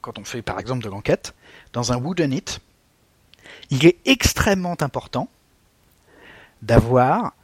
quand 0.00 0.18
on 0.18 0.24
fait 0.24 0.42
par 0.42 0.58
exemple 0.58 0.84
de 0.84 0.88
l'enquête, 0.88 1.34
dans 1.72 1.92
un 1.92 1.96
Wooden 1.96 2.32
It, 2.32 2.60
il 3.70 3.86
est 3.86 3.96
extrêmement 4.04 4.76
important 4.80 5.28
d'avoir 6.62 7.34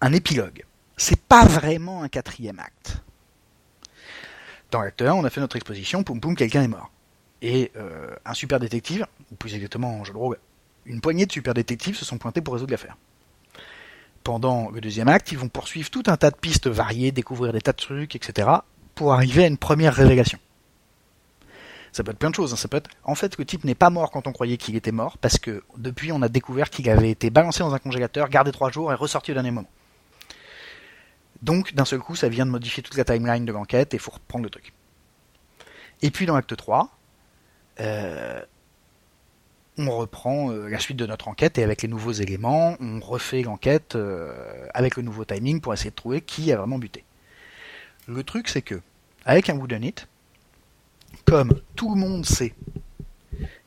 un 0.00 0.12
épilogue. 0.12 0.64
C'est 0.96 1.20
pas 1.20 1.44
vraiment 1.44 2.02
un 2.02 2.08
quatrième 2.08 2.58
acte. 2.58 2.98
Dans 4.70 4.80
l'acte 4.80 5.02
1, 5.02 5.12
on 5.12 5.24
a 5.24 5.30
fait 5.30 5.40
notre 5.40 5.56
exposition, 5.56 6.02
poum 6.02 6.20
poum, 6.20 6.34
quelqu'un 6.34 6.62
est 6.62 6.68
mort 6.68 6.90
et 7.42 7.72
euh, 7.76 8.14
un 8.24 8.34
super 8.34 8.60
détective, 8.60 9.04
ou 9.30 9.34
plus 9.34 9.54
exactement 9.54 9.98
en 9.98 10.04
jeu 10.04 10.12
de 10.12 10.18
rôle, 10.18 10.38
une 10.86 11.00
poignée 11.00 11.26
de 11.26 11.32
super 11.32 11.54
détectives 11.54 11.96
se 11.96 12.04
sont 12.04 12.16
pointés 12.16 12.40
pour 12.40 12.54
résoudre 12.54 12.70
l'affaire. 12.70 12.96
Pendant 14.24 14.70
le 14.70 14.80
deuxième 14.80 15.08
acte, 15.08 15.32
ils 15.32 15.38
vont 15.38 15.48
poursuivre 15.48 15.90
tout 15.90 16.04
un 16.06 16.16
tas 16.16 16.30
de 16.30 16.36
pistes 16.36 16.68
variées, 16.68 17.10
découvrir 17.10 17.52
des 17.52 17.60
tas 17.60 17.72
de 17.72 17.78
trucs, 17.78 18.14
etc., 18.14 18.48
pour 18.94 19.12
arriver 19.12 19.44
à 19.44 19.46
une 19.48 19.58
première 19.58 19.94
révélation. 19.94 20.38
Ça 21.92 22.02
peut 22.02 22.10
être 22.10 22.18
plein 22.18 22.30
de 22.30 22.34
choses. 22.34 22.52
Hein. 22.52 22.56
Ça 22.56 22.68
peut 22.68 22.78
être, 22.78 22.90
en 23.04 23.14
fait, 23.14 23.36
le 23.38 23.44
type 23.44 23.64
n'est 23.64 23.74
pas 23.74 23.90
mort 23.90 24.10
quand 24.10 24.26
on 24.26 24.32
croyait 24.32 24.56
qu'il 24.56 24.76
était 24.76 24.92
mort, 24.92 25.18
parce 25.18 25.38
que 25.38 25.62
depuis, 25.76 26.10
on 26.10 26.22
a 26.22 26.28
découvert 26.28 26.70
qu'il 26.70 26.88
avait 26.88 27.10
été 27.10 27.30
balancé 27.30 27.60
dans 27.60 27.74
un 27.74 27.78
congélateur, 27.78 28.28
gardé 28.28 28.50
trois 28.50 28.70
jours 28.70 28.92
et 28.92 28.94
ressorti 28.94 29.30
au 29.30 29.34
dernier 29.34 29.50
moment. 29.50 29.68
Donc, 31.42 31.74
d'un 31.74 31.84
seul 31.84 31.98
coup, 31.98 32.14
ça 32.14 32.28
vient 32.28 32.46
de 32.46 32.50
modifier 32.50 32.82
toute 32.82 32.96
la 32.96 33.04
timeline 33.04 33.44
de 33.44 33.52
l'enquête 33.52 33.94
et 33.94 33.98
faut 33.98 34.12
reprendre 34.12 34.44
le 34.44 34.50
truc. 34.50 34.72
Et 36.00 36.10
puis, 36.10 36.24
dans 36.24 36.34
l'acte 36.34 36.56
3, 36.56 36.88
euh, 37.80 38.40
on 39.78 39.90
reprend 39.90 40.50
euh, 40.50 40.68
la 40.68 40.78
suite 40.78 40.96
de 40.96 41.06
notre 41.06 41.28
enquête 41.28 41.58
et 41.58 41.64
avec 41.64 41.82
les 41.82 41.88
nouveaux 41.88 42.12
éléments, 42.12 42.76
on 42.80 43.00
refait 43.00 43.42
l'enquête 43.42 43.96
euh, 43.96 44.66
avec 44.74 44.96
le 44.96 45.02
nouveau 45.02 45.24
timing 45.24 45.60
pour 45.60 45.72
essayer 45.72 45.90
de 45.90 45.96
trouver 45.96 46.20
qui 46.20 46.52
a 46.52 46.56
vraiment 46.56 46.78
buté. 46.78 47.04
Le 48.06 48.22
truc, 48.24 48.48
c'est 48.48 48.62
que, 48.62 48.80
avec 49.24 49.48
un 49.48 49.56
Wooden 49.56 49.84
It, 49.84 50.08
comme 51.24 51.60
tout 51.76 51.94
le 51.94 52.00
monde 52.00 52.26
sait 52.26 52.54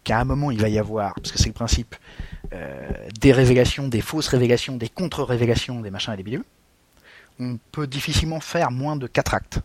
qu'à 0.03 0.19
un 0.19 0.23
moment 0.23 0.51
il 0.51 0.61
va 0.61 0.69
y 0.69 0.77
avoir, 0.77 1.15
parce 1.15 1.31
que 1.31 1.37
c'est 1.37 1.49
le 1.49 1.53
principe, 1.53 1.95
des 3.19 3.31
révélations, 3.31 3.87
des 3.87 4.01
fausses 4.01 4.27
révélations, 4.27 4.77
des 4.77 4.89
contre-révélations, 4.89 5.81
des 5.81 5.89
machins 5.91 6.13
et 6.13 6.17
des 6.17 6.23
bidules, 6.23 6.45
on 7.39 7.57
peut 7.71 7.87
difficilement 7.87 8.39
faire 8.39 8.71
moins 8.71 8.95
de 8.95 9.07
4 9.07 9.33
actes. 9.33 9.59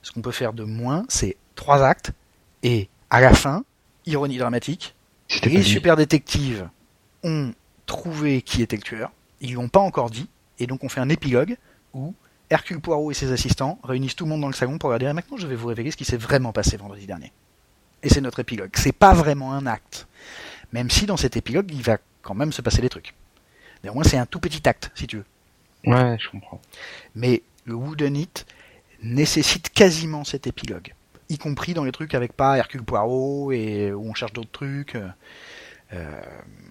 Ce 0.00 0.12
qu'on 0.12 0.22
peut 0.22 0.32
faire 0.32 0.52
de 0.52 0.64
moins, 0.64 1.04
c'est 1.08 1.36
3 1.56 1.82
actes 1.82 2.12
et 2.62 2.88
à 3.10 3.20
la 3.20 3.34
fin, 3.34 3.64
ironie 4.06 4.38
dramatique, 4.38 4.94
les 5.44 5.62
super 5.62 5.96
détectives 5.96 6.68
ont 7.24 7.52
trouvé 7.84 8.42
qui 8.42 8.62
était 8.62 8.76
le 8.76 8.82
tueur, 8.82 9.10
ils 9.40 9.54
l'ont 9.54 9.68
pas 9.68 9.80
encore 9.80 10.08
dit, 10.08 10.28
et 10.58 10.66
donc 10.66 10.84
on 10.84 10.88
fait 10.88 11.00
un 11.00 11.08
épilogue 11.08 11.56
où 11.92 12.14
Hercule 12.50 12.80
Poirot 12.80 13.10
et 13.10 13.14
ses 13.14 13.32
assistants 13.32 13.78
réunissent 13.82 14.16
tout 14.16 14.24
le 14.24 14.30
monde 14.30 14.40
dans 14.40 14.46
le 14.48 14.54
salon 14.54 14.78
pour 14.78 14.90
leur 14.90 14.98
dire 14.98 15.12
maintenant 15.12 15.36
je 15.36 15.46
vais 15.46 15.54
vous 15.56 15.66
révéler 15.68 15.90
ce 15.90 15.96
qui 15.96 16.04
s'est 16.04 16.16
vraiment 16.16 16.52
passé 16.52 16.76
vendredi 16.76 17.06
dernier. 17.06 17.32
Et 18.02 18.08
c'est 18.08 18.20
notre 18.20 18.38
épilogue. 18.40 18.70
C'est 18.74 18.92
pas 18.92 19.12
vraiment 19.12 19.52
un 19.52 19.66
acte. 19.66 20.06
Même 20.72 20.90
si 20.90 21.06
dans 21.06 21.16
cet 21.16 21.36
épilogue, 21.36 21.70
il 21.72 21.82
va 21.82 21.98
quand 22.22 22.34
même 22.34 22.52
se 22.52 22.62
passer 22.62 22.80
des 22.80 22.88
trucs. 22.88 23.14
Néanmoins, 23.82 24.04
c'est 24.04 24.18
un 24.18 24.26
tout 24.26 24.38
petit 24.40 24.66
acte, 24.68 24.90
si 24.94 25.06
tu 25.06 25.16
veux. 25.18 25.24
Ouais, 25.84 26.16
je 26.20 26.28
comprends. 26.30 26.60
Mais 27.14 27.42
le 27.64 27.74
Wooden 27.74 28.16
It 28.16 28.46
nécessite 29.02 29.70
quasiment 29.70 30.24
cet 30.24 30.46
épilogue. 30.46 30.94
Y 31.28 31.38
compris 31.38 31.74
dans 31.74 31.84
les 31.84 31.92
trucs 31.92 32.14
avec 32.14 32.32
pas 32.32 32.56
Hercule 32.56 32.82
Poirot 32.82 33.52
et 33.52 33.92
où 33.92 34.08
on 34.08 34.14
cherche 34.14 34.32
d'autres 34.32 34.50
trucs. 34.50 34.96
Euh, 35.92 36.20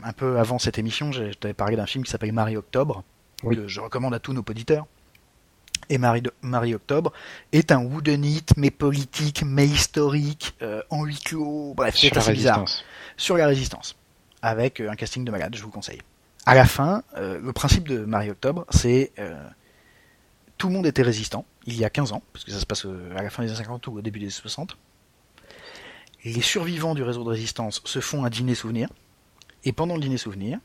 un 0.04 0.14
peu 0.14 0.38
avant 0.40 0.60
cette 0.60 0.78
émission, 0.78 1.12
je 1.12 1.34
t'avais 1.34 1.54
parlé 1.54 1.76
d'un 1.76 1.86
film 1.88 2.04
qui 2.04 2.12
s'appelle 2.12 2.32
Marie 2.32 2.58
Octobre, 2.58 3.04
Oui. 3.44 3.56
que 3.56 3.68
je 3.68 3.80
recommande 3.80 4.14
à 4.14 4.20
tous 4.20 4.34
nos 4.34 4.44
auditeurs. 4.48 4.86
Et 5.90 5.98
Marie, 5.98 6.24
Marie 6.42 6.76
Octobre 6.76 7.12
est 7.52 7.72
un 7.72 7.84
Wooden 7.84 8.24
It, 8.26 8.54
mais 8.58 8.72
politique, 8.72 9.44
mais 9.46 9.68
historique, 9.68 10.56
euh, 10.62 10.82
en 10.90 11.04
huis 11.04 11.20
clos, 11.20 11.74
bref, 11.76 11.96
Sur 11.96 12.10
c'est 12.10 12.16
la 12.16 12.22
assez 12.22 12.34
bizarre 12.34 12.60
résistance. 12.60 12.86
sur 13.18 13.38
la 13.38 13.48
résistance, 13.48 13.96
avec 14.42 14.80
euh, 14.82 14.90
un 14.90 14.96
casting 14.96 15.24
de 15.26 15.32
malade, 15.32 15.56
je 15.56 15.64
vous 15.64 15.70
conseille. 15.70 16.02
À 16.46 16.56
la 16.56 16.66
fin, 16.66 17.04
euh, 17.18 17.40
le 17.42 17.54
principe 17.54 17.88
de 17.88 18.06
Marie 18.06 18.30
Octobre, 18.30 18.66
c'est 18.70 19.12
euh, 19.20 19.36
tout 20.58 20.68
le 20.68 20.74
monde 20.74 20.86
était 20.86 21.02
résistant, 21.04 21.46
il 21.66 21.78
y 21.78 21.84
a 21.86 21.90
15 21.90 22.14
ans, 22.14 22.22
parce 22.34 22.46
que 22.46 22.52
ça 22.52 22.60
se 22.60 22.66
passe 22.66 22.86
à 22.86 23.22
la 23.22 23.30
fin 23.30 23.44
des 23.44 23.50
années 23.50 23.58
50 23.58 23.88
ou 23.88 23.98
au 23.98 24.02
début 24.02 24.20
des 24.20 24.30
60. 24.30 24.78
Les 26.24 26.42
survivants 26.42 26.96
du 26.96 27.04
réseau 27.04 27.24
de 27.24 27.30
résistance 27.30 27.82
se 27.86 28.00
font 28.00 28.26
un 28.26 28.30
dîner 28.30 28.56
souvenir, 28.56 28.90
et 29.64 29.72
pendant 29.74 29.96
le 29.96 30.02
dîner 30.02 30.18
souvenir, 30.18 30.60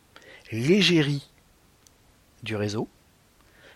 l'égérie 0.50 1.28
du 2.42 2.56
réseau, 2.56 2.88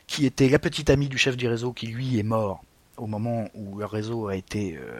qui 0.06 0.26
était 0.26 0.48
la 0.48 0.58
petite 0.58 0.90
amie 0.90 1.08
du 1.08 1.18
chef 1.18 1.36
du 1.36 1.48
réseau 1.48 1.72
qui 1.72 1.86
lui 1.88 2.18
est 2.18 2.22
mort 2.22 2.62
au 2.96 3.06
moment 3.06 3.48
où 3.54 3.78
le 3.78 3.84
réseau 3.84 4.28
a 4.28 4.36
été 4.36 4.76
euh, 4.76 4.98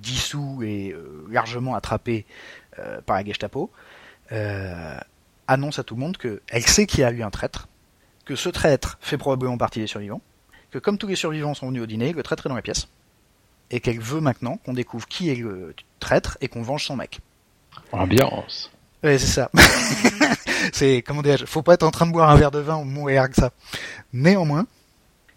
dissous 0.00 0.62
et 0.62 0.92
euh, 0.92 1.26
largement 1.30 1.74
attrapé 1.74 2.24
euh, 2.78 3.00
par 3.02 3.16
la 3.16 3.24
Gestapo, 3.24 3.70
annonce 5.48 5.78
à 5.78 5.84
tout 5.84 5.94
le 5.94 6.00
monde 6.00 6.16
qu'elle 6.16 6.66
sait 6.66 6.86
qu'il 6.86 7.00
y 7.00 7.04
a 7.04 7.12
eu 7.12 7.22
un 7.22 7.30
traître, 7.30 7.68
que 8.24 8.34
ce 8.34 8.48
traître 8.48 8.98
fait 9.00 9.18
probablement 9.18 9.56
partie 9.56 9.78
des 9.78 9.86
survivants, 9.86 10.20
que 10.72 10.78
comme 10.78 10.98
tous 10.98 11.06
les 11.06 11.14
survivants 11.14 11.54
sont 11.54 11.68
venus 11.68 11.82
au 11.82 11.86
dîner, 11.86 12.12
le 12.12 12.22
traître 12.24 12.46
est 12.46 12.48
dans 12.48 12.56
la 12.56 12.62
pièce, 12.62 12.88
et 13.70 13.78
qu'elle 13.78 14.00
veut 14.00 14.20
maintenant 14.20 14.56
qu'on 14.58 14.74
découvre 14.74 15.06
qui 15.06 15.30
est 15.30 15.36
le 15.36 15.74
traître 16.00 16.36
et 16.40 16.48
qu'on 16.48 16.62
venge 16.62 16.84
son 16.84 16.96
mec. 16.96 17.20
Ambiance. 17.92 18.72
Ouais, 19.02 19.18
c'est 19.18 19.26
ça. 19.26 19.50
c'est, 20.72 21.02
comment 21.02 21.22
dirais-je, 21.22 21.44
faut 21.44 21.62
pas 21.62 21.74
être 21.74 21.82
en 21.82 21.90
train 21.90 22.06
de 22.06 22.12
boire 22.12 22.30
un 22.30 22.36
verre 22.36 22.50
de 22.50 22.58
vin 22.58 22.76
au 22.76 22.84
mourir 22.84 23.28
que 23.28 23.36
ça. 23.36 23.50
Néanmoins, 24.12 24.66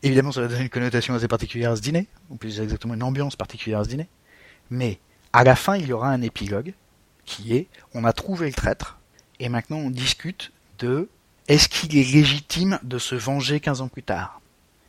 évidemment, 0.03 0.31
ça 0.31 0.41
va 0.41 0.47
donner 0.47 0.63
une 0.63 0.69
connotation 0.69 1.13
assez 1.13 1.27
particulière 1.27 1.71
à 1.71 1.75
ce 1.75 1.81
dîner, 1.81 2.07
ou 2.29 2.35
plus 2.35 2.59
exactement 2.59 2.93
une 2.93 3.03
ambiance 3.03 3.35
particulière 3.35 3.79
à 3.79 3.83
ce 3.83 3.89
dîner. 3.89 4.07
Mais, 4.69 4.99
à 5.33 5.43
la 5.43 5.55
fin, 5.55 5.75
il 5.75 5.87
y 5.87 5.93
aura 5.93 6.09
un 6.09 6.21
épilogue 6.21 6.73
qui 7.25 7.55
est, 7.55 7.67
on 7.93 8.05
a 8.05 8.13
trouvé 8.13 8.47
le 8.47 8.53
traître, 8.53 8.97
et 9.39 9.49
maintenant 9.49 9.77
on 9.77 9.89
discute 9.89 10.51
de, 10.79 11.09
est-ce 11.47 11.69
qu'il 11.69 11.95
est 11.97 12.11
légitime 12.11 12.79
de 12.83 12.97
se 12.97 13.15
venger 13.15 13.59
15 13.59 13.81
ans 13.81 13.87
plus 13.87 14.03
tard? 14.03 14.41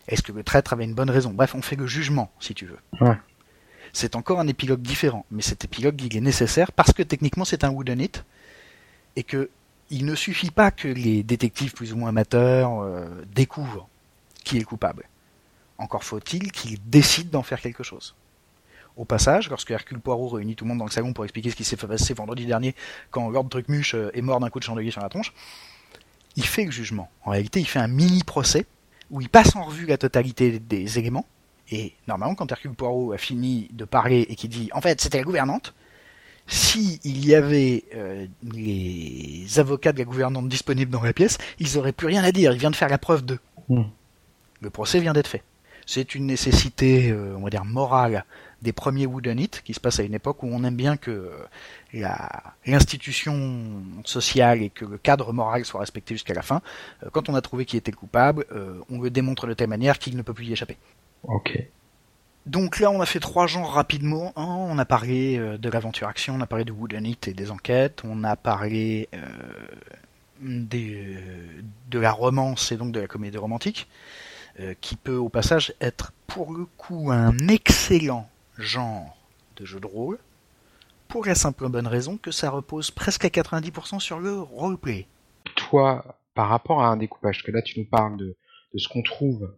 Est-ce 0.08 0.22
que 0.22 0.32
le 0.32 0.42
traître 0.42 0.72
avait 0.72 0.84
une 0.84 0.94
bonne 0.94 1.10
raison? 1.10 1.30
Bref, 1.30 1.54
on 1.54 1.62
fait 1.62 1.76
le 1.76 1.86
jugement, 1.86 2.32
si 2.40 2.54
tu 2.54 2.66
veux. 2.66 2.78
Ouais. 3.00 3.16
C'est 3.92 4.16
encore 4.16 4.40
un 4.40 4.48
épilogue 4.48 4.82
différent, 4.82 5.26
mais 5.30 5.42
cet 5.42 5.64
épilogue, 5.64 6.00
il 6.02 6.16
est 6.16 6.20
nécessaire 6.20 6.72
parce 6.72 6.92
que 6.92 7.02
techniquement 7.02 7.44
c'est 7.44 7.64
un 7.64 7.70
wooden 7.70 8.00
it, 8.00 8.24
et 9.16 9.22
que 9.22 9.50
il 9.90 10.04
ne 10.06 10.14
suffit 10.14 10.50
pas 10.50 10.70
que 10.70 10.86
les 10.86 11.22
détectives 11.22 11.72
plus 11.72 11.92
ou 11.92 11.96
moins 11.96 12.10
amateurs 12.10 12.80
euh, 12.80 13.06
découvrent 13.34 13.88
qui 14.44 14.56
est 14.56 14.60
le 14.60 14.66
coupable. 14.66 15.08
Encore 15.78 16.04
faut-il 16.04 16.52
qu'ils 16.52 16.78
décident 16.88 17.30
d'en 17.30 17.42
faire 17.42 17.60
quelque 17.60 17.82
chose. 17.82 18.14
Au 18.96 19.04
passage, 19.04 19.48
lorsque 19.48 19.70
Hercule 19.70 19.98
Poirot 19.98 20.28
réunit 20.28 20.54
tout 20.54 20.64
le 20.64 20.68
monde 20.68 20.78
dans 20.78 20.84
le 20.84 20.90
salon 20.90 21.12
pour 21.12 21.24
expliquer 21.24 21.50
ce 21.50 21.56
qui 21.56 21.64
s'est 21.64 21.76
passé 21.76 22.14
vendredi 22.14 22.46
dernier 22.46 22.74
quand 23.10 23.30
Lord 23.30 23.48
Trucmuche 23.48 23.94
euh, 23.94 24.10
est 24.14 24.20
mort 24.20 24.40
d'un 24.40 24.50
coup 24.50 24.58
de 24.58 24.64
chandelier 24.64 24.90
sur 24.90 25.00
la 25.00 25.08
tronche, 25.08 25.32
il 26.36 26.44
fait 26.44 26.64
le 26.64 26.70
jugement. 26.70 27.10
En 27.24 27.30
réalité, 27.30 27.60
il 27.60 27.66
fait 27.66 27.78
un 27.78 27.88
mini 27.88 28.22
procès 28.22 28.66
où 29.10 29.20
il 29.20 29.28
passe 29.28 29.56
en 29.56 29.64
revue 29.64 29.86
la 29.86 29.98
totalité 29.98 30.58
des 30.58 30.98
éléments. 30.98 31.26
Et 31.70 31.94
normalement, 32.06 32.34
quand 32.34 32.50
Hercule 32.50 32.74
Poirot 32.74 33.12
a 33.12 33.18
fini 33.18 33.68
de 33.72 33.84
parler 33.84 34.26
et 34.28 34.34
qu'il 34.34 34.50
dit 34.50 34.70
en 34.72 34.80
fait 34.80 35.00
c'était 35.00 35.18
la 35.18 35.24
gouvernante, 35.24 35.74
si 36.50 37.00
il 37.04 37.26
y 37.26 37.34
avait 37.34 37.84
euh, 37.94 38.26
les 38.42 39.58
avocats 39.58 39.92
de 39.92 39.98
la 39.98 40.04
gouvernante 40.04 40.48
disponibles 40.48 40.90
dans 40.90 41.02
la 41.02 41.12
pièce, 41.12 41.38
ils 41.58 41.76
n'auraient 41.76 41.92
plus 41.92 42.06
rien 42.06 42.22
à 42.22 42.32
dire. 42.32 42.52
Il 42.52 42.58
vient 42.58 42.70
de 42.70 42.76
faire 42.76 42.88
la 42.88 42.98
preuve 42.98 43.24
d'eux. 43.24 43.38
Hmm. 43.68 43.84
Le 44.60 44.70
procès 44.70 45.00
vient 45.00 45.12
d'être 45.12 45.28
fait. 45.28 45.42
C'est 45.86 46.14
une 46.14 46.26
nécessité, 46.26 47.10
euh, 47.10 47.34
on 47.36 47.42
va 47.42 47.50
dire, 47.50 47.64
morale 47.64 48.24
des 48.62 48.72
premiers 48.72 49.06
Wooden 49.06 49.38
It, 49.38 49.62
qui 49.64 49.74
se 49.74 49.80
passe 49.80 50.00
à 50.00 50.02
une 50.02 50.14
époque 50.14 50.42
où 50.42 50.48
on 50.50 50.64
aime 50.64 50.76
bien 50.76 50.96
que 50.96 51.30
euh, 51.94 52.06
l'institution 52.66 53.82
sociale 54.04 54.62
et 54.62 54.70
que 54.70 54.84
le 54.84 54.98
cadre 54.98 55.32
moral 55.32 55.64
soit 55.64 55.80
respecté 55.80 56.14
jusqu'à 56.14 56.34
la 56.34 56.42
fin. 56.42 56.60
Euh, 57.02 57.08
quand 57.12 57.28
on 57.28 57.34
a 57.34 57.40
trouvé 57.40 57.64
qui 57.64 57.76
était 57.76 57.90
le 57.90 57.96
coupable, 57.96 58.44
euh, 58.52 58.78
on 58.90 59.00
le 59.00 59.10
démontre 59.10 59.46
de 59.46 59.54
telle 59.54 59.68
manière 59.68 59.98
qu'il 59.98 60.16
ne 60.16 60.22
peut 60.22 60.34
plus 60.34 60.46
y 60.46 60.52
échapper. 60.52 60.76
Ok. 61.24 61.58
Donc 62.50 62.80
là, 62.80 62.90
on 62.90 63.00
a 63.00 63.06
fait 63.06 63.20
trois 63.20 63.46
genres 63.46 63.70
rapidement. 63.70 64.32
Un, 64.34 64.42
on 64.42 64.76
a 64.78 64.84
parlé 64.84 65.38
euh, 65.38 65.56
de 65.56 65.68
l'aventure 65.68 66.08
action, 66.08 66.34
on 66.34 66.40
a 66.40 66.48
parlé 66.48 66.64
de 66.64 66.72
Wooden 66.72 67.06
It 67.06 67.28
et 67.28 67.32
des 67.32 67.52
enquêtes, 67.52 68.02
on 68.04 68.24
a 68.24 68.34
parlé 68.34 69.08
euh, 69.14 69.22
de 70.40 71.98
la 72.00 72.10
romance 72.10 72.72
et 72.72 72.76
donc 72.76 72.90
de 72.90 72.98
la 72.98 73.06
comédie 73.06 73.38
romantique, 73.38 73.86
euh, 74.58 74.74
qui 74.80 74.96
peut 74.96 75.14
au 75.14 75.28
passage 75.28 75.74
être 75.80 76.10
pour 76.26 76.52
le 76.52 76.64
coup 76.76 77.12
un 77.12 77.38
excellent 77.46 78.28
genre 78.58 79.16
de 79.54 79.64
jeu 79.64 79.78
de 79.78 79.86
rôle, 79.86 80.18
pour 81.06 81.26
la 81.26 81.36
simple 81.36 81.68
bonne 81.68 81.86
raison 81.86 82.16
que 82.16 82.32
ça 82.32 82.50
repose 82.50 82.90
presque 82.90 83.26
à 83.26 83.28
90% 83.28 84.00
sur 84.00 84.18
le 84.18 84.40
roleplay. 84.40 85.06
Toi, 85.54 86.18
par 86.34 86.48
rapport 86.48 86.82
à 86.82 86.88
un 86.88 86.96
découpage, 86.96 87.44
que 87.44 87.52
là 87.52 87.62
tu 87.62 87.78
nous 87.78 87.86
parles 87.86 88.16
de 88.16 88.34
ce 88.76 88.88
qu'on 88.88 89.02
trouve 89.02 89.52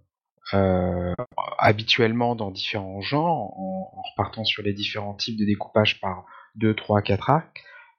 euh, 0.54 1.14
habituellement 1.58 2.34
dans 2.34 2.50
différents 2.50 3.00
genres, 3.00 3.58
en, 3.58 4.02
repartant 4.10 4.44
sur 4.44 4.62
les 4.62 4.72
différents 4.72 5.14
types 5.14 5.38
de 5.38 5.44
découpage 5.44 6.00
par 6.00 6.24
2, 6.56 6.74
3, 6.74 7.02
4 7.02 7.30
actes. 7.30 7.56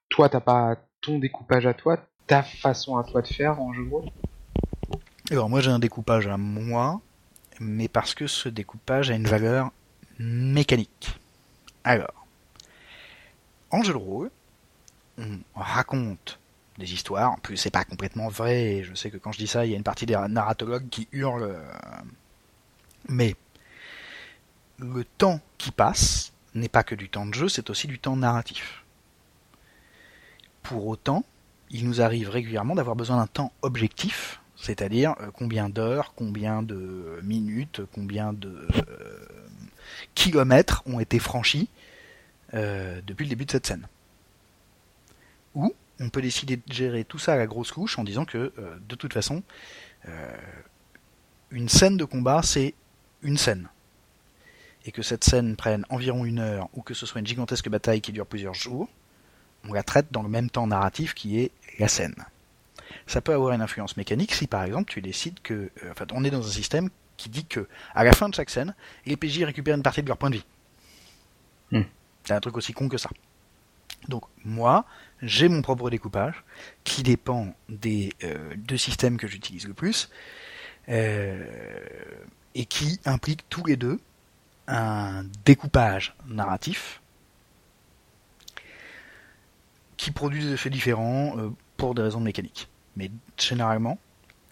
Toi, 0.09 0.29
t'as 0.29 0.39
pas 0.39 0.77
ton 1.01 1.19
découpage 1.19 1.65
à 1.65 1.73
toi, 1.73 1.97
ta 2.27 2.43
façon 2.43 2.97
à 2.97 3.03
toi 3.03 3.21
de 3.21 3.27
faire 3.27 3.59
en 3.61 3.73
jeu 3.73 3.85
de 3.85 3.89
rôle? 3.89 4.05
Alors 5.31 5.49
moi 5.49 5.61
j'ai 5.61 5.71
un 5.71 5.79
découpage 5.79 6.27
à 6.27 6.37
moi, 6.37 7.01
mais 7.59 7.87
parce 7.87 8.13
que 8.13 8.27
ce 8.27 8.49
découpage 8.49 9.09
a 9.09 9.15
une 9.15 9.27
valeur 9.27 9.71
mécanique. 10.19 11.17
Alors, 11.83 12.27
en 13.71 13.83
jeu 13.83 13.93
de 13.93 13.97
rôle, 13.97 14.31
on 15.17 15.39
raconte 15.55 16.39
des 16.77 16.93
histoires, 16.93 17.31
en 17.31 17.37
plus 17.37 17.57
c'est 17.57 17.69
pas 17.69 17.85
complètement 17.85 18.27
vrai, 18.27 18.83
je 18.83 18.93
sais 18.95 19.11
que 19.11 19.17
quand 19.17 19.31
je 19.31 19.37
dis 19.37 19.47
ça, 19.47 19.65
il 19.65 19.71
y 19.71 19.73
a 19.73 19.77
une 19.77 19.83
partie 19.83 20.05
des 20.05 20.17
narratologues 20.29 20.89
qui 20.89 21.07
hurlent, 21.11 21.43
euh, 21.43 21.71
mais 23.07 23.35
le 24.79 25.03
temps 25.03 25.39
qui 25.57 25.71
passe 25.71 26.33
n'est 26.55 26.69
pas 26.69 26.83
que 26.83 26.95
du 26.95 27.09
temps 27.09 27.25
de 27.25 27.33
jeu, 27.33 27.49
c'est 27.49 27.69
aussi 27.69 27.87
du 27.87 27.99
temps 27.99 28.15
narratif. 28.15 28.83
Pour 30.61 30.87
autant, 30.87 31.25
il 31.69 31.85
nous 31.85 32.01
arrive 32.01 32.29
régulièrement 32.29 32.75
d'avoir 32.75 32.95
besoin 32.95 33.17
d'un 33.17 33.27
temps 33.27 33.51
objectif, 33.61 34.39
c'est-à-dire 34.55 35.15
euh, 35.19 35.29
combien 35.33 35.69
d'heures, 35.69 36.13
combien 36.15 36.61
de 36.61 37.19
minutes, 37.23 37.81
combien 37.93 38.31
de 38.31 38.67
euh, 38.87 39.27
kilomètres 40.15 40.83
ont 40.85 40.99
été 40.99 41.19
franchis 41.19 41.67
euh, 42.53 43.01
depuis 43.05 43.23
le 43.25 43.29
début 43.29 43.45
de 43.45 43.51
cette 43.51 43.65
scène. 43.65 43.87
Ou 45.55 45.73
on 45.99 46.09
peut 46.09 46.21
décider 46.21 46.57
de 46.57 46.73
gérer 46.73 47.03
tout 47.03 47.19
ça 47.19 47.33
à 47.33 47.37
la 47.37 47.47
grosse 47.47 47.71
couche 47.71 47.97
en 47.99 48.03
disant 48.03 48.25
que 48.25 48.51
de 48.87 48.95
toute 48.95 49.13
façon, 49.13 49.43
une 51.51 51.69
scène 51.69 51.97
de 51.97 52.03
combat 52.03 52.41
c'est 52.41 52.73
une 53.23 53.37
scène. 53.37 53.69
Et 54.85 54.91
que 54.91 55.01
cette 55.01 55.23
scène 55.23 55.55
prenne 55.55 55.85
environ 55.89 56.25
une 56.25 56.39
heure 56.39 56.69
ou 56.73 56.81
que 56.81 56.93
ce 56.93 57.05
soit 57.05 57.19
une 57.19 57.27
gigantesque 57.27 57.69
bataille 57.69 58.01
qui 58.01 58.11
dure 58.11 58.27
plusieurs 58.27 58.53
jours, 58.53 58.89
on 59.67 59.73
la 59.73 59.83
traite 59.83 60.07
dans 60.11 60.23
le 60.23 60.29
même 60.29 60.49
temps 60.49 60.67
narratif 60.67 61.13
qui 61.13 61.39
est 61.39 61.51
la 61.79 61.87
scène. 61.87 62.15
Ça 63.07 63.21
peut 63.21 63.33
avoir 63.33 63.53
une 63.53 63.61
influence 63.61 63.97
mécanique 63.97 64.33
si 64.33 64.47
par 64.47 64.63
exemple 64.63 64.91
tu 64.91 65.01
décides 65.01 65.39
que, 65.41 65.53
euh, 65.53 65.91
enfin, 65.91 66.05
on 66.13 66.23
est 66.23 66.29
dans 66.29 66.45
un 66.45 66.51
système 66.51 66.89
qui 67.17 67.29
dit 67.29 67.45
que 67.45 67.67
à 67.95 68.03
la 68.03 68.13
fin 68.13 68.27
de 68.27 68.35
chaque 68.35 68.49
scène, 68.49 68.75
les 69.05 69.15
PJ 69.15 69.43
récupèrent 69.43 69.75
une 69.75 69.83
partie 69.83 70.03
de 70.03 70.07
leur 70.07 70.17
point 70.17 70.29
de 70.29 70.35
vie. 70.35 70.45
Hmm. 71.71 71.83
C'est 72.23 72.33
un 72.33 72.39
truc 72.39 72.57
aussi 72.57 72.73
con 72.73 72.89
que 72.89 72.97
ça. 72.97 73.09
Donc 74.09 74.23
moi, 74.43 74.85
j'ai 75.21 75.47
mon 75.47 75.61
propre 75.61 75.89
découpage 75.89 76.43
qui 76.83 77.03
dépend 77.03 77.55
des 77.69 78.13
euh, 78.23 78.53
deux 78.57 78.77
systèmes 78.77 79.17
que 79.17 79.27
j'utilise 79.27 79.67
le 79.67 79.73
plus 79.73 80.09
et 80.87 82.65
qui 82.65 82.99
implique 83.05 83.47
tous 83.49 83.65
les 83.65 83.75
deux 83.75 83.99
un 84.67 85.23
découpage 85.45 86.15
narratif 86.27 87.01
qui 89.97 90.11
produit 90.11 90.43
des 90.43 90.53
effets 90.53 90.69
différents 90.69 91.37
euh, 91.37 91.49
pour 91.77 91.95
des 91.95 92.01
raisons 92.01 92.19
mécaniques. 92.19 92.69
Mais 92.95 93.09
généralement, 93.37 93.97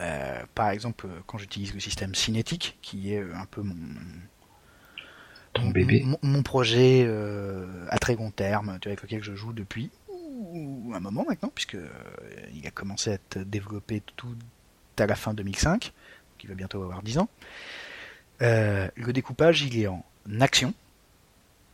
Euh, 0.01 0.41
par 0.55 0.69
exemple, 0.69 1.07
quand 1.27 1.37
j'utilise 1.37 1.73
le 1.73 1.79
système 1.79 2.15
cinétique, 2.15 2.77
qui 2.81 3.13
est 3.13 3.21
un 3.21 3.45
peu 3.45 3.61
mon, 3.61 3.75
Ton 5.53 5.69
bébé. 5.69 6.01
mon, 6.03 6.17
mon 6.23 6.43
projet 6.43 7.03
euh, 7.05 7.85
à 7.89 7.99
très 7.99 8.15
long 8.15 8.31
terme, 8.31 8.79
avec 8.83 9.01
lequel 9.03 9.23
je 9.23 9.35
joue 9.35 9.53
depuis 9.53 9.91
un 10.93 10.99
moment 10.99 11.23
maintenant, 11.27 11.51
puisque 11.53 11.75
euh, 11.75 11.87
il 12.53 12.65
a 12.65 12.71
commencé 12.71 13.11
à 13.11 13.13
être 13.13 13.39
développé 13.39 14.01
tout 14.15 14.35
à 14.97 15.05
la 15.05 15.15
fin 15.15 15.33
2005, 15.33 15.93
il 16.43 16.49
va 16.49 16.55
bientôt 16.55 16.83
avoir 16.83 17.01
10 17.01 17.19
ans. 17.19 17.29
Euh, 18.41 18.89
le 18.95 19.13
découpage, 19.13 19.61
il 19.61 19.79
est 19.79 19.87
en 19.87 20.03
action, 20.39 20.73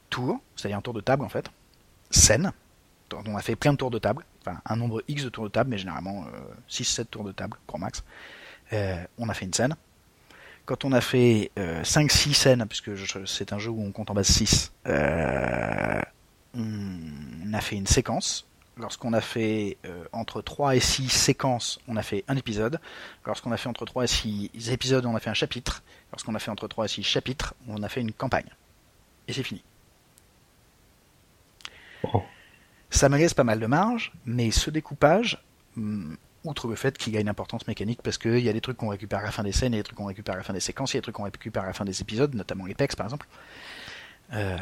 tour, 0.09 0.39
c'est-à-dire 0.55 0.77
un 0.77 0.81
tour 0.81 0.93
de 0.93 1.01
table 1.01 1.23
en 1.23 1.29
fait, 1.29 1.49
scène, 2.11 2.51
on 3.25 3.35
a 3.35 3.41
fait 3.41 3.55
plein 3.55 3.71
de 3.71 3.77
tours 3.77 3.91
de 3.91 3.99
table, 3.99 4.25
enfin 4.41 4.59
un 4.65 4.75
nombre 4.75 5.01
X 5.07 5.23
de 5.23 5.29
tours 5.29 5.45
de 5.45 5.49
table, 5.49 5.69
mais 5.69 5.77
généralement 5.77 6.25
6-7 6.69 7.05
tours 7.05 7.23
de 7.23 7.31
table, 7.31 7.57
grand 7.67 7.79
max. 7.79 8.03
Euh, 8.73 9.03
on 9.17 9.29
a 9.29 9.33
fait 9.33 9.45
une 9.45 9.53
scène. 9.53 9.75
Quand 10.65 10.83
on 10.83 10.91
a 10.91 10.99
fait 10.99 11.51
5-6 11.55 12.33
scènes, 12.33 12.65
puisque 12.67 12.91
c'est 13.25 13.53
un 13.53 13.59
jeu 13.59 13.69
où 13.69 13.81
on 13.81 13.91
compte 13.91 14.11
en 14.11 14.13
base 14.13 14.27
6, 14.27 14.73
euh, 14.87 16.01
on 16.53 17.53
a 17.53 17.61
fait 17.61 17.77
une 17.77 17.87
séquence. 17.87 18.46
Lorsqu'on 18.79 19.13
a 19.13 19.21
fait 19.21 19.77
euh, 19.85 20.03
entre 20.11 20.41
3 20.41 20.75
et 20.75 20.79
6 20.79 21.09
séquences, 21.09 21.79
on 21.87 21.97
a 21.97 22.03
fait 22.03 22.23
un 22.27 22.37
épisode. 22.37 22.79
Lorsqu'on 23.25 23.51
a 23.51 23.57
fait 23.57 23.69
entre 23.69 23.85
3 23.85 24.03
et 24.03 24.07
6 24.07 24.71
épisodes, 24.71 25.05
on 25.05 25.15
a 25.15 25.19
fait 25.19 25.31
un 25.31 25.35
chapitre. 25.35 25.83
Lorsqu'on 26.11 26.35
a 26.35 26.39
fait 26.39 26.51
entre 26.51 26.67
3 26.67 26.85
et 26.85 26.87
6 26.87 27.03
chapitres, 27.03 27.55
on 27.67 27.81
a 27.81 27.89
fait 27.89 28.01
une 28.01 28.11
campagne. 28.11 28.49
Et 29.27 29.33
c'est 29.33 29.43
fini. 29.43 29.63
Oh. 32.03 32.21
Ça 32.89 33.09
me 33.09 33.17
laisse 33.17 33.33
pas 33.33 33.43
mal 33.43 33.59
de 33.59 33.65
marge, 33.65 34.13
mais 34.25 34.51
ce 34.51 34.69
découpage, 34.69 35.43
hum, 35.75 36.17
outre 36.43 36.67
le 36.67 36.75
fait 36.75 36.97
qu'il 36.97 37.17
a 37.17 37.19
une 37.19 37.29
importance 37.29 37.67
mécanique, 37.67 38.01
parce 38.01 38.17
qu'il 38.17 38.39
y 38.39 38.49
a 38.49 38.53
des 38.53 38.61
trucs 38.61 38.77
qu'on 38.77 38.89
récupère 38.89 39.19
à 39.19 39.23
la 39.23 39.31
fin 39.31 39.43
des 39.43 39.51
scènes, 39.51 39.73
il 39.73 39.77
y 39.77 39.79
a 39.79 39.81
des 39.81 39.85
trucs 39.85 39.97
qu'on 39.97 40.05
récupère 40.05 40.35
à 40.35 40.37
la 40.37 40.43
fin 40.43 40.53
des 40.53 40.59
séquences, 40.59 40.93
il 40.93 40.97
y 40.97 40.99
a 40.99 41.01
des 41.01 41.03
trucs 41.03 41.15
qu'on 41.15 41.23
récupère 41.23 41.63
à 41.63 41.67
la 41.67 41.73
fin 41.73 41.83
des 41.83 42.01
épisodes, 42.01 42.33
notamment 42.35 42.65
les 42.65 42.75
pecs 42.75 42.95
par 42.95 43.07
exemple, 43.07 43.27
euh, 44.33 44.57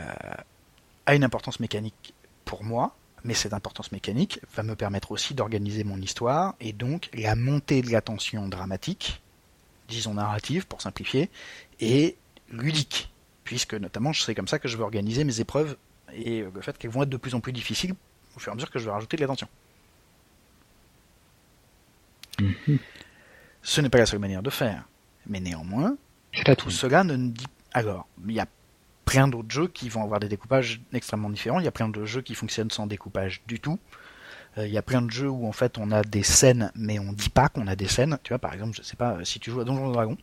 a 1.06 1.16
une 1.16 1.24
importance 1.24 1.60
mécanique 1.60 2.14
pour 2.46 2.64
moi, 2.64 2.96
mais 3.26 3.34
cette 3.34 3.54
importance 3.54 3.92
mécanique 3.92 4.40
va 4.56 4.64
me 4.64 4.76
permettre 4.76 5.12
aussi 5.12 5.34
d'organiser 5.34 5.84
mon 5.84 5.98
histoire, 5.98 6.56
et 6.60 6.74
donc 6.74 7.10
la 7.14 7.36
montée 7.36 7.82
de 7.82 7.92
la 7.92 8.02
tension 8.02 8.48
dramatique, 8.48 9.22
disons 9.88 10.14
narrative 10.14 10.68
pour 10.68 10.82
simplifier, 10.82 11.30
et 11.80 12.16
ludique, 12.52 13.12
puisque 13.44 13.74
notamment 13.74 14.14
c'est 14.14 14.36
comme 14.36 14.48
ça 14.48 14.60
que 14.60 14.68
je 14.68 14.78
vais 14.78 14.84
organiser 14.84 15.24
mes 15.24 15.42
épreuves, 15.42 15.76
et 16.14 16.44
le 16.44 16.62
fait 16.62 16.78
qu'elles 16.78 16.92
vont 16.92 17.02
être 17.02 17.10
de 17.10 17.18
plus 17.18 17.34
en 17.34 17.40
plus 17.40 17.52
difficiles 17.52 17.96
au 18.36 18.40
fur 18.40 18.52
et 18.52 18.54
à 18.54 18.56
mesure 18.56 18.70
que 18.70 18.80
je 18.80 18.86
vais 18.86 18.92
rajouter 18.92 19.18
de 19.18 19.22
la 19.22 19.28
tension. 19.28 19.48
Mhm. 22.40 22.78
Ce 23.64 23.82
n'est 23.82 23.90
pas 23.90 23.98
la 23.98 24.06
seule 24.06 24.20
manière 24.20 24.44
de 24.44 24.52
faire, 24.52 24.88
mais 25.26 25.40
néanmoins, 25.40 25.98
tout. 26.58 26.70
cela 26.70 27.04
ne 27.04 27.18
dit. 27.18 27.48
Alors, 27.74 28.08
il 28.24 28.34
y 28.34 28.40
a 28.40 28.46
plein 29.06 29.28
d'autres 29.28 29.52
jeux 29.52 29.68
qui 29.68 29.90
vont 29.90 30.04
avoir 30.04 30.20
des 30.20 30.28
découpages 30.28 30.82
extrêmement 30.94 31.30
différents. 31.30 31.60
Il 31.60 31.66
y 31.66 31.68
a 31.68 31.72
plein 31.72 31.90
de 31.90 32.06
jeux 32.06 32.22
qui 32.22 32.36
fonctionnent 32.36 32.72
sans 32.72 32.88
découpage 32.88 33.42
du 33.48 33.60
tout. 33.60 33.80
Euh, 34.58 34.68
Il 34.68 34.74
y 34.74 34.78
a 34.78 34.82
plein 34.82 35.02
de 35.02 35.12
jeux 35.12 35.30
où 35.30 35.48
en 35.48 35.52
fait 35.52 35.78
on 35.78 35.92
a 35.92 36.02
des 36.04 36.24
scènes, 36.24 36.72
mais 36.76 37.00
on 37.00 37.14
dit 37.14 37.30
pas 37.30 37.50
qu'on 37.50 37.68
a 37.68 37.76
des 37.76 37.88
scènes. 37.88 38.18
Tu 38.24 38.30
vois, 38.30 38.40
par 38.40 38.54
exemple, 38.54 38.76
je 38.76 38.82
sais 38.82 38.96
pas, 38.98 39.18
si 39.24 39.40
tu 39.40 39.52
joues 39.52 39.62
à 39.62 39.64
Donjons 39.64 39.90
et 39.90 39.94
Dragons, 39.94 40.18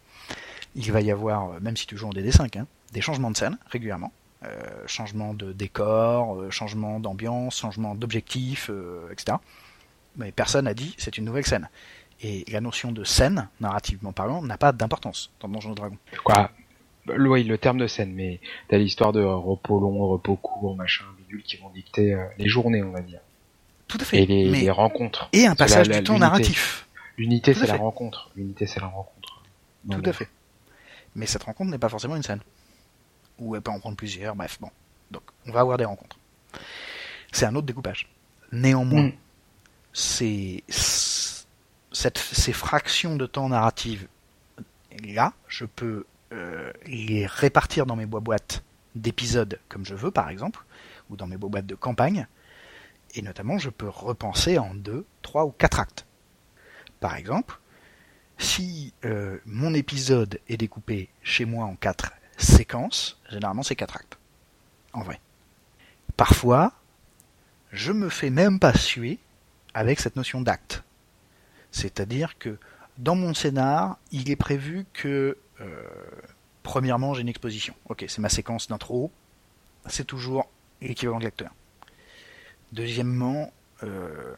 il 0.75 0.91
va 0.91 1.01
y 1.01 1.11
avoir, 1.11 1.51
euh, 1.51 1.61
même 1.61 1.77
si 1.77 1.87
tu 1.87 1.97
joues 1.97 2.09
en 2.09 2.13
DD5, 2.13 2.59
hein, 2.59 2.67
des 2.93 3.01
changements 3.01 3.31
de 3.31 3.37
scène 3.37 3.59
régulièrement. 3.71 4.13
Euh, 4.45 4.61
changement 4.89 5.35
de 5.35 5.53
décor, 5.53 6.41
euh, 6.41 6.51
changement 6.51 6.99
d'ambiance, 6.99 7.61
changement 7.61 7.95
d'objectif, 7.95 8.71
euh, 8.71 9.09
etc. 9.13 9.37
Mais 10.17 10.33
personne 10.33 10.65
n'a 10.65 10.75
dit 10.75 10.97
c'est 10.99 11.17
une 11.17 11.25
nouvelle 11.27 11.47
scène. 11.47 11.69
Et 12.23 12.45
la 12.51 12.61
notion 12.61 12.91
de 12.91 13.05
scène, 13.05 13.49
narrativement 13.61 14.13
parlant, 14.13 14.43
n'a 14.43 14.59
pas 14.59 14.73
d'importance 14.73 15.31
dans 15.39 15.49
Donjons 15.49 15.73
et 15.73 15.75
Dragons. 15.77 15.99
Quoi? 16.25 16.51
Oui, 17.09 17.45
le 17.45 17.59
terme 17.59 17.79
de 17.79 17.87
scène, 17.87 18.13
mais 18.13 18.41
t'as 18.69 18.79
l'histoire 18.79 19.13
de 19.13 19.23
repos 19.23 19.81
long, 19.81 20.07
repos 20.09 20.37
court, 20.37 20.77
machin, 20.77 21.05
bidule, 21.19 21.43
qui 21.43 21.57
vont 21.57 21.71
dicter 21.71 22.15
euh, 22.15 22.25
les 22.39 22.49
journées, 22.49 22.83
on 22.83 22.91
va 22.93 23.01
dire. 23.01 23.21
Tout 23.89 23.99
à 24.01 24.05
fait. 24.05 24.23
Et 24.23 24.27
les, 24.27 24.71
rencontres. 24.71 25.29
et 25.33 25.47
un 25.47 25.55
passage 25.55 25.89
la- 25.89 25.95
la- 25.97 26.01
du 26.01 26.05
temps 26.07 26.19
narratif. 26.19 26.87
L'unité, 27.19 27.53
c'est 27.55 27.67
la 27.67 27.77
rencontre. 27.77 28.31
L'unité, 28.37 28.67
c'est 28.67 28.81
la 28.81 28.87
rencontre. 28.87 29.43
Tout 29.91 30.03
à 30.05 30.13
fait. 30.13 30.29
Mais 31.15 31.27
cette 31.27 31.43
rencontre 31.43 31.71
n'est 31.71 31.79
pas 31.79 31.89
forcément 31.91 32.17
une 32.17 32.23
scène. 32.23 32.41
Ou 33.39 33.55
elle 33.57 33.63
peut 33.63 33.71
en 33.71 33.81
prendre 33.81 33.97
plusieurs, 33.97 34.35
bref, 34.35 34.59
bon. 34.61 34.71
Donc, 35.11 35.23
on 35.47 35.53
va 35.53 35.61
avoir 35.61 35.77
des 35.77 35.85
rencontres. 35.85 36.17
C'est 37.33 37.45
un 37.47 37.55
autre 37.55 37.67
découpage. 37.67 38.09
Néanmoins, 38.53 39.09
Mm. 39.09 39.13
c'est 39.93 40.63
cette, 40.69 42.19
ces 42.19 42.53
fractions 42.53 43.17
de 43.17 43.27
temps 43.27 43.49
narratives 43.49 44.07
là, 45.05 45.33
je 45.49 45.65
peux 45.65 46.05
euh, 46.33 46.73
les 46.87 47.27
répartir 47.27 47.87
dans 47.87 47.97
mes 47.97 48.07
boîtes 48.07 48.65
d'épisodes 48.95 49.61
comme 49.69 49.85
je 49.85 49.95
veux, 49.95 50.11
par 50.11 50.29
exemple, 50.29 50.65
ou 51.11 51.17
dans 51.17 51.27
mes 51.27 51.37
boîtes 51.37 51.67
de 51.67 51.75
campagne, 51.75 52.27
et 53.15 53.23
notamment 53.23 53.59
je 53.59 53.71
peux 53.71 53.89
repenser 53.89 54.59
en 54.59 54.75
deux, 54.75 55.07
trois 55.21 55.45
ou 55.45 55.51
quatre 55.51 55.81
actes. 55.81 56.07
Par 57.01 57.17
exemple, 57.17 57.59
si 58.39 58.93
euh, 59.05 59.39
mon 59.45 59.75
épisode 59.75 60.41
est 60.49 60.57
découpé 60.57 61.09
chez 61.23 61.45
moi 61.45 61.67
en 61.67 61.77
quatre 61.77 62.13
séquences, 62.37 63.21
généralement 63.29 63.63
c'est 63.63 63.77
quatre 63.77 63.97
actes. 63.97 64.19
En 64.93 65.03
vrai. 65.03 65.21
Parfois, 66.17 66.73
je 67.73 67.93
me 67.93 68.09
fais 68.09 68.31
même 68.31 68.59
pas 68.59 68.75
suer 68.75 69.19
avec 69.75 70.01
cette 70.01 70.17
notion 70.17 70.41
d'acte. 70.41 70.85
C'est-à-dire 71.71 72.39
que 72.39 72.59
dans 72.99 73.17
mon 73.17 73.33
scénar, 73.33 73.99
il 74.11 74.31
est 74.31 74.37
prévu 74.37 74.85
que, 74.93 75.39
premièrement, 76.63 77.15
j'ai 77.15 77.23
une 77.23 77.29
exposition. 77.29 77.75
Ok, 77.89 78.05
c'est 78.09 78.21
ma 78.21 78.29
séquence 78.29 78.69
d'intro. 78.69 79.11
C'est 79.87 80.07
toujours 80.07 80.49
l'équivalent 80.81 81.19
de 81.19 81.25
l'acteur. 81.25 81.51
Deuxièmement, 82.73 83.53
euh, 83.83 84.35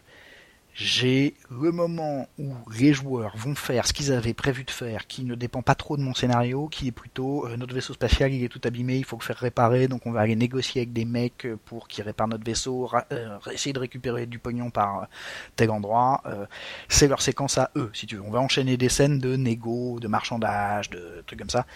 j'ai 0.74 1.34
le 1.50 1.70
moment 1.70 2.26
où 2.38 2.52
les 2.76 2.92
joueurs 2.92 3.36
vont 3.36 3.54
faire 3.54 3.86
ce 3.86 3.92
qu'ils 3.92 4.12
avaient 4.12 4.34
prévu 4.34 4.64
de 4.64 4.70
faire, 4.72 5.06
qui 5.06 5.24
ne 5.24 5.36
dépend 5.36 5.62
pas 5.62 5.76
trop 5.76 5.96
de 5.96 6.02
mon 6.02 6.14
scénario, 6.14 6.66
qui 6.66 6.88
est 6.88 6.92
plutôt 6.92 7.46
euh, 7.46 7.56
notre 7.56 7.72
vaisseau 7.74 7.94
spatial 7.94 8.32
il 8.32 8.42
est 8.42 8.48
tout 8.48 8.60
abîmé, 8.64 8.96
il 8.96 9.04
faut 9.04 9.16
le 9.16 9.22
faire 9.22 9.36
réparer, 9.36 9.86
donc 9.86 10.04
on 10.06 10.10
va 10.10 10.20
aller 10.20 10.34
négocier 10.34 10.80
avec 10.80 10.92
des 10.92 11.04
mecs 11.04 11.46
euh, 11.46 11.56
pour 11.64 11.86
qu'ils 11.86 12.02
réparent 12.02 12.26
notre 12.26 12.44
vaisseau, 12.44 12.90
euh, 13.12 13.38
essayer 13.52 13.72
de 13.72 13.78
récupérer 13.78 14.26
du 14.26 14.40
pognon 14.40 14.70
par 14.70 15.02
euh, 15.02 15.06
tel 15.54 15.70
endroit. 15.70 16.22
euh, 16.26 16.46
c'est 16.88 17.06
leur 17.06 17.22
séquence 17.22 17.56
à 17.56 17.70
eux, 17.76 17.90
si 17.92 18.06
tu 18.06 18.16
veux. 18.16 18.22
On 18.22 18.30
va 18.32 18.40
enchaîner 18.40 18.76
des 18.76 18.88
scènes 18.88 19.20
de 19.20 19.36
négo, 19.36 20.00
de 20.00 20.08
marchandage, 20.08 20.90
de 20.90 21.22
trucs 21.26 21.38
comme 21.38 21.50
ça, 21.50 21.66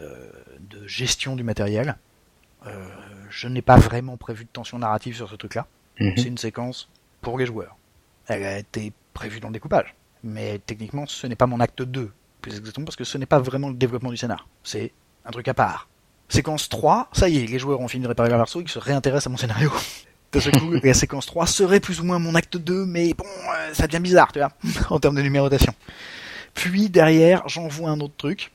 euh, 0.00 0.30
de 0.58 0.86
gestion 0.88 1.36
du 1.36 1.44
matériel. 1.44 1.96
Euh, 2.66 2.88
je 3.30 3.46
n'ai 3.46 3.62
pas 3.62 3.76
vraiment 3.76 4.16
prévu 4.16 4.44
de 4.44 4.50
tension 4.52 4.78
narrative 4.78 5.14
sur 5.14 5.28
ce 5.30 5.36
truc-là. 5.36 5.66
Mhm. 6.00 6.14
C'est 6.16 6.24
une 6.24 6.38
séquence 6.38 6.88
pour 7.22 7.38
les 7.38 7.46
joueurs. 7.46 7.76
Elle 8.30 8.44
a 8.44 8.58
été 8.58 8.92
prévue 9.12 9.40
dans 9.40 9.48
le 9.48 9.54
découpage. 9.54 9.94
Mais 10.22 10.60
techniquement, 10.64 11.04
ce 11.06 11.26
n'est 11.26 11.36
pas 11.36 11.46
mon 11.46 11.60
acte 11.60 11.82
2. 11.82 12.12
Plus 12.40 12.56
exactement 12.56 12.84
parce 12.84 12.96
que 12.96 13.04
ce 13.04 13.18
n'est 13.18 13.26
pas 13.26 13.40
vraiment 13.40 13.68
le 13.68 13.74
développement 13.74 14.10
du 14.10 14.16
scénar. 14.16 14.48
C'est 14.62 14.92
un 15.24 15.30
truc 15.30 15.48
à 15.48 15.54
part. 15.54 15.88
Séquence 16.28 16.68
3, 16.68 17.08
ça 17.12 17.28
y 17.28 17.38
est, 17.38 17.46
les 17.46 17.58
joueurs 17.58 17.80
ont 17.80 17.88
fini 17.88 18.04
de 18.04 18.08
réparer 18.08 18.30
leur 18.30 18.40
arceau, 18.40 18.60
ils 18.60 18.68
se 18.68 18.78
réintéressent 18.78 19.26
à 19.26 19.30
mon 19.30 19.36
scénario. 19.36 19.72
De 20.32 20.38
ce 20.38 20.48
coup, 20.48 20.70
la 20.80 20.94
séquence 20.94 21.26
3 21.26 21.44
serait 21.48 21.80
plus 21.80 21.98
ou 21.98 22.04
moins 22.04 22.20
mon 22.20 22.36
acte 22.36 22.56
2, 22.56 22.86
mais 22.86 23.14
bon, 23.14 23.24
euh, 23.24 23.74
ça 23.74 23.88
devient 23.88 23.98
bizarre, 23.98 24.30
tu 24.30 24.38
vois, 24.38 24.52
en 24.90 25.00
termes 25.00 25.16
de 25.16 25.22
numérotation. 25.22 25.74
Puis 26.54 26.88
derrière, 26.88 27.42
j'envoie 27.48 27.90
un 27.90 27.98
autre 27.98 28.14
truc. 28.16 28.52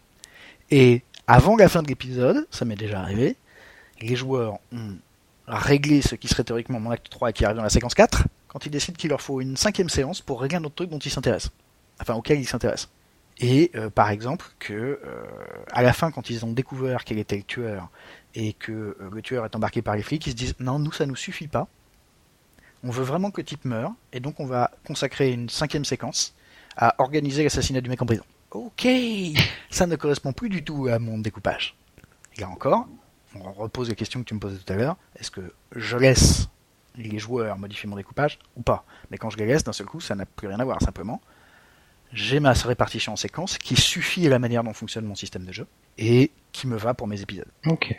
Et 0.71 1.03
avant 1.27 1.57
la 1.57 1.67
fin 1.67 1.83
de 1.83 1.89
l'épisode, 1.89 2.47
ça 2.49 2.63
m'est 2.63 2.77
déjà 2.77 3.01
arrivé, 3.01 3.35
les 3.99 4.15
joueurs 4.15 4.53
ont 4.71 4.95
réglé 5.49 6.01
ce 6.01 6.15
qui 6.15 6.29
serait 6.29 6.45
théoriquement 6.45 6.79
mon 6.79 6.91
acte 6.91 7.09
3 7.09 7.31
et 7.31 7.33
qui 7.33 7.43
arrive 7.43 7.57
dans 7.57 7.63
la 7.63 7.69
séquence 7.69 7.93
4, 7.93 8.23
quand 8.55 8.65
ils 8.65 8.71
décident 8.71 8.95
qu'il 8.95 9.09
leur 9.09 9.19
faut 9.19 9.41
une 9.41 9.57
cinquième 9.57 9.89
séance 9.89 10.21
pour 10.21 10.39
régler 10.39 10.59
un 10.59 10.63
autre 10.63 10.75
truc 10.75 10.89
dont 10.89 10.97
ils 10.97 11.11
s'intéressent. 11.11 11.51
Enfin, 11.99 12.13
auquel 12.13 12.39
ils 12.39 12.47
s'intéressent. 12.47 12.89
Et 13.37 13.69
euh, 13.75 13.89
par 13.89 14.11
exemple, 14.11 14.45
que 14.59 14.73
euh, 14.73 15.25
à 15.73 15.83
la 15.83 15.91
fin, 15.91 16.09
quand 16.09 16.29
ils 16.29 16.45
ont 16.45 16.53
découvert 16.53 17.03
quel 17.03 17.19
était 17.19 17.35
le 17.35 17.43
tueur 17.43 17.89
et 18.33 18.53
que 18.53 18.71
euh, 18.71 18.95
le 19.11 19.21
tueur 19.21 19.43
est 19.43 19.53
embarqué 19.57 19.81
par 19.81 19.97
les 19.97 20.03
flics, 20.03 20.25
ils 20.25 20.29
se 20.29 20.37
disent 20.37 20.55
non, 20.59 20.79
nous 20.79 20.93
ça 20.93 21.05
nous 21.05 21.17
suffit 21.17 21.49
pas. 21.49 21.67
On 22.81 22.91
veut 22.91 23.03
vraiment 23.03 23.29
que 23.29 23.41
le 23.41 23.45
type 23.45 23.65
meure, 23.65 23.91
et 24.13 24.21
donc 24.21 24.39
on 24.39 24.45
va 24.45 24.71
consacrer 24.87 25.33
une 25.33 25.49
cinquième 25.49 25.83
séquence 25.83 26.33
à 26.77 26.95
organiser 26.99 27.43
l'assassinat 27.43 27.81
du 27.81 27.89
mec 27.89 28.01
en 28.01 28.05
prison. 28.05 28.23
Ok, 28.51 28.87
ça 29.69 29.85
ne 29.85 29.97
correspond 29.97 30.31
plus 30.31 30.47
du 30.47 30.63
tout 30.63 30.87
à 30.87 30.97
mon 30.97 31.17
découpage. 31.17 31.75
Et 32.37 32.39
là 32.39 32.47
encore, 32.47 32.87
on 33.35 33.51
repose 33.51 33.89
la 33.89 33.95
question 33.95 34.21
que 34.21 34.25
tu 34.25 34.33
me 34.33 34.39
posais 34.39 34.59
tout 34.59 34.71
à 34.71 34.77
l'heure. 34.77 34.95
Est-ce 35.19 35.29
que 35.29 35.51
je 35.75 35.97
laisse 35.97 36.47
les 36.97 37.19
joueurs 37.19 37.57
modifier 37.57 37.89
mon 37.89 37.95
découpage 37.95 38.39
ou 38.55 38.61
pas 38.61 38.85
Mais 39.11 39.17
quand 39.17 39.29
je 39.29 39.37
les 39.37 39.45
laisse, 39.45 39.63
d'un 39.63 39.73
seul 39.73 39.87
coup, 39.87 39.99
ça 39.99 40.15
n'a 40.15 40.25
plus 40.25 40.47
rien 40.47 40.59
à 40.59 40.65
voir. 40.65 40.81
Simplement, 40.81 41.21
j'ai 42.13 42.39
ma 42.39 42.53
répartition 42.53 43.13
en 43.13 43.15
séquences 43.15 43.57
qui 43.57 43.75
suffit 43.75 44.25
à 44.27 44.29
la 44.29 44.39
manière 44.39 44.63
dont 44.63 44.73
fonctionne 44.73 45.05
mon 45.05 45.15
système 45.15 45.43
de 45.45 45.51
jeu 45.51 45.67
et 45.97 46.31
qui 46.51 46.67
me 46.67 46.77
va 46.77 46.93
pour 46.93 47.07
mes 47.07 47.21
épisodes. 47.21 47.47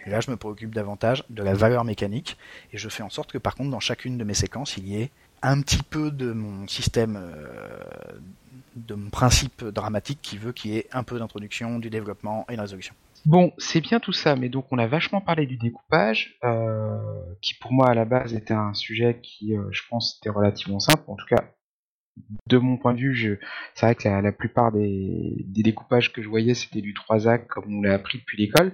Et 0.06 0.10
là, 0.10 0.20
je 0.20 0.30
me 0.30 0.36
préoccupe 0.36 0.74
davantage 0.74 1.24
de 1.28 1.42
la 1.42 1.54
valeur 1.54 1.84
mécanique 1.84 2.38
et 2.72 2.78
je 2.78 2.88
fais 2.88 3.02
en 3.02 3.10
sorte 3.10 3.32
que 3.32 3.38
par 3.38 3.54
contre, 3.54 3.70
dans 3.70 3.80
chacune 3.80 4.16
de 4.16 4.24
mes 4.24 4.34
séquences, 4.34 4.76
il 4.76 4.88
y 4.88 5.00
ait 5.00 5.10
un 5.42 5.60
petit 5.60 5.82
peu 5.82 6.10
de 6.10 6.32
mon 6.32 6.66
système, 6.66 7.16
euh, 7.16 7.78
de 8.74 8.94
mon 8.94 9.10
principe 9.10 9.64
dramatique 9.64 10.20
qui 10.22 10.38
veut 10.38 10.52
qu'il 10.52 10.72
y 10.72 10.78
ait 10.78 10.86
un 10.92 11.02
peu 11.02 11.18
d'introduction, 11.18 11.78
du 11.78 11.90
développement 11.90 12.46
et 12.48 12.56
de 12.56 12.60
résolution. 12.60 12.94
Bon, 13.26 13.52
c'est 13.58 13.80
bien 13.80 13.98
tout 13.98 14.12
ça, 14.12 14.36
mais 14.36 14.48
donc 14.48 14.66
on 14.70 14.78
a 14.78 14.86
vachement 14.86 15.20
parlé 15.20 15.46
du 15.46 15.56
découpage, 15.56 16.38
euh, 16.44 16.96
qui 17.42 17.54
pour 17.54 17.72
moi 17.72 17.88
à 17.90 17.94
la 17.94 18.04
base 18.04 18.34
était 18.34 18.54
un 18.54 18.72
sujet 18.72 19.20
qui, 19.20 19.56
euh, 19.56 19.64
je 19.72 19.82
pense, 19.90 20.18
était 20.18 20.30
relativement 20.30 20.78
simple. 20.78 21.02
En 21.08 21.16
tout 21.16 21.26
cas, 21.26 21.44
de 22.48 22.58
mon 22.58 22.76
point 22.76 22.94
de 22.94 23.00
vue, 23.00 23.40
c'est 23.74 23.86
vrai 23.86 23.94
que 23.96 24.08
la, 24.08 24.32
plupart 24.32 24.70
des, 24.70 25.44
découpages 25.48 26.12
que 26.12 26.22
je 26.22 26.28
voyais, 26.28 26.54
c'était 26.54 26.80
du 26.80 26.94
3 26.94 27.26
actes, 27.28 27.48
comme 27.48 27.78
on 27.78 27.82
l'a 27.82 27.94
appris 27.94 28.18
depuis 28.18 28.38
l'école. 28.38 28.72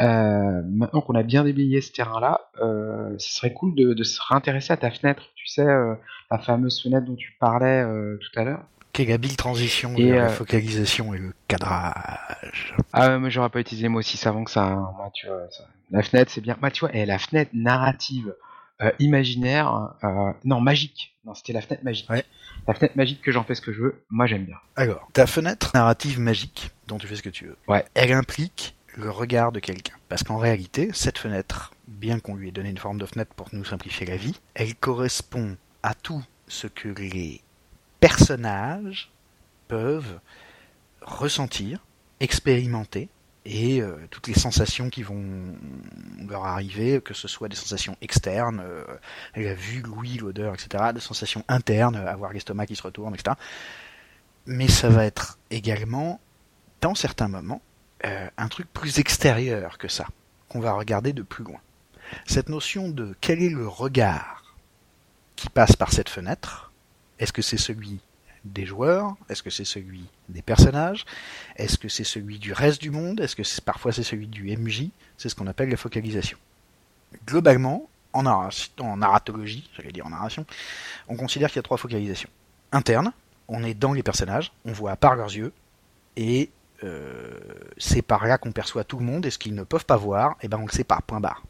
Euh, 0.00 0.62
maintenant 0.68 1.00
qu'on 1.00 1.14
a 1.14 1.22
bien 1.22 1.44
déblayé 1.44 1.80
ce 1.80 1.92
terrain-là, 1.92 2.50
euh, 2.60 3.14
ce 3.18 3.32
serait 3.32 3.52
cool 3.52 3.76
de, 3.76 3.94
de 3.94 4.02
se 4.02 4.20
réintéresser 4.28 4.72
à 4.72 4.76
ta 4.76 4.90
fenêtre. 4.90 5.30
Tu 5.36 5.46
sais, 5.46 5.66
euh, 5.66 5.94
la 6.30 6.38
fameuse 6.38 6.82
fenêtre 6.82 7.06
dont 7.06 7.16
tu 7.16 7.36
parlais 7.38 7.84
tout 8.20 8.40
à 8.40 8.44
l'heure. 8.44 8.64
Quelle 8.94 9.10
habile 9.12 9.36
transition 9.36 9.94
Et, 9.96 10.04
vers 10.12 10.24
la 10.24 10.30
euh, 10.30 10.34
focalisation 10.34 11.12
et 11.14 11.18
le 11.18 11.34
cadrage. 11.48 12.74
Ah, 12.92 13.08
ouais, 13.08 13.18
moi 13.18 13.28
j'aurais 13.28 13.48
pas 13.50 13.60
utilisé 13.60 13.88
moi 13.88 13.98
aussi 13.98 14.16
savant 14.16 14.44
que 14.44 14.50
ça. 14.50 14.64
hein. 14.64 14.90
Moi, 14.96 15.10
tu 15.12 15.26
vois, 15.26 15.46
ça- 15.50 15.64
La 15.90 16.02
fenêtre, 16.02 16.30
c'est 16.32 16.40
bien. 16.40 16.56
Moi, 16.60 16.70
tu 16.70 16.80
vois, 16.80 16.94
et 16.94 17.04
la 17.04 17.18
fenêtre 17.18 17.50
narrative, 17.54 18.34
euh, 18.82 18.90
imaginaire, 19.00 19.92
euh, 20.04 20.32
non, 20.44 20.60
magique. 20.60 21.14
Non, 21.24 21.34
c'était 21.34 21.52
la 21.52 21.60
fenêtre 21.60 21.84
magique. 21.84 22.08
Ouais. 22.08 22.24
La 22.68 22.74
fenêtre 22.74 22.96
magique 22.96 23.20
que 23.20 23.32
j'en 23.32 23.42
fais 23.44 23.54
ce 23.54 23.60
que 23.60 23.72
je 23.72 23.80
veux, 23.80 24.04
moi 24.10 24.26
j'aime 24.26 24.44
bien. 24.44 24.56
Alors, 24.76 25.08
ta 25.12 25.26
fenêtre 25.26 25.72
narrative 25.74 26.20
magique, 26.20 26.70
dont 26.86 26.98
tu 26.98 27.06
fais 27.06 27.16
ce 27.16 27.22
que 27.22 27.28
tu 27.30 27.46
veux, 27.46 27.56
Ouais. 27.68 27.84
elle 27.94 28.12
implique 28.12 28.74
le 28.96 29.10
regard 29.10 29.50
de 29.52 29.58
quelqu'un. 29.60 29.94
Parce 30.08 30.22
qu'en 30.22 30.38
réalité, 30.38 30.90
cette 30.92 31.18
fenêtre, 31.18 31.72
bien 31.88 32.20
qu'on 32.20 32.36
lui 32.36 32.48
ait 32.48 32.52
donné 32.52 32.70
une 32.70 32.78
forme 32.78 32.98
de 32.98 33.06
fenêtre 33.06 33.34
pour 33.34 33.48
nous 33.52 33.64
simplifier 33.64 34.06
la 34.06 34.16
vie, 34.16 34.38
elle 34.54 34.74
correspond 34.76 35.56
à 35.82 35.94
tout 35.94 36.22
ce 36.46 36.66
que 36.68 36.88
les 36.90 37.40
personnages 38.04 39.10
peuvent 39.66 40.20
ressentir, 41.00 41.78
expérimenter, 42.20 43.08
et 43.46 43.80
euh, 43.80 43.96
toutes 44.10 44.28
les 44.28 44.34
sensations 44.34 44.90
qui 44.90 45.02
vont 45.02 45.24
leur 46.28 46.44
arriver, 46.44 47.00
que 47.00 47.14
ce 47.14 47.28
soit 47.28 47.48
des 47.48 47.56
sensations 47.56 47.96
externes, 48.02 48.60
euh, 48.62 48.84
la 49.34 49.54
vue, 49.54 49.80
l'ouïe, 49.80 50.18
l'odeur, 50.18 50.52
etc., 50.52 50.92
des 50.92 51.00
sensations 51.00 51.44
internes, 51.48 51.96
avoir 51.96 52.34
l'estomac 52.34 52.66
qui 52.66 52.76
se 52.76 52.82
retourne, 52.82 53.14
etc. 53.14 53.36
Mais 54.44 54.68
ça 54.68 54.90
va 54.90 55.06
être 55.06 55.38
également, 55.50 56.20
dans 56.82 56.94
certains 56.94 57.28
moments, 57.28 57.62
euh, 58.04 58.28
un 58.36 58.48
truc 58.48 58.70
plus 58.70 58.98
extérieur 58.98 59.78
que 59.78 59.88
ça, 59.88 60.08
qu'on 60.50 60.60
va 60.60 60.74
regarder 60.74 61.14
de 61.14 61.22
plus 61.22 61.44
loin. 61.44 61.60
Cette 62.26 62.50
notion 62.50 62.90
de 62.90 63.16
quel 63.22 63.42
est 63.42 63.48
le 63.48 63.66
regard 63.66 64.56
qui 65.36 65.48
passe 65.48 65.74
par 65.74 65.90
cette 65.94 66.10
fenêtre, 66.10 66.70
est-ce 67.24 67.32
que 67.32 67.42
c'est 67.42 67.56
celui 67.58 67.98
des 68.44 68.66
joueurs? 68.66 69.16
Est-ce 69.28 69.42
que 69.42 69.50
c'est 69.50 69.64
celui 69.64 70.04
des 70.28 70.42
personnages? 70.42 71.04
Est-ce 71.56 71.78
que 71.78 71.88
c'est 71.88 72.04
celui 72.04 72.38
du 72.38 72.52
reste 72.52 72.80
du 72.80 72.90
monde? 72.90 73.20
Est-ce 73.20 73.34
que 73.34 73.42
c'est, 73.42 73.64
parfois 73.64 73.92
c'est 73.92 74.02
celui 74.02 74.26
du 74.26 74.54
MJ 74.56 74.90
C'est 75.16 75.28
ce 75.30 75.34
qu'on 75.34 75.46
appelle 75.46 75.70
la 75.70 75.76
focalisation. 75.78 76.36
Globalement, 77.26 77.88
en, 78.12 78.22
narra- 78.24 78.50
en 78.80 78.98
narratologie, 78.98 79.68
j'allais 79.76 79.92
dire 79.92 80.06
en 80.06 80.10
narration, 80.10 80.44
on 81.08 81.16
considère 81.16 81.48
qu'il 81.48 81.56
y 81.56 81.60
a 81.60 81.62
trois 81.62 81.78
focalisations. 81.78 82.28
Interne, 82.72 83.12
on 83.48 83.64
est 83.64 83.74
dans 83.74 83.92
les 83.92 84.02
personnages, 84.02 84.52
on 84.64 84.72
voit 84.72 84.96
par 84.96 85.16
leurs 85.16 85.34
yeux, 85.34 85.52
et 86.16 86.50
euh, 86.82 87.30
c'est 87.78 88.02
par 88.02 88.26
là 88.26 88.36
qu'on 88.36 88.52
perçoit 88.52 88.84
tout 88.84 88.98
le 88.98 89.04
monde, 89.04 89.24
et 89.26 89.30
ce 89.30 89.38
qu'ils 89.38 89.54
ne 89.54 89.62
peuvent 89.64 89.86
pas 89.86 89.96
voir, 89.96 90.36
et 90.42 90.48
ben 90.48 90.58
on 90.58 90.66
le 90.66 90.72
sait 90.72 90.84
par 90.84 91.02
point 91.02 91.20
barre. 91.20 91.42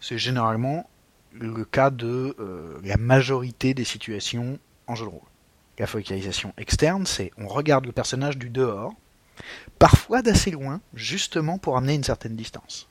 C'est 0.00 0.18
généralement 0.18 0.88
le 1.32 1.64
cas 1.64 1.90
de 1.90 2.34
euh, 2.40 2.78
la 2.84 2.96
majorité 2.96 3.72
des 3.74 3.84
situations 3.84 4.58
en 4.86 4.94
jeu 4.94 5.04
de 5.04 5.10
rôle. 5.10 5.20
La 5.78 5.86
focalisation 5.86 6.52
externe, 6.56 7.06
c'est 7.06 7.32
on 7.38 7.48
regarde 7.48 7.86
le 7.86 7.92
personnage 7.92 8.38
du 8.38 8.50
dehors, 8.50 8.94
parfois 9.78 10.22
d'assez 10.22 10.50
loin, 10.50 10.80
justement 10.94 11.58
pour 11.58 11.76
amener 11.76 11.94
une 11.94 12.04
certaine 12.04 12.36
distance. 12.36 12.88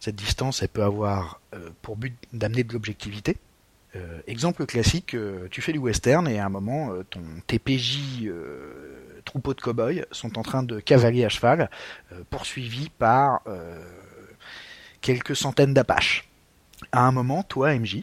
Cette 0.00 0.16
distance, 0.16 0.62
elle 0.62 0.68
peut 0.68 0.82
avoir 0.82 1.40
euh, 1.54 1.70
pour 1.82 1.96
but 1.96 2.16
d'amener 2.32 2.64
de 2.64 2.72
l'objectivité. 2.72 3.36
Euh, 3.94 4.20
exemple 4.26 4.64
classique, 4.66 5.14
euh, 5.14 5.46
tu 5.50 5.60
fais 5.60 5.72
du 5.72 5.78
western 5.78 6.26
et 6.26 6.40
à 6.40 6.46
un 6.46 6.48
moment, 6.48 6.90
ton 7.10 7.22
TPJ 7.46 8.30
troupeau 9.24 9.54
de 9.54 9.60
cow-boys 9.60 10.04
sont 10.10 10.38
en 10.38 10.42
train 10.42 10.62
de 10.62 10.80
cavaler 10.80 11.24
à 11.24 11.28
cheval, 11.28 11.70
euh, 12.12 12.22
poursuivis 12.30 12.90
par 12.98 13.42
quelques 15.00 15.36
centaines 15.36 15.74
d'apaches. 15.74 16.28
À 16.92 17.06
un 17.06 17.12
moment, 17.12 17.42
toi, 17.42 17.74
MJ, 17.74 18.02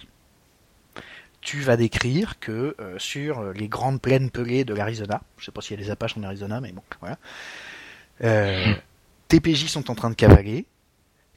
tu 1.42 1.62
vas 1.62 1.78
décrire 1.78 2.40
que 2.40 2.76
euh, 2.80 3.00
sur 3.00 3.54
les 3.54 3.68
grandes 3.68 4.02
plaines 4.02 4.30
pelées 4.30 4.66
de 4.66 4.74
l'Arizona, 4.74 5.22
je 5.38 5.46
sais 5.46 5.52
pas 5.52 5.62
s'il 5.62 5.80
y 5.80 5.82
a 5.82 5.84
des 5.84 5.92
apaches 5.92 6.18
en 6.18 6.24
Arizona, 6.24 6.60
mais 6.60 6.72
bon, 6.72 6.84
voilà, 7.00 7.18
euh, 8.24 8.74
tes 9.28 9.40
PJ 9.40 9.68
sont 9.68 9.90
en 9.90 9.96
train 9.96 10.10
de 10.10 10.16
cavaler, 10.16 10.66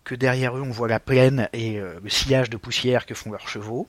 que 0.05 0.15
derrière 0.15 0.57
eux 0.57 0.63
on 0.63 0.71
voit 0.71 0.89
la 0.89 1.01
plaine 1.01 1.49
et 1.53 1.79
euh, 1.79 2.01
le 2.03 2.11
sillage 2.11 2.51
de 2.51 2.57
poussière 2.57 3.07
que 3.07 3.15
font 3.15 3.31
leurs 3.31 3.49
chevaux, 3.49 3.87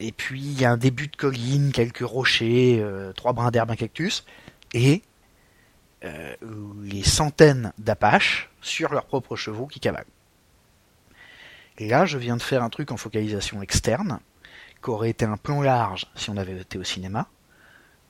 et 0.00 0.12
puis 0.12 0.40
il 0.40 0.60
y 0.60 0.64
a 0.64 0.70
un 0.70 0.76
début 0.76 1.08
de 1.08 1.16
colline, 1.16 1.72
quelques 1.72 2.06
rochers, 2.06 2.78
euh, 2.80 3.12
trois 3.12 3.32
brins 3.32 3.50
d'herbe, 3.50 3.70
un 3.70 3.76
cactus, 3.76 4.24
et 4.74 5.02
les 6.82 7.04
centaines 7.04 7.72
d'apaches 7.78 8.50
sur 8.60 8.92
leurs 8.92 9.04
propres 9.04 9.36
chevaux 9.36 9.68
qui 9.68 9.78
cavalent. 9.78 10.04
Et 11.78 11.86
là, 11.86 12.06
je 12.06 12.18
viens 12.18 12.36
de 12.36 12.42
faire 12.42 12.64
un 12.64 12.70
truc 12.70 12.90
en 12.90 12.96
focalisation 12.96 13.62
externe, 13.62 14.18
qui 14.82 14.90
aurait 14.90 15.10
été 15.10 15.24
un 15.24 15.36
plan 15.36 15.60
large 15.62 16.06
si 16.16 16.30
on 16.30 16.36
avait 16.36 16.58
été 16.60 16.78
au 16.78 16.84
cinéma, 16.84 17.28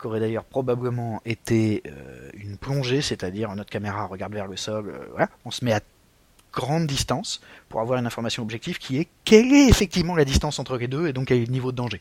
qui 0.01 0.07
aurait 0.07 0.21
d'ailleurs 0.21 0.45
probablement 0.45 1.21
été 1.25 1.83
euh, 1.87 2.31
une 2.35 2.57
plongée, 2.57 3.03
c'est-à-dire 3.03 3.55
notre 3.55 3.71
caméra 3.71 4.07
regarde 4.07 4.33
vers 4.33 4.47
le 4.49 4.57
sol, 4.57 4.89
euh, 4.89 5.07
voilà, 5.11 5.29
on 5.45 5.51
se 5.51 5.65
met 5.65 5.73
à 5.73 5.81
grande 6.53 6.87
distance 6.87 7.41
pour 7.69 7.81
avoir 7.81 7.99
une 7.99 8.07
information 8.07 8.43
objective 8.43 8.79
qui 8.79 8.99
est 8.99 9.09
quelle 9.25 9.53
est 9.53 9.69
effectivement 9.69 10.15
la 10.17 10.25
distance 10.25 10.59
entre 10.59 10.77
les 10.77 10.89
deux 10.89 11.07
et 11.09 11.13
donc 11.13 11.29
quel 11.29 11.39
est 11.39 11.47
le 11.47 11.53
niveau 11.53 11.73
de 11.73 11.77
danger. 11.77 12.01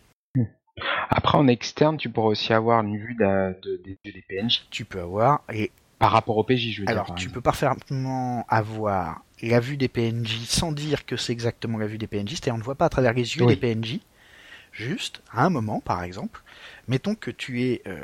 Après, 1.10 1.38
en 1.38 1.48
externe, 1.48 1.98
tu 1.98 2.10
pourrais 2.10 2.30
aussi 2.30 2.54
avoir 2.54 2.82
une 2.84 2.98
vue 2.98 3.16
de- 3.16 3.56
de- 3.62 3.82
des 3.84 3.98
des 4.12 4.24
PNJ. 4.28 4.66
Tu 4.70 4.86
peux 4.86 5.02
avoir 5.02 5.42
et 5.54 5.72
Par 6.00 6.12
rapport 6.12 6.38
au 6.38 6.44
PJ, 6.44 6.72
je 6.72 6.80
veux 6.82 6.86
dire. 6.88 6.90
Alors, 6.96 7.14
tu 7.16 7.30
peux 7.30 7.42
parfaitement 7.42 8.46
avoir 8.50 9.22
la 9.44 9.60
vue 9.60 9.78
des 9.78 9.88
PNJ 9.90 10.46
sans 10.48 10.72
dire 10.72 11.06
que 11.06 11.18
c'est 11.18 11.34
exactement 11.34 11.78
la 11.78 11.88
vue 11.88 11.98
des 11.98 12.08
PNJ, 12.08 12.30
c'est-à-dire 12.32 12.56
on 12.56 12.58
ne 12.58 12.64
voit 12.64 12.76
pas 12.76 12.86
à 12.86 12.90
travers 12.90 13.14
les 13.14 13.36
yeux 13.36 13.44
Oui. 13.44 13.56
des 13.56 13.76
PNJ, 13.76 14.00
juste, 14.82 15.22
à 15.32 15.46
un 15.46 15.50
moment, 15.50 15.80
par 15.80 16.04
exemple, 16.04 16.44
mettons 16.88 17.16
que 17.16 17.32
tu 17.32 17.64
es 17.64 17.82
euh, 17.88 18.02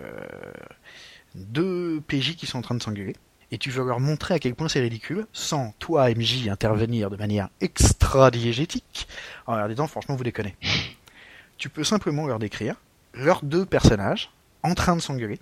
deux 1.35 2.01
PJ 2.07 2.35
qui 2.35 2.45
sont 2.45 2.59
en 2.59 2.61
train 2.61 2.75
de 2.75 2.81
s'engueuler, 2.81 3.15
et 3.51 3.57
tu 3.57 3.69
veux 3.69 3.85
leur 3.85 3.99
montrer 3.99 4.33
à 4.33 4.39
quel 4.39 4.55
point 4.55 4.67
c'est 4.67 4.81
ridicule, 4.81 5.25
sans 5.31 5.73
toi, 5.79 6.09
MJ, 6.09 6.49
intervenir 6.49 7.09
de 7.09 7.17
manière 7.17 7.49
extra-diégétique, 7.61 9.07
en 9.45 9.55
leur 9.55 9.67
disant, 9.69 9.87
franchement, 9.87 10.15
vous 10.15 10.23
déconnez. 10.23 10.55
tu 11.57 11.69
peux 11.69 11.83
simplement 11.83 12.27
leur 12.27 12.39
décrire 12.39 12.75
leurs 13.13 13.43
deux 13.43 13.65
personnages 13.65 14.31
en 14.63 14.73
train 14.75 14.95
de 14.95 15.01
s'engueuler, 15.01 15.39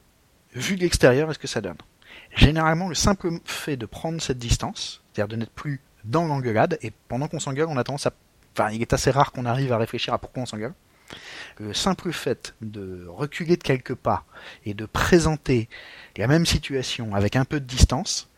vu 0.53 0.76
de 0.76 0.82
l'extérieur, 0.82 1.30
est-ce 1.30 1.40
que 1.40 1.48
ça 1.48 1.62
donne 1.62 1.78
Généralement, 2.36 2.90
le 2.90 2.95
simple 2.95 3.30
fait 3.45 3.78
de 3.78 3.86
prendre 3.86 4.22
cette 4.22 4.38
distance, 4.38 5.02
c'est-à-dire 5.14 5.30
de 5.30 5.38
n'être 5.38 5.52
plus 5.52 5.82
dans 6.03 6.26
l'engueulade, 6.26 6.78
et 6.82 6.91
pendant 7.07 7.28
qu'on 7.28 7.40
s'engueule, 7.40 7.68
on 7.68 7.78
a 7.78 7.84
tendance 7.84 8.06
à... 8.06 8.14
Enfin, 8.57 8.72
il 8.72 8.82
est 8.82 8.94
assez 8.94 9.12
rare 9.12 9.32
qu'on 9.32 9.45
arrive 9.45 9.74
à 9.74 9.78
réfléchir 9.78 10.14
à 10.14 10.18
pourquoi 10.18 10.44
on 10.44 10.45
s'engueule. 10.45 10.74
Le 11.60 11.73
simple 11.73 12.11
fait 12.11 12.56
de 12.61 13.06
reculer 13.07 13.57
de 13.57 13.64
quelques 13.64 13.95
pas 13.95 14.26
et 14.65 14.73
de 14.73 14.86
présenter 14.86 15.69
la 16.18 16.27
même 16.27 16.45
situation 16.45 17.15
avec 17.15 17.36
un 17.36 17.45
peu 17.45 17.60
de 17.60 17.65
distance 17.65 18.30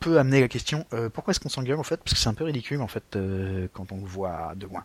peut 0.00 0.18
amener 0.18 0.40
la 0.40 0.48
question 0.48 0.86
euh, 0.92 1.08
pourquoi 1.08 1.32
est-ce 1.32 1.40
qu'on 1.40 1.48
s'engueule 1.48 1.78
en 1.78 1.82
fait? 1.82 1.96
Parce 1.96 2.14
que 2.14 2.18
c'est 2.20 2.28
un 2.28 2.34
peu 2.34 2.44
ridicule 2.44 2.80
en 2.80 2.86
fait 2.86 3.16
euh, 3.16 3.68
quand 3.72 3.92
on 3.92 3.96
le 3.96 4.06
voit 4.06 4.54
de 4.56 4.66
loin. 4.66 4.84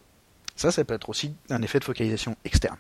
Ça, 0.56 0.72
ça 0.72 0.84
peut 0.84 0.94
être 0.94 1.10
aussi 1.10 1.36
un 1.50 1.62
effet 1.62 1.80
de 1.80 1.84
focalisation 1.84 2.36
externe. 2.46 2.78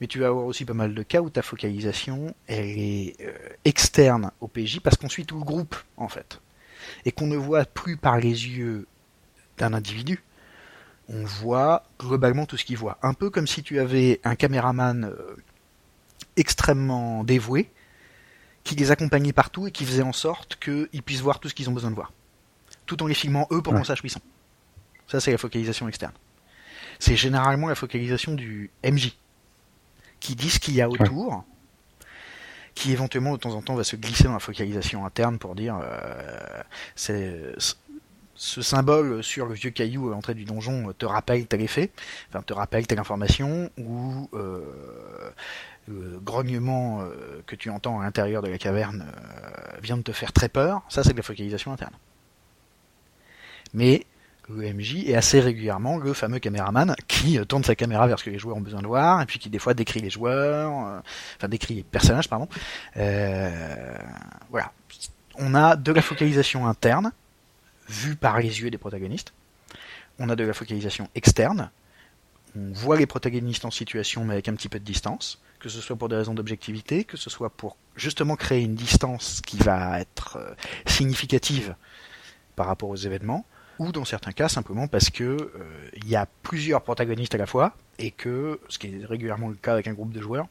Mais 0.00 0.06
tu 0.06 0.18
vas 0.18 0.26
avoir 0.26 0.44
aussi 0.44 0.64
pas 0.64 0.74
mal 0.74 0.94
de 0.94 1.02
cas 1.02 1.20
où 1.20 1.30
ta 1.30 1.42
focalisation 1.42 2.34
est 2.48 3.20
euh, 3.20 3.32
externe 3.64 4.30
au 4.40 4.48
PJ 4.48 4.80
parce 4.80 4.96
qu'on 4.96 5.08
suit 5.08 5.26
tout 5.26 5.38
le 5.38 5.44
groupe 5.44 5.76
en 5.96 6.08
fait 6.08 6.40
et 7.04 7.12
qu'on 7.12 7.26
ne 7.26 7.36
voit 7.36 7.64
plus 7.64 7.96
par 7.96 8.18
les 8.18 8.48
yeux 8.48 8.86
d'un 9.58 9.72
individu. 9.72 10.22
On 11.08 11.24
voit 11.24 11.84
globalement 12.00 12.46
tout 12.46 12.56
ce 12.56 12.64
qu'il 12.64 12.76
voit. 12.76 12.98
Un 13.02 13.14
peu 13.14 13.30
comme 13.30 13.46
si 13.46 13.62
tu 13.62 13.78
avais 13.78 14.20
un 14.24 14.34
caméraman 14.34 15.04
euh, 15.04 15.36
extrêmement 16.36 17.22
dévoué 17.24 17.70
qui 18.64 18.74
les 18.74 18.90
accompagnait 18.90 19.32
partout 19.32 19.68
et 19.68 19.70
qui 19.70 19.84
faisait 19.84 20.02
en 20.02 20.12
sorte 20.12 20.56
qu'ils 20.56 21.02
puissent 21.04 21.20
voir 21.20 21.38
tout 21.38 21.48
ce 21.48 21.54
qu'ils 21.54 21.70
ont 21.70 21.72
besoin 21.72 21.90
de 21.90 21.94
voir. 21.94 22.12
Tout 22.86 23.00
en 23.02 23.06
les 23.06 23.14
filmant 23.14 23.46
eux 23.52 23.62
pour 23.62 23.72
Ouais. 23.72 23.78
qu'on 23.78 23.84
sache 23.84 24.02
où 24.02 24.06
ils 24.06 24.10
sont. 24.10 24.20
Ça, 25.06 25.20
c'est 25.20 25.30
la 25.30 25.38
focalisation 25.38 25.86
externe. 25.88 26.12
C'est 26.98 27.14
généralement 27.16 27.68
la 27.68 27.74
focalisation 27.76 28.34
du 28.34 28.70
MJ 28.84 29.16
qui 30.18 30.34
dit 30.34 30.50
ce 30.50 30.58
qu'il 30.58 30.74
y 30.74 30.80
a 30.82 30.88
autour, 30.88 31.44
qui 32.74 32.90
éventuellement 32.92 33.32
de 33.32 33.36
temps 33.38 33.52
en 33.54 33.62
temps 33.62 33.74
va 33.76 33.84
se 33.84 33.94
glisser 33.96 34.24
dans 34.24 34.32
la 34.32 34.38
focalisation 34.40 35.06
interne 35.06 35.38
pour 35.38 35.54
dire 35.54 35.78
c'est 36.96 37.54
ce 38.36 38.62
symbole 38.62 39.22
sur 39.22 39.46
le 39.46 39.54
vieux 39.54 39.70
caillou 39.70 40.08
à 40.08 40.10
l'entrée 40.12 40.34
du 40.34 40.44
donjon 40.44 40.92
te 40.96 41.06
rappelle 41.06 41.46
tel 41.46 41.62
effet, 41.62 41.90
enfin 42.28 42.42
te 42.42 42.52
rappelle 42.52 42.86
telle 42.86 42.98
information, 42.98 43.70
ou 43.78 44.28
euh, 44.34 44.60
le 45.88 46.20
grognement 46.20 47.00
euh, 47.00 47.42
que 47.46 47.56
tu 47.56 47.70
entends 47.70 48.00
à 48.00 48.04
l'intérieur 48.04 48.42
de 48.42 48.48
la 48.48 48.58
caverne 48.58 49.06
euh, 49.06 49.78
vient 49.82 49.96
de 49.96 50.02
te 50.02 50.12
faire 50.12 50.32
très 50.32 50.48
peur, 50.48 50.82
ça 50.88 51.02
c'est 51.02 51.12
de 51.12 51.16
la 51.16 51.22
focalisation 51.22 51.72
interne. 51.72 51.94
Mais 53.72 54.04
le 54.48 54.72
MJ 54.72 55.08
est 55.08 55.16
assez 55.16 55.40
régulièrement 55.40 55.96
le 55.96 56.12
fameux 56.12 56.38
caméraman 56.38 56.94
qui 57.08 57.38
tourne 57.46 57.64
sa 57.64 57.74
caméra 57.74 58.06
vers 58.06 58.18
ce 58.18 58.24
que 58.24 58.30
les 58.30 58.38
joueurs 58.38 58.56
ont 58.56 58.60
besoin 58.60 58.80
de 58.80 58.86
voir, 58.86 59.20
et 59.22 59.26
puis 59.26 59.38
qui 59.38 59.50
des 59.50 59.58
fois 59.58 59.74
décrit 59.74 60.00
les 60.00 60.10
joueurs, 60.10 61.02
enfin 61.36 61.48
décrit 61.48 61.74
les 61.74 61.82
personnages, 61.82 62.28
pardon. 62.28 62.48
voilà. 62.94 64.72
On 65.38 65.54
a 65.54 65.76
de 65.76 65.92
la 65.92 66.00
focalisation 66.00 66.66
interne, 66.66 67.12
vu 67.88 68.16
par 68.16 68.38
les 68.38 68.60
yeux 68.60 68.70
des 68.70 68.78
protagonistes. 68.78 69.32
On 70.18 70.28
a 70.28 70.36
de 70.36 70.44
la 70.44 70.54
focalisation 70.54 71.08
externe. 71.14 71.70
On 72.56 72.72
voit 72.72 72.96
les 72.96 73.06
protagonistes 73.06 73.64
en 73.64 73.70
situation 73.70 74.24
mais 74.24 74.34
avec 74.34 74.48
un 74.48 74.54
petit 74.54 74.68
peu 74.68 74.78
de 74.78 74.84
distance, 74.84 75.40
que 75.60 75.68
ce 75.68 75.80
soit 75.80 75.96
pour 75.96 76.08
des 76.08 76.16
raisons 76.16 76.34
d'objectivité, 76.34 77.04
que 77.04 77.16
ce 77.16 77.28
soit 77.28 77.50
pour 77.50 77.76
justement 77.96 78.36
créer 78.36 78.62
une 78.62 78.74
distance 78.74 79.40
qui 79.40 79.58
va 79.58 80.00
être 80.00 80.36
euh, 80.36 80.54
significative 80.86 81.74
par 82.54 82.66
rapport 82.66 82.88
aux 82.88 82.96
événements, 82.96 83.44
ou 83.78 83.92
dans 83.92 84.04
certains 84.04 84.32
cas 84.32 84.48
simplement 84.48 84.88
parce 84.88 85.10
que 85.10 85.24
euh, 85.24 85.48
il 85.94 86.08
y 86.08 86.16
a 86.16 86.26
plusieurs 86.42 86.82
protagonistes 86.82 87.34
à 87.34 87.38
la 87.38 87.46
fois 87.46 87.76
et 87.98 88.10
que 88.10 88.58
ce 88.68 88.78
qui 88.78 88.88
est 88.88 89.04
régulièrement 89.04 89.48
le 89.48 89.56
cas 89.56 89.74
avec 89.74 89.86
un 89.86 89.92
groupe 89.92 90.12
de 90.12 90.20
joueurs 90.20 90.46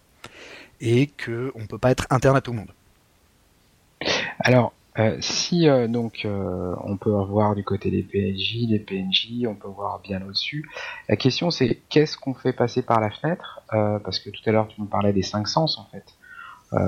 et 0.81 1.07
que 1.07 1.51
on 1.55 1.65
peut 1.65 1.77
pas 1.77 1.91
être 1.91 2.05
interne 2.09 2.37
à 2.37 2.41
tout 2.41 2.51
le 2.51 2.57
monde. 2.57 2.71
Alors 4.39 4.73
euh, 4.97 5.17
si 5.19 5.67
euh, 5.67 5.89
donc 5.89 6.23
euh, 6.23 6.73
on 6.81 6.95
peut 6.95 7.11
voir 7.11 7.53
du 7.53 7.65
côté 7.65 7.91
des 7.91 8.01
PNJ, 8.01 8.67
des 8.69 8.79
PNJ, 8.79 9.45
on 9.45 9.55
peut 9.55 9.67
voir 9.67 9.99
bien 9.99 10.21
au-dessus. 10.25 10.69
La 11.09 11.17
question 11.17 11.51
c'est 11.51 11.81
qu'est-ce 11.89 12.17
qu'on 12.17 12.33
fait 12.33 12.53
passer 12.53 12.81
par 12.81 13.01
la 13.01 13.11
fenêtre 13.11 13.61
Parce 13.69 14.19
que 14.19 14.29
tout 14.29 14.41
à 14.45 14.51
l'heure 14.51 14.67
tu 14.69 14.79
nous 14.79 14.87
parlais 14.87 15.11
des 15.11 15.21
cinq 15.21 15.47
sens 15.47 15.77
en 15.77 15.85
fait, 15.91 16.05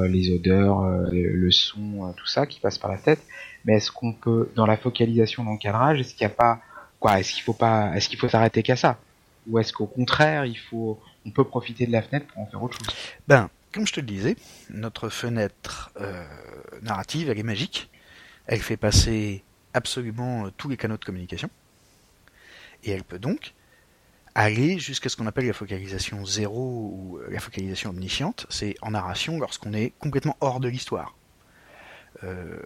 les 0.07 0.31
odeurs, 0.33 0.83
le 1.11 1.51
son, 1.51 2.13
tout 2.15 2.27
ça 2.27 2.45
qui 2.45 2.59
passe 2.59 2.77
par 2.77 2.91
la 2.91 2.97
tête. 2.97 3.21
Mais 3.65 3.73
est-ce 3.73 3.91
qu'on 3.91 4.13
peut, 4.13 4.49
dans 4.55 4.65
la 4.65 4.77
focalisation 4.77 5.43
d'encadrage, 5.43 5.99
est-ce 5.99 6.15
qu'il 6.15 6.25
n'y 6.25 6.31
a 6.31 6.35
pas 6.35 6.59
quoi 6.99 7.19
Est-ce 7.19 7.33
qu'il 7.33 7.43
faut 7.43 7.53
pas 7.53 7.93
Est-ce 7.95 8.07
qu'il 8.07 8.19
faut 8.19 8.29
s'arrêter 8.29 8.63
qu'à 8.63 8.77
ça? 8.77 8.97
Ou 9.47 9.59
est-ce 9.59 9.73
qu'au 9.73 9.87
contraire 9.87 10.45
il 10.45 10.57
faut, 10.57 10.99
on 11.25 11.31
peut 11.31 11.43
profiter 11.43 11.85
de 11.85 11.91
la 11.91 12.01
fenêtre 12.01 12.27
pour 12.27 12.41
en 12.41 12.45
faire 12.45 12.63
autre 12.63 12.77
chose? 12.77 12.95
Ben, 13.27 13.49
comme 13.73 13.85
je 13.85 13.93
te 13.93 13.99
le 13.99 14.05
disais, 14.05 14.37
notre 14.69 15.09
fenêtre 15.09 15.91
narrative 16.81 17.29
elle 17.29 17.39
est 17.39 17.43
magique 17.43 17.89
elle 18.47 18.61
fait 18.61 18.77
passer 18.77 19.43
absolument 19.73 20.47
euh, 20.47 20.49
tous 20.55 20.69
les 20.69 20.77
canaux 20.77 20.97
de 20.97 21.05
communication. 21.05 21.49
Et 22.83 22.91
elle 22.91 23.03
peut 23.03 23.19
donc 23.19 23.53
aller 24.35 24.79
jusqu'à 24.79 25.09
ce 25.09 25.17
qu'on 25.17 25.27
appelle 25.27 25.47
la 25.47 25.53
focalisation 25.53 26.25
zéro 26.25 26.91
ou 26.93 27.17
euh, 27.17 27.27
la 27.29 27.39
focalisation 27.39 27.89
omnisciente. 27.89 28.47
C'est 28.49 28.75
en 28.81 28.91
narration 28.91 29.39
lorsqu'on 29.39 29.73
est 29.73 29.93
complètement 29.99 30.37
hors 30.41 30.59
de 30.59 30.69
l'histoire. 30.69 31.15
Euh, 32.23 32.57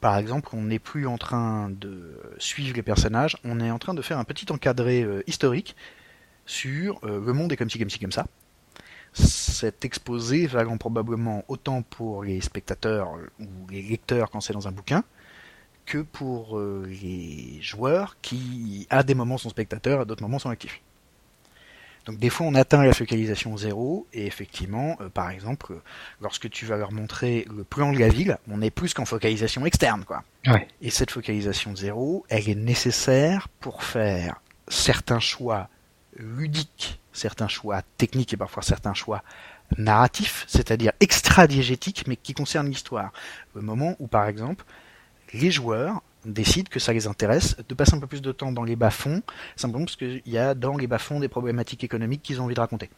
par 0.00 0.16
exemple, 0.16 0.48
on 0.52 0.62
n'est 0.62 0.78
plus 0.78 1.06
en 1.06 1.18
train 1.18 1.70
de 1.70 2.18
suivre 2.38 2.74
les 2.74 2.82
personnages, 2.82 3.36
on 3.44 3.60
est 3.60 3.70
en 3.70 3.78
train 3.78 3.94
de 3.94 4.00
faire 4.00 4.18
un 4.18 4.24
petit 4.24 4.50
encadré 4.50 5.06
historique 5.26 5.76
sur 6.46 7.00
le 7.06 7.32
monde 7.34 7.52
est 7.52 7.56
comme 7.58 7.68
ci, 7.68 7.78
comme 7.78 7.90
ci, 7.90 7.98
comme 7.98 8.10
ça 8.10 8.24
cet 9.12 9.84
exposé 9.84 10.46
valant 10.46 10.76
probablement 10.76 11.44
autant 11.48 11.82
pour 11.82 12.22
les 12.24 12.40
spectateurs 12.40 13.12
ou 13.40 13.46
les 13.70 13.82
lecteurs 13.82 14.30
quand 14.30 14.40
c'est 14.40 14.52
dans 14.52 14.68
un 14.68 14.72
bouquin 14.72 15.04
que 15.86 15.98
pour 15.98 16.58
euh, 16.58 16.86
les 16.86 17.58
joueurs 17.60 18.16
qui, 18.22 18.86
à 18.90 19.02
des 19.02 19.14
moments, 19.14 19.38
sont 19.38 19.48
spectateurs, 19.48 20.00
à 20.00 20.04
d'autres 20.04 20.22
moments, 20.22 20.38
sont 20.38 20.50
actifs. 20.50 20.80
Donc 22.06 22.18
des 22.18 22.30
fois 22.30 22.46
on 22.46 22.54
atteint 22.54 22.82
la 22.82 22.94
focalisation 22.94 23.56
zéro 23.56 24.06
et 24.12 24.26
effectivement, 24.26 24.96
euh, 25.00 25.08
par 25.08 25.30
exemple, 25.30 25.74
lorsque 26.20 26.48
tu 26.48 26.64
vas 26.64 26.76
leur 26.76 26.92
montrer 26.92 27.46
le 27.54 27.62
plan 27.62 27.92
de 27.92 27.98
la 27.98 28.08
ville, 28.08 28.38
on 28.48 28.62
est 28.62 28.70
plus 28.70 28.94
qu'en 28.94 29.04
focalisation 29.04 29.66
externe, 29.66 30.04
quoi. 30.04 30.24
Et 30.80 30.90
cette 30.90 31.10
focalisation 31.10 31.76
zéro, 31.76 32.24
elle 32.28 32.48
est 32.48 32.54
nécessaire 32.54 33.48
pour 33.60 33.82
faire 33.84 34.40
certains 34.68 35.20
choix 35.20 35.68
ludiques 36.20 37.00
certains 37.12 37.48
choix 37.48 37.82
techniques 37.98 38.32
et 38.32 38.36
parfois 38.36 38.62
certains 38.62 38.94
choix 38.94 39.22
narratifs, 39.78 40.44
c'est-à-dire 40.48 40.92
extra-diégétiques, 41.00 42.06
mais 42.06 42.16
qui 42.16 42.34
concernent 42.34 42.68
l'histoire. 42.68 43.12
Le 43.54 43.62
moment 43.62 43.96
où, 43.98 44.06
par 44.06 44.26
exemple, 44.26 44.64
les 45.32 45.50
joueurs 45.50 46.02
décident 46.24 46.68
que 46.70 46.80
ça 46.80 46.92
les 46.92 47.06
intéresse 47.06 47.56
de 47.68 47.74
passer 47.74 47.94
un 47.94 48.00
peu 48.00 48.06
plus 48.06 48.22
de 48.22 48.32
temps 48.32 48.52
dans 48.52 48.64
les 48.64 48.76
bas-fonds, 48.76 49.22
simplement 49.56 49.84
parce 49.84 49.96
qu'il 49.96 50.22
y 50.26 50.38
a 50.38 50.54
dans 50.54 50.76
les 50.76 50.86
bas-fonds 50.86 51.20
des 51.20 51.28
problématiques 51.28 51.84
économiques 51.84 52.22
qu'ils 52.22 52.40
ont 52.40 52.44
envie 52.44 52.54
de 52.54 52.60
raconter. 52.60 52.90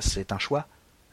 C'est 0.00 0.32
un 0.32 0.38
choix 0.38 0.66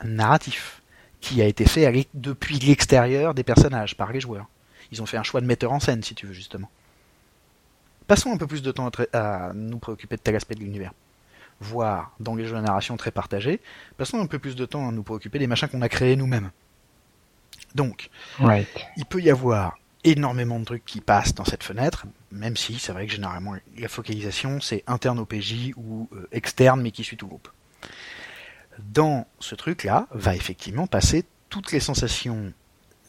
narratif 0.03 0.81
qui 1.22 1.41
a 1.41 1.45
été 1.45 1.65
fait 1.65 2.07
depuis 2.13 2.59
l'extérieur 2.59 3.34
des 3.34 3.43
personnages, 3.43 3.97
par 3.97 4.11
les 4.11 4.19
joueurs. 4.19 4.47
Ils 4.91 5.01
ont 5.01 5.05
fait 5.05 5.17
un 5.17 5.23
choix 5.23 5.41
de 5.41 5.47
metteur 5.47 5.72
en 5.72 5.80
scène, 5.80 6.03
si 6.03 6.13
tu 6.13 6.27
veux, 6.27 6.34
justement. 6.34 6.69
Passons 8.07 8.32
un 8.32 8.38
peu 8.38 8.48
plus 8.48 8.61
de 8.61 8.72
temps 8.72 8.90
à 9.14 9.52
nous 9.53 9.80
préoccuper 9.80 10.15
de 10.15 10.22
tel 10.22 10.36
aspect 10.36 10.56
de 10.56 10.60
l'univers 10.61 10.91
voire 11.60 12.11
dans 12.19 12.36
les 12.36 12.45
jeux 12.45 12.56
de 12.56 12.61
narration 12.61 12.98
très 12.98 13.11
partagés, 13.11 13.61
passons 13.98 14.19
un 14.19 14.27
peu 14.27 14.40
plus 14.40 14.56
de 14.56 14.65
temps 14.65 14.88
à 14.88 14.91
nous 14.91 15.03
préoccuper 15.03 15.40
des 15.40 15.48
machins 15.48 15.69
qu'on 15.69 15.82
a 15.82 15.90
créés 15.90 16.15
nous-mêmes. 16.15 16.52
Donc, 17.73 18.10
il 18.98 19.06
peut 19.06 19.22
y 19.22 19.30
avoir 19.30 19.77
énormément 20.03 20.60
de 20.60 20.65
trucs 20.65 20.86
qui 20.86 21.02
passent 21.02 21.34
dans 21.34 21.45
cette 21.45 21.64
fenêtre, 21.64 22.06
même 22.32 22.56
si 22.56 22.77
c'est 22.77 22.91
vrai 22.91 23.07
que 23.07 23.11
généralement 23.11 23.56
la 23.77 23.88
focalisation 23.88 24.61
c'est 24.61 24.84
interne 24.86 25.19
au 25.19 25.26
PJ 25.26 25.72
ou 25.76 26.07
euh, 26.14 26.27
externe 26.32 26.82
mais 26.82 26.91
qui 26.91 27.03
suit 27.03 27.18
tout 27.18 27.26
le 27.26 27.30
groupe. 27.30 27.49
Dans 28.80 29.26
ce 29.40 29.56
truc-là 29.56 30.07
va 30.11 30.36
effectivement 30.36 30.86
passer 30.86 31.26
toutes 31.49 31.72
les 31.72 31.80
sensations 31.80 32.53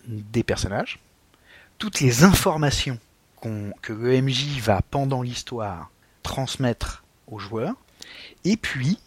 des 0.07 0.43
personnages, 0.43 0.99
toutes 1.77 2.01
les 2.01 2.25
informations 2.25 2.99
que 3.83 3.93
le 3.93 4.21
MJ 4.21 4.61
va 4.61 4.83
pendant 4.83 5.23
l'histoire 5.23 5.91
transmettre 6.23 7.05
aux 7.27 7.39
joueurs, 7.39 7.75
et 8.45 8.57
puis, 8.57 8.99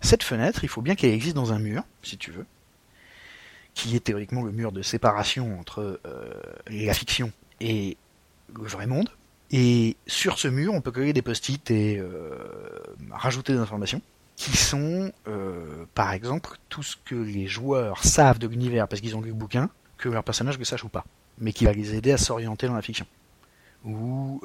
cette 0.00 0.22
fenêtre, 0.22 0.60
il 0.62 0.68
faut 0.68 0.82
bien 0.82 0.94
qu'elle 0.94 1.12
existe 1.12 1.34
dans 1.36 1.52
un 1.52 1.58
mur, 1.58 1.82
si 2.02 2.16
tu 2.16 2.30
veux, 2.30 2.46
qui 3.74 3.96
est 3.96 4.00
théoriquement 4.00 4.42
le 4.42 4.52
mur 4.52 4.72
de 4.72 4.82
séparation 4.82 5.58
entre 5.58 6.00
euh, 6.06 6.30
la 6.68 6.94
fiction 6.94 7.32
et 7.60 7.96
le 8.54 8.66
vrai 8.66 8.86
monde. 8.86 9.10
Et 9.50 9.96
sur 10.06 10.38
ce 10.38 10.48
mur, 10.48 10.72
on 10.74 10.80
peut 10.80 10.90
coller 10.90 11.12
des 11.12 11.22
post-it 11.22 11.70
et 11.70 11.98
euh, 11.98 12.36
rajouter 13.10 13.52
des 13.52 13.58
informations 13.58 14.02
qui 14.34 14.56
sont, 14.56 15.12
euh, 15.28 15.86
par 15.94 16.12
exemple, 16.12 16.58
tout 16.68 16.82
ce 16.82 16.96
que 17.04 17.14
les 17.14 17.46
joueurs 17.46 18.04
savent 18.04 18.38
de 18.38 18.46
l'univers 18.46 18.86
parce 18.86 19.00
qu'ils 19.00 19.16
ont 19.16 19.22
lu 19.22 19.28
le 19.28 19.34
bouquin, 19.34 19.70
que 19.96 20.08
leur 20.08 20.24
personnage 20.24 20.58
le 20.58 20.64
sache 20.64 20.84
ou 20.84 20.88
pas, 20.88 21.06
mais 21.38 21.52
qui 21.52 21.64
va 21.64 21.72
les 21.72 21.94
aider 21.94 22.12
à 22.12 22.18
s'orienter 22.18 22.66
dans 22.66 22.74
la 22.74 22.82
fiction. 22.82 23.06
Ou 23.86 24.42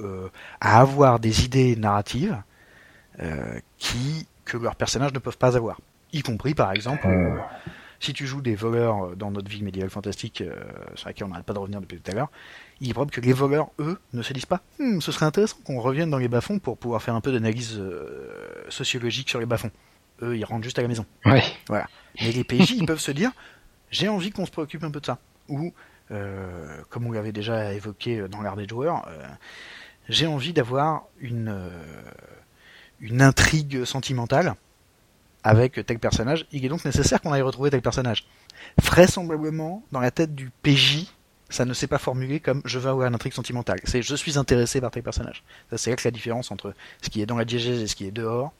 à 0.59 0.79
avoir 0.79 1.19
des 1.19 1.45
idées 1.45 1.75
narratives 1.75 2.41
qui 3.77 4.27
que 4.51 4.57
leurs 4.57 4.75
personnages 4.75 5.13
ne 5.13 5.19
peuvent 5.19 5.37
pas 5.37 5.55
avoir. 5.55 5.79
Y 6.13 6.21
compris, 6.23 6.53
par 6.53 6.71
exemple, 6.73 7.07
euh, 7.07 7.37
si 7.99 8.13
tu 8.13 8.27
joues 8.27 8.41
des 8.41 8.55
voleurs 8.55 9.05
euh, 9.05 9.15
dans 9.15 9.31
notre 9.31 9.49
vie 9.49 9.63
médiévale 9.63 9.89
fantastique, 9.89 10.41
euh, 10.41 10.53
sur 10.95 11.07
laquelle 11.07 11.25
on 11.25 11.29
n'arrête 11.29 11.45
pas 11.45 11.53
de 11.53 11.59
revenir 11.59 11.79
depuis 11.79 11.99
tout 11.99 12.11
à 12.11 12.13
l'heure, 12.13 12.29
il 12.81 12.89
est 12.89 12.93
probable 12.93 13.11
que 13.11 13.21
les 13.21 13.33
voleurs, 13.33 13.69
eux, 13.79 13.97
ne 14.13 14.21
se 14.21 14.33
disent 14.33 14.45
pas 14.45 14.61
hmm, 14.79 14.99
ce 14.99 15.11
serait 15.11 15.25
intéressant 15.25 15.57
qu'on 15.63 15.79
revienne 15.79 16.09
dans 16.09 16.17
les 16.17 16.27
bas-fonds 16.27 16.59
pour 16.59 16.77
pouvoir 16.77 17.01
faire 17.01 17.15
un 17.15 17.21
peu 17.21 17.31
d'analyse 17.31 17.81
sociologique 18.69 19.29
sur 19.29 19.39
les 19.39 19.45
bas-fonds. 19.45 19.71
Eux, 20.21 20.37
ils 20.37 20.43
rentrent 20.43 20.63
juste 20.63 20.79
à 20.79 20.81
la 20.81 20.87
maison. 20.87 21.05
Ouais. 21.25 21.43
Voilà. 21.67 21.87
Mais 22.21 22.31
les 22.31 22.43
PJ, 22.43 22.71
ils 22.71 22.85
peuvent 22.85 22.99
se 22.99 23.11
dire 23.11 23.31
j'ai 23.89 24.07
envie 24.07 24.31
qu'on 24.31 24.45
se 24.45 24.51
préoccupe 24.51 24.83
un 24.83 24.91
peu 24.91 24.99
de 24.99 25.05
ça. 25.05 25.17
Ou, 25.49 25.73
comme 26.89 27.07
on 27.07 27.11
l'avait 27.11 27.31
déjà 27.31 27.73
évoqué 27.73 28.27
dans 28.29 28.41
l'art 28.41 28.57
des 28.57 28.67
joueurs, 28.67 29.07
j'ai 30.09 30.27
envie 30.27 30.53
d'avoir 30.53 31.03
une 31.19 31.71
une 32.99 33.21
intrigue 33.21 33.83
sentimentale 33.83 34.55
avec 35.43 35.85
tel 35.85 35.99
personnage, 35.99 36.45
il 36.51 36.63
est 36.65 36.69
donc 36.69 36.85
nécessaire 36.85 37.21
qu'on 37.21 37.31
aille 37.31 37.41
retrouver 37.41 37.71
tel 37.71 37.81
personnage. 37.81 38.25
Vraisemblablement, 38.81 39.83
dans 39.91 39.99
la 39.99 40.11
tête 40.11 40.35
du 40.35 40.51
PJ, 40.61 41.07
ça 41.49 41.65
ne 41.65 41.73
s'est 41.73 41.87
pas 41.87 41.97
formulé 41.97 42.39
comme 42.39 42.61
je 42.63 42.79
veux 42.79 42.89
avoir 42.89 43.07
une 43.07 43.15
intrigue 43.15 43.33
sentimentale. 43.33 43.79
C'est 43.83 44.01
je 44.01 44.15
suis 44.15 44.37
intéressé 44.37 44.79
par 44.79 44.91
tel 44.91 45.03
personnage. 45.03 45.43
c'est 45.75 45.89
là 45.89 45.95
que 45.95 46.07
la 46.07 46.11
différence 46.11 46.51
entre 46.51 46.73
ce 47.01 47.09
qui 47.09 47.21
est 47.21 47.25
dans 47.25 47.37
la 47.37 47.45
diégèse 47.45 47.81
et 47.81 47.87
ce 47.87 47.95
qui 47.95 48.05
est 48.05 48.11
dehors 48.11 48.53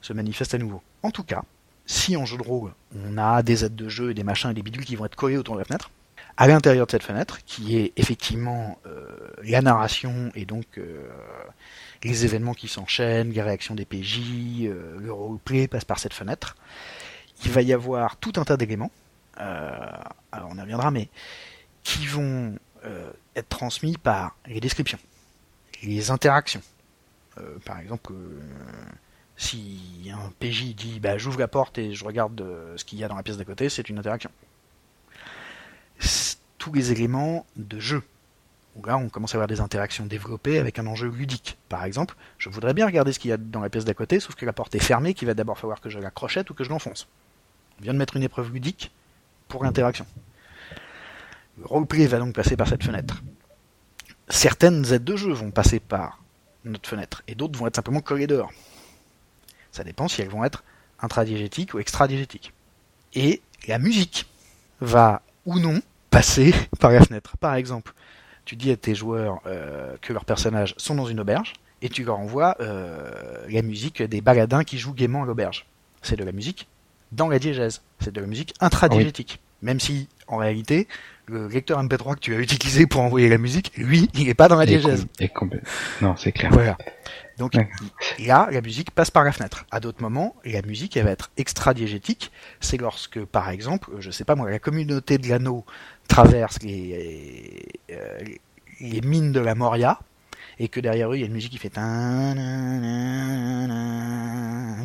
se 0.00 0.12
manifeste 0.12 0.54
à 0.54 0.58
nouveau. 0.58 0.82
En 1.02 1.10
tout 1.10 1.22
cas, 1.22 1.42
si 1.86 2.16
en 2.16 2.26
jeu 2.26 2.36
de 2.36 2.42
rôle, 2.42 2.72
on 2.96 3.16
a 3.16 3.42
des 3.42 3.64
aides 3.64 3.76
de 3.76 3.88
jeu 3.88 4.10
et 4.10 4.14
des 4.14 4.24
machins 4.24 4.50
et 4.50 4.54
des 4.54 4.62
bidules 4.62 4.84
qui 4.84 4.96
vont 4.96 5.06
être 5.06 5.16
collés 5.16 5.36
autour 5.36 5.54
de 5.54 5.60
la 5.60 5.64
fenêtre, 5.64 5.90
à 6.36 6.46
l'intérieur 6.46 6.86
de 6.86 6.90
cette 6.90 7.02
fenêtre, 7.02 7.38
qui 7.44 7.76
est 7.76 7.92
effectivement 7.96 8.78
euh, 8.86 9.06
la 9.42 9.60
narration 9.60 10.30
et 10.34 10.44
donc 10.44 10.78
euh, 10.78 11.08
les 12.02 12.24
événements 12.24 12.54
qui 12.54 12.68
s'enchaînent, 12.68 13.30
les 13.30 13.42
réactions 13.42 13.74
des 13.74 13.84
PJ, 13.84 14.20
euh, 14.62 14.96
le 14.98 15.12
roleplay 15.12 15.68
passe 15.68 15.84
par 15.84 15.98
cette 15.98 16.14
fenêtre. 16.14 16.56
Il 17.44 17.50
va 17.50 17.62
y 17.62 17.72
avoir 17.72 18.16
tout 18.16 18.32
un 18.36 18.44
tas 18.44 18.56
d'éléments 18.56 18.90
alors 19.34 20.50
on 20.50 20.56
y 20.56 20.60
reviendra, 20.60 20.90
mais 20.92 21.08
qui 21.82 22.06
vont 22.06 22.54
être 23.34 23.48
transmis 23.48 23.96
par 23.96 24.36
les 24.46 24.60
descriptions, 24.60 24.98
les 25.82 26.10
interactions. 26.10 26.60
par 27.64 27.80
exemple, 27.80 28.12
si 29.36 30.12
un 30.14 30.30
PJ 30.38 30.74
dit 30.76 31.00
bah, 31.00 31.18
j'ouvre 31.18 31.40
la 31.40 31.48
porte 31.48 31.78
et 31.78 31.94
je 31.94 32.04
regarde 32.04 32.44
ce 32.76 32.84
qu'il 32.84 33.00
y 33.00 33.04
a 33.04 33.08
dans 33.08 33.16
la 33.16 33.22
pièce 33.24 33.38
d'à 33.38 33.44
côté, 33.44 33.68
c'est 33.68 33.88
une 33.88 33.98
interaction. 33.98 34.30
Tous 36.58 36.72
les 36.72 36.92
éléments 36.92 37.44
de 37.56 37.80
jeu 37.80 38.02
là 38.86 38.96
on 38.96 39.08
commence 39.08 39.34
à 39.34 39.36
avoir 39.36 39.48
des 39.48 39.60
interactions 39.60 40.06
développées 40.06 40.58
avec 40.58 40.78
un 40.78 40.86
enjeu 40.86 41.08
ludique. 41.08 41.58
Par 41.68 41.84
exemple, 41.84 42.16
je 42.38 42.48
voudrais 42.48 42.74
bien 42.74 42.86
regarder 42.86 43.12
ce 43.12 43.18
qu'il 43.18 43.30
y 43.30 43.32
a 43.32 43.36
dans 43.36 43.60
la 43.60 43.68
pièce 43.68 43.84
d'à 43.84 43.94
côté, 43.94 44.20
sauf 44.20 44.34
que 44.34 44.46
la 44.46 44.52
porte 44.52 44.74
est 44.74 44.80
fermée, 44.80 45.14
qu'il 45.14 45.26
va 45.26 45.34
d'abord 45.34 45.58
falloir 45.58 45.80
que 45.80 45.90
je 45.90 45.98
la 45.98 46.10
crochette 46.10 46.50
ou 46.50 46.54
que 46.54 46.64
je 46.64 46.70
l'enfonce. 46.70 47.06
On 47.78 47.82
vient 47.82 47.92
de 47.92 47.98
mettre 47.98 48.16
une 48.16 48.22
épreuve 48.22 48.52
ludique 48.52 48.90
pour 49.48 49.64
l'interaction. 49.64 50.06
Le 51.58 51.66
roleplay 51.66 52.06
va 52.06 52.18
donc 52.18 52.34
passer 52.34 52.56
par 52.56 52.68
cette 52.68 52.82
fenêtre. 52.82 53.22
Certaines 54.28 54.92
aides 54.92 55.04
de 55.04 55.16
jeu 55.16 55.32
vont 55.32 55.50
passer 55.50 55.80
par 55.80 56.22
notre 56.64 56.88
fenêtre, 56.88 57.22
et 57.28 57.34
d'autres 57.34 57.58
vont 57.58 57.66
être 57.66 57.76
simplement 57.76 58.00
collées 58.00 58.26
dehors. 58.26 58.52
Ça 59.72 59.84
dépend 59.84 60.08
si 60.08 60.22
elles 60.22 60.28
vont 60.28 60.44
être 60.44 60.64
intradiégétiques 61.00 61.74
ou 61.74 61.78
extradiégétiques. 61.78 62.52
Et 63.14 63.42
la 63.66 63.78
musique 63.78 64.26
va 64.80 65.22
ou 65.44 65.58
non 65.58 65.82
passer 66.12 66.54
par 66.78 66.92
la 66.92 67.00
fenêtre. 67.00 67.36
Par 67.38 67.56
exemple, 67.56 67.92
tu 68.44 68.54
dis 68.54 68.70
à 68.70 68.76
tes 68.76 68.94
joueurs 68.94 69.40
euh, 69.46 69.96
que 70.00 70.12
leurs 70.12 70.24
personnages 70.24 70.74
sont 70.76 70.94
dans 70.94 71.06
une 71.06 71.18
auberge 71.18 71.54
et 71.80 71.88
tu 71.88 72.04
leur 72.04 72.20
envoies 72.20 72.54
euh, 72.60 73.10
la 73.48 73.62
musique 73.62 74.02
des 74.02 74.20
baladins 74.20 74.62
qui 74.62 74.78
jouent 74.78 74.94
gaiement 74.94 75.24
à 75.24 75.26
l'auberge. 75.26 75.66
C'est 76.02 76.16
de 76.16 76.24
la 76.24 76.32
musique 76.32 76.68
dans 77.10 77.28
la 77.28 77.40
diégèse. 77.40 77.82
C'est 77.98 78.12
de 78.12 78.20
la 78.20 78.26
musique 78.26 78.54
intradiégétique. 78.60 79.40
Même 79.62 79.78
si, 79.78 80.08
en 80.26 80.38
réalité, 80.38 80.88
le 81.26 81.46
lecteur 81.46 81.80
MP3 81.82 82.16
que 82.16 82.20
tu 82.20 82.34
as 82.34 82.38
utilisé 82.38 82.86
pour 82.86 83.00
envoyer 83.00 83.28
la 83.28 83.38
musique, 83.38 83.72
lui, 83.76 84.08
il 84.14 84.26
n'est 84.26 84.34
pas 84.34 84.48
dans 84.48 84.56
la 84.56 84.66
diégèse. 84.66 85.06
Non, 86.00 86.16
c'est 86.16 86.32
clair. 86.32 86.50
Voilà. 86.52 86.76
Donc 87.38 87.54
là, 88.18 88.48
la 88.50 88.60
musique 88.60 88.90
passe 88.90 89.10
par 89.10 89.24
la 89.24 89.32
fenêtre. 89.32 89.64
À 89.70 89.80
d'autres 89.80 90.02
moments, 90.02 90.34
la 90.44 90.62
musique, 90.62 90.96
elle 90.96 91.04
va 91.04 91.12
être 91.12 91.30
extra-diégétique. 91.36 92.32
C'est 92.60 92.76
lorsque, 92.76 93.24
par 93.24 93.50
exemple, 93.50 93.90
je 94.00 94.10
sais 94.10 94.24
pas 94.24 94.34
moi, 94.34 94.50
la 94.50 94.58
communauté 94.58 95.18
de 95.18 95.28
l'anneau 95.28 95.64
traverse 96.12 96.62
les, 96.62 97.64
euh, 97.90 98.18
les 98.80 99.00
mines 99.00 99.32
de 99.32 99.40
la 99.40 99.54
Moria, 99.54 99.98
et 100.58 100.68
que 100.68 100.78
derrière 100.78 101.10
eux, 101.10 101.16
il 101.16 101.20
y 101.20 101.22
a 101.22 101.26
une 101.26 101.32
musique 101.32 101.52
qui 101.52 101.58
fait 101.58 101.72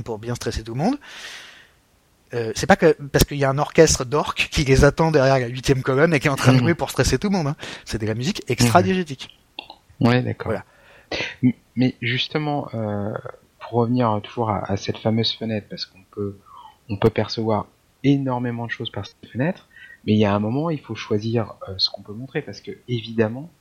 pour 0.06 0.20
bien 0.20 0.36
stresser 0.36 0.64
tout 0.64 0.74
le 0.74 0.80
monde. 0.80 0.98
Euh, 2.34 2.52
c'est 2.56 2.66
pas 2.66 2.78
parce 2.78 3.26
qu'il 3.26 3.38
y 3.38 3.44
a 3.44 3.50
un 3.50 3.58
orchestre 3.58 4.06
d'orques 4.06 4.48
qui 4.52 4.64
les 4.64 4.86
attend 4.86 5.12
derrière 5.12 5.40
la 5.40 5.48
huitième 5.48 5.82
colonne 5.82 6.14
et 6.14 6.20
qui 6.20 6.28
est 6.28 6.32
en 6.32 6.36
train 6.36 6.54
de 6.54 6.60
jouer 6.60 6.76
pour 6.76 6.90
stresser 6.90 7.18
tout 7.18 7.28
le 7.28 7.38
monde. 7.38 7.48
Hein. 7.48 7.56
C'est 7.84 8.00
de 8.00 8.08
la 8.08 8.16
musique 8.16 8.44
extra-diégétique. 8.48 9.38
Ouais, 10.00 10.22
d'accord. 10.22 10.54
Mais 11.76 11.96
justement, 12.02 12.70
pour 13.60 13.72
revenir 13.80 14.22
toujours 14.24 14.50
à, 14.50 14.78
cette 14.78 14.98
fameuse 14.98 15.34
fenêtre, 15.34 15.68
parce 15.70 15.86
qu'on 15.86 16.04
peut, 16.12 16.38
on 16.90 16.98
peut 16.98 17.10
percevoir 17.10 17.68
énormément 18.04 18.66
de 18.66 18.72
choses 18.72 18.92
par 18.92 19.06
cette 19.06 19.30
fenêtre, 19.32 19.68
mais 20.08 20.14
il 20.14 20.20
y 20.20 20.26
a 20.26 20.34
un 20.34 20.40
moment, 20.40 20.70
il 20.70 20.80
faut 20.80 20.96
choisir 20.96 21.54
euh, 21.68 21.74
ce 21.78 21.90
qu'on 21.90 22.02
peut 22.02 22.14
montrer, 22.14 22.42
parce 22.42 22.62
que 22.62 22.72
évidemment, 22.88 23.52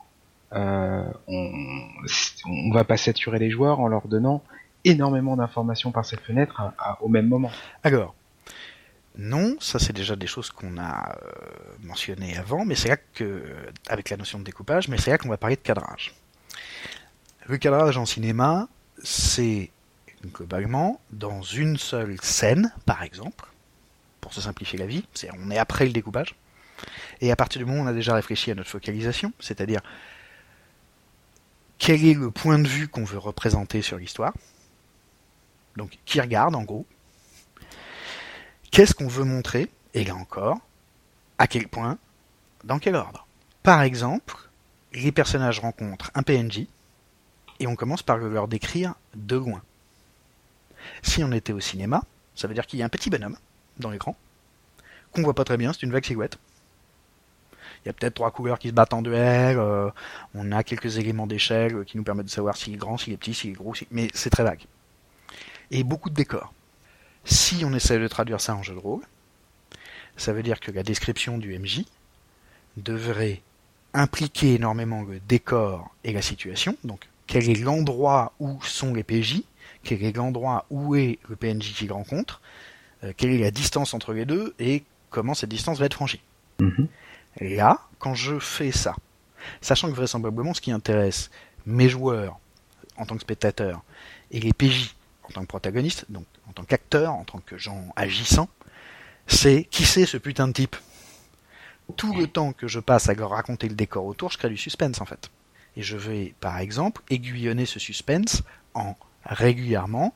euh, 0.53 1.05
on, 1.27 1.53
on 2.47 2.73
va 2.73 2.85
pas 2.85 2.97
saturer 2.97 3.41
les 3.41 3.51
joueurs 3.51 3.81
en 3.81 3.89
leur 3.89 4.07
donnant 4.07 4.45
énormément 4.85 5.37
d'informations 5.37 5.91
par 5.91 6.05
cette 6.05 6.21
fenêtre 6.21 6.63
au 7.01 7.09
même 7.09 7.27
moment. 7.27 7.51
Alors, 7.83 8.15
non, 9.19 9.57
ça 9.59 9.81
c'est 9.81 9.93
déjà 9.93 10.15
des 10.15 10.29
choses 10.29 10.51
qu'on 10.51 10.79
a 10.79 11.19
mentionnées 11.83 12.37
avant, 12.37 12.65
mais 12.65 12.77
c'est 12.77 12.91
là 12.91 12.97
que, 13.15 13.43
avec 13.89 14.11
la 14.11 14.17
notion 14.17 14.39
de 14.39 14.45
découpage, 14.45 14.87
mais 14.87 14.99
c'est 14.99 15.11
là 15.11 15.19
qu'on 15.19 15.29
va 15.29 15.39
parler 15.39 15.57
de 15.57 15.63
cadrage. 15.63 16.15
Le 17.47 17.59
cadrage 17.59 17.99
en 17.99 18.07
cinéma, 18.07 18.69
c'est 19.03 19.71
globalement 20.25 21.01
dans 21.11 21.43
une 21.43 21.77
seule 21.77 22.21
scène, 22.23 22.73
par 22.85 23.03
exemple, 23.03 23.47
pour 24.27 24.35
se 24.35 24.41
simplifier 24.41 24.77
la 24.77 24.87
vie, 24.87 25.05
on 25.39 25.53
est 25.53 25.59
après 25.59 25.87
le 25.87 25.93
découpage, 25.93 26.35
et 27.21 27.31
à 27.31 27.37
partir 27.37 27.61
du 27.61 27.65
moment 27.65 27.83
où 27.83 27.85
on 27.85 27.87
a 27.87 27.93
déjà 27.93 28.13
réfléchi 28.13 28.51
à 28.51 28.57
notre 28.57 28.69
focalisation, 28.69 29.33
c'est-à-dire 29.39 29.81
quel 31.79 32.05
est 32.05 32.15
le 32.15 32.33
point 32.33 32.59
de 32.59 32.67
vue 32.67 32.89
qu'on 32.89 33.05
veut 33.05 33.19
représenter 33.19 33.83
sur 33.83 33.99
l'histoire, 33.99 34.35
donc 35.77 35.97
qui 36.05 36.21
regarde 36.21 36.57
en 36.57 36.65
gros, 36.65 36.85
qu'est-ce 38.73 38.95
qu'on 38.95 39.07
veut 39.07 39.23
montrer, 39.23 39.71
et 39.95 40.03
là 40.03 40.17
encore, 40.17 40.59
à 41.39 41.47
quel 41.47 41.69
point, 41.69 41.97
dans 42.65 42.81
quel 42.81 42.97
ordre? 42.97 43.29
Par 43.63 43.83
exemple, 43.83 44.35
les 44.93 45.13
personnages 45.13 45.61
rencontrent 45.61 46.11
un 46.17 46.25
PNJ, 46.25 46.67
et 47.61 47.69
on 47.69 47.77
commence 47.77 48.03
par 48.03 48.17
leur 48.17 48.49
décrire 48.49 48.97
de 49.15 49.37
loin. 49.37 49.63
Si 51.03 51.23
on 51.23 51.31
était 51.31 51.53
au 51.53 51.61
cinéma, 51.61 52.03
ça 52.35 52.49
veut 52.49 52.55
dire 52.55 52.67
qu'il 52.67 52.81
y 52.81 52.83
a 52.83 52.87
un 52.87 52.89
petit 52.89 53.09
bonhomme 53.09 53.37
dans 53.79 53.91
l'écran, 53.91 54.17
qu'on 55.13 55.23
voit 55.23 55.35
pas 55.35 55.45
très 55.45 55.57
bien, 55.57 55.73
c'est 55.73 55.83
une 55.83 55.93
vague 55.93 56.05
silhouette. 56.05 56.39
Il 57.85 57.89
y 57.89 57.91
a 57.91 57.93
peut-être 57.93 58.15
trois 58.15 58.31
couleurs 58.31 58.59
qui 58.59 58.69
se 58.69 58.73
battent 58.73 58.95
en 58.95 59.03
duel, 59.03 59.59
euh, 59.59 59.91
on 60.35 60.51
a 60.51 60.65
quelques 60.65 60.99
éléments 60.99 61.27
d'échelle 61.27 61.85
qui 61.85 61.97
nous 61.97 62.03
permettent 62.03 62.27
de 62.27 62.31
savoir 62.31 62.57
s'il 62.57 62.75
est 62.75 62.79
grand, 62.79 62.99
s'il 62.99 63.13
est 63.13 63.17
petit, 63.17 63.35
s'il 63.35 63.51
est 63.51 63.55
gros, 63.55 63.75
mais 63.91 64.09
c'est 64.13 64.31
très 64.31 64.43
vague. 64.43 64.65
Et 65.71 65.85
beaucoup 65.85 66.11
de 66.11 66.15
décors. 66.15 66.53
Si 67.25 67.65
on 67.65 67.73
essaie 67.73 67.99
de 67.99 68.09
traduire 68.09 68.41
ça 68.41 68.55
en 68.55 68.63
jeu 68.63 68.75
de 68.75 68.79
rôle, 68.79 69.03
ça 70.17 70.33
veut 70.33 70.43
dire 70.43 70.61
que 70.61 70.71
la 70.71 70.83
description 70.83 71.39
du 71.39 71.57
MJ 71.59 71.85
devrait 72.77 73.43
impliquer 73.95 74.55
énormément 74.55 75.03
le 75.03 75.21
décor 75.21 75.95
et 76.05 76.13
la 76.13 76.23
situation, 76.23 76.77
donc 76.85 77.09
quel 77.27 77.49
est 77.49 77.61
l'endroit 77.61 78.33
où 78.39 78.63
sont 78.63 78.95
les 78.95 79.03
PJ, 79.03 79.43
quel 79.83 80.03
est 80.05 80.17
l'endroit 80.17 80.67
où 80.71 80.95
est 80.95 81.19
le 81.29 81.37
PNJ 81.37 81.73
qu'il 81.75 81.93
rencontre, 81.93 82.41
euh, 83.05 83.13
quelle 83.17 83.31
est 83.31 83.39
la 83.39 83.51
distance 83.51 83.95
entre 83.95 84.13
les 84.13 84.25
deux 84.25 84.55
et 84.59 84.85
comment 85.11 85.35
cette 85.35 85.51
distance 85.51 85.79
va 85.79 85.87
être 85.87 85.95
franchie. 85.95 86.21
Mhm. 86.61 86.89
Là, 87.41 87.81
quand 87.99 88.15
je 88.15 88.39
fais 88.39 88.73
ça, 88.73 88.95
sachant 89.61 89.91
que 89.91 89.95
vraisemblablement 89.95 90.55
ce 90.55 90.61
qui 90.61 90.73
intéresse 90.73 91.31
mes 91.67 91.89
joueurs 91.89 92.39
en 92.97 93.05
tant 93.05 93.15
que 93.17 93.23
spectateurs 93.23 93.83
et 94.31 94.41
les 94.41 94.53
PJ 94.53 94.95
en 95.25 95.29
tant 95.33 95.41
que 95.43 95.47
protagonistes, 95.47 96.07
donc 96.09 96.25
en 96.49 96.53
tant 96.53 96.65
qu'acteurs, 96.65 97.13
en 97.13 97.25
tant 97.25 97.39
que 97.39 97.59
gens 97.59 97.93
agissants, 97.97 98.49
c'est 99.27 99.65
qui 99.65 99.85
c'est 99.85 100.07
ce 100.07 100.17
putain 100.17 100.49
de 100.49 100.53
type? 100.53 100.77
Tout 101.97 102.15
le 102.15 102.27
temps 102.27 102.53
que 102.53 102.69
je 102.69 102.81
passe 102.81 103.09
à 103.09 103.15
leur 103.15 103.31
raconter 103.31 103.69
le 103.69 103.75
décor 103.75 104.07
autour, 104.07 104.31
je 104.31 104.39
crée 104.39 104.49
du 104.49 104.57
suspense 104.57 105.01
en 105.01 105.05
fait. 105.05 105.31
Et 105.77 105.83
je 105.83 105.97
vais, 105.97 106.35
par 106.41 106.59
exemple, 106.59 107.03
aiguillonner 107.11 107.67
ce 107.67 107.79
suspense 107.79 108.43
en 108.75 108.97
régulièrement 109.25 110.15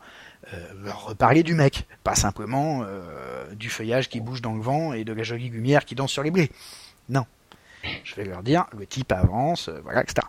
leur 0.83 1.07
reparler 1.07 1.43
du 1.43 1.55
mec, 1.55 1.87
pas 2.03 2.15
simplement 2.15 2.83
euh, 2.83 3.55
du 3.55 3.69
feuillage 3.69 4.09
qui 4.09 4.21
bouge 4.21 4.43
dans 4.43 4.55
le 4.55 4.63
vent 4.63 4.93
et 4.93 5.05
de 5.05 5.13
la 5.13 5.23
jolie 5.23 5.49
lumière 5.49 5.85
qui 5.85 5.95
danse 5.95 6.13
sur 6.13 6.23
les 6.23 6.31
blés. 6.31 6.51
Non. 7.09 7.27
Je 8.05 8.15
vais 8.15 8.25
leur 8.25 8.43
dire, 8.43 8.67
le 8.77 8.87
type 8.87 9.13
avance, 9.13 9.69
euh, 9.69 9.81
voilà, 9.83 10.03
etc. 10.03 10.27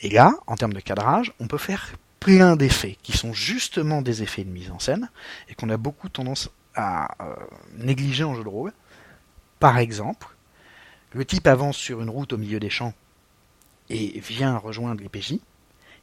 Et 0.00 0.10
là, 0.10 0.32
en 0.46 0.56
termes 0.56 0.72
de 0.72 0.80
cadrage, 0.80 1.32
on 1.40 1.46
peut 1.46 1.58
faire 1.58 1.92
plein 2.20 2.56
d'effets 2.56 2.96
qui 3.02 3.16
sont 3.16 3.32
justement 3.32 4.00
des 4.00 4.22
effets 4.22 4.44
de 4.44 4.50
mise 4.50 4.70
en 4.70 4.78
scène 4.78 5.10
et 5.48 5.54
qu'on 5.54 5.68
a 5.68 5.76
beaucoup 5.76 6.08
tendance 6.08 6.50
à 6.74 7.08
négliger 7.76 8.24
en 8.24 8.34
jeu 8.34 8.42
de 8.42 8.48
rôle. 8.48 8.72
Par 9.60 9.78
exemple, 9.78 10.34
le 11.12 11.24
type 11.24 11.46
avance 11.46 11.76
sur 11.76 12.00
une 12.00 12.10
route 12.10 12.32
au 12.32 12.38
milieu 12.38 12.58
des 12.58 12.70
champs 12.70 12.94
et 13.90 14.18
vient 14.20 14.56
rejoindre 14.56 15.00
les 15.00 15.08
PJ. 15.08 15.34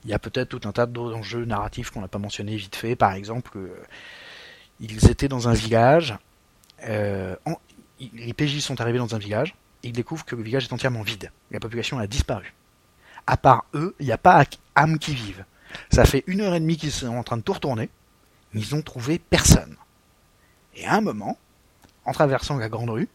Il 0.03 0.09
y 0.09 0.13
a 0.13 0.19
peut-être 0.19 0.49
tout 0.49 0.67
un 0.67 0.71
tas 0.71 0.85
d'autres 0.85 1.15
enjeux 1.15 1.45
narratifs 1.45 1.91
qu'on 1.91 2.01
n'a 2.01 2.07
pas 2.07 2.19
mentionné 2.19 2.55
vite 2.55 2.75
fait. 2.75 2.95
Par 2.95 3.13
exemple, 3.13 3.57
euh, 3.57 3.69
ils 4.79 5.09
étaient 5.09 5.27
dans 5.27 5.47
un 5.47 5.53
village. 5.53 6.15
Euh, 6.85 7.35
les 8.13 8.33
PJ 8.33 8.59
sont 8.59 8.81
arrivés 8.81 8.97
dans 8.97 9.13
un 9.13 9.19
village 9.19 9.53
ils 9.83 9.91
découvrent 9.91 10.25
que 10.25 10.35
le 10.35 10.43
village 10.43 10.65
est 10.65 10.73
entièrement 10.73 11.01
vide. 11.01 11.31
La 11.49 11.59
population 11.59 11.99
a 11.99 12.07
disparu. 12.07 12.53
À 13.27 13.37
part 13.37 13.65
eux, 13.73 13.95
il 13.99 14.05
n'y 14.05 14.11
a 14.11 14.17
pas 14.17 14.43
âme 14.75 14.99
qui 14.99 15.13
vive. 15.13 15.45
Ça 15.91 16.05
fait 16.05 16.23
une 16.27 16.41
heure 16.41 16.53
et 16.53 16.59
demie 16.59 16.77
qu'ils 16.77 16.91
sont 16.91 17.07
en 17.07 17.23
train 17.23 17.37
de 17.37 17.41
tout 17.41 17.53
retourner. 17.53 17.89
Ils 18.53 18.75
n'ont 18.75 18.81
trouvé 18.81 19.19
personne. 19.19 19.75
Et 20.75 20.85
à 20.85 20.95
un 20.95 21.01
moment, 21.01 21.37
en 22.05 22.11
traversant 22.11 22.57
la 22.57 22.69
grande 22.69 22.89
rue, 22.89 23.07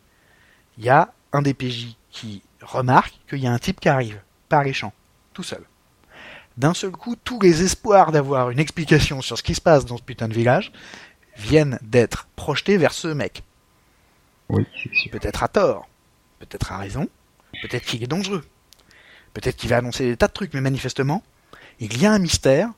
il 0.79 0.85
y 0.85 0.89
a 0.89 1.13
un 1.33 1.43
des 1.43 1.55
PJ 1.55 1.97
qui 2.11 2.43
remarque 2.63 3.15
qu'il 3.29 3.39
y 3.39 3.47
a 3.47 3.53
un 3.53 3.59
type 3.59 3.81
qui 3.81 3.89
arrive 3.89 4.21
par 4.49 4.63
les 4.63 4.73
champs, 4.73 4.93
tout 5.35 5.43
seul. 5.43 5.65
D'un 6.57 6.73
seul 6.73 6.93
coup, 6.93 7.17
tous 7.17 7.41
les 7.41 7.63
espoirs 7.63 8.13
d'avoir 8.13 8.51
une 8.51 8.59
explication 8.59 9.21
sur 9.21 9.37
ce 9.37 9.43
qui 9.43 9.55
se 9.55 9.61
passe 9.61 9.85
dans 9.85 9.99
ce 9.99 10.03
putain 10.03 10.29
de 10.29 10.35
village 10.35 10.73
viennent 11.37 11.79
d'être 11.83 12.29
projetés 12.35 12.79
vers 12.79 12.93
ce 12.93 13.09
mec. 13.09 13.43
Oui, 14.49 14.65
Peut-être 15.11 15.43
à 15.43 15.49
tort, 15.49 15.89
peut-être 16.39 16.73
à 16.73 16.79
raison, 16.79 17.09
peut-être 17.63 17.85
qu'il 17.85 18.03
est 18.03 18.07
dangereux, 18.07 18.45
peut-être 19.35 19.57
qu'il 19.57 19.69
va 19.69 19.79
annoncer 19.79 20.07
des 20.07 20.17
tas 20.17 20.29
de 20.29 20.33
trucs, 20.33 20.55
mais 20.55 20.61
manifestement, 20.61 21.23
il 21.81 22.01
y 22.01 22.07
a 22.07 22.13
un 22.13 22.19
mystère, 22.19 22.71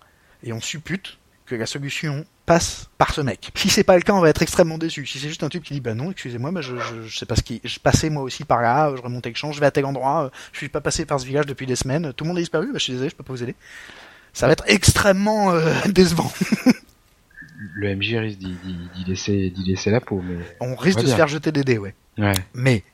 et 0.43 0.53
on 0.53 0.61
suppute 0.61 1.19
que 1.49 1.55
la 1.55 1.67
solution 1.67 2.25
passe 2.47 2.89
par 2.99 3.13
ce 3.13 3.21
mec. 3.21 3.51
Si 3.55 3.69
c'est 3.69 3.85
pas 3.85 3.97
le 3.97 4.03
cas, 4.03 4.13
on 4.13 4.21
va 4.21 4.29
être 4.29 4.43
extrêmement 4.43 4.79
déçu. 4.79 5.07
Si 5.07 5.19
c'est 5.19 5.29
juste 5.29 5.43
un 5.43 5.49
type 5.49 5.65
qui 5.65 5.75
dit 5.75 5.81
bah 5.81 5.95
non, 5.95 6.11
excusez-moi, 6.11 6.51
bah 6.53 6.61
je, 6.61 6.77
je, 6.77 7.03
je 7.03 7.19
sais 7.19 7.27
pas 7.27 7.37
ce 7.37 7.43
qui, 7.43 7.61
je 7.65 7.79
passais 7.79 8.11
moi 8.11 8.23
aussi 8.23 8.45
par 8.45 8.63
là, 8.63 8.95
je 8.97 9.03
remontais 9.03 9.31
le 9.31 9.35
champ, 9.35 9.53
je 9.53 9.61
vais 9.61 9.67
à 9.67 9.71
tel 9.71 9.85
endroit, 9.85 10.25
euh, 10.25 10.31
je 10.53 10.59
suis 10.59 10.69
pas 10.69 10.81
passé 10.81 11.05
par 11.05 11.19
ce 11.19 11.27
village 11.27 11.47
depuis 11.47 11.67
des 11.67 11.77
semaines, 11.77 12.13
tout 12.13 12.25
le 12.25 12.29
monde 12.29 12.39
a 12.39 12.41
disparu, 12.41 12.67
bah 12.67 12.79
je 12.79 12.85
suis 12.85 12.93
désolé, 12.93 13.11
je 13.11 13.17
peux 13.17 13.25
pas 13.25 13.33
vous 13.33 13.43
aider. 13.43 13.55
Ça 14.33 14.47
va 14.47 14.53
être 14.53 14.65
extrêmement 14.67 15.51
euh, 15.51 15.73
décevant. 15.89 16.31
Le 17.75 17.97
MJ 17.97 18.15
risque 18.15 18.39
d'y, 18.39 19.05
laisser, 19.07 19.53
laisser 19.67 19.91
la 19.91 20.01
peau, 20.01 20.23
mais. 20.23 20.37
On 20.61 20.77
risque 20.77 21.01
de 21.01 21.07
se 21.07 21.17
faire 21.17 21.29
jeter 21.29 21.51
des 21.51 21.65
dés, 21.65 21.79
ouais. 21.79 21.95
Ouais. 22.19 22.35
Mais 22.55 22.85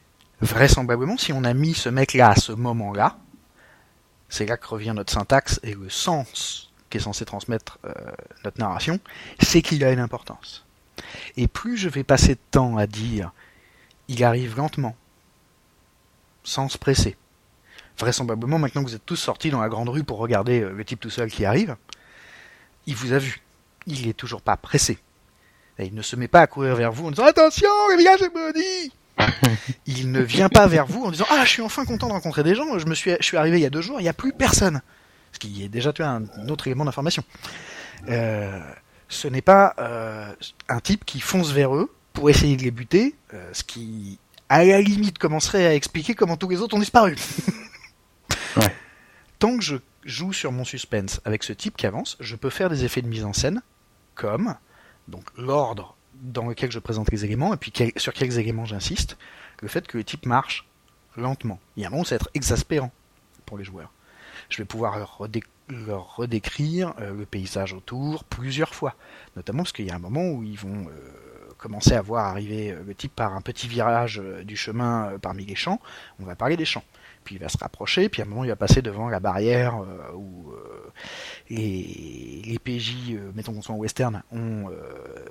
vraisemblablement, 0.41 1.19
si 1.19 1.33
on 1.33 1.45
a 1.45 1.53
mis 1.55 1.75
ce 1.75 1.89
mec-là 1.89 2.31
à 2.31 2.37
ce 2.37 2.53
moment-là, 2.53 3.19
c'est 4.29 4.47
là 4.47 4.57
que 4.57 4.67
revient 4.67 4.93
notre 4.95 5.13
syntaxe 5.13 5.61
et 5.63 5.75
le 5.75 5.91
sens 5.91 6.73
qu'est 6.95 7.01
censé 7.01 7.25
transmettre 7.25 7.81
euh, 7.87 7.93
notre 8.45 8.61
narration, 8.61 9.01
c'est 9.41 9.63
qu'il 9.63 9.83
a 9.83 9.91
une 9.91 9.99
importance. 9.99 10.65
Et 11.37 11.49
plus 11.49 11.77
je 11.77 11.89
vais 11.89 12.05
passer 12.05 12.37
de 12.37 12.41
temps 12.53 12.77
à 12.77 12.87
dire 12.87 13.33
il 14.07 14.23
arrive 14.23 14.57
lentement, 14.57 14.95
sans 16.45 16.69
se 16.69 16.79
presser. 16.79 17.17
Vraisemblablement, 17.99 18.61
maintenant 18.61 18.85
que 18.85 18.91
vous 18.91 18.95
êtes 18.95 19.05
tous 19.05 19.17
sortis 19.17 19.51
dans 19.51 19.61
la 19.61 19.69
grande 19.69 19.89
rue 19.89 20.05
pour 20.05 20.19
regarder 20.19 20.61
euh, 20.61 20.71
le 20.71 20.85
type 20.85 21.01
tout 21.01 21.11
seul 21.11 21.31
qui 21.33 21.45
arrive, 21.45 21.77
il 22.87 22.95
vous 22.95 23.13
a 23.13 23.19
vu. 23.19 23.43
Il 23.89 24.07
est 24.07 24.13
toujours 24.13 24.41
pas 24.41 24.57
pressé. 24.57 24.99
Et 25.81 25.87
il 25.87 25.95
ne 25.95 26.03
se 26.03 26.15
met 26.15 26.29
pas 26.29 26.43
à 26.43 26.47
courir 26.47 26.77
vers 26.77 26.93
vous 26.93 27.09
en 27.09 27.11
disant 27.11 27.25
Attention, 27.25 27.71
le 27.91 27.97
village 27.97 28.23
est 28.23 28.33
maudit 28.33 28.93
Il 29.87 30.13
ne 30.13 30.21
vient 30.21 30.49
pas 30.49 30.69
vers 30.69 30.87
vous 30.87 31.05
en 31.05 31.11
disant 31.11 31.27
Ah, 31.29 31.45
je 31.45 31.51
suis 31.51 31.63
enfin 31.63 31.85
content 31.85 32.07
de 32.07 32.13
rencontrer 32.13 32.45
des 32.45 32.55
gens, 32.55 32.79
je, 32.79 32.87
me 32.87 32.95
suis, 32.95 33.17
je 33.19 33.25
suis 33.25 33.37
arrivé 33.37 33.59
il 33.59 33.63
y 33.63 33.67
a 33.67 33.71
deux 33.71 33.83
jours, 33.83 33.99
il 33.99 34.05
n'y 34.05 34.09
a 34.09 34.13
plus 34.13 34.33
personne. 34.33 34.81
Ce 35.35 35.39
qui 35.39 35.63
est 35.65 35.69
déjà 35.69 35.93
tu 35.93 36.01
vois, 36.03 36.13
un 36.13 36.49
autre 36.49 36.67
élément 36.67 36.85
d'information. 36.87 37.23
Euh, 38.09 38.59
ce 39.09 39.29
n'est 39.29 39.43
pas 39.43 39.75
euh, 39.79 40.33
un 40.69 40.81
type 40.81 41.05
qui 41.05 41.21
fonce 41.21 41.51
vers 41.51 41.75
eux 41.75 41.93
pour 42.15 42.31
essayer 42.31 42.57
de 42.57 42.63
les 42.63 42.71
buter, 42.71 43.15
euh, 43.35 43.51
ce 43.53 43.63
qui, 43.65 44.19
à 44.49 44.65
la 44.65 44.81
limite, 44.81 45.19
commencerait 45.19 45.67
à 45.67 45.75
expliquer 45.75 46.15
comment 46.15 46.37
tous 46.37 46.49
les 46.49 46.61
autres 46.61 46.75
ont 46.77 46.81
disparu. 46.81 47.17
Ouais. 48.57 48.73
Tant 49.41 49.57
que 49.57 49.65
je 49.65 49.77
joue 50.05 50.33
sur 50.33 50.53
mon 50.53 50.65
suspense 50.65 51.21
avec 51.25 51.43
ce 51.43 51.53
type 51.53 51.77
qui 51.77 51.87
avance, 51.89 52.17
je 52.21 52.37
peux 52.37 52.51
faire 52.51 52.71
des 52.71 52.85
effets 52.85 53.03
de 53.03 53.09
mise 53.09 53.25
en 53.25 53.33
scène, 53.33 53.63
comme 54.15 54.55
donc 55.09 55.25
l'ordre 55.37 55.97
dans 56.15 56.47
lequel 56.47 56.71
je 56.71 56.79
présente 56.79 57.11
les 57.11 57.25
éléments, 57.25 57.53
et 57.53 57.57
puis 57.57 57.73
quel- 57.73 57.91
sur 57.97 58.13
quels 58.13 58.39
éléments 58.39 58.65
j'insiste, 58.65 59.17
le 59.61 59.67
fait 59.67 59.87
que 59.89 59.99
le 59.99 60.05
type 60.05 60.25
marche 60.27 60.69
lentement. 61.17 61.59
Il 61.77 61.83
y 61.83 61.85
a 61.85 61.89
un 61.89 61.91
moment, 61.91 62.05
ça 62.05 62.15
va 62.15 62.17
être 62.17 62.31
exaspérant 62.35 62.93
pour 63.45 63.59
les 63.59 63.65
joueurs. 63.65 63.91
Je 64.49 64.59
vais 64.59 64.65
pouvoir 64.65 64.99
leur, 64.99 65.19
redé- 65.19 65.45
leur 65.69 66.17
redécrire 66.17 66.95
euh, 67.01 67.15
le 67.15 67.27
paysage 67.27 67.73
autour 67.73 68.25
plusieurs 68.25 68.75
fois, 68.75 68.95
notamment 69.37 69.63
parce 69.63 69.73
qu'il 69.73 69.87
y 69.87 69.91
a 69.91 69.95
un 69.95 70.01
moment 70.01 70.29
où 70.31 70.43
ils 70.43 70.59
vont 70.59 70.87
euh, 70.89 71.53
commencer 71.59 71.95
à 71.95 72.03
voir 72.03 72.27
arriver 72.27 72.73
euh, 72.73 72.83
le 72.87 72.95
type 72.95 73.15
par 73.15 73.35
un 73.35 73.41
petit 73.41 73.69
virage 73.69 74.21
du 74.45 74.57
chemin 74.57 75.19
parmi 75.21 75.45
les 75.45 75.55
champs. 75.55 75.81
On 76.21 76.25
va 76.25 76.37
parler 76.37 76.57
des 76.57 76.65
champs. 76.65 76.85
Puis 77.25 77.37
il 77.37 77.41
va 77.41 77.49
se 77.49 77.57
rapprocher, 77.57 78.11
puis 78.11 78.21
à 78.21 78.27
un 78.27 78.29
moment 78.29 78.45
il 78.45 78.49
va 78.49 78.57
passer 78.57 78.83
devant 78.83 79.09
la 79.09 79.19
barrière 79.19 79.83
où 80.15 80.53
les, 81.49 82.59
PJ, 82.63 83.17
mettons 83.35 83.55
qu'on 83.55 83.63
soit 83.63 83.75
en 83.75 83.79
western, 83.79 84.23
ont 84.31 84.67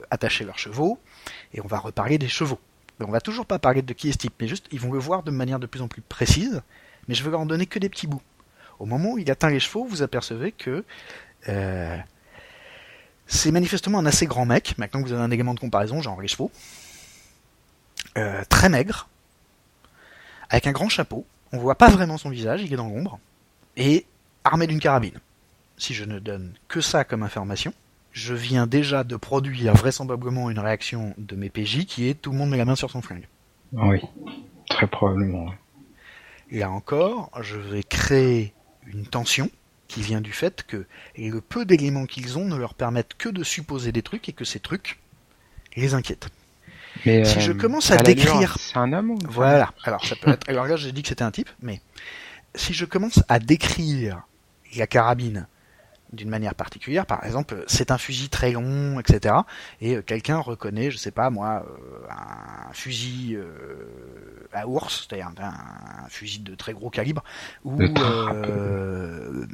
attaché 0.09 0.43
leurs 0.43 0.57
chevaux, 0.57 0.97
et 1.53 1.61
on 1.61 1.67
va 1.67 1.77
reparler 1.77 2.17
des 2.17 2.27
chevaux. 2.27 2.57
On 2.99 3.11
va 3.11 3.21
toujours 3.21 3.45
pas 3.45 3.59
parler 3.59 3.83
de 3.83 3.93
qui 3.93 4.09
est 4.09 4.13
ce 4.13 4.17
type, 4.17 4.33
mais 4.41 4.47
juste 4.47 4.65
ils 4.71 4.79
vont 4.79 4.91
le 4.91 4.97
voir 4.97 5.21
de 5.21 5.29
manière 5.29 5.59
de 5.59 5.67
plus 5.67 5.81
en 5.81 5.87
plus 5.87 6.01
précise, 6.01 6.63
mais 7.07 7.13
je 7.13 7.23
veux 7.23 7.29
leur 7.29 7.41
en 7.41 7.45
donner 7.45 7.67
que 7.67 7.77
des 7.77 7.89
petits 7.89 8.07
bouts. 8.07 8.21
Au 8.79 8.85
moment 8.85 9.13
où 9.13 9.17
il 9.17 9.29
atteint 9.31 9.49
les 9.49 9.59
chevaux, 9.59 9.85
vous 9.85 10.01
apercevez 10.01 10.51
que 10.51 10.83
euh, 11.49 11.97
c'est 13.27 13.51
manifestement 13.51 13.99
un 13.99 14.05
assez 14.05 14.25
grand 14.25 14.45
mec, 14.45 14.77
maintenant 14.77 15.01
que 15.01 15.07
vous 15.07 15.13
avez 15.13 15.23
un 15.23 15.31
élément 15.31 15.53
de 15.53 15.59
comparaison, 15.59 16.01
genre 16.01 16.21
les 16.21 16.27
chevaux, 16.27 16.51
euh, 18.17 18.43
très 18.49 18.69
maigre, 18.69 19.09
avec 20.49 20.67
un 20.67 20.71
grand 20.71 20.89
chapeau, 20.89 21.25
on 21.51 21.57
voit 21.57 21.75
pas 21.75 21.89
vraiment 21.89 22.17
son 22.17 22.29
visage, 22.29 22.61
il 22.63 22.73
est 22.73 22.77
dans 22.77 22.87
l'ombre, 22.87 23.19
et 23.77 24.05
armé 24.43 24.67
d'une 24.67 24.79
carabine. 24.79 25.19
Si 25.77 25.93
je 25.93 26.05
ne 26.05 26.19
donne 26.19 26.53
que 26.67 26.81
ça 26.81 27.03
comme 27.03 27.23
information, 27.23 27.73
je 28.11 28.35
viens 28.35 28.67
déjà 28.67 29.03
de 29.03 29.15
produire 29.15 29.73
vraisemblablement 29.73 30.49
une 30.51 30.59
réaction 30.59 31.15
de 31.17 31.35
mes 31.35 31.49
PJ 31.49 31.85
qui 31.85 32.07
est 32.07 32.13
tout 32.13 32.31
le 32.31 32.37
monde 32.37 32.51
met 32.51 32.57
la 32.57 32.65
main 32.65 32.75
sur 32.75 32.91
son 32.91 33.01
flingue. 33.01 33.27
Oui. 33.71 33.99
Très 34.69 34.87
probablement. 34.87 35.51
Là 36.51 36.69
encore, 36.69 37.31
je 37.41 37.57
vais 37.57 37.81
créer 37.81 38.53
une 38.87 39.05
tension 39.05 39.49
qui 39.87 40.01
vient 40.01 40.21
du 40.21 40.31
fait 40.31 40.63
que 40.63 40.85
le 41.17 41.39
peu 41.41 41.65
d'éléments 41.65 42.05
qu'ils 42.05 42.37
ont 42.37 42.45
ne 42.45 42.55
leur 42.55 42.73
permettent 42.73 43.13
que 43.17 43.29
de 43.29 43.43
supposer 43.43 43.91
des 43.91 44.01
trucs 44.01 44.27
et 44.29 44.33
que 44.33 44.45
ces 44.45 44.59
trucs 44.59 44.99
les 45.75 45.93
inquiètent. 45.93 46.29
Mais, 47.05 47.25
Si 47.25 47.37
euh, 47.37 47.41
je 47.41 47.51
commence 47.51 47.91
à 47.91 47.97
décrire- 47.97 48.57
C'est 48.59 48.77
un 48.77 48.93
homme 48.93 49.11
ou 49.11 49.19
Voilà. 49.27 49.73
Alors 49.83 50.05
ça 50.05 50.15
peut 50.15 50.31
être. 50.31 50.47
Alors 50.49 50.65
là, 50.67 50.75
j'ai 50.75 50.91
dit 50.91 51.01
que 51.01 51.09
c'était 51.09 51.23
un 51.23 51.31
type, 51.31 51.49
mais 51.61 51.81
si 52.55 52.73
je 52.73 52.85
commence 52.85 53.19
à 53.29 53.39
décrire 53.39 54.21
la 54.75 54.87
carabine 54.87 55.47
d'une 56.13 56.29
manière 56.29 56.55
particulière, 56.55 57.05
par 57.05 57.25
exemple, 57.25 57.63
c'est 57.67 57.91
un 57.91 57.97
fusil 57.97 58.29
très 58.29 58.51
long, 58.51 58.99
etc. 58.99 59.35
Et 59.81 59.95
euh, 59.95 60.01
quelqu'un 60.01 60.37
reconnaît, 60.37 60.91
je 60.91 60.97
sais 60.97 61.11
pas 61.11 61.29
moi, 61.29 61.65
euh, 61.67 62.07
un 62.09 62.71
fusil 62.73 63.35
euh, 63.35 64.43
à 64.53 64.67
ours, 64.67 65.07
c'est-à-dire 65.07 65.31
un, 65.39 66.07
fusil 66.09 66.39
de 66.39 66.55
très 66.55 66.73
gros 66.73 66.89
calibre, 66.89 67.23
ou 67.63 67.81
euh, 67.81 69.45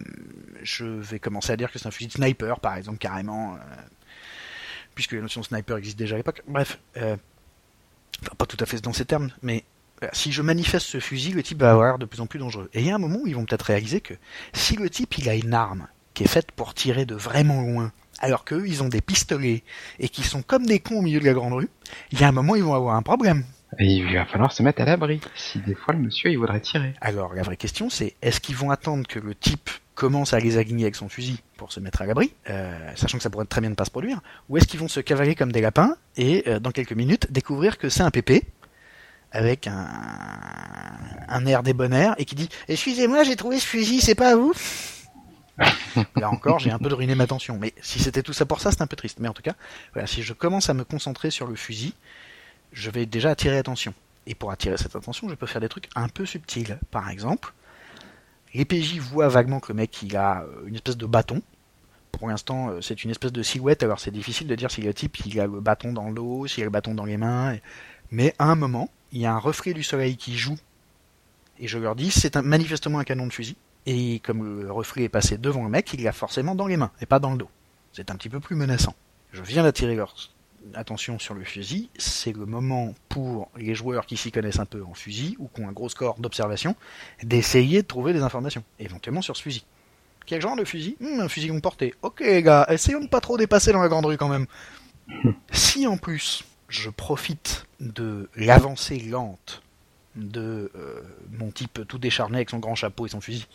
je 0.62 0.86
vais 0.86 1.20
commencer 1.20 1.52
à 1.54 1.58
dire 1.58 1.72
que 1.72 1.80
c'est 1.80 1.88
un 1.88 1.92
fusil 1.92 2.08
de 2.08 2.14
sniper, 2.14 2.60
par 2.60 2.76
exemple, 2.76 2.98
carrément, 2.98 3.56
euh, 3.56 3.58
puisque 4.96 5.14
la 5.14 5.22
notion 5.22 5.42
de 5.42 5.46
sniper 5.46 5.78
existe 5.78 5.98
déjà 5.98 6.16
à 6.16 6.18
l'époque. 6.18 6.44
Bref, 6.48 6.80
euh, 6.98 7.16
enfin, 8.22 8.36
pas 8.38 8.46
tout 8.46 8.58
à 8.60 8.66
fait 8.66 8.82
dans 8.82 8.94
ces 8.94 9.06
termes, 9.06 9.32
mais 9.42 9.64
si 10.14 10.32
je 10.32 10.42
manifeste 10.42 10.88
ce 10.88 11.00
fusil, 11.00 11.34
le 11.34 11.44
type 11.44 11.60
va 11.60 11.72
avoir 11.72 12.00
de 12.00 12.06
plus 12.06 12.22
en 12.22 12.26
plus 12.26 12.40
dangereux. 12.40 12.70
Et 12.74 12.80
il 12.80 12.86
y 12.86 12.92
a 12.92 12.96
un 12.96 13.00
moment 13.00 13.20
où 13.22 13.28
ils 13.28 13.36
vont 13.36 13.46
peut-être 13.46 13.64
réaliser 13.64 14.00
que 14.00 14.14
si 14.54 14.78
le 14.78 14.90
type 14.90 15.18
il 15.18 15.28
a 15.28 15.36
une 15.36 15.54
arme 15.54 15.88
qui 16.20 16.26
est 16.26 16.28
faite 16.28 16.52
pour 16.52 16.74
tirer 16.74 17.06
de 17.06 17.16
vraiment 17.16 17.62
loin, 17.62 17.94
alors 18.20 18.44
qu'eux 18.44 18.68
ils 18.68 18.84
ont 18.84 18.90
des 18.90 19.00
pistolets 19.00 19.64
et 20.00 20.10
qui 20.10 20.24
sont 20.24 20.42
comme 20.42 20.66
des 20.66 20.80
cons 20.80 20.98
au 20.98 21.02
milieu 21.02 21.22
de 21.22 21.26
la 21.26 21.32
grande 21.32 21.54
rue, 21.54 21.70
il 22.12 22.20
y 22.20 22.26
a 22.26 22.28
un 22.28 22.34
moment 22.34 22.58
ils 22.58 22.64
vont 22.64 22.74
avoir 22.74 22.96
un 22.96 23.02
problème. 23.02 23.46
Et 23.80 23.86
il 23.86 24.14
va 24.14 24.26
falloir 24.26 24.52
se 24.52 24.62
mettre 24.62 24.82
à 24.82 24.86
l'abri. 24.86 25.22
Si 25.34 25.60
des 25.60 25.76
fois 25.76 25.94
le 25.94 26.02
monsieur 26.02 26.30
il 26.30 26.38
voudrait 26.38 26.60
tirer. 26.60 26.94
Alors 27.00 27.34
la 27.34 27.42
vraie 27.42 27.56
question 27.56 27.90
c'est 27.90 28.16
est-ce 28.22 28.42
qu'ils 28.42 28.58
vont 28.58 28.70
attendre 28.70 29.08
que 29.08 29.18
le 29.18 29.34
type 29.34 29.70
commence 29.96 30.34
à 30.34 30.40
les 30.40 30.58
aligner 30.58 30.84
avec 30.84 30.96
son 30.96 31.08
fusil 31.08 31.40
pour 31.56 31.72
se 31.72 31.80
mettre 31.80 32.02
à 32.02 32.06
l'abri, 32.06 32.34
euh, 32.50 32.78
sachant 32.98 33.16
que 33.16 33.24
ça 33.24 33.30
pourrait 33.30 33.46
très 33.46 33.62
bien 33.62 33.70
ne 33.70 33.76
pas 33.76 33.86
se 33.86 33.92
produire, 33.92 34.20
ou 34.50 34.58
est-ce 34.58 34.68
qu'ils 34.68 34.82
vont 34.82 34.90
se 34.90 35.00
cavaler 35.00 35.36
comme 35.36 35.54
des 35.54 35.62
lapins 35.62 35.96
et 36.18 36.44
euh, 36.48 36.60
dans 36.60 36.72
quelques 36.72 36.92
minutes 36.92 37.32
découvrir 37.32 37.78
que 37.78 37.88
c'est 37.88 38.04
un 38.04 38.12
pépé 38.12 38.44
avec 39.32 39.68
un, 39.68 39.88
un 41.30 41.46
air 41.46 41.64
débonnaire 41.64 42.14
et 42.18 42.26
qui 42.26 42.36
dit 42.36 42.50
excusez-moi 42.68 43.24
j'ai 43.24 43.38
trouvé 43.38 43.58
ce 43.58 43.66
fusil 43.66 44.02
c'est 44.02 44.16
pas 44.16 44.32
à 44.32 44.36
vous 44.36 44.52
Là 46.16 46.30
encore, 46.30 46.60
j'ai 46.60 46.72
un 46.72 46.80
peu 46.80 46.94
ruiné 46.94 47.16
ma 47.16 47.28
tension. 47.28 47.58
Mais 47.60 47.74
si 47.82 48.00
c'était 48.00 48.24
tout 48.24 48.34
ça 48.34 48.46
pour 48.46 48.62
ça, 48.62 48.72
c'est 48.72 48.82
un 48.82 48.88
peu 48.88 48.96
triste. 48.96 49.20
Mais 49.20 49.28
en 49.28 49.34
tout 49.34 49.42
cas, 49.42 49.56
voilà, 49.94 50.08
si 50.08 50.24
je 50.24 50.34
commence 50.34 50.70
à 50.70 50.74
me 50.74 50.84
concentrer 50.84 51.32
sur 51.32 51.48
le 51.48 51.56
fusil, 51.56 51.94
je 52.72 52.90
vais 52.90 53.06
déjà 53.06 53.32
attirer 53.32 53.56
l'attention. 53.56 53.94
Et 54.28 54.36
pour 54.36 54.52
attirer 54.52 54.78
cette 54.78 54.96
attention, 54.96 55.30
je 55.30 55.36
peux 55.36 55.48
faire 55.48 55.62
des 55.62 55.70
trucs 55.70 55.90
un 55.96 56.08
peu 56.08 56.26
subtils. 56.26 56.78
Par 56.92 57.10
exemple, 57.10 57.54
les 58.54 58.66
PJ 58.66 58.98
voient 59.00 59.28
vaguement 59.28 59.60
que 59.60 59.72
le 59.72 59.76
mec 59.76 60.06
a 60.16 60.42
euh, 60.42 60.68
une 60.68 60.76
espèce 60.76 60.98
de 60.98 61.06
bâton. 61.06 61.42
Pour 62.12 62.28
l'instant, 62.28 62.70
euh, 62.70 62.82
c'est 62.82 63.04
une 63.04 63.12
espèce 63.12 63.32
de 63.32 63.44
silhouette, 63.44 63.84
alors 63.84 64.00
c'est 64.00 64.12
difficile 64.12 64.48
de 64.48 64.56
dire 64.56 64.72
si 64.72 64.82
le 64.82 64.94
type 64.94 65.26
il 65.26 65.40
a 65.40 65.48
le 65.48 65.60
bâton 65.60 65.94
dans 65.94 66.10
l'eau, 66.10 66.48
s'il 66.48 66.64
a 66.64 66.66
le 66.66 66.72
bâton 66.72 66.94
dans 66.94 67.06
les 67.06 67.18
mains. 67.18 67.58
Mais 68.12 68.34
à 68.40 68.46
un 68.46 68.56
moment, 68.56 68.90
il 69.12 69.22
y 69.22 69.26
a 69.26 69.34
un 69.34 69.40
reflet 69.40 69.74
du 69.74 69.84
soleil 69.84 70.18
qui 70.18 70.38
joue. 70.38 70.58
Et 71.60 71.68
je 71.68 71.78
leur 71.78 71.96
dis, 71.96 72.10
c'est 72.10 72.36
manifestement 72.38 73.00
un 73.00 73.04
canon 73.04 73.28
de 73.28 73.34
fusil. 73.34 73.58
Et 73.86 74.20
comme 74.20 74.62
le 74.62 74.72
reflet 74.72 75.04
est 75.04 75.10
passé 75.10 75.38
devant 75.38 75.64
le 75.64 75.70
mec, 75.70 75.94
il 75.94 76.04
l'a 76.04 76.12
forcément 76.12 76.56
dans 76.56 76.68
les 76.68 76.78
mains 76.78 76.92
et 77.02 77.06
pas 77.06 77.20
dans 77.20 77.32
le 77.32 77.38
dos. 77.38 77.50
C'est 77.94 78.12
un 78.12 78.16
petit 78.16 78.30
peu 78.30 78.40
plus 78.40 78.56
menaçant. 78.56 78.94
Je 79.32 79.42
viens 79.42 79.64
d'attirer 79.64 79.96
leur 79.96 80.14
attention 80.74 81.18
sur 81.20 81.34
le 81.34 81.44
fusil. 81.44 81.90
C'est 81.98 82.36
le 82.36 82.46
moment 82.46 82.94
pour 83.08 83.50
les 83.56 83.76
joueurs 83.76 84.06
qui 84.06 84.18
s'y 84.18 84.32
connaissent 84.32 84.60
un 84.60 84.66
peu 84.66 84.84
en 84.84 84.94
fusil 84.94 85.36
ou 85.40 85.48
qui 85.48 85.62
ont 85.62 85.70
un 85.70 85.72
gros 85.72 85.90
score 85.90 86.20
d'observation 86.20 86.76
d'essayer 87.24 87.82
de 87.82 87.88
trouver 87.88 88.14
des 88.14 88.22
informations, 88.22 88.64
éventuellement 88.80 89.22
sur 89.22 89.36
ce 89.38 89.42
fusil. 89.42 89.66
Quel 90.26 90.42
genre 90.42 90.56
de 90.56 90.66
fusil? 90.66 90.96
Hmm, 91.00 91.22
Un 91.22 91.30
fusil 91.30 91.48
longue 91.48 91.62
portée. 91.62 91.96
Ok 92.02 92.20
les 92.20 92.44
gars, 92.44 92.68
essayons 92.70 93.00
de 93.02 93.08
pas 93.08 93.22
trop 93.22 93.38
dépasser 93.38 93.72
dans 93.72 93.82
la 93.82 93.88
grande 93.88 94.06
rue 94.06 94.18
quand 94.18 94.28
même. 94.30 94.46
si 95.52 95.88
en 95.88 95.98
plus 95.98 96.44
je 96.68 96.90
profite 96.90 97.66
de 97.80 98.30
l'avancée 98.36 99.00
lente 99.00 99.64
de 100.16 100.72
euh, 100.76 101.02
mon 101.32 101.50
type 101.50 101.82
tout 101.88 101.98
décharné 101.98 102.38
avec 102.38 102.50
son 102.50 102.60
grand 102.60 102.76
chapeau 102.76 103.06
et 103.06 103.10
son 103.10 103.22
fusil 103.22 103.48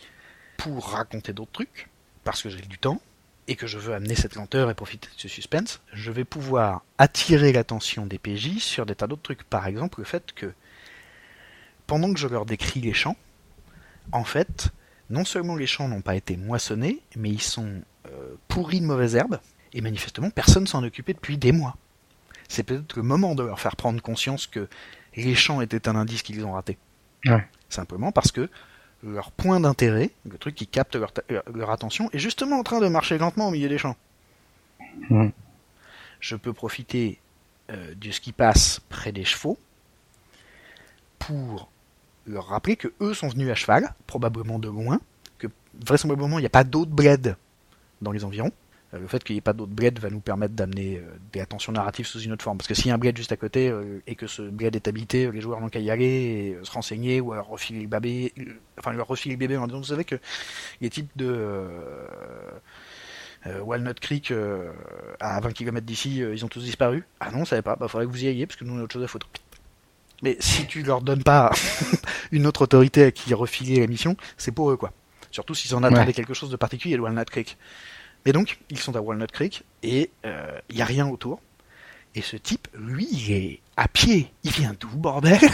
pour 0.57 0.91
raconter 0.91 1.33
d'autres 1.33 1.53
trucs, 1.53 1.89
parce 2.25 2.43
que 2.43 2.49
j'ai 2.49 2.61
du 2.61 2.79
temps, 2.79 3.01
et 3.47 3.57
que 3.57 3.67
je 3.67 3.79
veux 3.79 3.95
amener 3.95 4.15
cette 4.15 4.37
lenteur 4.37 4.71
et 4.71 4.75
profiter 4.75 5.09
de 5.09 5.21
ce 5.21 5.29
suspense, 5.29 5.81
je 5.93 6.11
vais 6.11 6.25
pouvoir 6.25 6.83
attirer 6.99 7.53
l'attention 7.53 8.07
des 8.07 8.19
PJ 8.19 8.59
sur 8.59 8.87
des 8.87 8.95
tas 8.95 9.07
d'autres 9.07 9.23
trucs. 9.23 9.45
Par 9.45 9.67
exemple, 9.67 10.01
le 10.01 10.05
fait 10.05 10.33
que, 10.33 10.53
pendant 11.87 12.13
que 12.13 12.19
je 12.19 12.27
leur 12.27 12.47
décris 12.47 12.81
les 12.81 12.95
champs, 12.95 13.17
en 14.13 14.25
fait, 14.25 14.69
non 15.11 15.25
seulement 15.25 15.57
les 15.57 15.67
champs 15.67 15.89
n'ont 15.89 16.01
pas 16.01 16.17
été 16.17 16.37
moissonnés, 16.37 17.01
mais 17.17 17.31
ils 17.31 17.43
sont 17.43 17.83
euh, 18.07 18.35
pourris 18.49 18.81
de 18.81 18.87
mauvaises 18.87 19.15
herbes. 19.15 19.41
Et 19.75 19.81
manifestement, 19.81 20.31
personne 20.31 20.67
s'en 20.67 20.83
occupait 20.83 21.15
depuis 21.15 21.37
des 21.37 21.53
mois. 21.53 21.77
C'est 22.49 22.63
peut-être 22.63 22.97
le 22.97 23.03
moment 23.03 23.35
de 23.35 23.43
leur 23.43 23.61
faire 23.61 23.77
prendre 23.77 24.01
conscience 24.01 24.47
que 24.47 24.69
les 25.17 25.35
champs 25.35 25.61
étaient 25.61 25.89
un 25.89 25.97
indice 25.97 26.23
qu'ils 26.23 26.45
ont 26.45 26.53
raté. 26.53 26.79
Ouais. 27.27 27.47
Simplement 27.69 28.13
parce 28.13 28.33
que 28.33 28.49
leur 29.05 29.31
point 29.31 29.61
d'intérêt, 29.61 30.11
le 30.29 30.39
truc 30.39 30.55
qui 30.55 30.67
capte 30.67 30.97
leur, 30.97 31.13
leur, 31.53 31.71
attention, 31.71 32.09
est 32.13 32.19
justement 32.19 32.59
en 32.59 32.63
train 32.63 32.81
de 32.81 32.89
marcher 32.89 33.19
lentement 33.19 33.49
au 33.49 33.51
milieu 33.51 33.69
des 33.69 33.79
champs. 33.79 33.97
Mmh. 35.11 35.29
Je 36.21 36.37
peux 36.37 36.53
profiter 36.53 37.21
euh, 37.71 37.95
de 37.95 38.11
ce 38.11 38.21
qui 38.21 38.33
passe 38.33 38.81
près 38.89 39.13
des 39.13 39.25
chevaux 39.25 39.59
pour 41.19 41.69
leur 42.27 42.47
rappeler 42.47 42.77
que 42.77 42.93
eux 43.01 43.15
sont 43.15 43.29
venus 43.29 43.51
à 43.51 43.55
cheval, 43.55 43.95
probablement 44.07 44.59
de 44.59 44.69
loin, 44.69 45.01
que 45.39 45.49
vraisemblablement 45.85 46.39
il 46.39 46.43
n'y 46.43 46.47
a 46.47 46.51
pas 46.51 46.65
d'autres 46.65 46.91
bleds 46.91 47.35
dans 48.01 48.13
les 48.13 48.25
environs. 48.25 48.53
Euh, 48.95 48.99
le 48.99 49.07
fait 49.07 49.23
qu'il 49.23 49.35
n'y 49.35 49.39
ait 49.39 49.43
pas 49.43 49.53
d'autres 49.53 49.73
bleds 49.73 50.01
va 50.01 50.11
nous 50.11 50.21
permettre 50.21 50.55
d'amener 50.55 50.99
euh, 50.99 51.03
des 51.33 51.41
attentions 51.41 51.73
narratives 51.73 52.07
sous 52.07 52.21
une 52.21 52.33
autre 52.33 52.45
forme. 52.45 52.59
Parce 52.59 52.69
que 52.69 52.75
s'il 52.75 52.87
y 52.87 52.91
a 52.91 52.95
un 52.95 52.99
bled 52.99 53.17
juste 53.17 53.33
à 53.33 53.37
côté 53.37 53.69
euh, 53.69 54.03
et 54.07 54.15
que 54.15 54.27
ce 54.27 54.43
bled 54.43 54.75
est 54.77 54.89
habité, 54.89 55.31
les 55.31 55.41
joueurs 55.41 55.61
n'ont 55.61 55.69
qu'à 55.69 55.81
y 55.81 55.91
aller 55.91 56.05
et 56.05 56.59
se 56.63 56.71
renseigner 56.71 57.21
ou 57.21 57.33
à 57.33 57.37
leur 57.37 57.47
refiler 57.47 57.81
le 57.81 57.89
bébé, 57.89 58.33
enfin 58.79 58.93
leur 58.93 59.07
refiler 59.07 59.35
le 59.35 59.39
bébé 59.39 59.57
en 59.57 59.67
disant 59.67 59.79
vous 59.79 59.85
savez 59.85 60.05
que 60.05 60.17
les 60.81 60.91
types 60.91 61.11
de 61.17 61.27
euh, 63.47 63.61
Walnut 63.61 63.99
Creek 64.01 64.33
à 65.21 65.41
20 65.41 65.53
km 65.53 65.85
d'ici, 65.85 66.19
ils 66.19 66.45
ont 66.45 66.49
tous 66.49 66.65
disparu. 66.65 67.05
Ah 67.21 67.31
non, 67.31 67.41
on 67.41 67.45
savait 67.45 67.63
pas, 67.63 67.77
bah 67.77 67.89
faudrait 67.89 68.07
que 68.07 68.11
vous 68.11 68.25
y 68.25 68.29
ayez 68.29 68.47
parce 68.47 68.59
que 68.59 68.65
nous 68.65 68.75
on 68.75 68.79
a 68.79 68.83
autre 68.83 68.95
chose 68.95 69.05
à 69.05 69.09
foutre. 69.09 69.29
Mais 70.23 70.37
si 70.41 70.67
tu 70.67 70.83
leur 70.83 71.03
donnes 71.03 71.23
pas 71.23 71.53
une 72.33 72.47
autre 72.47 72.63
autorité 72.63 73.05
à 73.05 73.11
qui 73.11 73.35
refiler 73.35 73.81
la 73.81 73.87
mission, 73.87 74.17
c'est 74.39 74.53
pour 74.53 74.71
eux 74.71 74.77
quoi. 74.77 74.93
Surtout 75.31 75.55
s'ils 75.55 75.75
en 75.75 75.83
attendaient 75.83 76.07
ouais. 76.07 76.13
quelque 76.13 76.33
chose 76.33 76.49
de 76.49 76.57
particulier 76.57 76.97
Walnut 76.97 77.29
Creek. 77.29 77.59
Mais 78.25 78.33
donc, 78.33 78.59
ils 78.71 78.79
sont 78.79 78.97
à 78.97 79.01
Walnut 79.01 79.31
Creek 79.31 79.65
et 79.83 80.11
il 80.25 80.31
euh, 80.31 80.59
n'y 80.73 80.83
a 80.83 80.87
rien 80.87 81.07
autour. 81.09 81.41
Et 82.15 82.23
ce 82.23 82.37
type, 82.37 82.69
lui, 82.75 83.09
il 83.11 83.33
est 83.33 83.61
à 83.77 83.89
pied. 83.89 84.31
Il 84.45 84.53
vient 84.53 84.75
d'où, 84.79 84.89
bordel? 84.89 85.41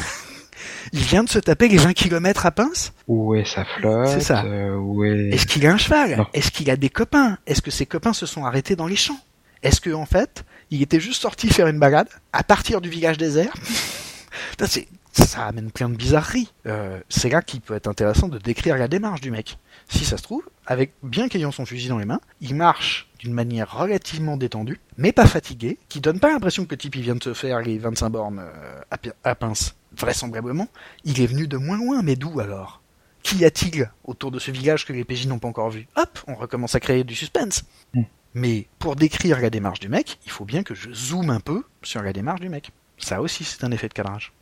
Il 0.93 1.01
vient 1.01 1.25
de 1.25 1.29
se 1.29 1.39
taper 1.39 1.69
les 1.69 1.79
20 1.79 1.95
km 1.95 2.47
à 2.47 2.51
pince? 2.51 2.93
Où 3.07 3.35
est 3.35 3.45
sa 3.45 3.65
flotte? 3.65 4.09
C'est 4.09 4.21
ça. 4.21 4.45
Euh, 4.45 5.05
est... 5.05 5.35
Est-ce 5.35 5.47
qu'il 5.47 5.67
a 5.67 5.73
un 5.73 5.79
cheval? 5.79 6.27
Est-ce 6.35 6.51
qu'il 6.51 6.71
a 6.71 6.77
des 6.77 6.91
copains? 6.91 7.39
Est-ce 7.47 7.63
que 7.63 7.71
ses 7.71 7.87
copains 7.87 8.13
se 8.13 8.27
sont 8.27 8.45
arrêtés 8.45 8.77
dans 8.77 8.87
les 8.87 8.97
champs? 8.97 9.21
Est-ce 9.63 9.81
que 9.81 9.91
en 9.91 10.07
fait, 10.07 10.45
il 10.71 10.83
était 10.83 11.01
juste 11.01 11.23
sorti 11.23 11.49
faire 11.49 11.67
une 11.67 11.79
balade 11.79 12.09
à 12.33 12.43
partir 12.43 12.81
du 12.81 12.89
village 12.89 13.19
désert? 13.19 13.53
C'est, 14.67 14.87
ça 15.13 15.47
amène 15.47 15.71
plein 15.71 15.89
de 15.89 15.97
bizarreries. 15.97 16.53
Euh, 16.67 17.01
c'est 17.09 17.29
là 17.29 17.43
qu'il 17.43 17.61
peut 17.61 17.75
être 17.75 17.89
intéressant 17.89 18.29
de 18.29 18.39
décrire 18.39 18.77
la 18.77 18.89
démarche 18.89 19.21
du 19.21 19.31
mec. 19.31 19.59
Si 19.89 20.05
ça 20.05 20.17
se 20.17 20.23
trouve, 20.23 20.45
avec 20.67 20.93
bien 21.03 21.29
qu'ayant 21.29 21.51
son 21.51 21.67
fusil 21.67 21.89
dans 21.89 21.99
les 21.99 22.05
mains, 22.05 22.21
il 22.41 22.55
marche 22.55 23.09
d'une 23.19 23.33
manière 23.33 23.77
relativement 23.77 24.37
détendue, 24.37 24.81
mais 24.97 25.13
pas 25.13 25.27
fatigué, 25.27 25.79
qui 25.89 26.01
donne 26.01 26.21
pas 26.21 26.31
l'impression 26.31 26.65
que 26.65 26.71
le 26.71 26.79
type 26.79 26.97
il 26.97 27.03
vient 27.03 27.17
de 27.17 27.23
se 27.23 27.35
faire 27.35 27.61
les 27.61 27.79
25 27.79 28.09
bornes 28.11 28.39
euh, 28.41 28.81
à, 28.91 28.99
à, 29.25 29.35
pince. 29.35 29.75
Vraisemblablement, 29.97 30.69
il 31.05 31.21
est 31.21 31.27
venu 31.27 31.49
de 31.49 31.57
moins 31.57 31.77
loin, 31.77 32.03
mais 32.03 32.17
d'où 32.17 32.39
alors? 32.41 32.81
Qu'y 33.23 33.45
a-t-il 33.45 33.91
autour 34.05 34.31
de 34.31 34.39
ce 34.39 34.51
village 34.51 34.87
que 34.87 34.93
les 34.93 35.05
PJ 35.05 35.27
n'ont 35.27 35.39
pas 35.39 35.49
encore 35.49 35.71
vu? 35.71 35.87
Hop, 35.97 36.19
on 36.27 36.35
recommence 36.35 36.75
à 36.75 36.81
créer 36.81 37.05
du 37.05 37.15
suspense. 37.15 37.65
Mm. 37.95 38.03
Mais 38.35 38.69
pour 38.79 38.97
décrire 38.97 39.41
la 39.41 39.51
démarche 39.51 39.81
du 39.81 39.89
mec, 39.89 40.19
il 40.25 40.31
faut 40.31 40.45
bien 40.45 40.63
que 40.63 40.75
je 40.75 40.93
zoome 40.93 41.31
un 41.31 41.41
peu 41.41 41.65
sur 41.83 42.03
la 42.03 42.13
démarche 42.13 42.41
du 42.41 42.49
mec. 42.49 42.71
Ça 42.97 43.21
aussi, 43.21 43.45
c'est 43.45 43.65
un 43.65 43.73
effet 43.73 43.89
de 43.89 43.95
cadrage. 43.95 44.33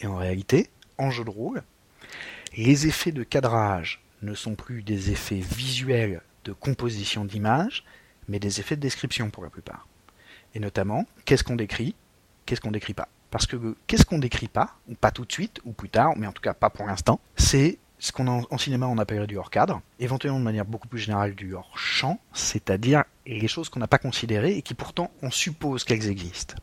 Et 0.00 0.06
en 0.06 0.16
réalité, 0.16 0.70
en 0.98 1.10
jeu 1.10 1.24
de 1.24 1.30
rôle, 1.30 1.62
les 2.56 2.86
effets 2.86 3.12
de 3.12 3.22
cadrage 3.22 4.02
ne 4.22 4.34
sont 4.34 4.54
plus 4.54 4.82
des 4.82 5.10
effets 5.10 5.40
visuels 5.40 6.22
de 6.44 6.52
composition 6.52 7.24
d'images, 7.24 7.84
mais 8.28 8.38
des 8.38 8.60
effets 8.60 8.76
de 8.76 8.80
description 8.80 9.30
pour 9.30 9.42
la 9.42 9.50
plupart. 9.50 9.86
Et 10.54 10.60
notamment, 10.60 11.06
qu'est-ce 11.24 11.44
qu'on 11.44 11.56
décrit, 11.56 11.94
qu'est-ce 12.46 12.60
qu'on 12.60 12.70
décrit 12.70 12.94
pas. 12.94 13.08
Parce 13.30 13.46
que 13.46 13.76
qu'est-ce 13.86 14.04
qu'on 14.04 14.18
décrit 14.18 14.48
pas, 14.48 14.76
ou 14.88 14.94
pas 14.94 15.10
tout 15.10 15.24
de 15.24 15.32
suite, 15.32 15.60
ou 15.64 15.72
plus 15.72 15.88
tard, 15.88 16.14
mais 16.16 16.26
en 16.26 16.32
tout 16.32 16.42
cas 16.42 16.54
pas 16.54 16.70
pour 16.70 16.86
l'instant, 16.86 17.20
c'est 17.36 17.78
ce 17.98 18.12
qu'on 18.12 18.26
en, 18.26 18.42
en, 18.50 18.58
cinéma 18.58 18.86
on 18.86 18.98
appellerait 18.98 19.26
du 19.26 19.36
hors 19.36 19.50
cadre, 19.50 19.82
éventuellement 20.00 20.40
de 20.40 20.44
manière 20.44 20.64
beaucoup 20.64 20.88
plus 20.88 20.98
générale 20.98 21.34
du 21.34 21.54
hors 21.54 21.78
champ, 21.78 22.18
c'est-à-dire 22.32 23.04
les 23.26 23.46
choses 23.46 23.68
qu'on 23.68 23.78
n'a 23.78 23.86
pas 23.86 23.98
considérées 23.98 24.56
et 24.56 24.62
qui 24.62 24.74
pourtant 24.74 25.10
on 25.22 25.30
suppose 25.30 25.84
qu'elles 25.84 26.08
existent. 26.08 26.56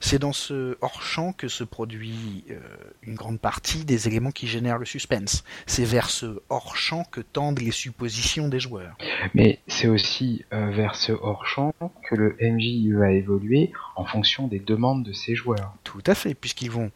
C'est 0.00 0.18
dans 0.18 0.32
ce 0.32 0.76
hors-champ 0.80 1.32
que 1.32 1.48
se 1.48 1.64
produit 1.64 2.44
euh, 2.50 2.58
une 3.02 3.14
grande 3.14 3.40
partie 3.40 3.84
des 3.84 4.08
éléments 4.08 4.30
qui 4.30 4.46
génèrent 4.46 4.78
le 4.78 4.84
suspense. 4.84 5.44
C'est 5.66 5.84
vers 5.84 6.10
ce 6.10 6.40
hors-champ 6.48 7.04
que 7.04 7.20
tendent 7.20 7.60
les 7.60 7.70
suppositions 7.70 8.48
des 8.48 8.60
joueurs. 8.60 8.96
Mais 9.34 9.60
c'est 9.66 9.88
aussi 9.88 10.44
euh, 10.52 10.70
vers 10.70 10.94
ce 10.94 11.12
hors-champ 11.12 11.72
que 12.08 12.14
le 12.14 12.36
MJ 12.40 12.92
va 12.94 13.12
évoluer 13.12 13.72
en 13.96 14.04
fonction 14.04 14.48
des 14.48 14.60
demandes 14.60 15.04
de 15.04 15.12
ses 15.12 15.34
joueurs. 15.34 15.74
Tout 15.84 16.02
à 16.06 16.14
fait, 16.14 16.34
puisqu'ils 16.34 16.70
vont 16.70 16.90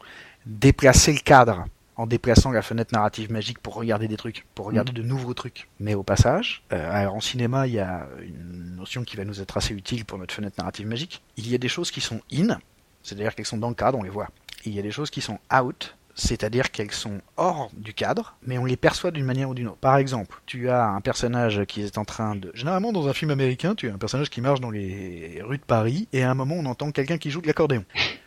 déplacer 0.45 1.13
le 1.13 1.19
cadre 1.19 1.65
en 1.95 2.07
déplaçant 2.07 2.51
la 2.51 2.61
fenêtre 2.61 2.93
narrative 2.93 3.31
magique 3.31 3.59
pour 3.59 3.75
regarder 3.75 4.07
des 4.07 4.17
trucs, 4.17 4.45
pour 4.55 4.65
regarder 4.65 4.91
mmh. 4.91 4.95
de 4.95 5.01
nouveaux 5.03 5.33
trucs. 5.33 5.67
Mais 5.79 5.93
au 5.93 6.03
passage, 6.03 6.63
euh, 6.73 6.91
alors 6.91 7.15
en 7.15 7.19
cinéma, 7.19 7.67
il 7.67 7.73
y 7.73 7.79
a 7.79 8.07
une 8.21 8.75
notion 8.77 9.03
qui 9.03 9.15
va 9.15 9.25
nous 9.25 9.41
être 9.41 9.57
assez 9.57 9.73
utile 9.73 10.05
pour 10.05 10.17
notre 10.17 10.33
fenêtre 10.33 10.55
narrative 10.57 10.87
magique. 10.87 11.21
Il 11.37 11.49
y 11.49 11.55
a 11.55 11.57
des 11.57 11.67
choses 11.67 11.91
qui 11.91 12.01
sont 12.01 12.21
in, 12.31 12.57
c'est-à-dire 13.03 13.35
qu'elles 13.35 13.45
sont 13.45 13.57
dans 13.57 13.69
le 13.69 13.75
cadre, 13.75 13.97
on 13.97 14.03
les 14.03 14.09
voit. 14.09 14.29
Il 14.65 14.73
y 14.73 14.79
a 14.79 14.81
des 14.81 14.91
choses 14.91 15.09
qui 15.09 15.21
sont 15.21 15.39
out, 15.53 15.95
c'est-à-dire 16.15 16.71
qu'elles 16.71 16.91
sont 16.91 17.21
hors 17.37 17.69
du 17.73 17.93
cadre, 17.93 18.35
mais 18.45 18.57
on 18.57 18.65
les 18.65 18.77
perçoit 18.77 19.11
d'une 19.11 19.25
manière 19.25 19.49
ou 19.49 19.53
d'une 19.53 19.67
autre. 19.67 19.77
Par 19.77 19.97
exemple, 19.97 20.41
tu 20.45 20.69
as 20.69 20.87
un 20.87 21.01
personnage 21.01 21.65
qui 21.65 21.81
est 21.81 21.97
en 21.97 22.05
train 22.05 22.35
de... 22.35 22.51
Généralement, 22.53 22.93
dans 22.93 23.07
un 23.07 23.13
film 23.13 23.31
américain, 23.31 23.75
tu 23.75 23.89
as 23.89 23.93
un 23.93 23.97
personnage 23.97 24.29
qui 24.29 24.39
marche 24.39 24.61
dans 24.61 24.69
les 24.69 25.41
rues 25.43 25.57
de 25.57 25.63
Paris, 25.63 26.07
et 26.13 26.23
à 26.23 26.31
un 26.31 26.35
moment, 26.35 26.55
on 26.55 26.65
entend 26.65 26.91
quelqu'un 26.91 27.17
qui 27.17 27.31
joue 27.31 27.41
de 27.41 27.47
l'accordéon. 27.47 27.83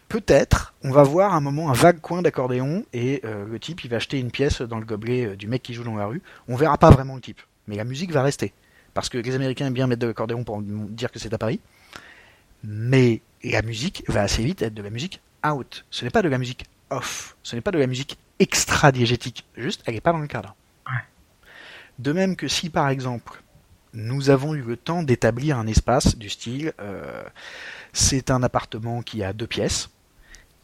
Peut-être, 0.08 0.74
on 0.82 0.90
va 0.90 1.02
voir 1.02 1.34
à 1.34 1.36
un 1.36 1.40
moment 1.40 1.70
un 1.70 1.74
vague 1.74 2.00
coin 2.00 2.22
d'accordéon, 2.22 2.84
et 2.92 3.20
euh, 3.24 3.46
le 3.46 3.58
type, 3.58 3.84
il 3.84 3.90
va 3.90 3.96
acheter 3.96 4.18
une 4.18 4.30
pièce 4.30 4.62
dans 4.62 4.78
le 4.78 4.84
gobelet 4.84 5.26
euh, 5.26 5.36
du 5.36 5.46
mec 5.46 5.62
qui 5.62 5.74
joue 5.74 5.84
dans 5.84 5.96
la 5.96 6.06
rue. 6.06 6.22
On 6.48 6.56
verra 6.56 6.78
pas 6.78 6.90
vraiment 6.90 7.14
le 7.14 7.20
type, 7.20 7.40
mais 7.66 7.76
la 7.76 7.84
musique 7.84 8.12
va 8.12 8.22
rester. 8.22 8.52
Parce 8.94 9.08
que 9.08 9.18
les 9.18 9.34
Américains 9.34 9.66
aiment 9.66 9.74
bien 9.74 9.86
mettre 9.86 10.00
de 10.00 10.06
l'accordéon 10.06 10.42
pour 10.42 10.62
dire 10.62 11.12
que 11.12 11.18
c'est 11.18 11.34
à 11.34 11.38
Paris. 11.38 11.60
Mais 12.64 13.20
la 13.50 13.62
musique 13.62 14.04
va 14.08 14.22
assez 14.22 14.42
vite 14.42 14.62
être 14.62 14.74
de 14.74 14.82
la 14.82 14.90
musique 14.90 15.20
out. 15.46 15.84
Ce 15.90 16.04
n'est 16.04 16.10
pas 16.10 16.22
de 16.22 16.28
la 16.28 16.38
musique 16.38 16.66
off. 16.90 17.36
Ce 17.42 17.54
n'est 17.54 17.62
pas 17.62 17.70
de 17.70 17.78
la 17.78 17.86
musique 17.86 18.18
extra-diégétique. 18.38 19.44
Juste, 19.56 19.82
elle 19.86 19.94
n'est 19.94 20.00
pas 20.00 20.12
dans 20.12 20.18
le 20.18 20.26
cadre. 20.26 20.54
Ouais. 20.86 21.00
De 21.98 22.12
même 22.12 22.36
que 22.36 22.48
si, 22.48 22.70
par 22.70 22.88
exemple, 22.88 23.42
nous 23.92 24.30
avons 24.30 24.54
eu 24.54 24.62
le 24.62 24.76
temps 24.76 25.02
d'établir 25.02 25.58
un 25.58 25.66
espace 25.66 26.16
du 26.16 26.28
style, 26.28 26.72
euh, 26.80 27.22
c'est 27.92 28.30
un 28.30 28.42
appartement 28.42 29.02
qui 29.02 29.22
a 29.22 29.32
deux 29.32 29.46
pièces, 29.46 29.90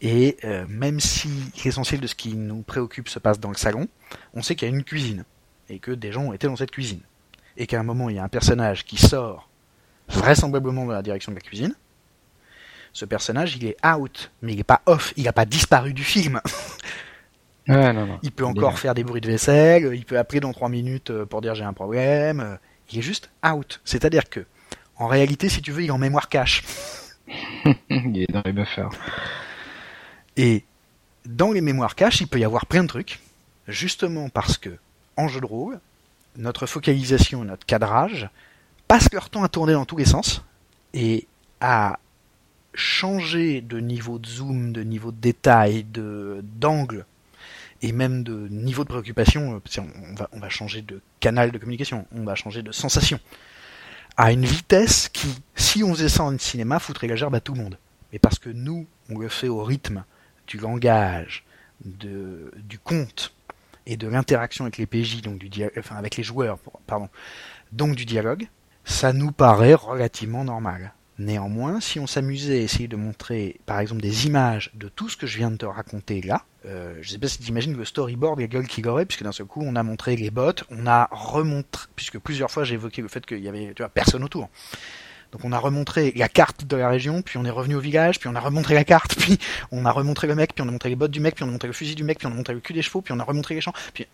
et 0.02 0.36
euh, 0.44 0.66
même 0.68 1.00
si 1.00 1.30
l'essentiel 1.64 2.00
de 2.00 2.06
ce 2.06 2.14
qui 2.14 2.34
nous 2.34 2.62
préoccupe 2.62 3.08
se 3.08 3.18
passe 3.18 3.40
dans 3.40 3.50
le 3.50 3.56
salon, 3.56 3.88
on 4.34 4.42
sait 4.42 4.54
qu'il 4.54 4.68
y 4.68 4.70
a 4.70 4.74
une 4.74 4.84
cuisine, 4.84 5.24
et 5.68 5.78
que 5.78 5.92
des 5.92 6.12
gens 6.12 6.24
ont 6.24 6.32
été 6.32 6.46
dans 6.46 6.56
cette 6.56 6.72
cuisine. 6.72 7.00
Et 7.56 7.66
qu'à 7.66 7.80
un 7.80 7.84
moment, 7.84 8.10
il 8.10 8.16
y 8.16 8.18
a 8.18 8.24
un 8.24 8.28
personnage 8.28 8.84
qui 8.84 8.98
sort 8.98 9.48
vraisemblablement 10.08 10.84
dans 10.84 10.92
la 10.92 11.02
direction 11.02 11.32
de 11.32 11.36
la 11.36 11.42
cuisine, 11.42 11.74
ce 12.92 13.04
personnage, 13.04 13.56
il 13.56 13.66
est 13.66 13.76
out, 13.86 14.30
mais 14.42 14.52
il 14.52 14.56
n'est 14.56 14.64
pas 14.64 14.82
off, 14.86 15.12
il 15.16 15.24
n'a 15.24 15.32
pas 15.32 15.44
disparu 15.44 15.92
du 15.92 16.04
film. 16.04 16.40
Ouais, 17.68 17.92
non, 17.92 18.06
non. 18.06 18.18
Il 18.22 18.32
peut 18.32 18.44
encore 18.44 18.78
faire 18.78 18.94
des 18.94 19.04
bruits 19.04 19.20
de 19.20 19.28
vaisselle, 19.28 19.92
il 19.94 20.04
peut 20.04 20.18
appeler 20.18 20.40
dans 20.40 20.52
3 20.52 20.68
minutes 20.68 21.10
euh, 21.10 21.24
pour 21.24 21.40
dire 21.40 21.54
j'ai 21.54 21.64
un 21.64 21.72
problème, 21.72 22.58
il 22.90 22.98
est 22.98 23.02
juste 23.02 23.30
out. 23.46 23.80
C'est-à-dire 23.84 24.28
que, 24.28 24.44
en 24.96 25.06
réalité, 25.06 25.48
si 25.48 25.62
tu 25.62 25.70
veux, 25.72 25.82
il 25.82 25.86
est 25.86 25.92
en 25.92 25.98
mémoire 25.98 26.28
cache. 26.28 26.64
il 27.88 28.22
est 28.22 28.32
dans 28.32 28.42
les 28.44 28.52
buffers. 28.52 28.90
Et 30.36 30.64
dans 31.24 31.52
les 31.52 31.60
mémoires 31.60 31.94
cache, 31.94 32.20
il 32.20 32.26
peut 32.26 32.40
y 32.40 32.44
avoir 32.44 32.66
plein 32.66 32.82
de 32.82 32.88
trucs, 32.88 33.20
justement 33.68 34.28
parce 34.28 34.58
que, 34.58 34.70
en 35.16 35.28
jeu 35.28 35.40
de 35.40 35.46
rôle, 35.46 35.78
notre 36.36 36.66
focalisation, 36.66 37.44
notre 37.44 37.64
cadrage, 37.64 38.28
passent 38.88 39.12
leur 39.12 39.30
temps 39.30 39.44
à 39.44 39.48
tourner 39.48 39.74
dans 39.74 39.84
tous 39.84 39.96
les 39.96 40.04
sens, 40.04 40.44
et 40.94 41.26
à 41.60 41.98
changer 42.74 43.60
de 43.60 43.78
niveau 43.78 44.18
de 44.18 44.26
zoom, 44.26 44.72
de 44.72 44.82
niveau 44.82 45.12
de 45.12 45.20
détail, 45.20 45.84
de 45.84 46.40
d'angle 46.42 47.06
et 47.82 47.92
même 47.92 48.22
de 48.22 48.48
niveau 48.48 48.84
de 48.84 48.88
préoccupation. 48.88 49.60
On 49.76 50.14
va, 50.14 50.28
on 50.32 50.38
va 50.38 50.48
changer 50.48 50.82
de 50.82 51.00
canal 51.20 51.50
de 51.50 51.58
communication, 51.58 52.06
on 52.12 52.24
va 52.24 52.34
changer 52.34 52.62
de 52.62 52.72
sensation 52.72 53.18
à 54.16 54.32
une 54.32 54.44
vitesse 54.44 55.08
qui, 55.08 55.28
si 55.54 55.82
on 55.82 55.94
faisait 55.94 56.08
ça 56.08 56.24
en 56.24 56.38
cinéma, 56.38 56.78
foutrait 56.78 57.06
la 57.06 57.16
gerbe 57.16 57.34
à 57.34 57.40
tout 57.40 57.54
le 57.54 57.62
monde. 57.62 57.78
Mais 58.12 58.18
parce 58.18 58.38
que 58.38 58.50
nous, 58.50 58.86
on 59.08 59.18
le 59.18 59.28
fait 59.28 59.48
au 59.48 59.62
rythme 59.64 60.04
du 60.46 60.58
langage, 60.58 61.44
du 61.84 62.78
conte 62.82 63.34
et 63.86 63.96
de 63.96 64.06
l'interaction 64.06 64.64
avec 64.64 64.76
les 64.76 64.86
PJ, 64.86 65.22
donc 65.22 65.38
du 65.38 65.64
enfin 65.78 65.96
avec 65.96 66.16
les 66.16 66.22
joueurs, 66.22 66.58
pardon, 66.86 67.08
donc 67.72 67.96
du 67.96 68.04
dialogue, 68.04 68.48
ça 68.84 69.12
nous 69.12 69.32
paraît 69.32 69.74
relativement 69.74 70.44
normal. 70.44 70.92
Néanmoins, 71.18 71.80
si 71.80 72.00
on 72.00 72.06
s'amusait 72.06 72.60
à 72.60 72.62
essayer 72.62 72.88
de 72.88 72.96
montrer, 72.96 73.60
par 73.66 73.80
exemple, 73.80 74.00
des 74.00 74.26
images 74.26 74.70
de 74.74 74.88
tout 74.88 75.08
ce 75.08 75.16
que 75.16 75.26
je 75.26 75.36
viens 75.36 75.50
de 75.50 75.56
te 75.56 75.66
raconter 75.66 76.22
là, 76.22 76.44
euh, 76.64 76.94
je 77.00 77.10
sais 77.10 77.18
pas 77.18 77.28
si 77.28 77.38
tu 77.38 77.48
imagines 77.48 77.76
le 77.76 77.84
storyboard, 77.84 78.40
la 78.40 78.46
gueule 78.46 78.66
qu'il 78.66 78.88
aurait, 78.88 79.04
puisque 79.04 79.22
d'un 79.22 79.32
seul 79.32 79.46
coup, 79.46 79.62
on 79.62 79.76
a 79.76 79.82
montré 79.82 80.16
les 80.16 80.30
bots, 80.30 80.52
on 80.70 80.86
a 80.86 81.08
remontré, 81.10 81.86
puisque 81.96 82.18
plusieurs 82.18 82.50
fois 82.50 82.64
j'ai 82.64 82.74
évoqué 82.74 83.02
le 83.02 83.08
fait 83.08 83.24
qu'il 83.26 83.40
y 83.40 83.48
avait 83.48 83.74
tu 83.74 83.82
vois, 83.82 83.90
personne 83.90 84.24
autour. 84.24 84.48
Donc 85.32 85.44
on 85.44 85.52
a 85.52 85.58
remontré 85.58 86.12
la 86.16 86.28
carte 86.28 86.64
de 86.66 86.76
la 86.76 86.88
région, 86.88 87.22
puis 87.22 87.38
on 87.38 87.44
est 87.44 87.50
revenu 87.50 87.74
au 87.74 87.80
village, 87.80 88.18
puis 88.18 88.28
on 88.28 88.34
a 88.34 88.40
remontré 88.40 88.74
la 88.74 88.84
carte, 88.84 89.14
puis 89.18 89.38
on 89.70 89.84
a 89.84 89.90
remontré 89.90 90.26
le 90.26 90.34
mec, 90.34 90.54
puis 90.54 90.64
on 90.64 90.68
a 90.68 90.70
montré 90.70 90.88
les 90.88 90.96
bottes 90.96 91.10
du 91.10 91.20
mec, 91.20 91.34
puis 91.34 91.44
on 91.44 91.48
a 91.48 91.50
montré 91.50 91.68
le 91.68 91.74
fusil 91.74 91.94
du 91.94 92.04
mec, 92.04 92.18
puis 92.18 92.26
on 92.26 92.30
a 92.30 92.34
montré 92.34 92.54
le 92.54 92.60
cul 92.60 92.72
des 92.72 92.82
chevaux, 92.82 93.02
puis 93.02 93.12
on 93.12 93.20
a 93.20 93.24
remontré 93.24 93.54
les 93.54 93.60
champs, 93.60 93.74
puis... 93.92 94.06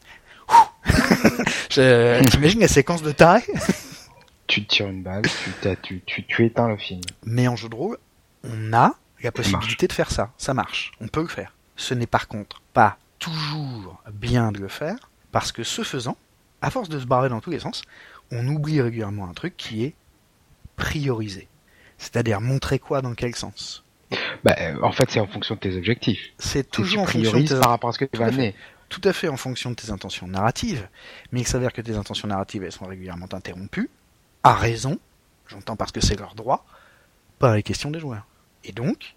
T'imagines 1.69 2.61
la 2.61 2.69
séquence 2.69 3.03
de 3.03 3.13
taré 3.13 3.43
Tu 4.49 4.65
te 4.65 4.75
tires 4.75 4.89
une 4.89 5.03
balle, 5.03 5.23
tu, 5.23 5.77
tu, 5.83 6.03
tu, 6.05 6.25
tu 6.25 6.45
éteins 6.45 6.69
le 6.69 6.77
film. 6.77 7.03
Mais 7.25 7.47
en 7.47 7.55
jeu 7.55 7.69
de 7.69 7.75
rôle, 7.75 7.99
on 8.45 8.73
a 8.73 8.95
la 9.23 9.33
possibilité 9.33 9.87
de 9.87 9.93
faire 9.93 10.11
ça. 10.11 10.33
Ça 10.37 10.55
marche. 10.55 10.93
On 11.01 11.09
peut 11.09 11.23
le 11.23 11.29
faire. 11.29 11.55
Ce 11.77 11.95
n'est 11.95 12.07
par 12.07 12.29
contre 12.29 12.61
pas 12.73 12.99
toujours 13.19 14.03
bien 14.13 14.53
de 14.53 14.59
le 14.59 14.69
faire, 14.69 15.11
parce 15.33 15.53
que 15.53 15.63
ce 15.63 15.83
faisant, 15.83 16.17
à 16.63 16.71
force 16.71 16.89
de 16.89 16.99
se 16.99 17.07
barrer 17.07 17.29
dans 17.29 17.41
tous 17.41 17.51
les 17.51 17.61
sens, 17.61 17.83
on 18.31 18.47
oublie 18.49 18.81
régulièrement 18.81 19.29
un 19.29 19.35
truc 19.35 19.57
qui 19.57 19.85
est 19.85 19.95
prioriser. 20.77 21.49
C'est-à-dire 21.99 22.41
montrer 22.41 22.79
quoi 22.79 23.03
dans 23.03 23.15
quel 23.15 23.35
sens 23.35 23.85
bah, 24.45 24.57
En 24.83 24.93
fait, 24.93 25.11
c'est 25.11 25.21
en 25.21 25.27
fonction 25.27 25.57
de 25.57 25.61
tes 25.61 25.77
objectifs. 25.77 26.33
C'est 26.39 26.71
toujours 26.71 27.03
en 27.03 27.07
fonction 27.07 27.41
de 27.41 27.47
tes... 27.47 27.61
par 27.61 27.71
rapport 27.71 27.91
à 27.91 27.93
ce 27.93 27.99
que 27.99 28.05
tu 28.05 28.19
vas 28.19 28.27
amener. 28.27 28.55
Tout 28.89 29.03
à 29.05 29.13
fait 29.13 29.29
en 29.29 29.37
fonction 29.37 29.71
de 29.71 29.75
tes 29.75 29.91
intentions 29.91 30.27
narratives, 30.27 30.89
mais 31.31 31.41
il 31.41 31.47
s'avère 31.47 31.75
que 31.75 31.83
tes 31.83 31.95
intentions 31.95 32.29
narratives 32.29 32.63
elles 32.63 32.73
sont 32.73 32.87
régulièrement 32.87 33.29
interrompues, 33.33 33.91
à 34.43 34.55
raison, 34.55 34.99
j'entends 35.47 35.77
parce 35.77 35.93
que 35.93 36.01
c'est 36.01 36.19
leur 36.19 36.35
droit, 36.35 36.65
par 37.39 37.55
les 37.55 37.63
questions 37.63 37.91
des 37.91 38.01
joueurs. 38.01 38.27
Et 38.65 38.73
donc, 38.73 39.15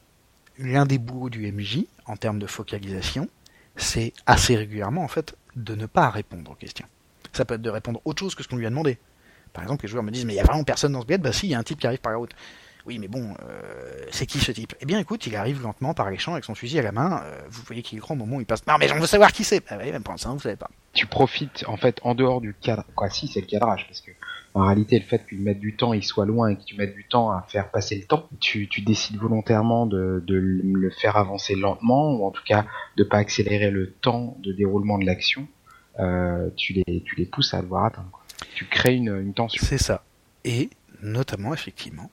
l'un 0.57 0.85
des 0.85 0.97
boulots 0.97 1.29
du 1.29 1.51
MJ, 1.51 1.85
en 2.05 2.17
termes 2.17 2.39
de 2.39 2.47
focalisation, 2.47 3.29
c'est 3.75 4.13
assez 4.25 4.55
régulièrement 4.55 5.03
en 5.03 5.07
fait 5.07 5.35
de 5.55 5.75
ne 5.75 5.85
pas 5.85 6.09
répondre 6.09 6.51
aux 6.51 6.55
questions. 6.55 6.87
Ça 7.33 7.45
peut 7.45 7.55
être 7.55 7.61
de 7.61 7.69
répondre 7.69 8.01
autre 8.05 8.19
chose 8.19 8.35
que 8.35 8.43
ce 8.43 8.47
qu'on 8.47 8.57
lui 8.57 8.65
a 8.65 8.69
demandé. 8.69 8.97
Par 9.53 9.63
exemple, 9.63 9.85
les 9.85 9.89
joueurs 9.89 10.03
me 10.03 10.11
disent 10.11 10.25
mais 10.25 10.33
il 10.33 10.37
y 10.37 10.41
a 10.41 10.43
vraiment 10.43 10.63
personne 10.63 10.93
dans 10.93 11.01
ce 11.01 11.05
bled, 11.05 11.21
bah 11.21 11.33
si, 11.33 11.47
il 11.47 11.51
y 11.51 11.55
a 11.55 11.59
un 11.59 11.63
type 11.63 11.79
qui 11.79 11.87
arrive 11.87 11.99
par 11.99 12.11
la 12.11 12.17
route. 12.17 12.33
Oui, 12.85 12.97
mais 12.97 13.07
bon, 13.07 13.35
euh, 13.43 14.05
c'est 14.11 14.25
qui 14.25 14.39
ce 14.39 14.51
type? 14.51 14.73
Eh 14.79 14.85
bien, 14.85 14.97
écoute, 14.97 15.27
il 15.27 15.35
arrive 15.35 15.61
lentement 15.61 15.93
par 15.93 16.09
les 16.09 16.17
champs 16.17 16.33
avec 16.33 16.45
son 16.45 16.55
fusil 16.55 16.79
à 16.79 16.81
la 16.81 16.91
main. 16.91 17.21
Euh, 17.23 17.41
vous 17.47 17.61
voyez 17.63 17.83
qu'il 17.83 17.99
grand 17.99 18.15
au 18.15 18.17
moment 18.17 18.37
où 18.37 18.41
il 18.41 18.45
passe. 18.45 18.65
Non, 18.65 18.77
mais 18.79 18.87
j'en 18.87 18.97
veux 18.97 19.05
savoir 19.05 19.31
qui 19.31 19.43
c'est. 19.43 19.59
Bah 19.69 19.77
oui, 19.79 19.91
même 19.91 20.01
pour 20.01 20.13
l'instant, 20.13 20.33
vous 20.33 20.39
savez 20.39 20.55
pas. 20.55 20.69
Tu 20.93 21.05
profites, 21.05 21.63
en 21.67 21.77
fait, 21.77 21.99
en 22.01 22.15
dehors 22.15 22.41
du 22.41 22.55
cadre. 22.55 22.83
Quoi, 22.95 23.09
si, 23.11 23.27
c'est 23.27 23.41
le 23.41 23.45
cadrage, 23.45 23.85
parce 23.87 24.01
que 24.01 24.11
en 24.53 24.65
réalité, 24.65 24.99
le 24.99 25.05
fait 25.05 25.25
qu'il 25.27 25.39
mette 25.39 25.59
du 25.59 25.75
temps, 25.75 25.93
il 25.93 26.03
soit 26.03 26.25
loin 26.25 26.49
et 26.49 26.57
que 26.57 26.63
tu 26.63 26.75
mettes 26.75 26.93
du 26.93 27.05
temps 27.05 27.31
à 27.31 27.45
faire 27.47 27.71
passer 27.71 27.95
le 27.95 28.03
temps, 28.03 28.27
tu, 28.39 28.67
décides 28.85 29.17
volontairement 29.17 29.85
de, 29.85 30.23
le 30.27 30.89
faire 30.89 31.15
avancer 31.15 31.55
lentement, 31.55 32.15
ou 32.15 32.25
en 32.25 32.31
tout 32.31 32.43
cas 32.43 32.65
de 32.97 33.03
pas 33.03 33.17
accélérer 33.17 33.71
le 33.71 33.91
temps 33.91 34.37
de 34.43 34.51
déroulement 34.51 34.97
de 34.97 35.05
l'action. 35.05 35.47
Euh, 35.99 36.49
tu 36.55 36.73
les, 36.73 37.01
tu 37.03 37.15
les 37.15 37.25
pousses 37.25 37.53
à 37.53 37.61
devoir 37.61 37.85
atteindre. 37.85 38.11
Tu 38.55 38.65
crées 38.65 38.95
une, 38.95 39.15
une 39.15 39.33
tension. 39.33 39.63
C'est 39.65 39.77
ça. 39.77 40.03
Et 40.43 40.69
notamment, 41.01 41.53
effectivement, 41.53 42.09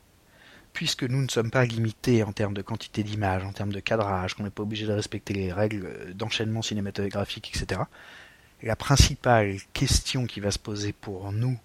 puisque 0.73 1.05
nous 1.05 1.23
ne 1.23 1.29
sommes 1.29 1.51
pas 1.51 1.65
limités 1.65 2.23
en 2.23 2.33
termes 2.33 2.55
de 2.55 2.63
quantité 2.63 3.03
d'images, 3.03 3.45
en 3.45 3.53
termes 3.53 3.73
de 3.73 3.81
cadrage, 3.81 4.35
qu'on 4.35 4.45
n'est 4.45 4.51
pas 4.51 4.63
obligé 4.63 4.87
de 4.87 4.93
respecter 4.93 5.35
les 5.35 5.53
règles 5.53 6.15
d'enchaînement 6.15 6.63
cinématographique, 6.63 7.51
etc., 7.55 7.83
la 8.63 8.77
principale 8.77 9.57
question 9.73 10.27
qui 10.27 10.41
va 10.41 10.51
se 10.51 10.59
poser 10.59 10.93
pour 10.93 11.33
nous 11.33 11.59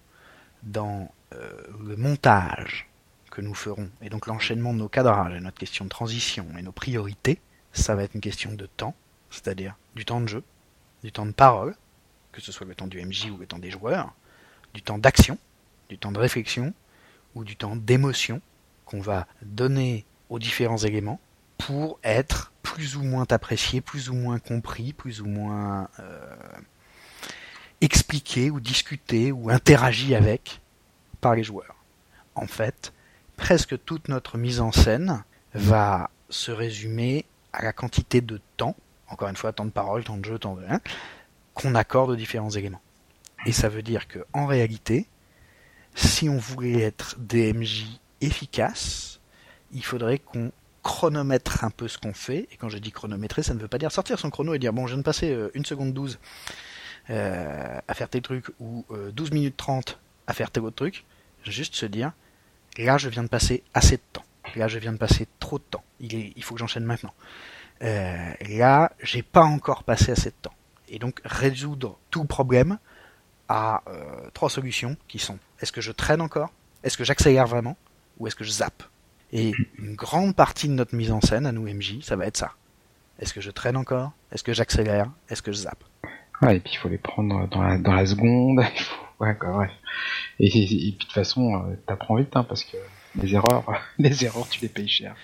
dans 0.64 1.12
euh, 1.32 1.50
le 1.86 1.96
montage 1.96 2.88
que 3.30 3.40
nous 3.40 3.54
ferons, 3.54 3.90
et 4.00 4.10
donc 4.10 4.26
l'enchaînement 4.26 4.72
de 4.72 4.78
nos 4.78 4.88
cadrages, 4.88 5.34
et 5.34 5.40
notre 5.40 5.58
question 5.58 5.84
de 5.84 5.90
transition, 5.90 6.46
et 6.58 6.62
nos 6.62 6.72
priorités, 6.72 7.40
ça 7.72 7.94
va 7.94 8.04
être 8.04 8.14
une 8.14 8.20
question 8.20 8.52
de 8.52 8.66
temps, 8.66 8.94
c'est-à-dire 9.30 9.76
du 9.96 10.04
temps 10.04 10.20
de 10.20 10.28
jeu, 10.28 10.42
du 11.02 11.10
temps 11.10 11.26
de 11.26 11.32
parole, 11.32 11.74
que 12.32 12.40
ce 12.40 12.52
soit 12.52 12.66
le 12.66 12.74
temps 12.74 12.86
du 12.86 13.04
MJ 13.04 13.30
ou 13.30 13.36
le 13.36 13.46
temps 13.46 13.58
des 13.58 13.70
joueurs, 13.70 14.12
du 14.72 14.82
temps 14.82 14.98
d'action, 14.98 15.38
du 15.88 15.98
temps 15.98 16.12
de 16.12 16.18
réflexion 16.18 16.72
ou 17.34 17.44
du 17.44 17.56
temps 17.56 17.76
d'émotion 17.76 18.40
qu'on 18.84 19.00
va 19.00 19.26
donner 19.42 20.04
aux 20.30 20.38
différents 20.38 20.78
éléments 20.78 21.20
pour 21.58 21.98
être 22.02 22.52
plus 22.62 22.96
ou 22.96 23.02
moins 23.02 23.26
apprécié, 23.30 23.80
plus 23.80 24.10
ou 24.10 24.14
moins 24.14 24.38
compris, 24.38 24.92
plus 24.92 25.20
ou 25.20 25.26
moins 25.26 25.88
euh, 26.00 26.36
expliqué 27.84 28.50
ou 28.50 28.60
discuté 28.60 29.30
ou 29.30 29.50
interagi 29.50 30.14
avec 30.14 30.60
par 31.20 31.34
les 31.34 31.44
joueurs. 31.44 31.76
En 32.34 32.46
fait, 32.46 32.92
presque 33.36 33.82
toute 33.84 34.08
notre 34.08 34.38
mise 34.38 34.60
en 34.60 34.72
scène 34.72 35.22
va 35.54 36.10
se 36.30 36.50
résumer 36.50 37.26
à 37.52 37.62
la 37.62 37.72
quantité 37.72 38.20
de 38.20 38.40
temps, 38.56 38.74
encore 39.08 39.28
une 39.28 39.36
fois, 39.36 39.52
temps 39.52 39.66
de 39.66 39.70
parole, 39.70 40.02
temps 40.02 40.16
de 40.16 40.24
jeu, 40.24 40.38
temps 40.38 40.56
de... 40.56 40.64
Hein, 40.68 40.80
qu'on 41.52 41.74
accorde 41.74 42.10
aux 42.10 42.16
différents 42.16 42.50
éléments. 42.50 42.80
Et 43.46 43.52
ça 43.52 43.68
veut 43.68 43.82
dire 43.82 44.08
que 44.08 44.20
en 44.32 44.46
réalité, 44.46 45.06
si 45.94 46.28
on 46.28 46.38
voulait 46.38 46.80
être 46.80 47.16
DMJ 47.18 47.84
efficace, 48.20 49.20
il 49.72 49.84
faudrait 49.84 50.18
qu'on 50.18 50.50
chronomètre 50.82 51.64
un 51.64 51.70
peu 51.70 51.88
ce 51.88 51.98
qu'on 51.98 52.12
fait. 52.12 52.48
Et 52.50 52.56
quand 52.56 52.68
je 52.68 52.78
dis 52.78 52.92
chronométrer, 52.92 53.42
ça 53.42 53.54
ne 53.54 53.58
veut 53.58 53.68
pas 53.68 53.78
dire 53.78 53.92
sortir 53.92 54.18
son 54.18 54.30
chrono 54.30 54.54
et 54.54 54.58
dire 54.58 54.72
bon, 54.72 54.86
je 54.86 54.94
viens 54.94 54.98
de 54.98 55.04
passer 55.04 55.30
euh, 55.30 55.50
une 55.54 55.64
seconde 55.64 55.92
12 55.92 56.18
euh, 56.18 56.18
à 57.08 57.94
faire 57.94 58.08
tel 58.08 58.22
truc 58.22 58.46
ou 58.60 58.84
12 59.12 59.30
euh, 59.30 59.34
minutes 59.34 59.56
30 59.56 59.98
à 60.26 60.32
faire 60.32 60.50
tel 60.50 60.62
autre 60.64 60.76
truc. 60.76 61.04
Juste 61.44 61.74
se 61.74 61.86
dire 61.86 62.12
là, 62.78 62.98
je 62.98 63.08
viens 63.08 63.22
de 63.22 63.28
passer 63.28 63.62
assez 63.74 63.96
de 63.96 64.02
temps. 64.12 64.24
Là, 64.56 64.68
je 64.68 64.78
viens 64.78 64.92
de 64.92 64.98
passer 64.98 65.26
trop 65.38 65.58
de 65.58 65.64
temps. 65.64 65.84
Il, 66.00 66.42
faut 66.42 66.54
que 66.54 66.60
j'enchaîne 66.60 66.84
maintenant. 66.84 67.14
là, 67.80 68.92
j'ai 69.02 69.22
pas 69.22 69.44
encore 69.44 69.84
passé 69.84 70.12
assez 70.12 70.30
de 70.30 70.36
temps. 70.42 70.54
Et 70.88 70.98
donc 70.98 71.20
résoudre 71.24 71.98
tout 72.10 72.24
problème 72.24 72.78
à 73.48 73.82
euh, 73.88 74.30
trois 74.32 74.50
solutions 74.50 74.96
qui 75.08 75.18
sont 75.18 75.38
est-ce 75.60 75.72
que 75.72 75.80
je 75.80 75.92
traîne 75.92 76.20
encore? 76.20 76.52
Est-ce 76.82 76.96
que 76.96 77.04
j'accélère 77.04 77.46
vraiment? 77.46 77.76
Ou 78.18 78.26
est-ce 78.26 78.36
que 78.36 78.44
je 78.44 78.50
zappe? 78.50 78.82
Et 79.32 79.52
une 79.78 79.94
grande 79.94 80.36
partie 80.36 80.68
de 80.68 80.74
notre 80.74 80.94
mise 80.94 81.10
en 81.10 81.20
scène 81.20 81.46
à 81.46 81.52
nous 81.52 81.62
MJ, 81.62 82.00
ça 82.02 82.16
va 82.16 82.26
être 82.26 82.36
ça. 82.36 82.52
Est-ce 83.18 83.32
que 83.32 83.40
je 83.40 83.50
traîne 83.50 83.76
encore? 83.76 84.12
Est-ce 84.30 84.44
que 84.44 84.52
j'accélère? 84.52 85.10
Est-ce 85.28 85.42
que 85.42 85.52
je 85.52 85.58
zappe? 85.58 85.82
Et 86.42 86.60
puis 86.60 86.72
il 86.74 86.76
faut 86.76 86.88
les 86.88 86.98
prendre 86.98 87.48
dans 87.48 87.62
la, 87.62 88.06
seconde. 88.06 88.62
Et, 90.40 90.50
puis 90.50 90.92
de 90.92 90.98
toute 90.98 91.12
façon, 91.12 91.54
euh, 91.54 91.76
t'apprends 91.86 92.16
vite, 92.16 92.36
hein, 92.36 92.44
parce 92.44 92.64
que 92.64 92.76
les 93.16 93.34
erreurs, 93.34 93.64
les 93.98 94.24
erreurs, 94.24 94.48
tu 94.48 94.60
les 94.60 94.68
payes 94.68 94.88
cher. 94.88 95.14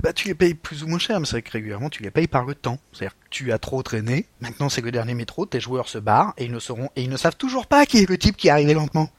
Bah, 0.00 0.12
tu 0.12 0.28
les 0.28 0.34
payes 0.34 0.54
plus 0.54 0.82
ou 0.82 0.86
moins 0.86 0.98
cher, 0.98 1.18
mais 1.18 1.26
c'est 1.26 1.32
vrai 1.32 1.42
que 1.42 1.50
régulièrement, 1.50 1.90
tu 1.90 2.02
les 2.02 2.10
payes 2.10 2.28
par 2.28 2.44
le 2.44 2.54
temps. 2.54 2.78
C'est-à-dire 2.92 3.14
que 3.14 3.28
tu 3.30 3.52
as 3.52 3.58
trop 3.58 3.82
traîné, 3.82 4.26
maintenant 4.40 4.68
c'est 4.68 4.80
le 4.80 4.92
dernier 4.92 5.14
métro, 5.14 5.44
tes 5.46 5.60
joueurs 5.60 5.88
se 5.88 5.98
barrent, 5.98 6.32
et 6.38 6.44
ils 6.44 6.52
ne 6.52 6.58
sauront, 6.58 6.88
et 6.96 7.02
ils 7.02 7.10
ne 7.10 7.16
savent 7.16 7.36
toujours 7.36 7.66
pas 7.66 7.86
qui 7.86 7.98
est 7.98 8.08
le 8.08 8.16
type 8.16 8.36
qui 8.36 8.48
est 8.48 8.52
arrivé 8.52 8.74
lentement. 8.74 9.10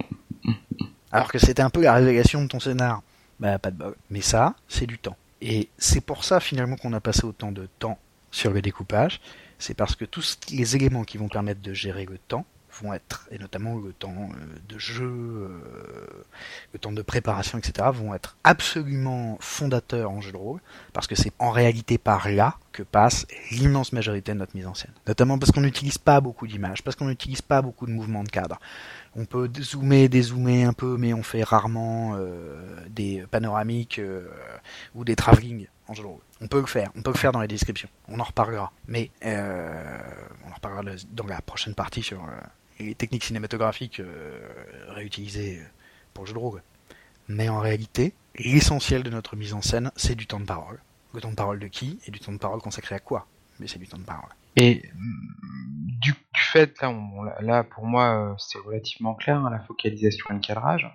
Alors 1.11 1.31
que 1.31 1.39
c'était 1.39 1.61
un 1.61 1.69
peu 1.69 1.81
la 1.81 1.93
révélation 1.93 2.41
de 2.41 2.47
ton 2.47 2.59
scénar. 2.59 3.01
Bah, 3.39 3.59
pas 3.59 3.71
de 3.71 3.77
bug. 3.77 3.93
Mais 4.09 4.21
ça, 4.21 4.55
c'est 4.67 4.87
du 4.87 4.97
temps. 4.97 5.17
Et 5.41 5.69
c'est 5.77 6.01
pour 6.01 6.23
ça, 6.23 6.39
finalement, 6.39 6.77
qu'on 6.77 6.93
a 6.93 6.99
passé 6.99 7.25
autant 7.25 7.51
de 7.51 7.67
temps 7.79 7.99
sur 8.31 8.51
le 8.51 8.61
découpage. 8.61 9.21
C'est 9.59 9.73
parce 9.73 9.95
que 9.95 10.05
tous 10.05 10.37
les 10.51 10.75
éléments 10.75 11.03
qui 11.03 11.17
vont 11.17 11.29
permettre 11.29 11.61
de 11.61 11.73
gérer 11.73 12.05
le 12.05 12.17
temps 12.17 12.45
vont 12.81 12.93
être, 12.93 13.27
et 13.31 13.37
notamment 13.37 13.77
le 13.77 13.93
temps 13.93 14.29
euh, 14.31 14.45
de 14.67 14.77
jeu, 14.77 15.05
euh, 15.05 15.49
le 16.73 16.79
temps 16.79 16.91
de 16.91 17.01
préparation, 17.01 17.57
etc., 17.57 17.89
vont 17.93 18.13
être 18.13 18.37
absolument 18.43 19.37
fondateurs 19.39 20.11
en 20.11 20.21
jeu 20.21 20.31
de 20.31 20.37
rôle, 20.37 20.59
parce 20.93 21.07
que 21.07 21.15
c'est 21.15 21.31
en 21.39 21.51
réalité 21.51 21.97
par 21.97 22.29
là 22.29 22.57
que 22.71 22.83
passe 22.83 23.25
l'immense 23.51 23.93
majorité 23.93 24.33
de 24.33 24.39
notre 24.39 24.55
mise 24.55 24.67
en 24.67 24.73
scène. 24.73 24.91
Notamment 25.07 25.37
parce 25.37 25.51
qu'on 25.51 25.61
n'utilise 25.61 25.97
pas 25.97 26.19
beaucoup 26.19 26.47
d'images, 26.47 26.83
parce 26.83 26.95
qu'on 26.95 27.07
n'utilise 27.07 27.41
pas 27.41 27.61
beaucoup 27.61 27.85
de 27.85 27.91
mouvements 27.91 28.23
de 28.23 28.29
cadre. 28.29 28.59
On 29.15 29.25
peut 29.25 29.49
zoomer, 29.61 30.09
dézoomer 30.09 30.65
un 30.65 30.73
peu, 30.73 30.97
mais 30.97 31.13
on 31.13 31.23
fait 31.23 31.43
rarement 31.43 32.15
euh, 32.15 32.85
des 32.89 33.23
panoramiques 33.31 34.01
ou 34.93 35.05
des 35.05 35.15
travelling 35.15 35.67
en 35.87 35.93
jeu 35.93 36.03
de 36.03 36.07
rôle. 36.07 36.21
On 36.41 36.47
peut 36.47 36.59
le 36.59 36.65
faire, 36.65 36.91
on 36.95 37.01
peut 37.01 37.11
le 37.11 37.17
faire 37.17 37.31
dans 37.31 37.39
les 37.39 37.47
descriptions. 37.47 37.89
On 38.07 38.19
en 38.19 38.23
reparlera. 38.23 38.71
Mais 38.87 39.09
on 39.23 40.51
en 40.51 40.55
reparlera 40.55 40.83
dans 41.11 41.27
la 41.27 41.41
prochaine 41.41 41.75
partie 41.75 42.03
sur 42.03 42.21
les 42.79 42.95
techniques 42.95 43.23
cinématographiques 43.23 43.99
euh, 43.99 44.39
réutilisées 44.89 45.61
pour 46.13 46.23
le 46.23 46.27
jeu 46.27 46.33
de 46.33 46.39
rôle. 46.39 46.61
Mais 47.27 47.49
en 47.49 47.59
réalité, 47.59 48.13
l'essentiel 48.37 49.03
de 49.03 49.09
notre 49.09 49.35
mise 49.35 49.53
en 49.53 49.61
scène, 49.61 49.91
c'est 49.95 50.15
du 50.15 50.27
temps 50.27 50.39
de 50.39 50.45
parole. 50.45 50.79
Le 51.13 51.21
temps 51.21 51.31
de 51.31 51.35
parole 51.35 51.59
de 51.59 51.67
qui 51.67 51.99
et 52.05 52.11
du 52.11 52.19
temps 52.19 52.33
de 52.33 52.37
parole 52.37 52.61
consacré 52.61 52.95
à 52.95 52.99
quoi? 52.99 53.27
Mais 53.59 53.67
c'est 53.67 53.79
du 53.79 53.87
temps 53.87 53.97
de 53.97 54.03
parole. 54.03 54.29
Et 54.57 54.83
du, 56.01 56.13
fait, 56.51 56.77
là, 57.41 57.63
pour 57.63 57.85
moi, 57.85 58.31
euh, 58.31 58.35
c'est 58.37 58.59
relativement 58.59 59.15
clair, 59.15 59.37
hein, 59.37 59.49
la 59.49 59.59
focalisation 59.59 60.25
et 60.29 60.33
le 60.33 60.39
cadrage. 60.39 60.87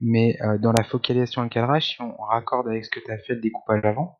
Mais 0.00 0.36
euh, 0.42 0.58
dans 0.58 0.72
la 0.72 0.84
focalisation 0.84 1.42
et 1.42 1.44
le 1.44 1.50
cadrage, 1.50 1.88
si 1.88 2.02
on 2.02 2.14
raccorde 2.16 2.68
avec 2.68 2.84
ce 2.84 2.90
que 2.90 3.00
tu 3.00 3.10
as 3.10 3.18
fait 3.18 3.34
le 3.34 3.40
découpage 3.40 3.84
avant, 3.84 4.18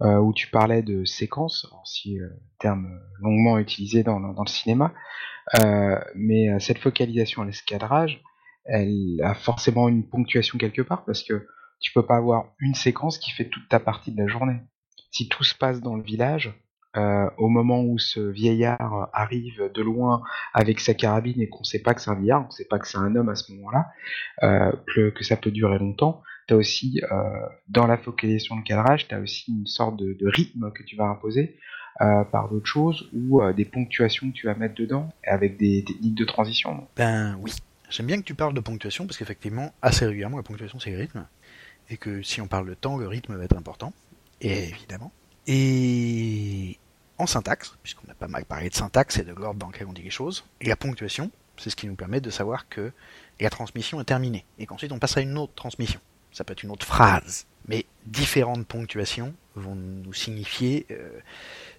où 0.00 0.32
tu 0.32 0.48
parlais 0.48 0.82
de 0.82 1.04
séquence, 1.04 1.66
si 1.84 2.18
terme 2.60 3.00
longuement 3.20 3.58
utilisé 3.58 4.02
dans, 4.02 4.20
dans, 4.20 4.42
le 4.42 4.48
cinéma, 4.48 4.92
euh, 5.58 5.98
mais 6.14 6.50
euh, 6.50 6.58
cette 6.58 6.78
focalisation 6.78 7.42
à 7.42 7.46
l'escadrage, 7.46 8.22
elle 8.64 9.20
a 9.22 9.34
forcément 9.34 9.88
une 9.88 10.06
ponctuation 10.06 10.58
quelque 10.58 10.82
part 10.82 11.04
parce 11.04 11.22
que 11.22 11.46
tu 11.80 11.92
peux 11.92 12.04
pas 12.04 12.16
avoir 12.16 12.52
une 12.58 12.74
séquence 12.74 13.18
qui 13.18 13.30
fait 13.30 13.48
toute 13.48 13.68
ta 13.68 13.80
partie 13.80 14.12
de 14.12 14.20
la 14.20 14.28
journée. 14.28 14.60
Si 15.10 15.28
tout 15.28 15.44
se 15.44 15.54
passe 15.54 15.80
dans 15.80 15.96
le 15.96 16.02
village, 16.02 16.52
euh, 16.96 17.30
au 17.38 17.48
moment 17.48 17.82
où 17.82 17.98
ce 17.98 18.20
vieillard 18.20 19.08
arrive 19.12 19.70
de 19.72 19.82
loin 19.82 20.22
avec 20.52 20.80
sa 20.80 20.94
carabine 20.94 21.40
et 21.40 21.48
qu'on 21.48 21.64
sait 21.64 21.80
pas 21.80 21.94
que 21.94 22.00
c'est 22.00 22.10
un 22.10 22.14
vieillard, 22.14 22.46
on 22.46 22.50
sait 22.50 22.66
pas 22.66 22.78
que 22.78 22.88
c'est 22.88 22.98
un 22.98 23.14
homme 23.14 23.28
à 23.28 23.36
ce 23.36 23.52
moment-là, 23.52 23.86
euh, 24.42 24.72
que, 24.94 25.10
que, 25.10 25.24
ça 25.24 25.36
peut 25.36 25.50
durer 25.50 25.78
longtemps, 25.78 26.22
tu 26.48 26.54
aussi, 26.54 27.00
dans 27.68 27.86
la 27.86 27.98
focalisation 27.98 28.56
de 28.56 28.62
cadrage, 28.62 29.06
tu 29.06 29.14
as 29.14 29.20
aussi 29.20 29.52
une 29.52 29.66
sorte 29.66 29.96
de, 29.96 30.16
rythme 30.26 30.72
que 30.72 30.82
tu 30.82 30.96
vas 30.96 31.04
imposer 31.04 31.56
par 31.98 32.48
d'autres 32.48 32.66
choses 32.66 33.10
ou 33.12 33.40
des 33.52 33.64
ponctuations 33.64 34.30
que 34.30 34.34
tu 34.34 34.46
vas 34.46 34.54
mettre 34.54 34.74
dedans 34.74 35.12
avec 35.26 35.58
des 35.58 35.84
techniques 35.84 36.14
de 36.14 36.24
transition. 36.24 36.88
Ben 36.96 37.36
oui, 37.40 37.52
j'aime 37.90 38.06
bien 38.06 38.18
que 38.18 38.24
tu 38.24 38.34
parles 38.34 38.54
de 38.54 38.60
ponctuation 38.60 39.06
parce 39.06 39.18
qu'effectivement, 39.18 39.72
assez 39.82 40.06
régulièrement, 40.06 40.38
la 40.38 40.42
ponctuation 40.42 40.78
c'est 40.78 40.90
le 40.90 40.98
rythme. 40.98 41.26
Et 41.90 41.96
que 41.96 42.22
si 42.22 42.40
on 42.40 42.46
parle 42.46 42.68
de 42.68 42.74
temps, 42.74 42.96
le 42.96 43.08
rythme 43.08 43.34
va 43.36 43.44
être 43.44 43.56
important. 43.56 43.92
Et 44.40 44.68
évidemment. 44.68 45.12
Et 45.46 46.78
en 47.16 47.26
syntaxe, 47.26 47.76
puisqu'on 47.82 48.10
a 48.10 48.14
pas 48.14 48.28
mal 48.28 48.44
parlé 48.44 48.68
de 48.68 48.74
syntaxe 48.74 49.18
et 49.18 49.24
de 49.24 49.32
l'ordre 49.32 49.58
dans 49.58 49.68
lequel 49.68 49.86
on 49.88 49.92
dit 49.92 50.02
les 50.02 50.10
choses, 50.10 50.44
et 50.60 50.68
la 50.68 50.76
ponctuation, 50.76 51.30
c'est 51.56 51.70
ce 51.70 51.76
qui 51.76 51.86
nous 51.86 51.96
permet 51.96 52.20
de 52.20 52.30
savoir 52.30 52.68
que 52.68 52.92
la 53.40 53.50
transmission 53.50 54.00
est 54.00 54.04
terminée, 54.04 54.44
et 54.58 54.66
qu'ensuite 54.66 54.92
on 54.92 54.98
passe 54.98 55.16
à 55.16 55.20
une 55.20 55.36
autre 55.38 55.54
transmission. 55.54 56.00
Ça 56.38 56.44
peut 56.44 56.52
être 56.52 56.62
une 56.62 56.70
autre 56.70 56.86
phrase, 56.86 57.46
mais 57.66 57.84
différentes 58.06 58.64
ponctuations 58.64 59.34
vont 59.56 59.74
nous 59.74 60.14
signifier 60.14 60.86
euh, 60.92 61.18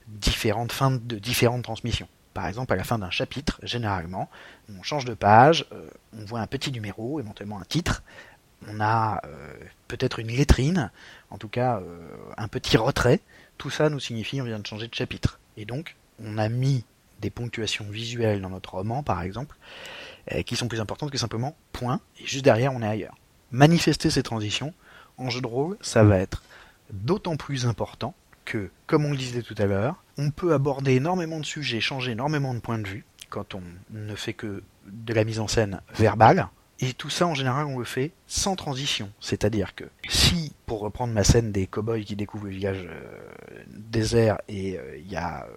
différentes 0.07 0.73
fins 0.73 0.91
de 0.91 1.17
différentes 1.17 1.63
transmissions. 1.63 2.09
Par 2.33 2.45
exemple, 2.45 2.73
à 2.73 2.75
la 2.75 2.83
fin 2.83 2.99
d'un 2.99 3.09
chapitre, 3.09 3.61
généralement, 3.63 4.29
on 4.77 4.83
change 4.83 5.05
de 5.05 5.13
page, 5.13 5.65
euh, 5.71 5.89
on 6.11 6.25
voit 6.25 6.41
un 6.41 6.45
petit 6.45 6.73
numéro, 6.73 7.21
éventuellement 7.21 7.57
un 7.57 7.63
titre, 7.63 8.03
on 8.67 8.81
a 8.81 9.21
euh, 9.23 9.53
peut-être 9.87 10.19
une 10.19 10.27
lettrine, 10.27 10.91
en 11.29 11.37
tout 11.37 11.47
cas 11.47 11.81
un 12.35 12.49
petit 12.49 12.75
retrait, 12.75 13.21
tout 13.57 13.69
ça 13.69 13.89
nous 13.89 14.01
signifie 14.01 14.41
on 14.41 14.43
vient 14.43 14.59
de 14.59 14.67
changer 14.67 14.89
de 14.89 14.93
chapitre. 14.93 15.39
Et 15.55 15.63
donc, 15.63 15.95
on 16.21 16.37
a 16.37 16.49
mis 16.49 16.83
des 17.21 17.29
ponctuations 17.29 17.85
visuelles 17.85 18.41
dans 18.41 18.49
notre 18.49 18.73
roman, 18.73 19.03
par 19.03 19.21
exemple, 19.21 19.55
qui 20.45 20.57
sont 20.57 20.67
plus 20.67 20.81
importantes 20.81 21.11
que 21.11 21.17
simplement 21.17 21.55
point, 21.71 22.01
et 22.19 22.25
juste 22.25 22.43
derrière, 22.43 22.73
on 22.73 22.81
est 22.81 22.87
ailleurs. 22.87 23.15
Manifester 23.51 24.09
ces 24.09 24.23
transitions, 24.23 24.73
en 25.17 25.29
jeu 25.29 25.41
de 25.41 25.47
rôle, 25.47 25.77
ça 25.81 26.03
va 26.03 26.17
être 26.17 26.43
d'autant 26.91 27.35
plus 27.35 27.65
important 27.65 28.13
que, 28.45 28.69
comme 28.87 29.05
on 29.05 29.11
le 29.11 29.17
disait 29.17 29.41
tout 29.41 29.55
à 29.57 29.65
l'heure, 29.65 30.03
on 30.17 30.31
peut 30.31 30.53
aborder 30.53 30.93
énormément 30.93 31.39
de 31.39 31.45
sujets, 31.45 31.81
changer 31.81 32.11
énormément 32.11 32.53
de 32.53 32.59
points 32.59 32.79
de 32.79 32.87
vue, 32.87 33.05
quand 33.29 33.55
on 33.55 33.61
ne 33.91 34.15
fait 34.15 34.33
que 34.33 34.63
de 34.87 35.13
la 35.13 35.23
mise 35.23 35.39
en 35.39 35.47
scène 35.47 35.81
verbale, 35.95 36.47
et 36.81 36.93
tout 36.93 37.09
ça, 37.09 37.27
en 37.27 37.33
général, 37.33 37.65
on 37.65 37.77
le 37.77 37.85
fait 37.85 38.11
sans 38.25 38.55
transition. 38.55 39.09
C'est-à-dire 39.19 39.75
que 39.75 39.83
si, 40.07 40.53
pour 40.65 40.79
reprendre 40.79 41.13
ma 41.13 41.23
scène 41.23 41.51
des 41.51 41.67
cow-boys 41.67 42.01
qui 42.01 42.15
découvrent 42.15 42.45
le 42.45 42.51
village 42.51 42.87
euh, 42.87 43.63
désert 43.67 44.37
et 44.47 44.77
euh, 44.77 44.97
il 44.97 45.11
y 45.11 45.17
a 45.17 45.45
euh, 45.45 45.49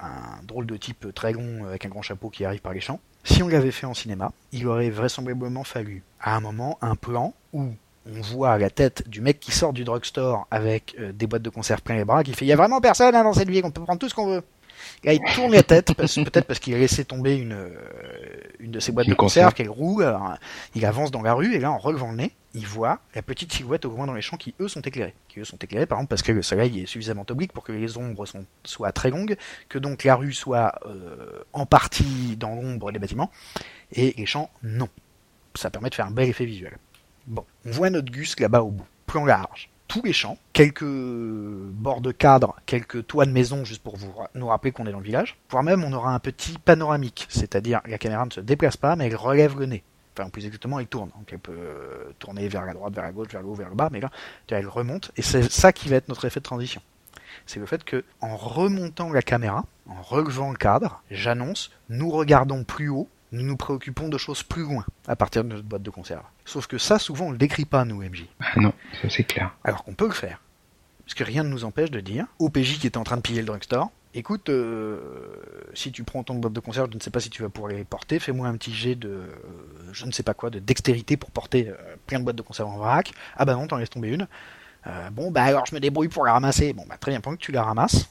un 0.00 0.42
drôle 0.42 0.66
de 0.66 0.76
type 0.76 1.14
très 1.14 1.32
long 1.32 1.64
avec 1.64 1.84
un 1.86 1.88
grand 1.88 2.02
chapeau 2.02 2.28
qui 2.28 2.44
arrive 2.44 2.60
par 2.60 2.72
les 2.72 2.80
champs, 2.80 2.98
si 3.22 3.42
on 3.42 3.48
l'avait 3.48 3.70
fait 3.70 3.86
en 3.86 3.94
cinéma, 3.94 4.32
il 4.52 4.66
aurait 4.66 4.90
vraisemblablement 4.90 5.64
fallu, 5.64 6.02
à 6.20 6.36
un 6.36 6.40
moment, 6.40 6.78
un 6.82 6.96
plan 6.96 7.34
où 7.52 7.70
on 8.06 8.20
voit 8.20 8.58
la 8.58 8.68
tête 8.68 9.08
du 9.08 9.20
mec 9.20 9.40
qui 9.40 9.52
sort 9.52 9.72
du 9.72 9.84
drugstore 9.84 10.46
avec 10.50 10.94
des 11.14 11.26
boîtes 11.26 11.40
de 11.40 11.48
conserve 11.48 11.80
plein 11.80 11.96
les 11.96 12.04
bras, 12.04 12.22
qui 12.22 12.34
fait 12.34 12.44
«Il 12.46 12.48
y 12.48 12.52
a 12.52 12.56
vraiment 12.56 12.82
personne 12.82 13.14
hein, 13.14 13.24
dans 13.24 13.32
cette 13.32 13.48
vie, 13.48 13.62
on 13.64 13.70
peut 13.70 13.82
prendre 13.82 13.98
tout 13.98 14.10
ce 14.10 14.14
qu'on 14.14 14.26
veut». 14.26 14.42
Là, 15.04 15.12
il 15.12 15.20
tourne 15.34 15.52
la 15.52 15.62
tête, 15.62 15.94
peut-être 15.94 16.46
parce 16.46 16.58
qu'il 16.58 16.74
a 16.74 16.78
laissé 16.78 17.04
tomber 17.04 17.36
une, 17.36 17.52
euh, 17.52 17.68
une 18.58 18.70
de 18.70 18.80
ses 18.80 18.90
boîtes 18.90 19.06
de 19.06 19.14
conserve 19.14 19.52
qu'elle 19.52 19.68
roule. 19.68 20.06
il 20.74 20.86
avance 20.86 21.10
dans 21.10 21.20
la 21.20 21.34
rue 21.34 21.54
et 21.54 21.58
là, 21.58 21.70
en 21.70 21.78
relevant 21.78 22.10
le 22.10 22.16
nez, 22.16 22.32
il 22.54 22.66
voit 22.66 23.00
la 23.14 23.20
petite 23.20 23.52
silhouette 23.52 23.84
au 23.84 23.90
loin 23.90 24.06
dans 24.06 24.14
les 24.14 24.22
champs 24.22 24.38
qui 24.38 24.54
eux 24.60 24.68
sont 24.68 24.80
éclairés. 24.80 25.14
Qui 25.28 25.40
eux 25.40 25.44
sont 25.44 25.58
éclairés 25.58 25.86
par 25.86 25.98
exemple 25.98 26.08
parce 26.08 26.22
que 26.22 26.32
le 26.32 26.40
soleil 26.40 26.80
est 26.80 26.86
suffisamment 26.86 27.26
oblique 27.28 27.52
pour 27.52 27.64
que 27.64 27.72
les 27.72 27.98
ombres 27.98 28.24
soient 28.64 28.92
très 28.92 29.10
longues, 29.10 29.36
que 29.68 29.78
donc 29.78 30.04
la 30.04 30.14
rue 30.14 30.32
soit 30.32 30.72
euh, 30.86 31.42
en 31.52 31.66
partie 31.66 32.36
dans 32.38 32.54
l'ombre 32.54 32.90
des 32.90 32.98
bâtiments 32.98 33.30
et 33.92 34.14
les 34.16 34.26
champs 34.26 34.50
non. 34.62 34.88
Ça 35.54 35.70
permet 35.70 35.90
de 35.90 35.94
faire 35.94 36.06
un 36.06 36.12
bel 36.12 36.28
effet 36.28 36.46
visuel. 36.46 36.78
Bon, 37.26 37.44
on 37.66 37.70
voit 37.70 37.90
notre 37.90 38.10
Gus 38.10 38.38
là-bas 38.40 38.62
au 38.62 38.70
bout, 38.70 38.86
plan 39.06 39.24
large 39.24 39.68
tous 39.88 40.02
les 40.02 40.12
champs, 40.12 40.38
quelques 40.52 40.84
bords 40.84 42.00
de 42.00 42.12
cadre, 42.12 42.56
quelques 42.66 43.06
toits 43.06 43.26
de 43.26 43.32
maison, 43.32 43.64
juste 43.64 43.82
pour 43.82 43.96
vous, 43.96 44.12
nous 44.34 44.46
rappeler 44.46 44.72
qu'on 44.72 44.86
est 44.86 44.92
dans 44.92 44.98
le 44.98 45.04
village. 45.04 45.36
Voire 45.50 45.62
même, 45.62 45.84
on 45.84 45.92
aura 45.92 46.14
un 46.14 46.18
petit 46.18 46.58
panoramique, 46.58 47.26
c'est-à-dire 47.28 47.80
la 47.86 47.98
caméra 47.98 48.24
ne 48.24 48.30
se 48.30 48.40
déplace 48.40 48.76
pas, 48.76 48.96
mais 48.96 49.06
elle 49.06 49.16
relève 49.16 49.58
le 49.58 49.66
nez. 49.66 49.84
Enfin, 50.16 50.30
plus 50.30 50.46
exactement, 50.46 50.78
elle 50.78 50.86
tourne. 50.86 51.10
Donc 51.16 51.28
elle 51.32 51.38
peut 51.38 51.52
euh, 51.52 52.12
tourner 52.18 52.48
vers 52.48 52.64
la 52.64 52.72
droite, 52.72 52.94
vers 52.94 53.04
la 53.04 53.12
gauche, 53.12 53.28
vers 53.28 53.42
le 53.42 53.48
haut, 53.48 53.54
vers 53.54 53.68
le 53.68 53.74
bas, 53.74 53.88
mais 53.90 54.00
là, 54.00 54.10
elle 54.48 54.68
remonte, 54.68 55.10
et 55.16 55.22
c'est 55.22 55.50
ça 55.50 55.72
qui 55.72 55.88
va 55.88 55.96
être 55.96 56.08
notre 56.08 56.24
effet 56.24 56.40
de 56.40 56.44
transition. 56.44 56.80
C'est 57.46 57.60
le 57.60 57.66
fait 57.66 57.84
que, 57.84 58.04
en 58.20 58.36
remontant 58.36 59.12
la 59.12 59.22
caméra, 59.22 59.64
en 59.88 60.00
relevant 60.02 60.50
le 60.50 60.56
cadre, 60.56 61.02
j'annonce, 61.10 61.72
nous 61.88 62.10
regardons 62.10 62.64
plus 62.64 62.88
haut, 62.88 63.08
nous 63.34 63.42
nous 63.42 63.56
préoccupons 63.56 64.08
de 64.08 64.18
choses 64.18 64.42
plus 64.42 64.62
loin 64.62 64.84
à 65.06 65.16
partir 65.16 65.44
de 65.44 65.50
notre 65.50 65.64
boîte 65.64 65.82
de 65.82 65.90
conserve. 65.90 66.22
Sauf 66.44 66.66
que 66.66 66.78
ça, 66.78 66.98
souvent, 66.98 67.26
on 67.26 67.30
le 67.30 67.38
décrit 67.38 67.64
pas, 67.64 67.84
nous, 67.84 68.02
MJ. 68.02 68.26
Ah 68.40 68.60
non, 68.60 68.72
ça 69.02 69.10
c'est 69.10 69.24
clair. 69.24 69.54
Alors 69.64 69.84
qu'on 69.84 69.94
peut 69.94 70.06
le 70.06 70.12
faire. 70.12 70.40
Parce 71.04 71.14
que 71.14 71.24
rien 71.24 71.42
ne 71.42 71.48
nous 71.48 71.64
empêche 71.64 71.90
de 71.90 72.00
dire 72.00 72.26
au 72.38 72.48
PJ 72.48 72.78
qui 72.78 72.86
est 72.86 72.96
en 72.96 73.04
train 73.04 73.16
de 73.16 73.22
piller 73.22 73.40
le 73.40 73.46
drugstore, 73.46 73.90
écoute, 74.14 74.48
euh, 74.48 74.98
si 75.74 75.92
tu 75.92 76.04
prends 76.04 76.22
ton 76.22 76.36
boîte 76.36 76.52
de 76.52 76.60
conserve, 76.60 76.88
je 76.90 76.96
ne 76.96 77.00
sais 77.00 77.10
pas 77.10 77.20
si 77.20 77.30
tu 77.30 77.42
vas 77.42 77.48
pouvoir 77.48 77.72
les 77.72 77.84
porter, 77.84 78.18
fais-moi 78.18 78.48
un 78.48 78.56
petit 78.56 78.72
jet 78.72 78.94
de, 78.94 79.08
euh, 79.08 79.26
je 79.92 80.06
ne 80.06 80.12
sais 80.12 80.22
pas 80.22 80.34
quoi, 80.34 80.50
de 80.50 80.58
dextérité 80.58 81.16
pour 81.16 81.30
porter 81.30 81.68
euh, 81.68 81.74
plein 82.06 82.20
de 82.20 82.24
boîtes 82.24 82.36
de 82.36 82.42
conserve 82.42 82.70
en 82.70 82.78
vrac. 82.78 83.12
Ah 83.36 83.44
bah 83.44 83.54
non, 83.54 83.66
t'en 83.66 83.76
laisses 83.76 83.90
tomber 83.90 84.08
une. 84.08 84.26
bon 85.12 85.30
bah 85.30 85.42
alors 85.42 85.66
je 85.66 85.74
me 85.74 85.80
débrouille 85.80 86.08
pour 86.08 86.24
la 86.24 86.32
ramasser. 86.32 86.72
Bon 86.72 86.84
bah 86.88 86.96
très 86.98 87.10
bien, 87.10 87.20
pendant 87.20 87.36
que 87.36 87.42
tu 87.42 87.52
la 87.52 87.62
ramasses, 87.62 88.08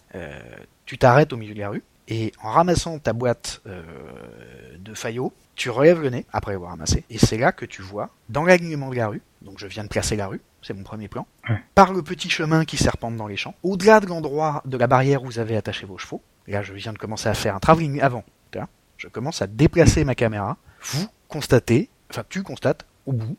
tu 0.86 0.98
t'arrêtes 0.98 1.34
au 1.34 1.38
milieu 1.38 1.54
de 1.54 1.60
la 1.60 1.70
rue, 1.70 1.84
et 2.08 2.32
en 2.42 2.52
ramassant 2.52 3.00
ta 3.00 3.14
boîte 3.14 3.62
euh, 3.68 3.84
de 4.78 4.94
faillots, 4.94 5.34
tu 5.56 5.70
relèves 5.70 6.02
le 6.02 6.10
nez 6.10 6.26
après 6.34 6.54
avoir 6.54 6.72
ramassé, 6.72 7.06
et 7.10 7.18
c'est 7.18 7.38
là 7.38 7.52
que 7.52 7.66
tu 7.66 7.82
vois, 7.82 8.10
dans 8.30 8.44
l'alignement 8.44 8.90
de 8.90 8.96
la 8.96 9.08
rue, 9.08 9.22
donc 9.42 9.60
je 9.60 9.68
viens 9.68 9.84
de 9.84 9.90
placer 9.90 10.16
la 10.16 10.28
rue, 10.28 10.42
c'est 10.62 10.74
mon 10.74 10.84
premier 10.84 11.08
plan, 11.08 11.28
par 11.76 11.94
le 11.94 12.02
petit 12.02 12.30
chemin 12.30 12.66
qui 12.66 12.78
serpente 12.78 13.16
dans 13.16 13.28
les 13.28 13.38
champs, 13.38 13.56
au-delà 13.64 14.00
de 14.00 14.08
l'endroit 14.08 14.62
de 14.66 14.78
la 14.78 14.88
barrière 14.88 15.24
où 15.24 15.28
vous 15.28 15.40
avez 15.40 15.56
attaché 15.56 15.86
vos 15.86 15.98
chevaux, 15.98 16.22
là 16.48 16.64
je 16.64 16.74
viens 16.74 16.94
de 16.94 16.98
commencer 16.98 17.30
à 17.30 17.34
faire 17.34 17.56
un 17.56 17.60
travelling 17.60 18.02
avant, 18.02 18.24
je 18.98 19.08
commence 19.10 19.42
à 19.42 19.48
déplacer 19.48 20.06
ma 20.06 20.16
caméra, 20.16 20.58
vous 20.82 21.08
constatez, 21.28 21.90
enfin 22.10 22.24
tu 22.30 22.42
constates 22.42 22.86
au 23.06 23.12
bout 23.12 23.36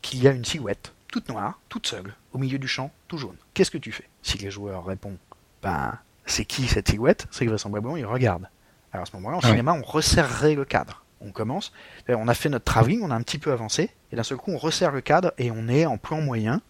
qu'il 0.00 0.22
y 0.22 0.26
a 0.26 0.32
une 0.32 0.44
silhouette, 0.44 0.94
toute 1.08 1.28
noire, 1.28 1.60
toute 1.68 1.86
seule, 1.86 2.14
au 2.32 2.38
milieu 2.38 2.58
du 2.58 2.66
champ, 2.66 2.90
tout 3.08 3.18
jaune. 3.18 3.36
Qu'est-ce 3.52 3.70
que 3.70 3.76
tu 3.76 3.92
fais? 3.92 4.08
Si 4.22 4.38
les 4.38 4.50
joueurs 4.50 4.86
répondent, 4.86 5.18
ben 5.62 5.98
c'est 6.26 6.44
qui 6.44 6.66
cette 6.66 6.88
silhouette 6.88 7.26
C'est 7.30 7.44
que 7.44 7.50
vraisemblablement 7.50 7.96
il 7.96 8.06
regarde. 8.06 8.48
Alors 8.92 9.02
à 9.02 9.06
ce 9.06 9.16
moment-là, 9.16 9.38
en 9.38 9.40
cinéma, 9.40 9.72
on 9.72 9.82
resserrerait 9.82 10.54
le 10.54 10.64
cadre. 10.64 11.04
On 11.20 11.30
commence, 11.30 11.72
on 12.08 12.26
a 12.26 12.34
fait 12.34 12.48
notre 12.48 12.64
travelling, 12.64 13.00
on 13.02 13.10
a 13.10 13.14
un 13.14 13.22
petit 13.22 13.38
peu 13.38 13.52
avancé, 13.52 13.90
et 14.10 14.16
d'un 14.16 14.24
seul 14.24 14.38
coup 14.38 14.50
on 14.50 14.58
resserre 14.58 14.90
le 14.90 15.00
cadre 15.00 15.32
et 15.38 15.50
on 15.50 15.68
est 15.68 15.86
en 15.86 15.96
plan 15.96 16.20
moyen. 16.20 16.60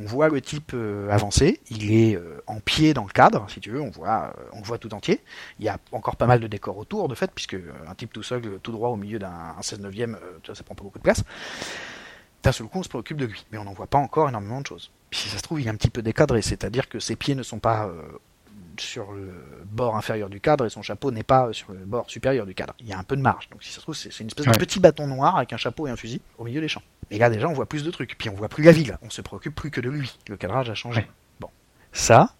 On 0.00 0.04
voit 0.04 0.28
le 0.28 0.40
type 0.40 0.70
euh, 0.74 1.10
avancer, 1.10 1.60
il 1.70 1.92
est 1.92 2.14
euh, 2.14 2.40
en 2.46 2.60
pied 2.60 2.94
dans 2.94 3.02
le 3.02 3.10
cadre, 3.10 3.50
si 3.50 3.58
tu 3.58 3.72
veux, 3.72 3.80
on 3.80 3.90
voit, 3.90 4.32
euh, 4.38 4.44
on 4.52 4.58
le 4.60 4.64
voit 4.64 4.78
tout 4.78 4.94
entier. 4.94 5.20
Il 5.58 5.64
y 5.64 5.68
a 5.68 5.76
encore 5.90 6.14
pas 6.14 6.26
mal 6.26 6.38
de 6.38 6.46
décors 6.46 6.78
autour, 6.78 7.08
de 7.08 7.16
fait, 7.16 7.32
puisque 7.34 7.56
un 7.88 7.94
type 7.96 8.12
tout 8.12 8.22
seul, 8.22 8.60
tout 8.62 8.70
droit 8.70 8.90
au 8.90 8.96
milieu 8.96 9.18
d'un 9.18 9.56
16 9.60 9.80
neuvième, 9.80 10.16
ça 10.46 10.62
prend 10.62 10.76
pas 10.76 10.84
beaucoup 10.84 10.98
de 10.98 11.02
place. 11.02 11.24
D'un 12.44 12.52
seul 12.52 12.68
coup, 12.68 12.78
on 12.78 12.84
se 12.84 12.88
préoccupe 12.88 13.16
de 13.16 13.26
lui, 13.26 13.44
mais 13.50 13.58
on 13.58 13.64
n'en 13.64 13.72
voit 13.72 13.88
pas 13.88 13.98
encore 13.98 14.28
énormément 14.28 14.60
de 14.60 14.66
choses. 14.66 14.92
Puis 15.10 15.18
si 15.18 15.28
ça 15.30 15.38
se 15.38 15.42
trouve, 15.42 15.60
il 15.60 15.66
est 15.66 15.70
un 15.70 15.74
petit 15.74 15.90
peu 15.90 16.02
décadré, 16.02 16.42
c'est-à-dire 16.42 16.88
que 16.88 17.00
ses 17.00 17.16
pieds 17.16 17.34
ne 17.34 17.42
sont 17.42 17.58
pas 17.58 17.90
sur 18.80 19.12
le 19.12 19.32
bord 19.64 19.96
inférieur 19.96 20.28
du 20.28 20.40
cadre 20.40 20.66
et 20.66 20.70
son 20.70 20.82
chapeau 20.82 21.10
n'est 21.10 21.22
pas 21.22 21.52
sur 21.52 21.72
le 21.72 21.84
bord 21.84 22.08
supérieur 22.10 22.46
du 22.46 22.54
cadre. 22.54 22.74
Il 22.80 22.86
y 22.86 22.92
a 22.92 22.98
un 22.98 23.02
peu 23.02 23.16
de 23.16 23.22
marge. 23.22 23.48
Donc 23.50 23.62
si 23.62 23.70
ça 23.70 23.76
se 23.76 23.80
trouve, 23.82 23.94
c'est 23.94 24.16
une 24.20 24.26
espèce 24.28 24.46
de 24.46 24.58
petit 24.58 24.80
bâton 24.80 25.06
noir 25.06 25.36
avec 25.36 25.52
un 25.52 25.56
chapeau 25.56 25.86
et 25.86 25.90
un 25.90 25.96
fusil 25.96 26.20
au 26.38 26.44
milieu 26.44 26.60
des 26.60 26.68
champs. 26.68 26.82
Et 27.10 27.18
là 27.18 27.30
déjà, 27.30 27.48
on 27.48 27.52
voit 27.52 27.66
plus 27.66 27.84
de 27.84 27.90
trucs. 27.90 28.16
Puis 28.18 28.28
on 28.28 28.34
voit 28.34 28.48
plus 28.48 28.64
la 28.64 28.72
ville. 28.72 28.98
On 29.02 29.10
se 29.10 29.20
préoccupe 29.22 29.54
plus 29.54 29.70
que 29.70 29.80
de 29.80 29.88
lui. 29.88 30.16
Le 30.28 30.36
cadrage 30.36 30.70
a 30.70 30.74
changé. 30.74 31.06
Bon. 31.40 31.48
Ça, 31.92 32.34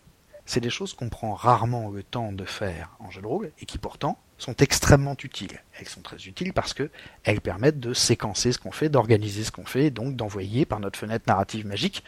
c'est 0.46 0.60
des 0.60 0.70
choses 0.70 0.94
qu'on 0.94 1.10
prend 1.10 1.34
rarement 1.34 1.90
le 1.90 2.02
temps 2.02 2.32
de 2.32 2.44
faire 2.44 2.96
en 3.00 3.10
jeu 3.10 3.20
de 3.20 3.26
rôle 3.26 3.52
et 3.60 3.66
qui 3.66 3.78
pourtant 3.78 4.18
sont 4.38 4.54
extrêmement 4.56 5.16
utiles. 5.22 5.62
Elles 5.78 5.88
sont 5.88 6.00
très 6.00 6.16
utiles 6.16 6.52
parce 6.52 6.72
que 6.72 6.90
elles 7.24 7.40
permettent 7.40 7.80
de 7.80 7.92
séquencer 7.92 8.52
ce 8.52 8.58
qu'on 8.58 8.70
fait, 8.70 8.88
d'organiser 8.88 9.44
ce 9.44 9.52
qu'on 9.52 9.66
fait, 9.66 9.86
et 9.86 9.90
donc 9.90 10.16
d'envoyer 10.16 10.64
par 10.64 10.80
notre 10.80 10.98
fenêtre 10.98 11.24
narrative 11.26 11.66
magique 11.66 12.02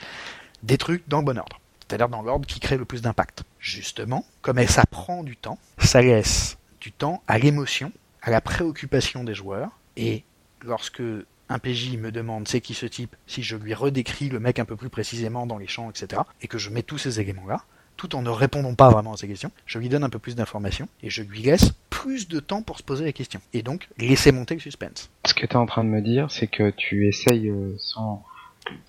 des 0.63 0.79
trucs 0.79 1.07
dans 1.09 1.19
le 1.19 1.25
bon 1.25 1.39
ordre 1.39 1.61
c'est-à-dire 1.91 2.09
dans 2.09 2.23
l'ordre 2.23 2.47
qui 2.47 2.61
crée 2.61 2.77
le 2.77 2.85
plus 2.85 3.03
d'impact. 3.03 3.43
Justement, 3.59 4.25
comme 4.43 4.65
ça 4.69 4.85
prend 4.89 5.25
du 5.25 5.37
temps, 5.37 5.59
ça 5.79 6.01
laisse 6.01 6.57
du 6.81 6.93
temps 6.93 7.21
à 7.27 7.37
l'émotion, 7.39 7.91
à 8.23 8.31
la 8.31 8.41
préoccupation 8.41 9.25
des 9.25 9.35
joueurs, 9.35 9.71
et 9.97 10.23
lorsque 10.65 11.03
un 11.49 11.59
PJ 11.59 11.97
me 11.97 12.13
demande 12.13 12.47
c'est 12.47 12.61
qui 12.61 12.75
ce 12.75 12.87
type, 12.87 13.17
si 13.27 13.43
je 13.43 13.57
lui 13.57 13.75
redécris 13.75 14.29
le 14.29 14.39
mec 14.39 14.61
un 14.61 14.65
peu 14.65 14.77
plus 14.77 14.89
précisément 14.89 15.47
dans 15.47 15.59
les 15.59 15.67
champs, 15.67 15.91
etc., 15.91 16.23
et 16.41 16.47
que 16.47 16.59
je 16.59 16.71
mets 16.71 16.85
tous 16.85 16.99
ces 16.99 17.19
éléments-là, 17.19 17.65
tout 17.97 18.15
en 18.15 18.23
ne 18.23 18.31
répondant 18.31 18.75
pas 18.75 18.89
vraiment 18.89 19.15
à 19.15 19.17
ces 19.17 19.27
questions, 19.27 19.51
je 19.67 19.79
lui 19.81 19.89
donne 19.89 20.05
un 20.05 20.11
peu 20.11 20.21
plus 20.21 20.37
d'informations 20.37 20.89
et 21.03 21.11
je 21.11 21.23
lui 21.23 21.43
laisse 21.43 21.73
plus 21.91 22.29
de 22.29 22.39
temps 22.39 22.63
pour 22.63 22.79
se 22.79 22.85
poser 22.85 23.05
les 23.05 23.13
questions. 23.13 23.41
Et 23.53 23.63
donc, 23.63 23.89
laisser 23.99 24.31
monter 24.31 24.55
le 24.55 24.61
suspense. 24.61 25.11
Ce 25.27 25.35
que 25.35 25.45
tu 25.45 25.53
es 25.53 25.57
en 25.57 25.67
train 25.67 25.85
de 25.85 25.91
me 25.91 26.01
dire, 26.01 26.31
c'est 26.31 26.47
que 26.47 26.71
tu 26.71 27.09
essayes, 27.09 27.51
euh, 27.51 27.75
sans, 27.79 28.25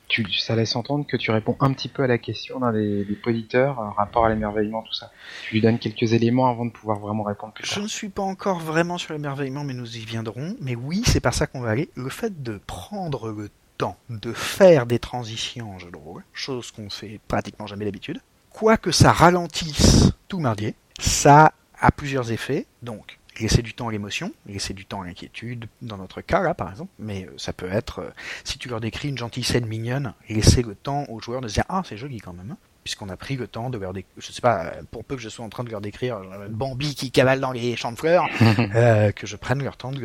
tu, 0.07 0.29
ça 0.33 0.55
laisse 0.55 0.75
entendre 0.75 1.05
que 1.07 1.15
tu 1.15 1.31
réponds 1.31 1.55
un 1.61 1.71
petit 1.73 1.87
peu 1.87 2.03
à 2.03 2.07
la 2.07 2.17
question 2.17 2.59
d'un 2.59 2.73
des, 2.73 3.05
des 3.05 3.15
poditeurs, 3.15 3.79
euh, 3.79 3.89
rapport 3.89 4.25
à 4.25 4.29
l'émerveillement, 4.29 4.81
tout 4.81 4.93
ça. 4.93 5.11
Tu 5.43 5.55
lui 5.55 5.61
donnes 5.61 5.79
quelques 5.79 6.13
éléments 6.13 6.49
avant 6.49 6.65
de 6.65 6.71
pouvoir 6.71 6.99
vraiment 6.99 7.23
répondre 7.23 7.53
Je 7.61 7.79
ne 7.79 7.87
suis 7.87 8.09
pas 8.09 8.21
encore 8.21 8.59
vraiment 8.59 8.97
sur 8.97 9.13
l'émerveillement, 9.13 9.63
mais 9.63 9.73
nous 9.73 9.97
y 9.97 10.05
viendrons. 10.05 10.55
Mais 10.59 10.75
oui, 10.75 11.03
c'est 11.05 11.21
par 11.21 11.33
ça 11.33 11.47
qu'on 11.47 11.61
va 11.61 11.69
aller. 11.69 11.89
Le 11.95 12.09
fait 12.09 12.43
de 12.43 12.59
prendre 12.67 13.29
le 13.31 13.49
temps 13.77 13.97
de 14.09 14.33
faire 14.33 14.85
des 14.85 14.99
transitions 14.99 15.71
en 15.71 15.79
jeu 15.79 15.89
de 15.89 15.97
rôle, 15.97 16.23
chose 16.33 16.71
qu'on 16.71 16.89
fait 16.89 17.19
pratiquement 17.27 17.65
jamais 17.65 17.85
d'habitude. 17.85 18.21
Quoique 18.51 18.91
ça 18.91 19.11
ralentisse 19.11 20.11
tout 20.27 20.39
mardier, 20.39 20.75
ça 20.99 21.53
a 21.79 21.91
plusieurs 21.91 22.31
effets. 22.31 22.67
Donc, 22.83 23.17
laisser 23.41 23.61
du 23.61 23.73
temps 23.73 23.87
à 23.87 23.91
l'émotion, 23.91 24.31
laisser 24.45 24.73
du 24.73 24.85
temps 24.85 25.01
à 25.01 25.05
l'inquiétude, 25.05 25.67
dans 25.81 25.97
notre 25.97 26.21
cas 26.21 26.41
là 26.41 26.53
par 26.53 26.69
exemple, 26.69 26.91
mais 26.99 27.25
euh, 27.25 27.33
ça 27.37 27.53
peut 27.53 27.69
être, 27.71 27.99
euh, 27.99 28.09
si 28.43 28.57
tu 28.57 28.69
leur 28.69 28.79
décris 28.79 29.09
une 29.09 29.17
gentille 29.17 29.43
scène 29.43 29.65
mignonne, 29.65 30.13
laisser 30.29 30.61
le 30.61 30.75
temps 30.75 31.05
aux 31.09 31.19
joueurs 31.19 31.41
de 31.41 31.47
se 31.47 31.55
dire 31.55 31.65
ah 31.69 31.81
c'est 31.85 31.97
joli 31.97 32.19
quand 32.19 32.33
même, 32.33 32.51
hein 32.51 32.57
puisqu'on 32.83 33.09
a 33.09 33.17
pris 33.17 33.35
le 33.35 33.47
temps 33.47 33.69
de 33.69 33.77
leur 33.77 33.93
décrire, 33.93 34.13
je 34.17 34.31
sais 34.31 34.41
pas, 34.41 34.71
pour 34.89 35.03
peu 35.03 35.15
que 35.15 35.21
je 35.21 35.29
sois 35.29 35.45
en 35.45 35.49
train 35.49 35.63
de 35.63 35.69
leur 35.69 35.81
décrire 35.81 36.17
euh, 36.17 36.47
Bambi 36.49 36.95
qui 36.95 37.11
cavale 37.11 37.39
dans 37.39 37.51
les 37.51 37.75
champs 37.75 37.91
de 37.91 37.97
fleurs, 37.97 38.25
euh, 38.75 39.11
que 39.11 39.27
je 39.27 39.35
prenne 39.35 39.63
leur 39.63 39.77
temps 39.77 39.91
de 39.91 39.99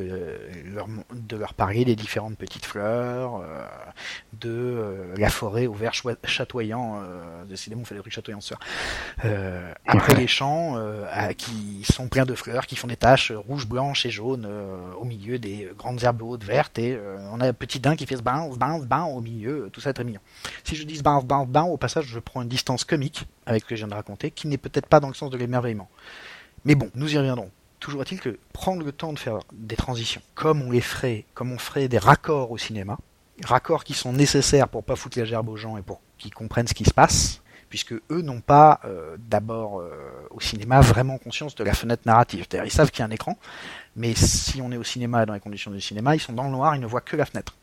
leur, 0.65 0.86
de 1.12 1.36
leur 1.36 1.55
parler 1.55 1.85
des 1.85 1.97
différentes 1.97 2.36
petites 2.36 2.66
fleurs, 2.66 3.36
euh, 3.36 3.65
de 4.40 4.51
euh, 4.51 5.15
la 5.16 5.31
forêt 5.31 5.66
au 5.66 5.73
vert 5.73 5.93
chatoyant, 6.24 7.01
euh, 7.03 7.44
décidément 7.47 7.82
on 7.82 7.85
fait 7.85 7.94
des 7.94 8.01
trucs 8.01 8.12
chatoyants 8.12 8.40
ce 8.40 8.48
soir. 8.48 8.61
Après 9.86 10.15
les 10.15 10.27
champs 10.27 10.77
qui 11.39 11.85
sont 11.90 12.09
pleins 12.09 12.27
de 12.27 12.35
fleurs, 12.35 12.66
qui 12.66 12.77
font 12.77 12.89
des 12.89 12.97
taches 12.97 13.32
rouges, 13.32 13.66
blanches 13.66 14.05
et 14.05 14.11
jaunes 14.11 14.47
au 14.98 15.05
milieu 15.05 15.39
des 15.39 15.70
grandes 15.78 16.03
herbes 16.03 16.23
hautes 16.23 16.44
vertes, 16.44 16.78
et 16.78 16.98
on 17.32 17.40
a 17.40 17.48
un 17.48 17.53
petit 17.53 17.81
daim 17.81 17.97
qui 17.97 18.07
fait 18.07 18.16
ce 18.16 18.23
bounce, 18.23 18.59
bounce, 18.59 18.85
bounce 18.85 19.16
au 19.16 19.20
milieu, 19.20 19.70
tout 19.73 19.81
ça 19.81 19.90
est 19.90 19.94
très 19.94 20.05
mignon. 20.05 20.20
Si 20.65 20.77
je 20.77 20.85
dis 20.85 21.01
bounce, 21.03 21.24
bounce, 21.24 21.48
bounce, 21.48 21.70
au 21.70 21.77
passage 21.77 22.07
je 22.07 22.19
prends 22.19 22.43
une 22.43 22.48
distance 22.48 22.65
comique 22.86 23.26
avec 23.47 23.62
ce 23.62 23.68
que 23.68 23.76
je 23.76 23.80
viens 23.80 23.88
de 23.88 23.94
raconter, 23.94 24.30
qui 24.30 24.48
n'est 24.48 24.59
peut-être 24.59 24.86
pas 24.86 25.01
dans 25.01 25.09
le 25.09 25.14
sens 25.14 25.30
de 25.30 25.36
l'émerveillement. 25.36 25.88
Mais 26.64 26.74
bon, 26.74 26.90
nous 26.94 27.12
y 27.14 27.18
reviendrons. 27.18 27.51
Toujours 27.78 28.02
est-il 28.02 28.20
que 28.20 28.38
prendre 28.52 28.84
le 28.84 28.93
temps 28.93 29.12
de 29.12 29.18
faire 29.18 29.38
des 29.52 29.76
transitions, 29.76 30.22
comme 30.34 30.62
on 30.62 30.70
les 30.70 30.80
ferait, 30.80 31.24
comme 31.34 31.52
on 31.52 31.59
ferait 31.59 31.88
des 31.88 31.98
raccords 31.98 32.51
au 32.51 32.59
cinéma, 32.59 32.98
raccords 33.44 33.84
qui 33.84 33.94
sont 33.94 34.12
nécessaires 34.12 34.68
pour 34.68 34.82
pas 34.82 34.97
foutre 34.97 35.18
la 35.18 35.24
gerbe 35.24 35.48
aux 35.48 35.56
gens 35.56 35.76
et 35.76 35.82
pour 35.82 36.01
qu'ils 36.18 36.34
comprennent 36.34 36.66
ce 36.66 36.74
qui 36.74 36.84
se 36.84 36.94
passe, 36.94 37.43
puisque 37.68 37.93
eux 37.93 38.22
n'ont 38.22 38.40
pas 38.40 38.80
euh, 38.84 39.16
d'abord 39.18 39.80
euh, 39.80 39.90
au 40.30 40.40
cinéma 40.40 40.80
vraiment 40.80 41.18
conscience 41.18 41.55
de 41.55 41.64
la 41.64 41.74
fenêtre 41.74 42.02
narrative. 42.06 42.47
C'est-à-dire 42.48 42.66
ils 42.66 42.72
savent 42.72 42.90
qu'il 42.90 43.01
y 43.01 43.02
a 43.02 43.06
un 43.06 43.10
écran, 43.10 43.38
mais 43.94 44.14
si 44.14 44.60
on 44.62 44.72
est 44.72 44.76
au 44.78 44.84
cinéma 44.84 45.26
dans 45.26 45.34
les 45.34 45.40
conditions 45.40 45.70
du 45.70 45.80
cinéma, 45.80 46.16
ils 46.16 46.20
sont 46.20 46.32
dans 46.32 46.44
le 46.44 46.51
noir, 46.51 46.74
ils 46.74 46.80
ne 46.80 46.86
voient 46.86 47.02
que 47.02 47.16
la 47.16 47.26
fenêtre. 47.26 47.56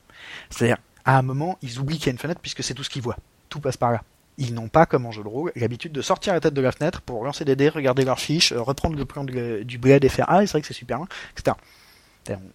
C'est-à-dire 0.49 0.77
à 1.05 1.17
un 1.17 1.23
moment, 1.23 1.57
ils 1.61 1.79
oublient 1.79 1.97
qu'il 1.97 2.07
y 2.07 2.09
a 2.09 2.13
une 2.13 2.19
fenêtre 2.19 2.39
puisque 2.39 2.63
c'est 2.63 2.75
tout 2.75 2.83
ce 2.83 2.89
qu'ils 2.89 3.01
voient. 3.01 3.17
Tout 3.49 3.59
passe 3.59 3.77
par 3.77 3.91
là 3.91 4.03
ils 4.37 4.53
n'ont 4.53 4.67
pas, 4.67 4.85
comme 4.85 5.05
en 5.05 5.11
jeu 5.11 5.23
de 5.23 5.27
rôle, 5.27 5.51
l'habitude 5.55 5.91
de 5.91 6.01
sortir 6.01 6.33
la 6.33 6.39
tête 6.39 6.53
de 6.53 6.61
la 6.61 6.71
fenêtre 6.71 7.01
pour 7.01 7.23
lancer 7.23 7.45
des 7.45 7.55
dés, 7.55 7.69
regarder 7.69 8.03
leurs 8.05 8.19
fiches, 8.19 8.51
euh, 8.51 8.61
reprendre 8.61 8.95
le 8.97 9.05
plan 9.05 9.23
du 9.23 9.77
bled 9.77 10.03
et 10.03 10.09
faire 10.09 10.25
Ah, 10.27 10.41
c'est 10.41 10.51
vrai 10.51 10.61
que 10.61 10.67
c'est 10.67 10.73
super, 10.73 10.99
etc. 11.31 11.55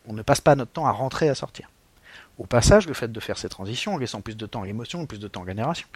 On, 0.07 0.13
ne 0.13 0.23
passe 0.23 0.41
pas 0.41 0.57
notre 0.57 0.73
temps 0.73 0.87
à 0.87 0.93
rentrer 0.93 1.27
et 1.27 1.29
à 1.29 1.35
sortir. 1.35 1.71
Au 2.39 2.47
passage, 2.47 2.87
le 2.87 2.95
fait 2.95 3.13
de 3.13 3.21
faire 3.21 3.37
ces 3.37 3.49
transitions, 3.49 3.95
en 3.95 3.99
laissant 3.99 4.21
plus 4.21 4.37
de 4.37 4.47
temps 4.47 4.63
à 4.63 4.67
l'émotion, 4.67 5.05
plus 5.07 5.19
de 5.19 5.29
temps 5.29 5.43
à 5.43 5.45
la 5.45 5.53
génération, 5.53 5.87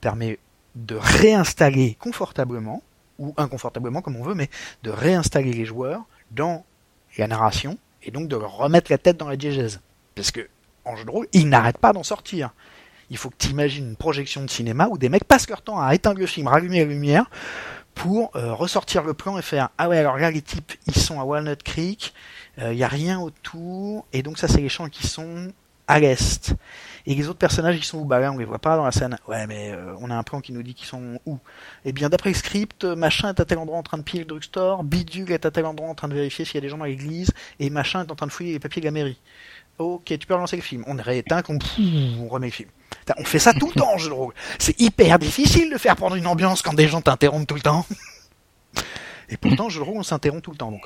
permet 0.00 0.38
de 0.74 0.96
réinstaller 0.96 1.96
confortablement, 1.98 2.82
ou 3.18 3.34
inconfortablement 3.36 4.02
comme 4.02 4.16
on 4.16 4.22
veut, 4.22 4.34
mais 4.34 4.50
de 4.82 4.90
réinstaller 4.90 5.52
les 5.52 5.64
joueurs 5.64 6.04
dans 6.30 6.64
la 7.18 7.26
narration, 7.26 7.78
et 8.02 8.10
donc 8.10 8.28
de 8.28 8.36
leur 8.36 8.56
remettre 8.56 8.90
la 8.90 8.98
tête 8.98 9.16
dans 9.16 9.28
la 9.28 9.36
diégèse. 9.36 9.80
Parce 10.14 10.30
que, 10.30 10.48
en 10.84 10.96
jeu 10.96 11.04
de 11.04 11.10
rôle, 11.10 11.28
ils 11.32 11.48
n'arrêtent 11.48 11.78
pas 11.78 11.92
d'en 11.92 12.02
sortir 12.02 12.52
il 13.10 13.16
faut 13.16 13.30
que 13.30 13.36
tu 13.38 13.48
imagines 13.48 13.88
une 13.88 13.96
projection 13.96 14.42
de 14.42 14.50
cinéma 14.50 14.88
où 14.90 14.98
des 14.98 15.08
mecs 15.08 15.24
passent 15.24 15.48
leur 15.48 15.62
temps 15.62 15.80
à 15.80 15.94
éteindre 15.94 16.18
le 16.18 16.26
film, 16.26 16.48
rallumer 16.48 16.78
la 16.80 16.86
lumière 16.86 17.26
pour 17.94 18.30
euh, 18.36 18.54
ressortir 18.54 19.02
le 19.02 19.14
plan 19.14 19.38
et 19.38 19.42
faire 19.42 19.68
ah 19.78 19.88
ouais 19.88 19.98
alors 19.98 20.16
là 20.16 20.30
les 20.30 20.42
types 20.42 20.72
ils 20.86 20.96
sont 20.96 21.20
à 21.20 21.24
Walnut 21.24 21.62
Creek, 21.62 22.14
il 22.56 22.62
euh, 22.64 22.74
n'y 22.74 22.84
a 22.84 22.88
rien 22.88 23.20
autour 23.20 24.06
et 24.12 24.22
donc 24.22 24.38
ça 24.38 24.48
c'est 24.48 24.60
les 24.60 24.68
champs 24.68 24.88
qui 24.88 25.06
sont 25.06 25.52
à 25.88 25.98
l'est. 25.98 26.54
Et 27.06 27.14
les 27.14 27.28
autres 27.28 27.40
personnages 27.40 27.76
ils 27.76 27.84
sont 27.84 27.98
où? 27.98 28.04
Bah 28.04 28.20
là 28.20 28.32
on 28.32 28.38
les 28.38 28.44
voit 28.44 28.60
pas 28.60 28.76
dans 28.76 28.84
la 28.84 28.92
scène. 28.92 29.18
Ouais 29.28 29.46
mais 29.46 29.72
euh, 29.72 29.94
on 30.00 30.10
a 30.10 30.14
un 30.14 30.22
plan 30.22 30.40
qui 30.40 30.52
nous 30.52 30.62
dit 30.62 30.74
qu'ils 30.74 30.86
sont 30.86 31.20
où? 31.26 31.38
Eh 31.84 31.92
bien 31.92 32.08
d'après 32.08 32.30
le 32.30 32.36
script, 32.36 32.84
machin 32.84 33.28
est 33.30 33.40
à 33.40 33.44
tel 33.44 33.58
endroit 33.58 33.78
en 33.78 33.82
train 33.82 33.98
de 33.98 34.02
piller 34.02 34.20
le 34.20 34.28
drugstore, 34.28 34.84
bidule 34.84 35.30
est 35.32 35.44
à 35.44 35.50
tel 35.50 35.66
endroit 35.66 35.88
en 35.88 35.94
train 35.94 36.08
de 36.08 36.14
vérifier 36.14 36.44
s'il 36.44 36.54
y 36.54 36.58
a 36.58 36.60
des 36.60 36.68
gens 36.68 36.78
dans 36.78 36.84
l'église, 36.84 37.32
et 37.58 37.68
machin 37.68 38.06
est 38.06 38.10
en 38.10 38.14
train 38.14 38.26
de 38.26 38.32
fouiller 38.32 38.52
les 38.52 38.60
papiers 38.60 38.80
de 38.80 38.86
la 38.86 38.92
mairie. 38.92 39.18
Ok, 39.78 40.04
tu 40.04 40.26
peux 40.26 40.34
relancer 40.34 40.56
le 40.56 40.62
film. 40.62 40.84
On 40.86 40.96
rééteint, 40.96 41.42
on, 41.48 41.58
on 42.20 42.28
remet 42.28 42.48
le 42.48 42.52
film. 42.52 42.68
On 43.16 43.24
fait 43.24 43.38
ça 43.38 43.52
tout 43.52 43.68
le 43.68 43.80
temps, 43.80 43.98
je 43.98 44.10
trouve. 44.10 44.32
C'est 44.58 44.78
hyper 44.80 45.18
difficile 45.18 45.70
de 45.72 45.78
faire 45.78 45.96
prendre 45.96 46.14
une 46.16 46.26
ambiance 46.26 46.62
quand 46.62 46.74
des 46.74 46.88
gens 46.88 47.00
t'interrompent 47.00 47.46
tout 47.46 47.54
le 47.54 47.62
temps. 47.62 47.86
Et 49.28 49.36
pourtant, 49.36 49.68
je 49.68 49.80
trouve, 49.80 49.96
on 49.96 50.02
s'interrompt 50.02 50.44
tout 50.44 50.50
le 50.50 50.56
temps. 50.56 50.70
Donc, 50.70 50.84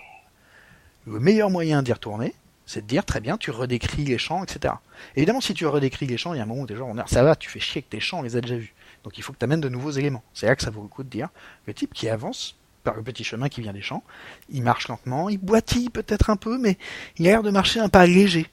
le 1.06 1.20
meilleur 1.20 1.50
moyen 1.50 1.82
d'y 1.82 1.92
retourner, 1.92 2.34
c'est 2.64 2.82
de 2.82 2.86
dire 2.86 3.04
très 3.04 3.20
bien, 3.20 3.36
tu 3.36 3.50
redécris 3.50 4.04
les 4.04 4.18
champs, 4.18 4.42
etc. 4.42 4.74
Évidemment, 5.14 5.40
si 5.40 5.54
tu 5.54 5.66
redécris 5.66 6.06
les 6.06 6.16
champs, 6.16 6.34
il 6.34 6.38
y 6.38 6.40
a 6.40 6.42
un 6.42 6.46
moment 6.46 6.62
où 6.62 6.66
t'es 6.66 6.76
genre, 6.76 6.94
ça 7.06 7.22
va, 7.22 7.36
tu 7.36 7.48
fais 7.48 7.60
chier 7.60 7.82
que 7.82 7.88
tes 7.88 8.00
champs, 8.00 8.20
on 8.20 8.22
les 8.22 8.36
a 8.36 8.40
déjà 8.40 8.56
vus. 8.56 8.74
Donc 9.04 9.18
il 9.18 9.22
faut 9.22 9.32
que 9.32 9.38
tu 9.38 9.44
amènes 9.44 9.60
de 9.60 9.68
nouveaux 9.68 9.92
éléments. 9.92 10.24
C'est 10.34 10.46
là 10.46 10.56
que 10.56 10.62
ça 10.62 10.70
vaut 10.70 10.82
le 10.82 10.88
coup 10.88 11.04
de 11.04 11.08
dire, 11.08 11.28
le 11.66 11.74
type 11.74 11.94
qui 11.94 12.08
avance 12.08 12.56
par 12.82 12.94
le 12.94 13.02
petit 13.02 13.24
chemin 13.24 13.48
qui 13.48 13.60
vient 13.62 13.72
des 13.72 13.82
champs, 13.82 14.02
il 14.48 14.62
marche 14.62 14.88
lentement, 14.88 15.28
il 15.28 15.38
boitille 15.38 15.90
peut-être 15.90 16.30
un 16.30 16.36
peu, 16.36 16.58
mais 16.58 16.76
il 17.18 17.26
a 17.26 17.30
l'air 17.30 17.42
de 17.42 17.50
marcher 17.50 17.80
un 17.80 17.88
pas 17.88 18.06
léger, 18.06 18.46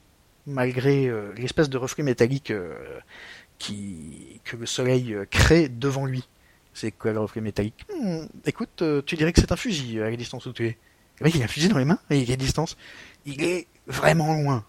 malgré 0.46 1.06
euh, 1.06 1.32
l'espèce 1.36 1.68
de 1.68 1.78
reflet 1.78 2.02
métallique 2.02 2.50
euh, 2.50 2.74
qui, 3.58 4.40
que 4.44 4.56
le 4.56 4.66
soleil 4.66 5.14
euh, 5.14 5.26
crée 5.30 5.68
devant 5.68 6.06
lui. 6.06 6.28
C'est 6.72 6.90
quoi 6.90 7.12
le 7.12 7.20
reflet 7.20 7.40
métallique? 7.40 7.86
Hmm, 7.94 8.26
Écoute, 8.46 8.82
euh, 8.82 9.00
tu 9.04 9.16
dirais 9.16 9.32
que 9.32 9.40
c'est 9.40 9.52
un 9.52 9.56
fusil 9.56 10.00
à 10.00 10.10
la 10.10 10.16
distance 10.16 10.46
où 10.46 10.52
tu 10.52 10.66
es? 10.66 10.78
Le 11.20 11.24
mec, 11.24 11.34
il 11.34 11.42
a 11.42 11.44
un 11.44 11.48
fusil 11.48 11.68
dans 11.68 11.78
les 11.78 11.84
mains, 11.84 12.00
et 12.10 12.18
il 12.18 12.30
est 12.30 12.36
distance. 12.36 12.76
Il 13.24 13.42
est 13.44 13.68
vraiment 13.86 14.34
loin. 14.34 14.64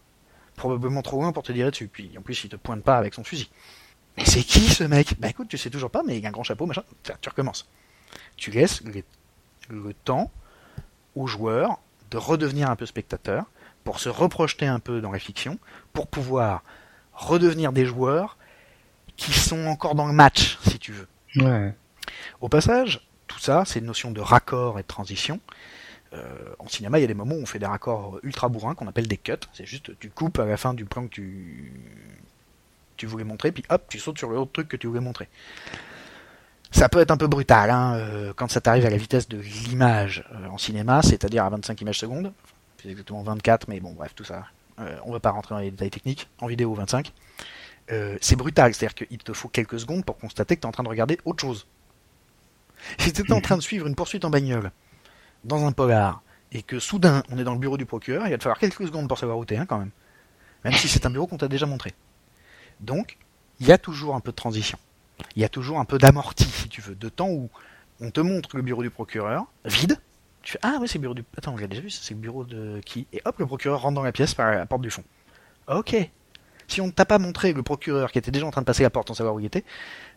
Probablement 0.55 1.01
trop 1.01 1.19
loin 1.19 1.31
pour 1.31 1.41
te 1.41 1.51
dire 1.51 1.71
dessus. 1.71 1.87
Puis 1.87 2.11
en 2.17 2.21
plus, 2.21 2.43
il 2.43 2.49
te 2.49 2.55
pointe 2.55 2.83
pas 2.83 2.97
avec 2.97 3.15
son 3.15 3.23
fusil. 3.23 3.49
Mais 4.17 4.23
c'est 4.25 4.43
qui 4.43 4.61
ce 4.61 4.83
mec? 4.83 5.15
Bah 5.19 5.27
écoute, 5.29 5.47
tu 5.49 5.57
sais 5.57 5.71
toujours 5.71 5.89
pas, 5.89 6.03
mais 6.05 6.19
il 6.19 6.25
a 6.25 6.29
un 6.29 6.31
grand 6.31 6.43
chapeau, 6.43 6.67
machin. 6.67 6.83
Tu 7.03 7.29
recommences. 7.29 7.67
Tu 8.37 8.51
laisses 8.51 8.83
le 9.69 9.93
temps 9.93 10.31
aux 11.15 11.27
joueurs 11.27 11.79
de 12.11 12.17
redevenir 12.17 12.69
un 12.69 12.75
peu 12.75 12.85
spectateurs, 12.85 13.45
pour 13.85 13.99
se 13.99 14.09
reprojeter 14.09 14.65
un 14.65 14.79
peu 14.79 14.99
dans 14.99 15.11
la 15.11 15.19
fiction, 15.19 15.57
pour 15.93 16.07
pouvoir 16.07 16.63
redevenir 17.13 17.71
des 17.71 17.85
joueurs 17.85 18.37
qui 19.15 19.31
sont 19.31 19.67
encore 19.67 19.95
dans 19.95 20.07
le 20.07 20.13
match, 20.13 20.57
si 20.67 20.77
tu 20.77 20.91
veux. 20.91 21.07
Ouais. 21.37 21.73
Au 22.41 22.49
passage, 22.49 23.07
tout 23.27 23.39
ça, 23.39 23.63
c'est 23.65 23.79
une 23.79 23.85
notion 23.85 24.11
de 24.11 24.19
raccord 24.19 24.79
et 24.79 24.81
de 24.81 24.87
transition. 24.87 25.39
Euh, 26.13 26.23
en 26.59 26.67
cinéma, 26.67 26.97
il 26.97 27.01
y 27.01 27.05
a 27.05 27.07
des 27.07 27.13
moments 27.13 27.35
où 27.35 27.41
on 27.41 27.45
fait 27.45 27.59
des 27.59 27.65
raccords 27.65 28.19
ultra 28.23 28.49
bourrins 28.49 28.75
qu'on 28.75 28.87
appelle 28.87 29.07
des 29.07 29.17
cuts. 29.17 29.33
C'est 29.53 29.65
juste, 29.65 29.97
tu 29.99 30.09
coupes 30.09 30.39
à 30.39 30.45
la 30.45 30.57
fin 30.57 30.73
du 30.73 30.85
plan 30.85 31.03
que 31.03 31.11
tu, 31.11 31.71
tu 32.97 33.05
voulais 33.05 33.23
montrer, 33.23 33.51
puis 33.51 33.63
hop, 33.69 33.83
tu 33.87 33.99
sautes 33.99 34.17
sur 34.17 34.29
le 34.29 34.37
autre 34.37 34.51
truc 34.51 34.67
que 34.67 34.77
tu 34.77 34.87
voulais 34.87 34.99
montrer. 34.99 35.29
Ça 36.71 36.89
peut 36.89 36.99
être 36.99 37.11
un 37.11 37.17
peu 37.17 37.27
brutal 37.27 37.69
hein, 37.69 37.95
euh, 37.95 38.33
quand 38.35 38.49
ça 38.49 38.61
t'arrive 38.61 38.85
à 38.85 38.89
la 38.89 38.97
vitesse 38.97 39.29
de 39.29 39.37
l'image 39.37 40.25
euh, 40.33 40.47
en 40.47 40.57
cinéma, 40.57 41.01
c'est-à-dire 41.03 41.45
à 41.45 41.49
25 41.49 41.79
images 41.81 41.99
secondes. 41.99 42.33
C'est 42.85 42.91
exactement 42.91 43.23
24, 43.23 43.67
mais 43.67 43.79
bon, 43.79 43.93
bref, 43.93 44.13
tout 44.13 44.23
ça. 44.23 44.45
on 44.77 45.11
va 45.11 45.19
pas 45.19 45.31
rentrer 45.31 45.55
dans 45.55 45.61
les 45.61 45.71
détails 45.71 45.89
techniques. 45.89 46.29
En 46.39 46.45
vidéo, 46.45 46.71
25. 46.75 47.11
Euh, 47.91 48.15
c'est 48.21 48.35
brutal. 48.35 48.75
C'est-à-dire 48.75 49.07
qu'il 49.07 49.17
te 49.17 49.33
faut 49.33 49.47
quelques 49.47 49.79
secondes 49.79 50.05
pour 50.05 50.19
constater 50.19 50.55
que 50.55 50.61
tu 50.61 50.65
es 50.65 50.69
en 50.69 50.71
train 50.71 50.83
de 50.83 50.89
regarder 50.89 51.19
autre 51.25 51.41
chose. 51.41 51.65
Si 52.99 53.11
tu 53.11 53.31
en 53.31 53.41
train 53.41 53.57
de 53.57 53.63
suivre 53.63 53.87
une 53.87 53.95
poursuite 53.95 54.23
en 54.23 54.29
bagnole 54.29 54.69
dans 55.45 55.65
un 55.65 55.71
polar 55.71 56.21
et 56.51 56.61
que 56.61 56.77
soudain 56.77 57.23
on 57.31 57.39
est 57.39 57.43
dans 57.43 57.53
le 57.53 57.59
bureau 57.59 57.77
du 57.77 57.87
procureur, 57.87 58.27
il 58.27 58.31
va 58.31 58.37
te 58.37 58.43
falloir 58.43 58.59
quelques 58.59 58.85
secondes 58.85 59.07
pour 59.07 59.17
savoir 59.17 59.39
où 59.39 59.45
t'es, 59.45 59.57
hein, 59.57 59.65
quand 59.65 59.79
même. 59.79 59.89
Même 60.63 60.73
si 60.73 60.87
c'est 60.87 61.07
un 61.07 61.09
bureau 61.09 61.25
qu'on 61.25 61.37
t'a 61.37 61.47
déjà 61.47 61.65
montré. 61.65 61.93
Donc, 62.81 63.17
il 63.59 63.65
y 63.65 63.71
a 63.71 63.79
toujours 63.79 64.13
un 64.13 64.19
peu 64.19 64.29
de 64.29 64.35
transition. 64.35 64.77
Il 65.35 65.41
y 65.41 65.45
a 65.45 65.49
toujours 65.49 65.79
un 65.79 65.85
peu 65.85 65.97
d'amorti, 65.97 66.43
si 66.43 66.69
tu 66.69 66.81
veux, 66.81 66.93
de 66.93 67.09
temps 67.09 67.29
où 67.29 67.49
on 68.01 68.11
te 68.11 68.19
montre 68.19 68.55
le 68.57 68.61
bureau 68.61 68.83
du 68.83 68.91
procureur, 68.91 69.45
vide. 69.63 69.97
Ah 70.61 70.77
oui, 70.79 70.87
c'est 70.87 70.97
le 70.97 71.01
bureau 71.01 71.13
du. 71.13 71.23
Attends, 71.37 71.55
l'a 71.57 71.67
déjà 71.67 71.81
vu, 71.81 71.89
c'est 71.89 72.13
le 72.13 72.19
bureau 72.19 72.43
de 72.43 72.79
qui? 72.85 73.07
Et 73.13 73.21
hop, 73.25 73.39
le 73.39 73.45
procureur 73.45 73.81
rentre 73.81 73.95
dans 73.95 74.03
la 74.03 74.11
pièce 74.11 74.33
par 74.33 74.51
la 74.51 74.65
porte 74.65 74.81
du 74.81 74.91
fond. 74.91 75.03
Ok, 75.67 75.95
si 76.67 76.81
on 76.81 76.87
ne 76.87 76.91
t'a 76.91 77.05
pas 77.05 77.19
montré 77.19 77.53
le 77.53 77.63
procureur 77.63 78.11
qui 78.11 78.17
était 78.17 78.31
déjà 78.31 78.45
en 78.45 78.51
train 78.51 78.61
de 78.61 78.65
passer 78.65 78.83
la 78.83 78.89
porte 78.89 79.07
sans 79.07 79.13
savoir 79.13 79.35
où 79.35 79.39
il 79.39 79.45
était, 79.45 79.63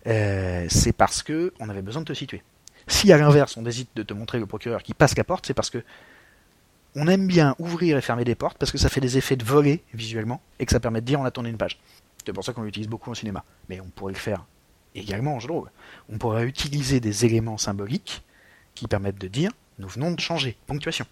euh, 0.07 0.67
c'est 0.69 0.93
parce 0.93 1.23
que 1.23 1.53
on 1.61 1.69
avait 1.69 1.83
besoin 1.83 2.03
de 2.03 2.07
te 2.07 2.13
situer. 2.13 2.43
Si 2.87 3.13
à 3.13 3.19
l'inverse 3.19 3.57
on 3.57 3.67
hésite 3.67 3.91
de 3.95 4.03
te 4.03 4.15
montrer 4.15 4.39
le 4.39 4.47
procureur 4.47 4.83
qui 4.83 4.95
passe 4.95 5.17
la 5.17 5.25
porte, 5.25 5.47
c'est 5.47 5.55
parce 5.55 5.71
que 5.71 5.83
on 6.95 7.07
aime 7.07 7.27
bien 7.27 7.55
ouvrir 7.59 7.97
et 7.97 8.01
fermer 8.01 8.25
des 8.25 8.35
portes 8.35 8.59
parce 8.59 8.73
que 8.73 8.79
ça 8.79 8.89
fait 8.89 9.01
des 9.01 9.19
effets 9.19 9.37
de 9.37 9.45
voler 9.45 9.83
visuellement 9.95 10.41
et 10.59 10.67
que 10.67 10.73
ça 10.73 10.81
permet 10.81 11.01
de 11.01 11.07
dire 11.07 11.21
on 11.21 11.25
a 11.25 11.31
tourné 11.31 11.51
une 11.51 11.59
page. 11.59 11.79
C'est 12.25 12.33
pour 12.33 12.45
ça 12.45 12.53
qu'on 12.53 12.63
l'utilise 12.63 12.89
beaucoup 12.89 13.11
en 13.11 13.15
cinéma. 13.15 13.45
Mais 13.69 13.81
on 13.81 13.89
pourrait 13.89 14.13
le 14.13 14.19
faire 14.19 14.45
également 14.95 15.37
en 15.37 15.41
jeu 15.41 15.49
de 15.49 15.53
rôle. 15.53 15.71
On 16.11 16.19
pourrait 16.19 16.45
utiliser 16.45 17.01
des 17.01 17.25
éléments 17.25 17.59
symboliques 17.59 18.23
qui 18.75 18.87
permettent 18.87 19.21
de 19.21 19.29
dire 19.29 19.51
nous 19.79 19.89
venons 19.89 20.11
de 20.13 20.21
changer, 20.21 20.57
ponctuation. 20.67 21.07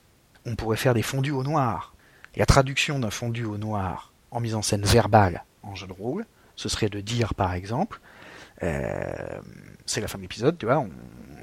On 0.44 0.56
pourrait 0.56 0.76
faire 0.76 0.94
des 0.94 1.02
fondus 1.02 1.32
au 1.32 1.42
noir. 1.42 1.94
La 2.36 2.46
traduction 2.46 2.98
d'un 2.98 3.10
fondu 3.10 3.44
au 3.44 3.58
noir 3.58 4.12
en 4.30 4.40
mise 4.40 4.54
en 4.54 4.62
scène 4.62 4.84
verbale 4.84 5.44
en 5.62 5.74
jeu 5.74 5.86
de 5.86 5.92
rôle, 5.92 6.26
ce 6.54 6.68
serait 6.68 6.88
de 6.88 7.00
dire 7.00 7.34
par 7.34 7.54
exemple, 7.54 8.00
euh, 8.62 9.40
c'est 9.86 10.00
la 10.00 10.08
fin 10.08 10.18
de 10.18 10.22
l'épisode, 10.22 10.58
tu 10.58 10.66
vois, 10.66 10.86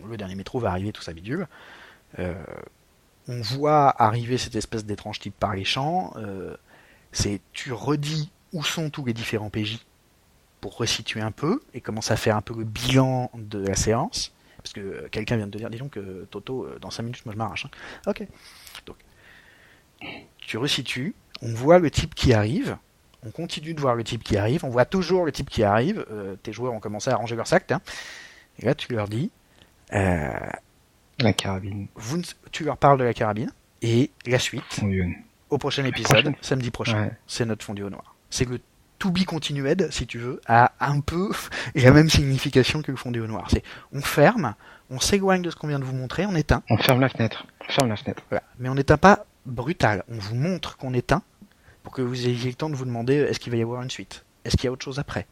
le 0.08 0.18
dernier 0.18 0.36
métro 0.36 0.60
va 0.60 0.70
arriver, 0.70 0.92
tout 0.92 1.02
ça 1.02 1.14
bidule. 1.14 1.48
Euh, 2.20 2.34
on 3.28 3.42
voit 3.42 3.90
arriver 4.02 4.38
cette 4.38 4.56
espèce 4.56 4.86
d'étrange 4.86 5.20
type 5.20 5.36
par 5.40 5.56
les 5.56 5.64
champs. 5.64 6.14
Euh, 6.18 6.56
c'est 7.12 7.42
tu 7.54 7.72
redis 7.72 8.32
où 8.52 8.64
sont 8.64 8.90
tous 8.90 9.06
les 9.06 9.14
différents 9.14 9.50
PJ 9.50 9.80
pour 10.62 10.78
resituer 10.78 11.22
un 11.22 11.32
peu 11.32 11.62
et 11.74 11.82
commencer 11.82 12.14
à 12.14 12.18
faire 12.18 12.38
un 12.38 12.42
peu 12.42 12.56
le 12.56 12.66
bilan 12.66 13.32
de 13.34 13.60
la 13.60 13.76
séance. 13.76 14.34
Parce 14.64 14.74
que 14.74 14.80
euh, 14.80 15.08
quelqu'un 15.12 15.36
vient 15.38 15.48
de 15.48 15.52
te 15.52 15.58
dire, 15.58 15.70
disons 15.70 15.90
que 15.90 16.26
Toto, 16.32 16.64
euh, 16.64 16.80
dans 16.80 16.90
5 16.90 17.04
minutes, 17.04 17.26
moi 17.26 17.34
je 17.34 17.38
m'arrache. 17.38 17.66
hein. 17.66 17.70
Ok. 18.08 18.26
Donc, 18.86 18.96
tu 20.38 20.58
resitues, 20.58 21.16
on 21.42 21.54
voit 21.54 21.80
le 21.80 21.90
type 21.92 22.16
qui 22.16 22.34
arrive, 22.34 22.78
on 23.26 23.32
continue 23.32 23.74
de 23.74 23.80
voir 23.82 23.96
le 23.96 24.04
type 24.04 24.24
qui 24.24 24.38
arrive, 24.38 24.66
on 24.66 24.70
voit 24.70 24.86
toujours 24.86 25.26
le 25.26 25.32
type 25.32 25.50
qui 25.50 25.64
arrive, 25.64 26.06
euh, 26.12 26.36
tes 26.44 26.52
joueurs 26.54 26.74
ont 26.74 26.80
commencé 26.80 27.10
à 27.10 27.16
ranger 27.16 27.36
leur 27.36 27.48
sac, 27.48 27.72
hein. 27.72 27.82
et 28.60 28.66
là 28.66 28.76
tu 28.76 28.92
leur 28.94 29.08
dis, 29.08 29.32
euh, 29.94 30.30
La 31.20 31.34
carabine. 31.34 31.88
vous 31.96 32.18
ne- 32.18 32.24
tu 32.52 32.64
leur 32.66 32.78
parles 32.78 33.00
de 33.00 33.04
la 33.06 33.14
carabine, 33.14 33.52
et 33.82 34.12
la 34.26 34.40
suite, 34.40 34.82
au 35.50 35.58
prochain 35.58 35.86
épisode, 35.86 36.34
samedi 36.42 36.72
prochain, 36.72 37.04
Ouais. 37.04 37.12
c'est 37.28 37.46
notre 37.46 37.64
fondu 37.66 37.84
au 37.84 37.90
noir. 37.90 38.16
C'est 38.30 38.48
le 38.50 38.60
to 39.04 39.12
be 39.12 39.26
continued, 39.26 39.90
si 39.92 40.08
tu 40.08 40.18
veux, 40.18 40.40
a 40.48 40.72
un 40.80 41.02
peu 41.02 41.30
la 41.76 41.92
même 41.92 42.10
signification 42.10 42.82
que 42.82 42.90
le 42.90 42.96
fondu 42.96 43.20
au 43.20 43.28
noir. 43.28 43.50
C'est 43.52 43.62
on 43.92 44.02
ferme, 44.02 44.56
on 44.90 45.02
s'éloigne 45.02 45.42
de 45.42 45.50
ce 45.50 45.58
qu'on 45.58 45.68
vient 45.68 45.80
de 45.80 45.84
vous 45.84 45.94
montrer, 45.94 46.26
on 46.26 46.36
éteint. 46.36 46.64
On 46.70 46.78
ferme 46.78 47.02
la 47.02 47.10
fenêtre. 47.10 47.46
On 47.68 47.72
ferme 47.74 47.90
la 47.90 47.98
fenêtre. 47.98 48.24
Voilà. 48.30 48.44
Mais 48.60 48.70
on 48.70 48.76
n'éteint 48.76 48.98
pas 48.98 49.26
brutal. 49.46 50.06
On 50.08 50.18
vous 50.18 50.36
montre 50.36 50.78
qu'on 50.78 50.94
éteint 50.94 51.22
pour 51.84 51.92
que 51.92 52.02
vous 52.02 52.28
ayez 52.30 52.48
le 52.48 52.56
temps 52.56 52.70
de 52.70 52.76
vous 52.76 52.86
demander 52.86 53.16
est-ce 53.16 53.42
qu'il 53.42 53.52
va 53.52 53.58
y 53.58 53.62
avoir 53.62 53.82
une 53.82 53.90
suite? 53.90 54.24
Est-ce 54.46 54.56
qu'il 54.56 54.66
y 54.66 54.68
a 54.70 54.72
autre 54.72 54.86
chose 54.86 55.00
après? 55.00 55.28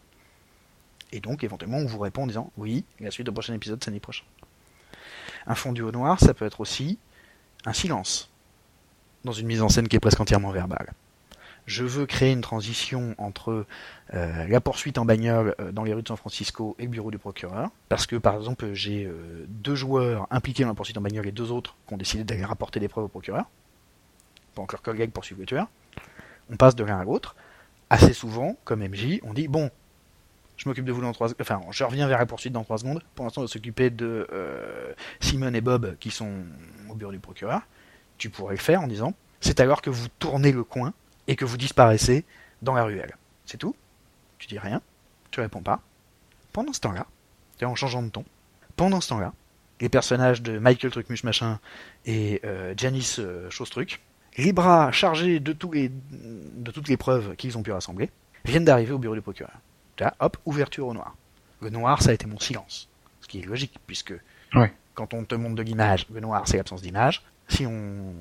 Et 1.13 1.21
donc, 1.21 1.45
éventuellement, 1.45 1.77
on 1.77 1.85
vous 1.85 1.99
répond 1.99 2.23
en 2.23 2.27
disant 2.27 2.51
oui, 2.57 2.83
la 2.99 3.09
suite 3.09 3.29
au 3.29 3.31
prochain 3.31 3.53
épisode, 3.53 3.81
samedi 3.81 4.01
prochain. 4.01 4.25
Un 5.47 5.55
fondu 5.55 5.81
au 5.81 5.93
noir, 5.93 6.19
ça 6.19 6.33
peut 6.33 6.45
être 6.45 6.59
aussi 6.59 6.99
un 7.65 7.71
silence 7.71 8.29
dans 9.23 9.31
une 9.31 9.47
mise 9.47 9.61
en 9.61 9.69
scène 9.69 9.87
qui 9.87 9.95
est 9.95 10.01
presque 10.01 10.19
entièrement 10.19 10.51
verbale. 10.51 10.91
Je 11.67 11.83
veux 11.83 12.05
créer 12.05 12.31
une 12.31 12.41
transition 12.41 13.15
entre 13.17 13.65
euh, 14.13 14.47
la 14.47 14.61
poursuite 14.61 14.97
en 14.97 15.05
bagnole 15.05 15.55
euh, 15.59 15.71
dans 15.71 15.83
les 15.83 15.93
rues 15.93 16.01
de 16.01 16.07
San 16.07 16.17
Francisco 16.17 16.75
et 16.79 16.83
le 16.83 16.89
bureau 16.89 17.11
du 17.11 17.17
procureur, 17.17 17.69
parce 17.87 18.07
que 18.07 18.15
par 18.15 18.35
exemple 18.35 18.73
j'ai 18.73 19.05
euh, 19.05 19.45
deux 19.47 19.75
joueurs 19.75 20.27
impliqués 20.31 20.63
dans 20.63 20.69
la 20.69 20.75
poursuite 20.75 20.97
en 20.97 21.01
bagnole 21.01 21.27
et 21.27 21.31
deux 21.31 21.51
autres 21.51 21.75
qui 21.87 21.93
ont 21.93 21.97
décidé 21.97 22.23
d'aller 22.23 22.43
rapporter 22.43 22.79
des 22.79 22.87
preuves 22.87 23.05
au 23.05 23.09
procureur, 23.09 23.45
pendant 24.55 24.65
que 24.65 24.73
leurs 24.73 24.81
collègues 24.81 25.11
poursuivent 25.11 25.39
le 25.39 25.45
tueur. 25.45 25.67
On 26.49 26.57
passe 26.57 26.75
de 26.75 26.83
l'un 26.83 26.99
à 26.99 27.03
l'autre. 27.03 27.35
Assez 27.89 28.13
souvent, 28.13 28.57
comme 28.63 28.85
MJ, 28.85 29.19
on 29.23 29.33
dit 29.33 29.47
bon, 29.47 29.69
je 30.57 30.67
m'occupe 30.67 30.85
de 30.85 30.91
vous 30.91 31.01
dans 31.01 31.11
trois, 31.11 31.29
enfin, 31.39 31.61
je 31.71 31.83
reviens 31.83 32.07
vers 32.07 32.19
la 32.19 32.25
poursuite 32.25 32.53
dans 32.53 32.63
trois 32.63 32.77
secondes. 32.77 33.03
Pour 33.15 33.25
l'instant, 33.25 33.41
on 33.41 33.43
va 33.45 33.47
s'occuper 33.49 33.89
de 33.89 34.27
Simon 35.19 35.53
et 35.53 35.61
Bob 35.61 35.97
qui 35.99 36.09
sont 36.09 36.31
au 36.89 36.95
bureau 36.95 37.11
du 37.11 37.19
procureur. 37.19 37.61
Tu 38.17 38.29
pourrais 38.29 38.55
le 38.55 38.61
faire 38.61 38.81
en 38.81 38.87
disant 38.87 39.13
c'est 39.41 39.59
alors 39.59 39.81
que 39.81 39.89
vous 39.89 40.07
tournez 40.19 40.51
le 40.51 40.63
coin 40.63 40.93
et 41.27 41.35
que 41.35 41.45
vous 41.45 41.57
disparaissez 41.57 42.25
dans 42.61 42.73
la 42.73 42.83
ruelle. 42.83 43.15
C'est 43.45 43.57
tout? 43.57 43.75
Tu 44.37 44.47
dis 44.47 44.59
rien? 44.59 44.81
Tu 45.31 45.39
réponds 45.39 45.61
pas? 45.61 45.81
Pendant 46.53 46.73
ce 46.73 46.81
temps-là, 46.81 47.05
en 47.63 47.75
changeant 47.75 48.01
de 48.01 48.09
ton, 48.09 48.25
pendant 48.75 49.01
ce 49.01 49.09
temps-là, 49.09 49.33
les 49.79 49.89
personnages 49.89 50.41
de 50.41 50.59
Michael 50.59 50.91
Trucmuche 50.91 51.23
machin 51.23 51.59
et 52.05 52.41
euh, 52.43 52.73
Janice 52.77 53.19
euh, 53.19 53.49
les 54.37 54.53
bras 54.53 54.91
chargés 54.91 55.39
de, 55.39 55.53
tous 55.53 55.71
les, 55.71 55.89
de 55.89 56.71
toutes 56.71 56.87
les 56.87 56.97
preuves 56.97 57.35
qu'ils 57.35 57.57
ont 57.57 57.63
pu 57.63 57.71
rassembler, 57.71 58.09
viennent 58.45 58.65
d'arriver 58.65 58.93
au 58.93 58.97
bureau 58.97 59.15
du 59.15 59.21
procureur. 59.21 59.53
Là, 59.99 60.15
hop, 60.19 60.37
ouverture 60.45 60.87
au 60.87 60.93
noir. 60.93 61.15
Le 61.61 61.69
noir, 61.69 62.01
ça 62.01 62.09
a 62.09 62.13
été 62.13 62.25
mon 62.25 62.39
silence. 62.39 62.89
Ce 63.21 63.27
qui 63.27 63.39
est 63.39 63.45
logique, 63.45 63.75
puisque 63.85 64.13
quand 64.95 65.13
on 65.13 65.23
te 65.25 65.35
montre 65.35 65.55
de 65.55 65.61
l'image, 65.61 66.07
le 66.11 66.19
noir, 66.19 66.47
c'est 66.47 66.57
l'absence 66.57 66.81
d'image. 66.81 67.23
Si 67.47 67.67
on... 67.67 68.13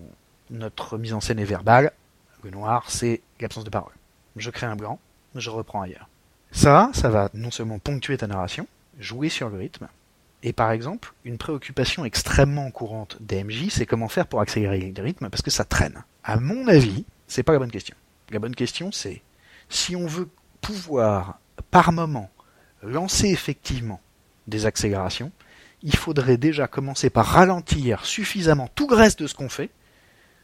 notre 0.51 0.99
mise 0.99 1.15
en 1.15 1.21
scène 1.21 1.39
est 1.39 1.45
verbale, 1.45 1.93
le 2.45 2.51
noir, 2.51 2.91
c'est 2.91 3.21
l'absence 3.41 3.65
de 3.65 3.71
parole. 3.71 3.93
Je 4.37 4.51
crée 4.51 4.67
un 4.67 4.77
blanc, 4.77 4.99
je 5.35 5.51
reprends 5.51 5.83
ailleurs. 5.83 6.09
Ça, 6.53 6.91
ça 6.93 7.09
va 7.09 7.31
non 7.35 7.51
seulement 7.51 7.79
ponctuer 7.79 8.17
ta 8.17 8.27
narration, 8.27 8.67
jouer 8.99 9.29
sur 9.29 9.49
le 9.49 9.59
rythme, 9.59 9.89
et 10.43 10.53
par 10.53 10.71
exemple, 10.71 11.13
une 11.25 11.39
préoccupation 11.39 12.05
extrêmement 12.05 12.71
courante 12.71 13.19
des 13.21 13.45
MJ, 13.45 13.69
c'est 13.69 13.87
comment 13.87 14.09
faire 14.09 14.27
pour 14.27 14.41
accélérer 14.41 14.93
le 14.97 15.03
rythme, 15.03 15.29
parce 15.29 15.43
que 15.43 15.51
ça 15.51 15.65
traîne. 15.65 16.03
À 16.25 16.39
mon 16.39 16.67
avis, 16.67 17.05
c'est 17.27 17.43
pas 17.43 17.53
la 17.53 17.59
bonne 17.59 17.71
question. 17.71 17.97
La 18.31 18.39
bonne 18.39 18.55
question, 18.55 18.91
c'est 18.91 19.23
si 19.69 19.95
on 19.97 20.07
veut 20.07 20.29
pouvoir, 20.63 21.39
par 21.71 21.93
moment, 21.93 22.31
lancer 22.83 23.29
effectivement 23.29 24.01
des 24.47 24.65
accélérations, 24.65 25.31
il 25.83 25.95
faudrait 25.95 26.39
déjà 26.39 26.67
commencer 26.67 27.11
par 27.11 27.27
ralentir 27.27 28.05
suffisamment 28.05 28.69
tout 28.75 28.89
le 28.89 28.97
reste 28.97 29.23
de 29.23 29.27
ce 29.27 29.35
qu'on 29.35 29.49
fait 29.49 29.71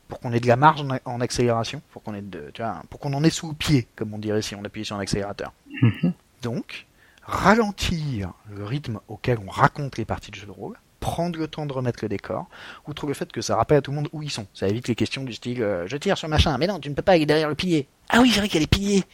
pour 0.09 0.21
qu'on 0.21 0.33
ait 0.33 0.41
de 0.41 0.47
la 0.47 0.57
marge 0.57 0.85
en, 1.05 1.21
accélération, 1.21 1.83
pour 1.91 2.03
qu'on 2.03 2.15
ait 2.15 2.23
de, 2.23 2.51
tu 2.55 2.63
vois, 2.63 2.83
pour 2.91 3.01
qu'on 3.01 3.13
en 3.13 3.25
ait 3.25 3.31
sous 3.31 3.49
le 3.49 3.55
pied, 3.55 3.87
comme 3.97 4.15
on 4.15 4.19
dirait 4.19 4.43
si 4.43 4.55
on 4.55 4.65
appuyait 4.65 4.85
sur 4.85 4.97
un 4.97 5.01
accélérateur. 5.01 5.53
Mhm. 5.83 6.13
Donc, 6.43 6.87
ralentir 7.23 8.33
le 8.51 8.65
rythme 8.65 9.01
auquel 9.09 9.39
on 9.45 9.51
raconte 9.51 9.99
les 9.99 10.05
parties 10.05 10.31
de 10.31 10.37
jeu 10.37 10.47
de 10.47 10.53
rôle, 10.53 10.79
prendre 11.01 11.39
le 11.39 11.49
temps 11.49 11.67
de 11.67 11.73
remettre 11.73 11.99
le 12.03 12.09
décor, 12.09 12.47
outre 12.87 13.07
le 13.07 13.15
fait 13.15 13.31
que 13.33 13.41
ça 13.41 13.57
rappelle 13.57 13.79
à 13.79 13.83
tout 13.83 13.91
le 13.91 13.97
monde 13.97 14.09
où 14.13 14.23
ils 14.23 14.31
sont. 14.31 14.47
Ça 14.55 14.69
évite 14.69 14.89
les 14.89 14.95
questions 14.95 15.25
du 15.25 15.33
style 15.33 15.63
euh, 15.63 15.87
je 15.87 15.97
tire 15.97 16.17
sur 16.17 16.29
machin, 16.29 16.57
mais 16.59 16.67
non, 16.67 16.79
tu 16.79 16.89
ne 16.89 16.95
peux 16.95 17.03
pas, 17.03 17.17
est 17.17 17.27
derrière 17.27 17.49
le 17.49 17.55
pilier. 17.55 17.89
Ah 18.09 18.21
oui, 18.21 18.31
c'est 18.31 18.39
vrai 18.39 18.49
qu'il 18.49 18.57
y 18.57 18.59
a 18.59 18.61
les 18.61 18.67
piliers. 18.67 19.05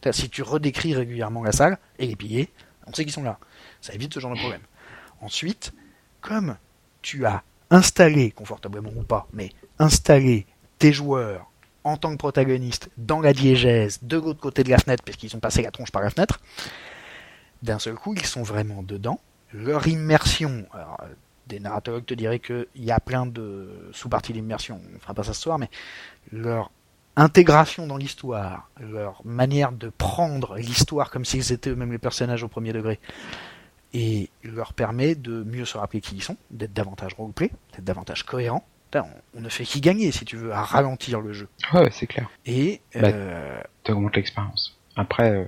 C'est-à-dire, 0.00 0.22
Si 0.22 0.30
tu 0.30 0.42
redécris 0.42 0.94
régulièrement 0.94 1.42
la 1.42 1.52
salle 1.52 1.78
et 1.98 2.06
les 2.06 2.16
piliers, 2.16 2.50
on 2.86 2.92
sait 2.92 3.04
qu'ils 3.04 3.12
sont 3.12 3.22
là. 3.22 3.38
Ça 3.80 3.94
évite 3.94 4.14
ce 4.14 4.20
genre 4.20 4.34
de 4.34 4.38
problème. 4.38 4.60
Ensuite, 5.20 5.72
comme 6.20 6.56
tu 7.02 7.26
as 7.26 7.42
installé, 7.70 8.30
confortablement 8.30 8.90
ou 8.96 9.02
pas, 9.02 9.26
mais 9.32 9.50
installé 9.78 10.46
tes 10.78 10.92
joueurs 10.92 11.50
en 11.84 11.96
tant 11.96 12.12
que 12.12 12.16
protagonistes 12.16 12.90
dans 12.96 13.20
la 13.20 13.32
diégèse 13.32 14.00
de 14.02 14.16
l'autre 14.16 14.40
côté 14.40 14.64
de 14.64 14.70
la 14.70 14.78
fenêtre, 14.78 15.02
parce 15.04 15.16
qu'ils 15.16 15.34
ont 15.36 15.40
passé 15.40 15.62
la 15.62 15.70
tronche 15.70 15.90
par 15.90 16.02
la 16.02 16.10
fenêtre, 16.10 16.40
d'un 17.62 17.78
seul 17.78 17.94
coup, 17.94 18.14
ils 18.14 18.26
sont 18.26 18.42
vraiment 18.42 18.82
dedans. 18.82 19.20
Leur 19.52 19.86
immersion, 19.86 20.66
alors, 20.72 20.98
euh, 21.02 21.06
des 21.46 21.60
narrateurs 21.60 22.04
te 22.04 22.14
diraient 22.14 22.40
qu'il 22.40 22.66
y 22.76 22.90
a 22.90 23.00
plein 23.00 23.26
de 23.26 23.90
sous-parties 23.92 24.32
d'immersion, 24.32 24.80
on 24.94 24.98
fera 24.98 25.14
pas 25.14 25.24
ça 25.24 25.32
ce 25.32 25.40
soir, 25.40 25.58
mais 25.58 25.70
leur 26.30 26.70
intégration 27.16 27.86
dans 27.86 27.96
l'histoire, 27.96 28.70
leur 28.78 29.22
manière 29.24 29.72
de 29.72 29.88
prendre 29.88 30.56
l'histoire 30.56 31.10
comme 31.10 31.24
s'ils 31.24 31.52
étaient 31.52 31.70
eux-mêmes 31.70 31.90
les 31.90 31.98
personnages 31.98 32.44
au 32.44 32.48
premier 32.48 32.72
degré, 32.72 33.00
et 33.94 34.28
leur 34.42 34.72
permet 34.74 35.14
de 35.14 35.42
mieux 35.44 35.64
se 35.64 35.78
rappeler 35.78 36.00
qui 36.00 36.14
ils 36.16 36.22
sont, 36.22 36.36
d'être 36.50 36.72
davantage 36.72 37.14
roleplay, 37.14 37.50
d'être 37.72 37.84
davantage 37.84 38.24
cohérent. 38.24 38.64
Putain, 38.90 39.06
On, 39.34 39.38
on 39.38 39.40
ne 39.42 39.48
fait 39.48 39.64
qu'y 39.64 39.80
gagner, 39.80 40.12
si 40.12 40.24
tu 40.24 40.36
veux, 40.36 40.52
à 40.52 40.62
ralentir 40.62 41.20
le 41.20 41.32
jeu. 41.32 41.48
Ouais, 41.72 41.90
c'est 41.90 42.06
clair. 42.06 42.30
Et 42.46 42.80
Bah, 42.94 43.08
euh, 43.08 43.60
T'augmentes 43.84 44.16
l'expérience. 44.16 44.78
Après, 44.96 45.30
euh, 45.30 45.44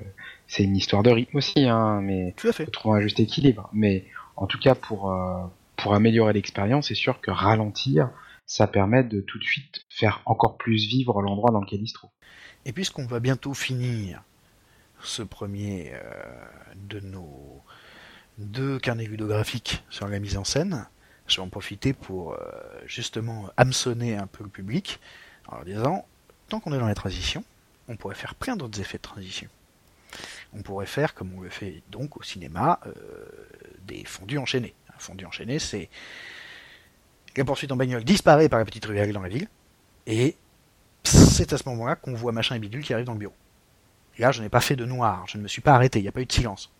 c'est 0.46 0.62
une 0.64 0.76
histoire 0.76 1.02
de 1.02 1.10
rythme 1.10 1.36
aussi, 1.38 1.66
hein, 1.66 2.00
mais 2.02 2.34
tout 2.36 2.48
à 2.48 2.52
fait. 2.52 2.66
trouver 2.66 2.98
un 2.98 3.00
juste 3.02 3.18
équilibre. 3.20 3.68
Mais 3.72 4.04
en 4.36 4.46
tout 4.46 4.58
cas, 4.58 4.74
pour, 4.74 5.10
euh, 5.10 5.42
pour 5.76 5.94
améliorer 5.94 6.32
l'expérience, 6.32 6.88
c'est 6.88 6.94
sûr 6.94 7.20
que 7.20 7.30
ralentir, 7.30 8.10
ça 8.46 8.66
permet 8.66 9.04
de 9.04 9.20
tout 9.20 9.38
de 9.38 9.44
suite 9.44 9.84
faire 9.88 10.22
encore 10.26 10.56
plus 10.56 10.86
vivre 10.86 11.20
l'endroit 11.22 11.50
dans 11.50 11.60
lequel 11.60 11.80
il 11.82 11.88
se 11.88 11.94
trouve. 11.94 12.10
Et 12.64 12.72
puisqu'on 12.72 13.06
va 13.06 13.20
bientôt 13.20 13.54
finir 13.54 14.22
ce 15.02 15.22
premier 15.22 15.92
euh, 15.94 16.22
de 16.76 17.00
nos 17.00 17.62
deux 18.40 18.78
carnets 18.78 19.04
ludographiques 19.04 19.84
sur 19.90 20.08
la 20.08 20.18
mise 20.18 20.36
en 20.36 20.44
scène, 20.44 20.86
je 21.26 21.36
vais 21.36 21.42
en 21.42 21.48
profiter 21.48 21.92
pour 21.92 22.32
euh, 22.32 22.38
justement 22.86 23.48
hameçonner 23.56 24.16
un 24.16 24.26
peu 24.26 24.42
le 24.42 24.50
public 24.50 25.00
en 25.48 25.56
leur 25.56 25.64
disant, 25.64 26.06
tant 26.48 26.60
qu'on 26.60 26.72
est 26.72 26.78
dans 26.78 26.86
la 26.86 26.94
transition, 26.94 27.44
on 27.88 27.96
pourrait 27.96 28.14
faire 28.14 28.34
plein 28.34 28.56
d'autres 28.56 28.80
effets 28.80 28.98
de 28.98 29.02
transition. 29.02 29.48
On 30.52 30.62
pourrait 30.62 30.86
faire, 30.86 31.14
comme 31.14 31.32
on 31.36 31.40
le 31.40 31.50
fait 31.50 31.82
donc 31.90 32.16
au 32.16 32.22
cinéma, 32.22 32.80
euh, 32.86 32.92
des 33.86 34.04
fondus 34.04 34.38
enchaînés. 34.38 34.74
Un 34.94 34.98
fondu 34.98 35.24
enchaîné, 35.24 35.58
c'est 35.58 35.88
la 37.36 37.44
poursuite 37.44 37.70
en 37.72 37.76
bagnole 37.76 38.04
disparaît 38.04 38.48
par 38.48 38.58
la 38.58 38.64
petite 38.64 38.84
ruelle 38.84 39.12
dans 39.12 39.22
la 39.22 39.28
ville, 39.28 39.48
et 40.06 40.36
c'est 41.04 41.52
à 41.52 41.58
ce 41.58 41.68
moment-là 41.68 41.96
qu'on 41.96 42.14
voit 42.14 42.32
machin 42.32 42.56
et 42.56 42.58
bidule 42.58 42.82
qui 42.82 42.92
arrive 42.92 43.06
dans 43.06 43.12
le 43.12 43.18
bureau. 43.18 43.34
Là, 44.18 44.32
je 44.32 44.42
n'ai 44.42 44.48
pas 44.48 44.60
fait 44.60 44.76
de 44.76 44.84
noir, 44.84 45.24
je 45.28 45.38
ne 45.38 45.42
me 45.42 45.48
suis 45.48 45.62
pas 45.62 45.72
arrêté, 45.72 46.00
il 46.00 46.02
n'y 46.02 46.08
a 46.08 46.12
pas 46.12 46.20
eu 46.20 46.26
de 46.26 46.32
silence. 46.32 46.70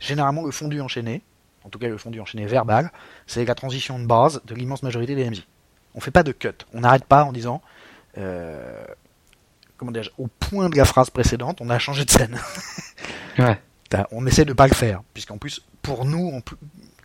Généralement, 0.00 0.44
le 0.44 0.50
fondu 0.50 0.80
enchaîné, 0.80 1.22
en 1.64 1.68
tout 1.68 1.78
cas 1.78 1.88
le 1.88 1.98
fondu 1.98 2.20
enchaîné 2.20 2.46
verbal, 2.46 2.90
c'est 3.26 3.44
la 3.44 3.54
transition 3.54 3.98
de 3.98 4.06
base 4.06 4.40
de 4.44 4.54
l'immense 4.54 4.82
majorité 4.82 5.14
des 5.14 5.28
MJ. 5.28 5.46
On 5.94 6.00
fait 6.00 6.10
pas 6.10 6.22
de 6.22 6.32
cut, 6.32 6.48
on 6.72 6.80
n'arrête 6.80 7.04
pas 7.04 7.24
en 7.24 7.32
disant, 7.32 7.60
euh, 8.18 8.84
comment 9.76 9.92
dirais-je, 9.92 10.10
au 10.18 10.26
point 10.26 10.68
de 10.68 10.76
la 10.76 10.84
phrase 10.84 11.10
précédente, 11.10 11.58
on 11.60 11.70
a 11.70 11.78
changé 11.78 12.04
de 12.04 12.10
scène. 12.10 12.38
Ouais. 13.38 13.58
On 14.10 14.26
essaie 14.26 14.44
de 14.44 14.52
pas 14.52 14.66
le 14.66 14.74
faire, 14.74 15.02
puisqu'en 15.14 15.38
plus, 15.38 15.62
pour 15.82 16.04
nous, 16.04 16.40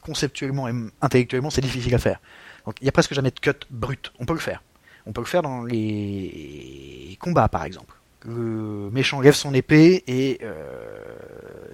conceptuellement 0.02 0.68
et 0.68 0.74
intellectuellement, 1.02 1.50
c'est 1.50 1.62
difficile 1.62 1.96
à 1.96 1.98
faire. 1.98 2.20
Donc 2.66 2.76
il 2.82 2.84
n'y 2.84 2.90
a 2.90 2.92
presque 2.92 3.14
jamais 3.14 3.32
de 3.32 3.40
cut 3.40 3.66
brut. 3.70 4.12
On 4.20 4.26
peut 4.26 4.34
le 4.34 4.40
faire. 4.40 4.62
On 5.06 5.14
peut 5.14 5.22
le 5.22 5.28
faire 5.28 5.42
dans 5.42 5.64
les 5.64 7.18
combats, 7.20 7.48
par 7.48 7.64
exemple. 7.64 7.96
Le 8.28 8.90
méchant 8.92 9.22
lève 9.22 9.36
son 9.36 9.54
épée 9.54 10.04
et 10.08 10.40
euh, 10.44 10.84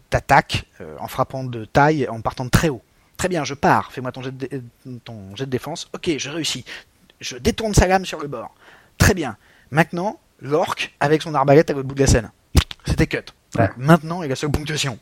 t'attaque 0.10 0.66
euh, 0.82 0.96
en 1.00 1.08
frappant 1.08 1.44
de 1.44 1.64
taille, 1.66 2.08
en 2.10 2.20
partant 2.22 2.44
de 2.46 2.50
très 2.50 2.70
haut. 2.70 2.82
Très 3.18 3.30
bien, 3.30 3.44
je 3.44 3.54
pars. 3.54 3.92
Fais-moi 3.92 4.12
ton, 4.12 4.22
jet 4.22 4.32
de 4.36 4.48
dé- 4.48 4.62
ton 5.06 5.36
jet 5.36 5.46
de 5.46 5.52
défense. 5.52 5.90
Ok, 5.94 6.10
je 6.18 6.30
réussis. 6.30 6.66
Je 7.22 7.38
détourne 7.38 7.74
sa 7.74 7.88
lame 7.88 8.06
sur 8.06 8.20
le 8.20 8.28
bord. 8.28 8.54
Très 8.98 9.14
bien. 9.14 9.38
Maintenant, 9.70 10.20
l'orque 10.42 10.94
avec 11.00 11.22
son 11.22 11.34
arbalète 11.36 11.70
à 11.70 11.74
l'autre 11.74 11.88
bout 11.88 11.96
de 11.96 12.02
la 12.02 12.08
scène. 12.08 12.32
C'était 12.86 13.08
cut. 13.08 13.20
Voilà, 13.54 13.72
Maintenant 13.78 14.24
est 14.24 14.28
la 14.28 14.36
seule 14.36 14.52
ponctuation. 14.52 14.98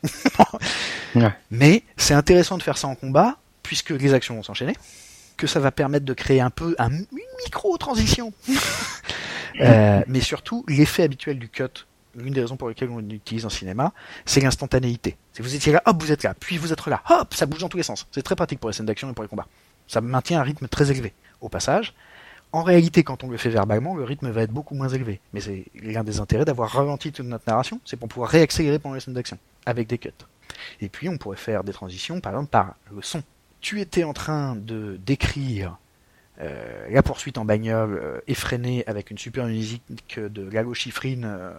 Mais 1.50 1.82
c'est 1.96 2.14
intéressant 2.14 2.58
de 2.58 2.62
faire 2.62 2.78
ça 2.78 2.88
en 2.88 2.94
combat, 2.94 3.38
puisque 3.62 3.90
les 3.90 4.12
actions 4.14 4.34
vont 4.36 4.42
s'enchaîner, 4.42 4.76
que 5.36 5.46
ça 5.46 5.60
va 5.60 5.70
permettre 5.72 6.04
de 6.04 6.12
créer 6.14 6.40
un 6.40 6.50
peu 6.50 6.74
un, 6.78 6.90
une 6.90 7.06
micro-transition. 7.44 8.32
Euh, 9.60 10.02
mais 10.06 10.20
surtout, 10.20 10.64
l'effet 10.68 11.04
habituel 11.04 11.38
du 11.38 11.48
cut, 11.48 11.86
l'une 12.14 12.32
des 12.32 12.40
raisons 12.40 12.56
pour 12.56 12.68
lesquelles 12.68 12.90
on 12.90 12.98
l'utilise 12.98 13.46
en 13.46 13.50
cinéma, 13.50 13.92
c'est 14.24 14.40
l'instantanéité. 14.40 15.16
Si 15.32 15.42
vous 15.42 15.54
étiez 15.54 15.72
là, 15.72 15.82
hop, 15.86 16.02
vous 16.02 16.12
êtes 16.12 16.22
là, 16.22 16.34
puis 16.38 16.58
vous 16.58 16.72
êtes 16.72 16.86
là, 16.86 17.02
hop, 17.08 17.34
ça 17.34 17.46
bouge 17.46 17.60
dans 17.60 17.68
tous 17.68 17.76
les 17.76 17.82
sens. 17.82 18.06
C'est 18.10 18.22
très 18.22 18.36
pratique 18.36 18.60
pour 18.60 18.70
les 18.70 18.74
scènes 18.74 18.86
d'action 18.86 19.10
et 19.10 19.14
pour 19.14 19.22
les 19.22 19.28
combats. 19.28 19.46
Ça 19.86 20.00
maintient 20.00 20.40
un 20.40 20.42
rythme 20.42 20.68
très 20.68 20.90
élevé. 20.90 21.12
Au 21.40 21.48
passage, 21.48 21.94
en 22.52 22.62
réalité, 22.62 23.04
quand 23.04 23.22
on 23.22 23.28
le 23.28 23.36
fait 23.36 23.48
verbalement, 23.48 23.94
le 23.94 24.04
rythme 24.04 24.30
va 24.30 24.42
être 24.42 24.50
beaucoup 24.50 24.74
moins 24.74 24.88
élevé. 24.88 25.20
Mais 25.32 25.40
c'est 25.40 25.64
l'un 25.74 26.02
des 26.02 26.18
intérêts 26.18 26.44
d'avoir 26.44 26.70
ralenti 26.70 27.12
toute 27.12 27.26
notre 27.26 27.44
narration, 27.46 27.80
c'est 27.84 27.96
pour 27.96 28.08
pouvoir 28.08 28.30
réaccélérer 28.30 28.78
pendant 28.78 28.96
les 28.96 29.00
scènes 29.00 29.14
d'action, 29.14 29.38
avec 29.66 29.86
des 29.86 29.98
cuts. 29.98 30.10
Et 30.80 30.88
puis, 30.88 31.08
on 31.08 31.16
pourrait 31.16 31.36
faire 31.36 31.62
des 31.62 31.72
transitions, 31.72 32.20
par 32.20 32.32
exemple, 32.32 32.50
par 32.50 32.74
le 32.92 33.02
son. 33.02 33.22
Tu 33.60 33.80
étais 33.80 34.04
en 34.04 34.12
train 34.12 34.56
de 34.56 34.98
décrire 35.04 35.76
euh, 36.40 36.88
la 36.90 37.02
poursuite 37.02 37.38
en 37.38 37.44
bagnole 37.44 37.98
euh, 38.02 38.20
effrénée 38.26 38.84
avec 38.86 39.10
une 39.10 39.18
super 39.18 39.46
musique 39.46 40.18
de 40.18 40.48
Lalo 40.50 40.72
Schifrin, 40.74 41.22
euh, 41.24 41.52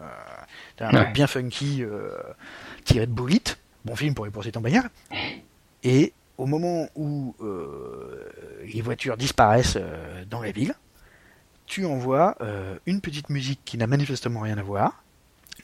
un 0.80 0.90
Ouais. 0.90 1.04
truc 1.04 1.14
bien 1.14 1.28
funky 1.28 1.84
tiré 2.86 3.06
de 3.06 3.12
Bullet. 3.12 3.42
Bon 3.86 3.96
film 3.96 4.14
pour 4.16 4.26
les 4.26 4.32
poursuites 4.32 4.58
en 4.58 4.62
bagnole. 4.62 4.90
Et 5.84 6.14
au 6.38 6.46
moment 6.46 6.88
où 6.96 7.36
les 8.64 8.82
voitures 8.82 9.18
disparaissent 9.18 9.78
dans 10.30 10.42
la 10.42 10.52
ville, 10.52 10.74
tu 11.68 11.86
envoies 11.86 12.36
une 12.86 13.02
petite 13.02 13.30
musique 13.30 13.62
qui 13.64 13.78
n'a 13.78 13.88
manifestement 13.88 14.40
rien 14.42 14.58
à 14.58 14.64
voir, 14.64 15.04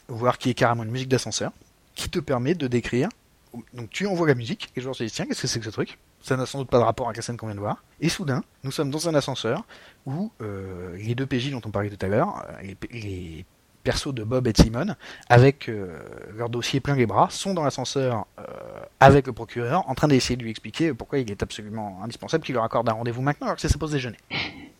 voire 0.07 0.38
qui 0.38 0.49
est 0.52 0.53
carrément 0.53 0.84
une 0.84 0.91
musique 0.91 1.10
d'ascenseur, 1.10 1.52
qui 1.95 2.10
te 2.10 2.19
permet 2.19 2.53
de 2.53 2.68
décrire. 2.68 3.10
Donc 3.73 3.89
tu 3.89 4.06
envoies 4.06 4.27
la 4.27 4.35
musique, 4.35 4.65
et 4.65 4.69
les 4.76 4.81
joueurs 4.84 4.95
se 4.95 5.03
tiens, 5.06 5.26
qu'est-ce 5.26 5.41
que 5.41 5.48
c'est 5.48 5.60
que 5.60 5.65
ce 5.65 5.72
truc? 5.72 5.98
Ça 6.28 6.36
n'a 6.36 6.45
sans 6.45 6.60
doute 6.60 6.70
pas 6.70 6.80
de 6.80 6.84
rapport 6.84 7.08
avec 7.08 7.16
la 7.16 7.24
scène 7.24 7.38
qu'on 7.38 7.45
vient 7.45 7.56
de 7.56 7.62
voir. 7.62 7.86
Et 8.02 8.10
soudain, 8.10 8.44
nous 8.66 8.72
sommes 8.72 8.91
dans 8.91 9.08
un 9.08 9.16
ascenseur 9.16 9.64
où 10.06 10.30
euh, 10.41 10.98
les 10.98 11.16
deux 11.16 11.26
PJ 11.26 11.52
dont 11.52 11.62
on 11.64 11.72
parlait 11.72 11.90
tout 11.90 12.06
à 12.06 12.10
l'heure, 12.10 12.45
euh, 12.49 12.64
les, 12.64 12.78
les 12.91 13.45
persos 13.86 14.14
de 14.14 14.26
Bob 14.26 14.45
et 14.45 14.52
de 14.52 14.62
Simon, 14.62 14.94
avec 15.30 15.70
euh, 15.70 15.98
leur 16.36 16.49
dossier 16.49 16.82
plein 16.82 16.95
les 16.95 17.06
bras, 17.06 17.30
sont 17.30 17.54
dans 17.54 17.64
l'ascenseur 17.64 18.26
avec 18.99 19.26
le 19.26 19.32
procureur, 19.32 19.90
en 19.90 19.95
train 19.95 20.10
d'essayer 20.10 20.36
de 20.36 20.44
lui 20.44 20.49
expliquer 20.49 20.94
pourquoi 20.94 21.20
il 21.20 21.32
est 21.32 21.41
absolument 21.41 22.04
indispensable 22.04 22.44
qu'il 22.44 22.56
leur 22.56 22.66
accorde 22.66 22.90
un 22.90 22.94
rendez-vous 22.94 23.22
maintenant 23.22 23.48
alors 23.48 23.56
que 23.56 23.62
c'est 23.62 23.70
sa 23.70 23.78
pause 23.78 23.91
déjeuner. 23.91 24.18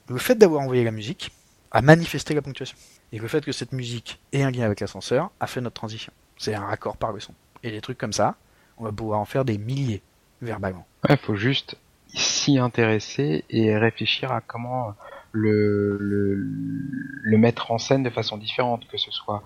Le 0.10 0.18
fait 0.18 0.36
d'avoir 0.36 0.62
envoyé 0.62 0.84
la 0.84 0.92
musique 0.92 1.32
a 1.72 1.82
manifesté 1.82 2.34
la 2.34 2.42
ponctuation. 2.42 2.76
Et 3.14 3.20
le 3.20 3.28
fait 3.30 3.46
que 3.46 3.54
cette 3.54 3.72
musique 3.72 4.20
ait 4.34 4.44
un 4.44 4.52
lien 4.52 4.66
avec 4.66 4.82
l'ascenseur 4.82 5.32
a 5.40 5.48
fait 5.48 5.62
notre 5.62 5.76
transition. 5.76 6.12
C'est 6.38 6.56
un 6.56 6.66
raccord 6.66 6.98
par 6.98 7.14
le 7.14 7.22
son. 7.22 7.34
Et 7.64 7.72
des 7.72 7.80
trucs 7.80 7.98
comme 7.98 8.12
ça, 8.12 8.36
on 8.78 8.84
va 8.84 8.92
pouvoir 8.92 9.22
en 9.22 9.26
faire 9.26 9.46
des 9.46 9.58
milliers 9.58 10.02
verbalement. 10.42 10.86
Ouais, 11.10 11.16
faut 11.16 11.36
juste 11.36 11.78
s'y 12.08 12.58
intéresser 12.58 13.46
et 13.50 13.78
réfléchir 13.78 14.32
à 14.34 14.42
comment 14.42 14.94
le, 15.32 16.38
mettre 17.38 17.72
en 17.72 17.78
scène 17.78 18.04
de 18.04 18.10
façon 18.10 18.38
différente, 18.38 18.88
que 18.90 18.98
ce 18.98 19.12
soit 19.12 19.42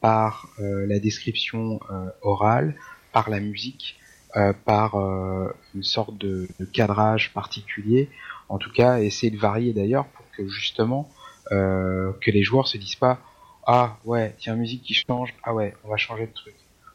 par 0.00 0.48
euh, 0.58 0.86
la 0.86 0.98
description 0.98 1.78
euh, 1.90 2.10
orale, 2.22 2.74
par 3.12 3.30
la 3.30 3.38
musique, 3.38 3.96
euh, 4.36 4.52
par 4.64 4.96
une 4.96 5.84
sorte 5.84 6.18
de, 6.18 6.48
de 6.58 6.64
cadrage 6.64 7.32
particulier. 7.32 8.10
En 8.48 8.58
tout 8.58 8.72
cas, 8.72 8.98
essayer 8.98 9.30
de 9.30 9.38
varier 9.38 9.72
d'ailleurs 9.72 10.06
pour 10.06 10.28
que 10.32 10.48
justement 10.48 11.08
que 11.50 12.30
les 12.30 12.42
joueurs 12.42 12.66
se 12.66 12.78
disent 12.78 12.94
pas 12.94 13.20
ah 13.66 13.98
ouais 14.06 14.34
tiens 14.38 14.56
musique 14.56 14.82
qui 14.82 14.94
change 14.94 15.34
ah 15.42 15.52
ouais 15.52 15.74
on 15.84 15.90
va 15.90 15.98
changer 15.98 16.26
de 16.26 16.32
truc 16.32 16.54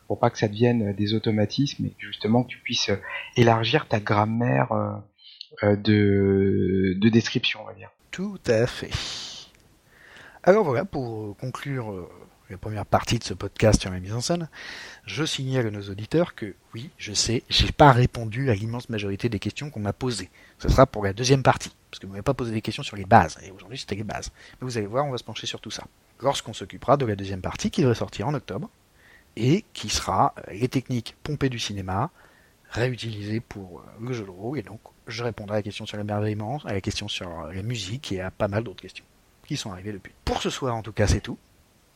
pour 0.10 0.18
pas 0.18 0.31
que 0.31 0.40
ça 0.40 0.48
devienne 0.48 0.91
des 0.94 1.14
automatismes 1.14 1.86
et 1.86 1.94
justement 1.99 2.44
que 2.44 2.49
tu 2.49 2.57
puisses 2.57 2.90
élargir 3.38 3.88
ta 3.88 3.99
grammaire 3.99 4.72
euh, 4.72 4.90
euh, 5.61 5.76
de, 5.76 6.95
de 6.99 7.10
description, 7.10 7.60
on 7.61 7.68
va 7.68 7.76
dire. 7.76 7.91
Tout 8.10 8.40
à 8.48 8.65
fait. 8.65 8.90
Alors 10.41 10.64
voilà, 10.64 10.84
pour 10.84 11.38
conclure 11.38 11.91
euh, 11.91 12.10
la 12.49 12.57
première 12.57 12.88
partie 12.88 13.19
de 13.19 13.23
ce 13.23 13.36
podcast 13.36 13.81
sur 13.81 13.91
la 13.91 13.99
mise 13.99 14.15
en 14.15 14.19
scène, 14.19 14.49
je 15.06 15.23
signale 15.26 15.68
à 15.68 15.69
nos 15.69 15.91
auditeurs 15.91 16.34
que 16.34 16.56
oui, 16.73 16.90
je 16.98 17.14
sais, 17.14 17.44
j'ai 17.48 17.72
pas 17.72 17.91
répondu 17.91 18.49
à 18.49 18.56
l'immense 18.56 18.90
majorité 18.90 19.30
des 19.30 19.38
questions 19.38 19.69
qu'on 19.69 19.80
m'a 19.80 19.94
posées. 19.94 20.31
Ce 20.57 20.69
sera 20.69 20.88
pour 20.88 21.03
la 21.03 21.14
deuxième 21.14 21.44
partie, 21.44 21.76
parce 21.91 21.99
que 21.99 22.07
vous 22.07 22.14
m'avez 22.14 22.23
pas 22.23 22.34
posé 22.34 22.52
des 22.52 22.61
questions 22.61 22.81
sur 22.81 22.98
les 22.98 23.06
bases, 23.06 23.38
et 23.45 23.52
aujourd'hui 23.52 23.77
c'était 23.77 23.94
les 23.94 24.03
bases. 24.03 24.31
Mais 24.53 24.65
vous 24.65 24.80
allez 24.80 24.88
voir, 24.88 25.06
on 25.06 25.11
va 25.11 25.19
se 25.19 25.23
pencher 25.23 25.45
sur 25.45 25.61
tout 25.61 25.69
ça. 25.69 25.84
Lorsqu'on 26.19 26.53
s'occupera 26.53 26.98
de 26.98 27.06
la 27.06 27.15
deuxième 27.15 27.41
partie 27.41 27.69
qui 27.69 27.81
devrait 27.81 27.94
sortir 27.94 28.27
en 28.27 28.34
octobre, 28.34 28.72
et 29.40 29.64
qui 29.74 29.90
sera 29.90 30.36
euh, 30.38 30.53
les 30.53 30.68
techniques 30.68 31.16
pompées 31.24 31.49
du 31.49 31.60
cinéma, 31.60 32.11
réutilisées 32.70 33.40
pour 33.40 33.80
euh, 33.80 33.84
le 34.02 34.14
jeu 34.14 34.26
de 34.26 34.30
rôle, 34.30 34.60
et 34.60 34.64
donc 34.64 34.82
je 35.07 35.24
répondrai 35.24 35.56
à 35.56 35.60
la 35.60 35.64
question 35.64 35.86
sur 35.86 35.98
l'émerveillement, 35.98 36.61
à 36.66 36.74
la 36.74 36.82
question 36.82 37.07
sur 37.07 37.28
euh, 37.28 37.53
la 37.53 37.64
musique 37.64 38.11
et 38.11 38.22
à 38.22 38.30
pas 38.30 38.49
mal 38.49 38.64
d'autres 38.64 38.82
questions 38.82 39.06
qui 39.48 39.57
sont 39.57 39.72
arrivées 39.72 39.94
depuis. 39.94 40.14
Pour 40.26 40.41
ce 40.41 40.49
soir, 40.52 40.76
en 40.76 40.84
tout 40.84 40.91
cas, 40.91 41.07
c'est 41.07 41.22
tout. 41.22 41.38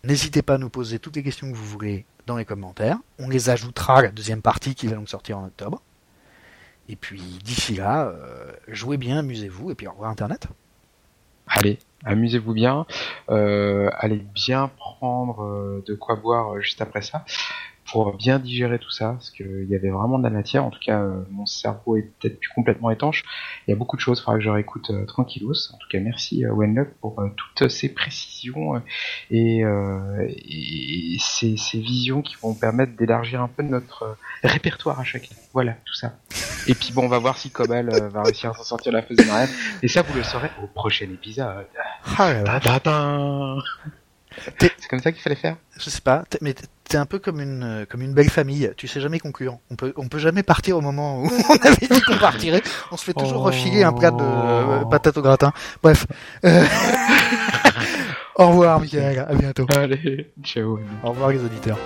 N'hésitez 0.03 0.41
pas 0.41 0.56
à 0.56 0.57
nous 0.57 0.70
poser 0.70 0.98
toutes 0.98 1.18
les 1.18 1.24
questions 1.24 1.52
que 1.52 1.56
vous 1.56 1.65
voulez 1.65 2.06
dans 2.26 2.36
les 2.36 2.45
commentaires. 2.45 2.98
On 3.20 3.30
les 3.30 3.49
ajoutera 3.49 3.99
à 3.99 4.02
la 4.02 4.10
deuxième 4.10 4.41
partie 4.41 4.74
qui 4.74 4.88
va 4.88 4.95
donc 4.95 5.07
sortir 5.07 5.38
en 5.38 5.45
octobre. 5.45 5.82
Et 6.90 6.95
puis 6.95 7.22
d'ici 7.44 7.76
là, 7.76 8.14
jouez 8.68 8.98
bien, 8.98 9.20
amusez-vous, 9.20 9.72
et 9.72 9.76
puis 9.76 9.88
au 9.88 9.91
revoir 9.91 10.10
Internet. 10.10 10.48
Allez, 11.48 11.80
amusez-vous 12.03 12.53
bien. 12.53 12.86
Euh, 13.30 13.90
allez 13.98 14.24
bien 14.34 14.70
prendre 14.78 15.44
euh, 15.44 15.84
de 15.88 15.94
quoi 15.94 16.15
boire 16.15 16.56
euh, 16.56 16.61
juste 16.61 16.82
après 16.82 17.02
ça 17.02 17.26
pour 17.85 18.15
bien 18.15 18.39
digérer 18.39 18.80
tout 18.80 18.89
ça, 18.89 19.11
parce 19.14 19.30
qu'il 19.30 19.68
y 19.69 19.76
avait 19.76 19.89
vraiment 19.89 20.18
de 20.18 20.23
la 20.23 20.30
matière. 20.30 20.65
En 20.65 20.69
tout 20.69 20.80
cas, 20.80 21.01
euh, 21.01 21.23
mon 21.31 21.45
cerveau 21.45 21.97
est 21.97 22.10
peut-être 22.19 22.39
plus 22.39 22.49
complètement 22.55 22.91
étanche. 22.91 23.23
Il 23.68 23.72
y 23.72 23.73
a 23.73 23.76
beaucoup 23.76 23.95
de 23.95 24.01
choses, 24.01 24.19
il 24.19 24.23
faudra 24.23 24.38
que 24.38 24.43
je 24.43 24.49
réécoute 24.49 24.89
euh, 24.89 25.05
tranquillos. 25.05 25.72
En 25.73 25.77
tout 25.77 25.88
cas, 25.89 25.99
merci 25.99 26.45
euh, 26.45 26.53
Wenlock 26.53 26.89
pour 27.01 27.19
euh, 27.19 27.30
toutes 27.35 27.69
ces 27.69 27.93
précisions 27.93 28.81
et, 29.31 29.64
euh, 29.64 30.27
et 30.30 31.18
ces, 31.19 31.57
ces 31.57 31.80
visions 31.80 32.22
qui 32.22 32.35
vont 32.41 32.53
permettre 32.53 32.95
d'élargir 32.95 33.41
un 33.41 33.47
peu 33.47 33.64
notre 33.64 34.18
répertoire 34.43 34.99
à 34.99 35.03
chacun. 35.03 35.35
Voilà, 35.53 35.73
tout 35.85 35.93
ça. 35.93 36.14
Et 36.68 36.76
puis 36.76 36.93
bon, 36.93 37.03
on 37.03 37.10
va 37.10 37.19
voir 37.19 37.38
si 37.38 37.51
Cobal 37.51 37.89
va 38.10 38.23
réussir 38.23 38.51
à 38.51 38.53
s'en 38.53 38.64
sortir 38.64 38.91
de 38.91 38.97
la 38.97 39.03
fausse. 39.03 39.18
Et 39.81 39.88
ça, 39.88 40.01
vous 40.01 40.15
le 40.15 40.23
saurez 40.23 40.49
au 40.64 40.68
prochain 40.68 41.05
épisode. 41.05 41.68
Ah 42.18 42.34
là 42.34 42.60
là, 42.61 43.57
C'est 44.60 44.88
comme 44.89 44.99
ça 44.99 45.11
qu'il 45.11 45.22
fallait 45.22 45.35
faire 45.35 45.55
je 45.80 45.89
sais 45.89 46.01
pas, 46.01 46.23
mais 46.41 46.53
t'es 46.84 46.97
un 46.97 47.07
peu 47.07 47.18
comme 47.18 47.39
une 47.39 47.64
euh, 47.64 47.85
comme 47.89 48.03
une 48.03 48.14
belle 48.14 48.30
famille. 48.30 48.72
Tu 48.77 48.88
sais 48.88 49.01
jamais 49.01 49.18
conclure. 49.19 49.57
On 49.72 49.76
peut 49.76 49.91
on 49.97 50.07
peut 50.07 50.19
jamais 50.19 50.43
partir 50.43 50.77
au 50.77 50.81
moment 50.81 51.19
où 51.23 51.26
on 51.49 51.55
avait 51.68 51.88
dit 51.88 52.01
qu'on 52.01 52.18
partirait. 52.18 52.61
On 52.91 52.97
se 52.97 53.03
fait 53.03 53.14
toujours 53.14 53.41
Oh. 53.41 53.45
refiler 53.45 53.81
un 53.84 53.91
plat 53.91 54.11
de 54.11 54.22
euh, 54.22 54.85
patates 54.85 55.18
au 55.18 55.23
gratin. 55.23 55.51
Bref. 55.81 56.05
Euh, 56.45 56.64
au 58.35 58.49
revoir, 58.49 58.80
Michael. 58.80 59.26
À 59.27 59.34
bientôt. 59.34 59.65
Allez, 59.76 60.31
ciao. 60.43 60.80
Au 61.03 61.10
revoir 61.10 61.30
les 61.30 61.43
auditeurs. 61.43 61.80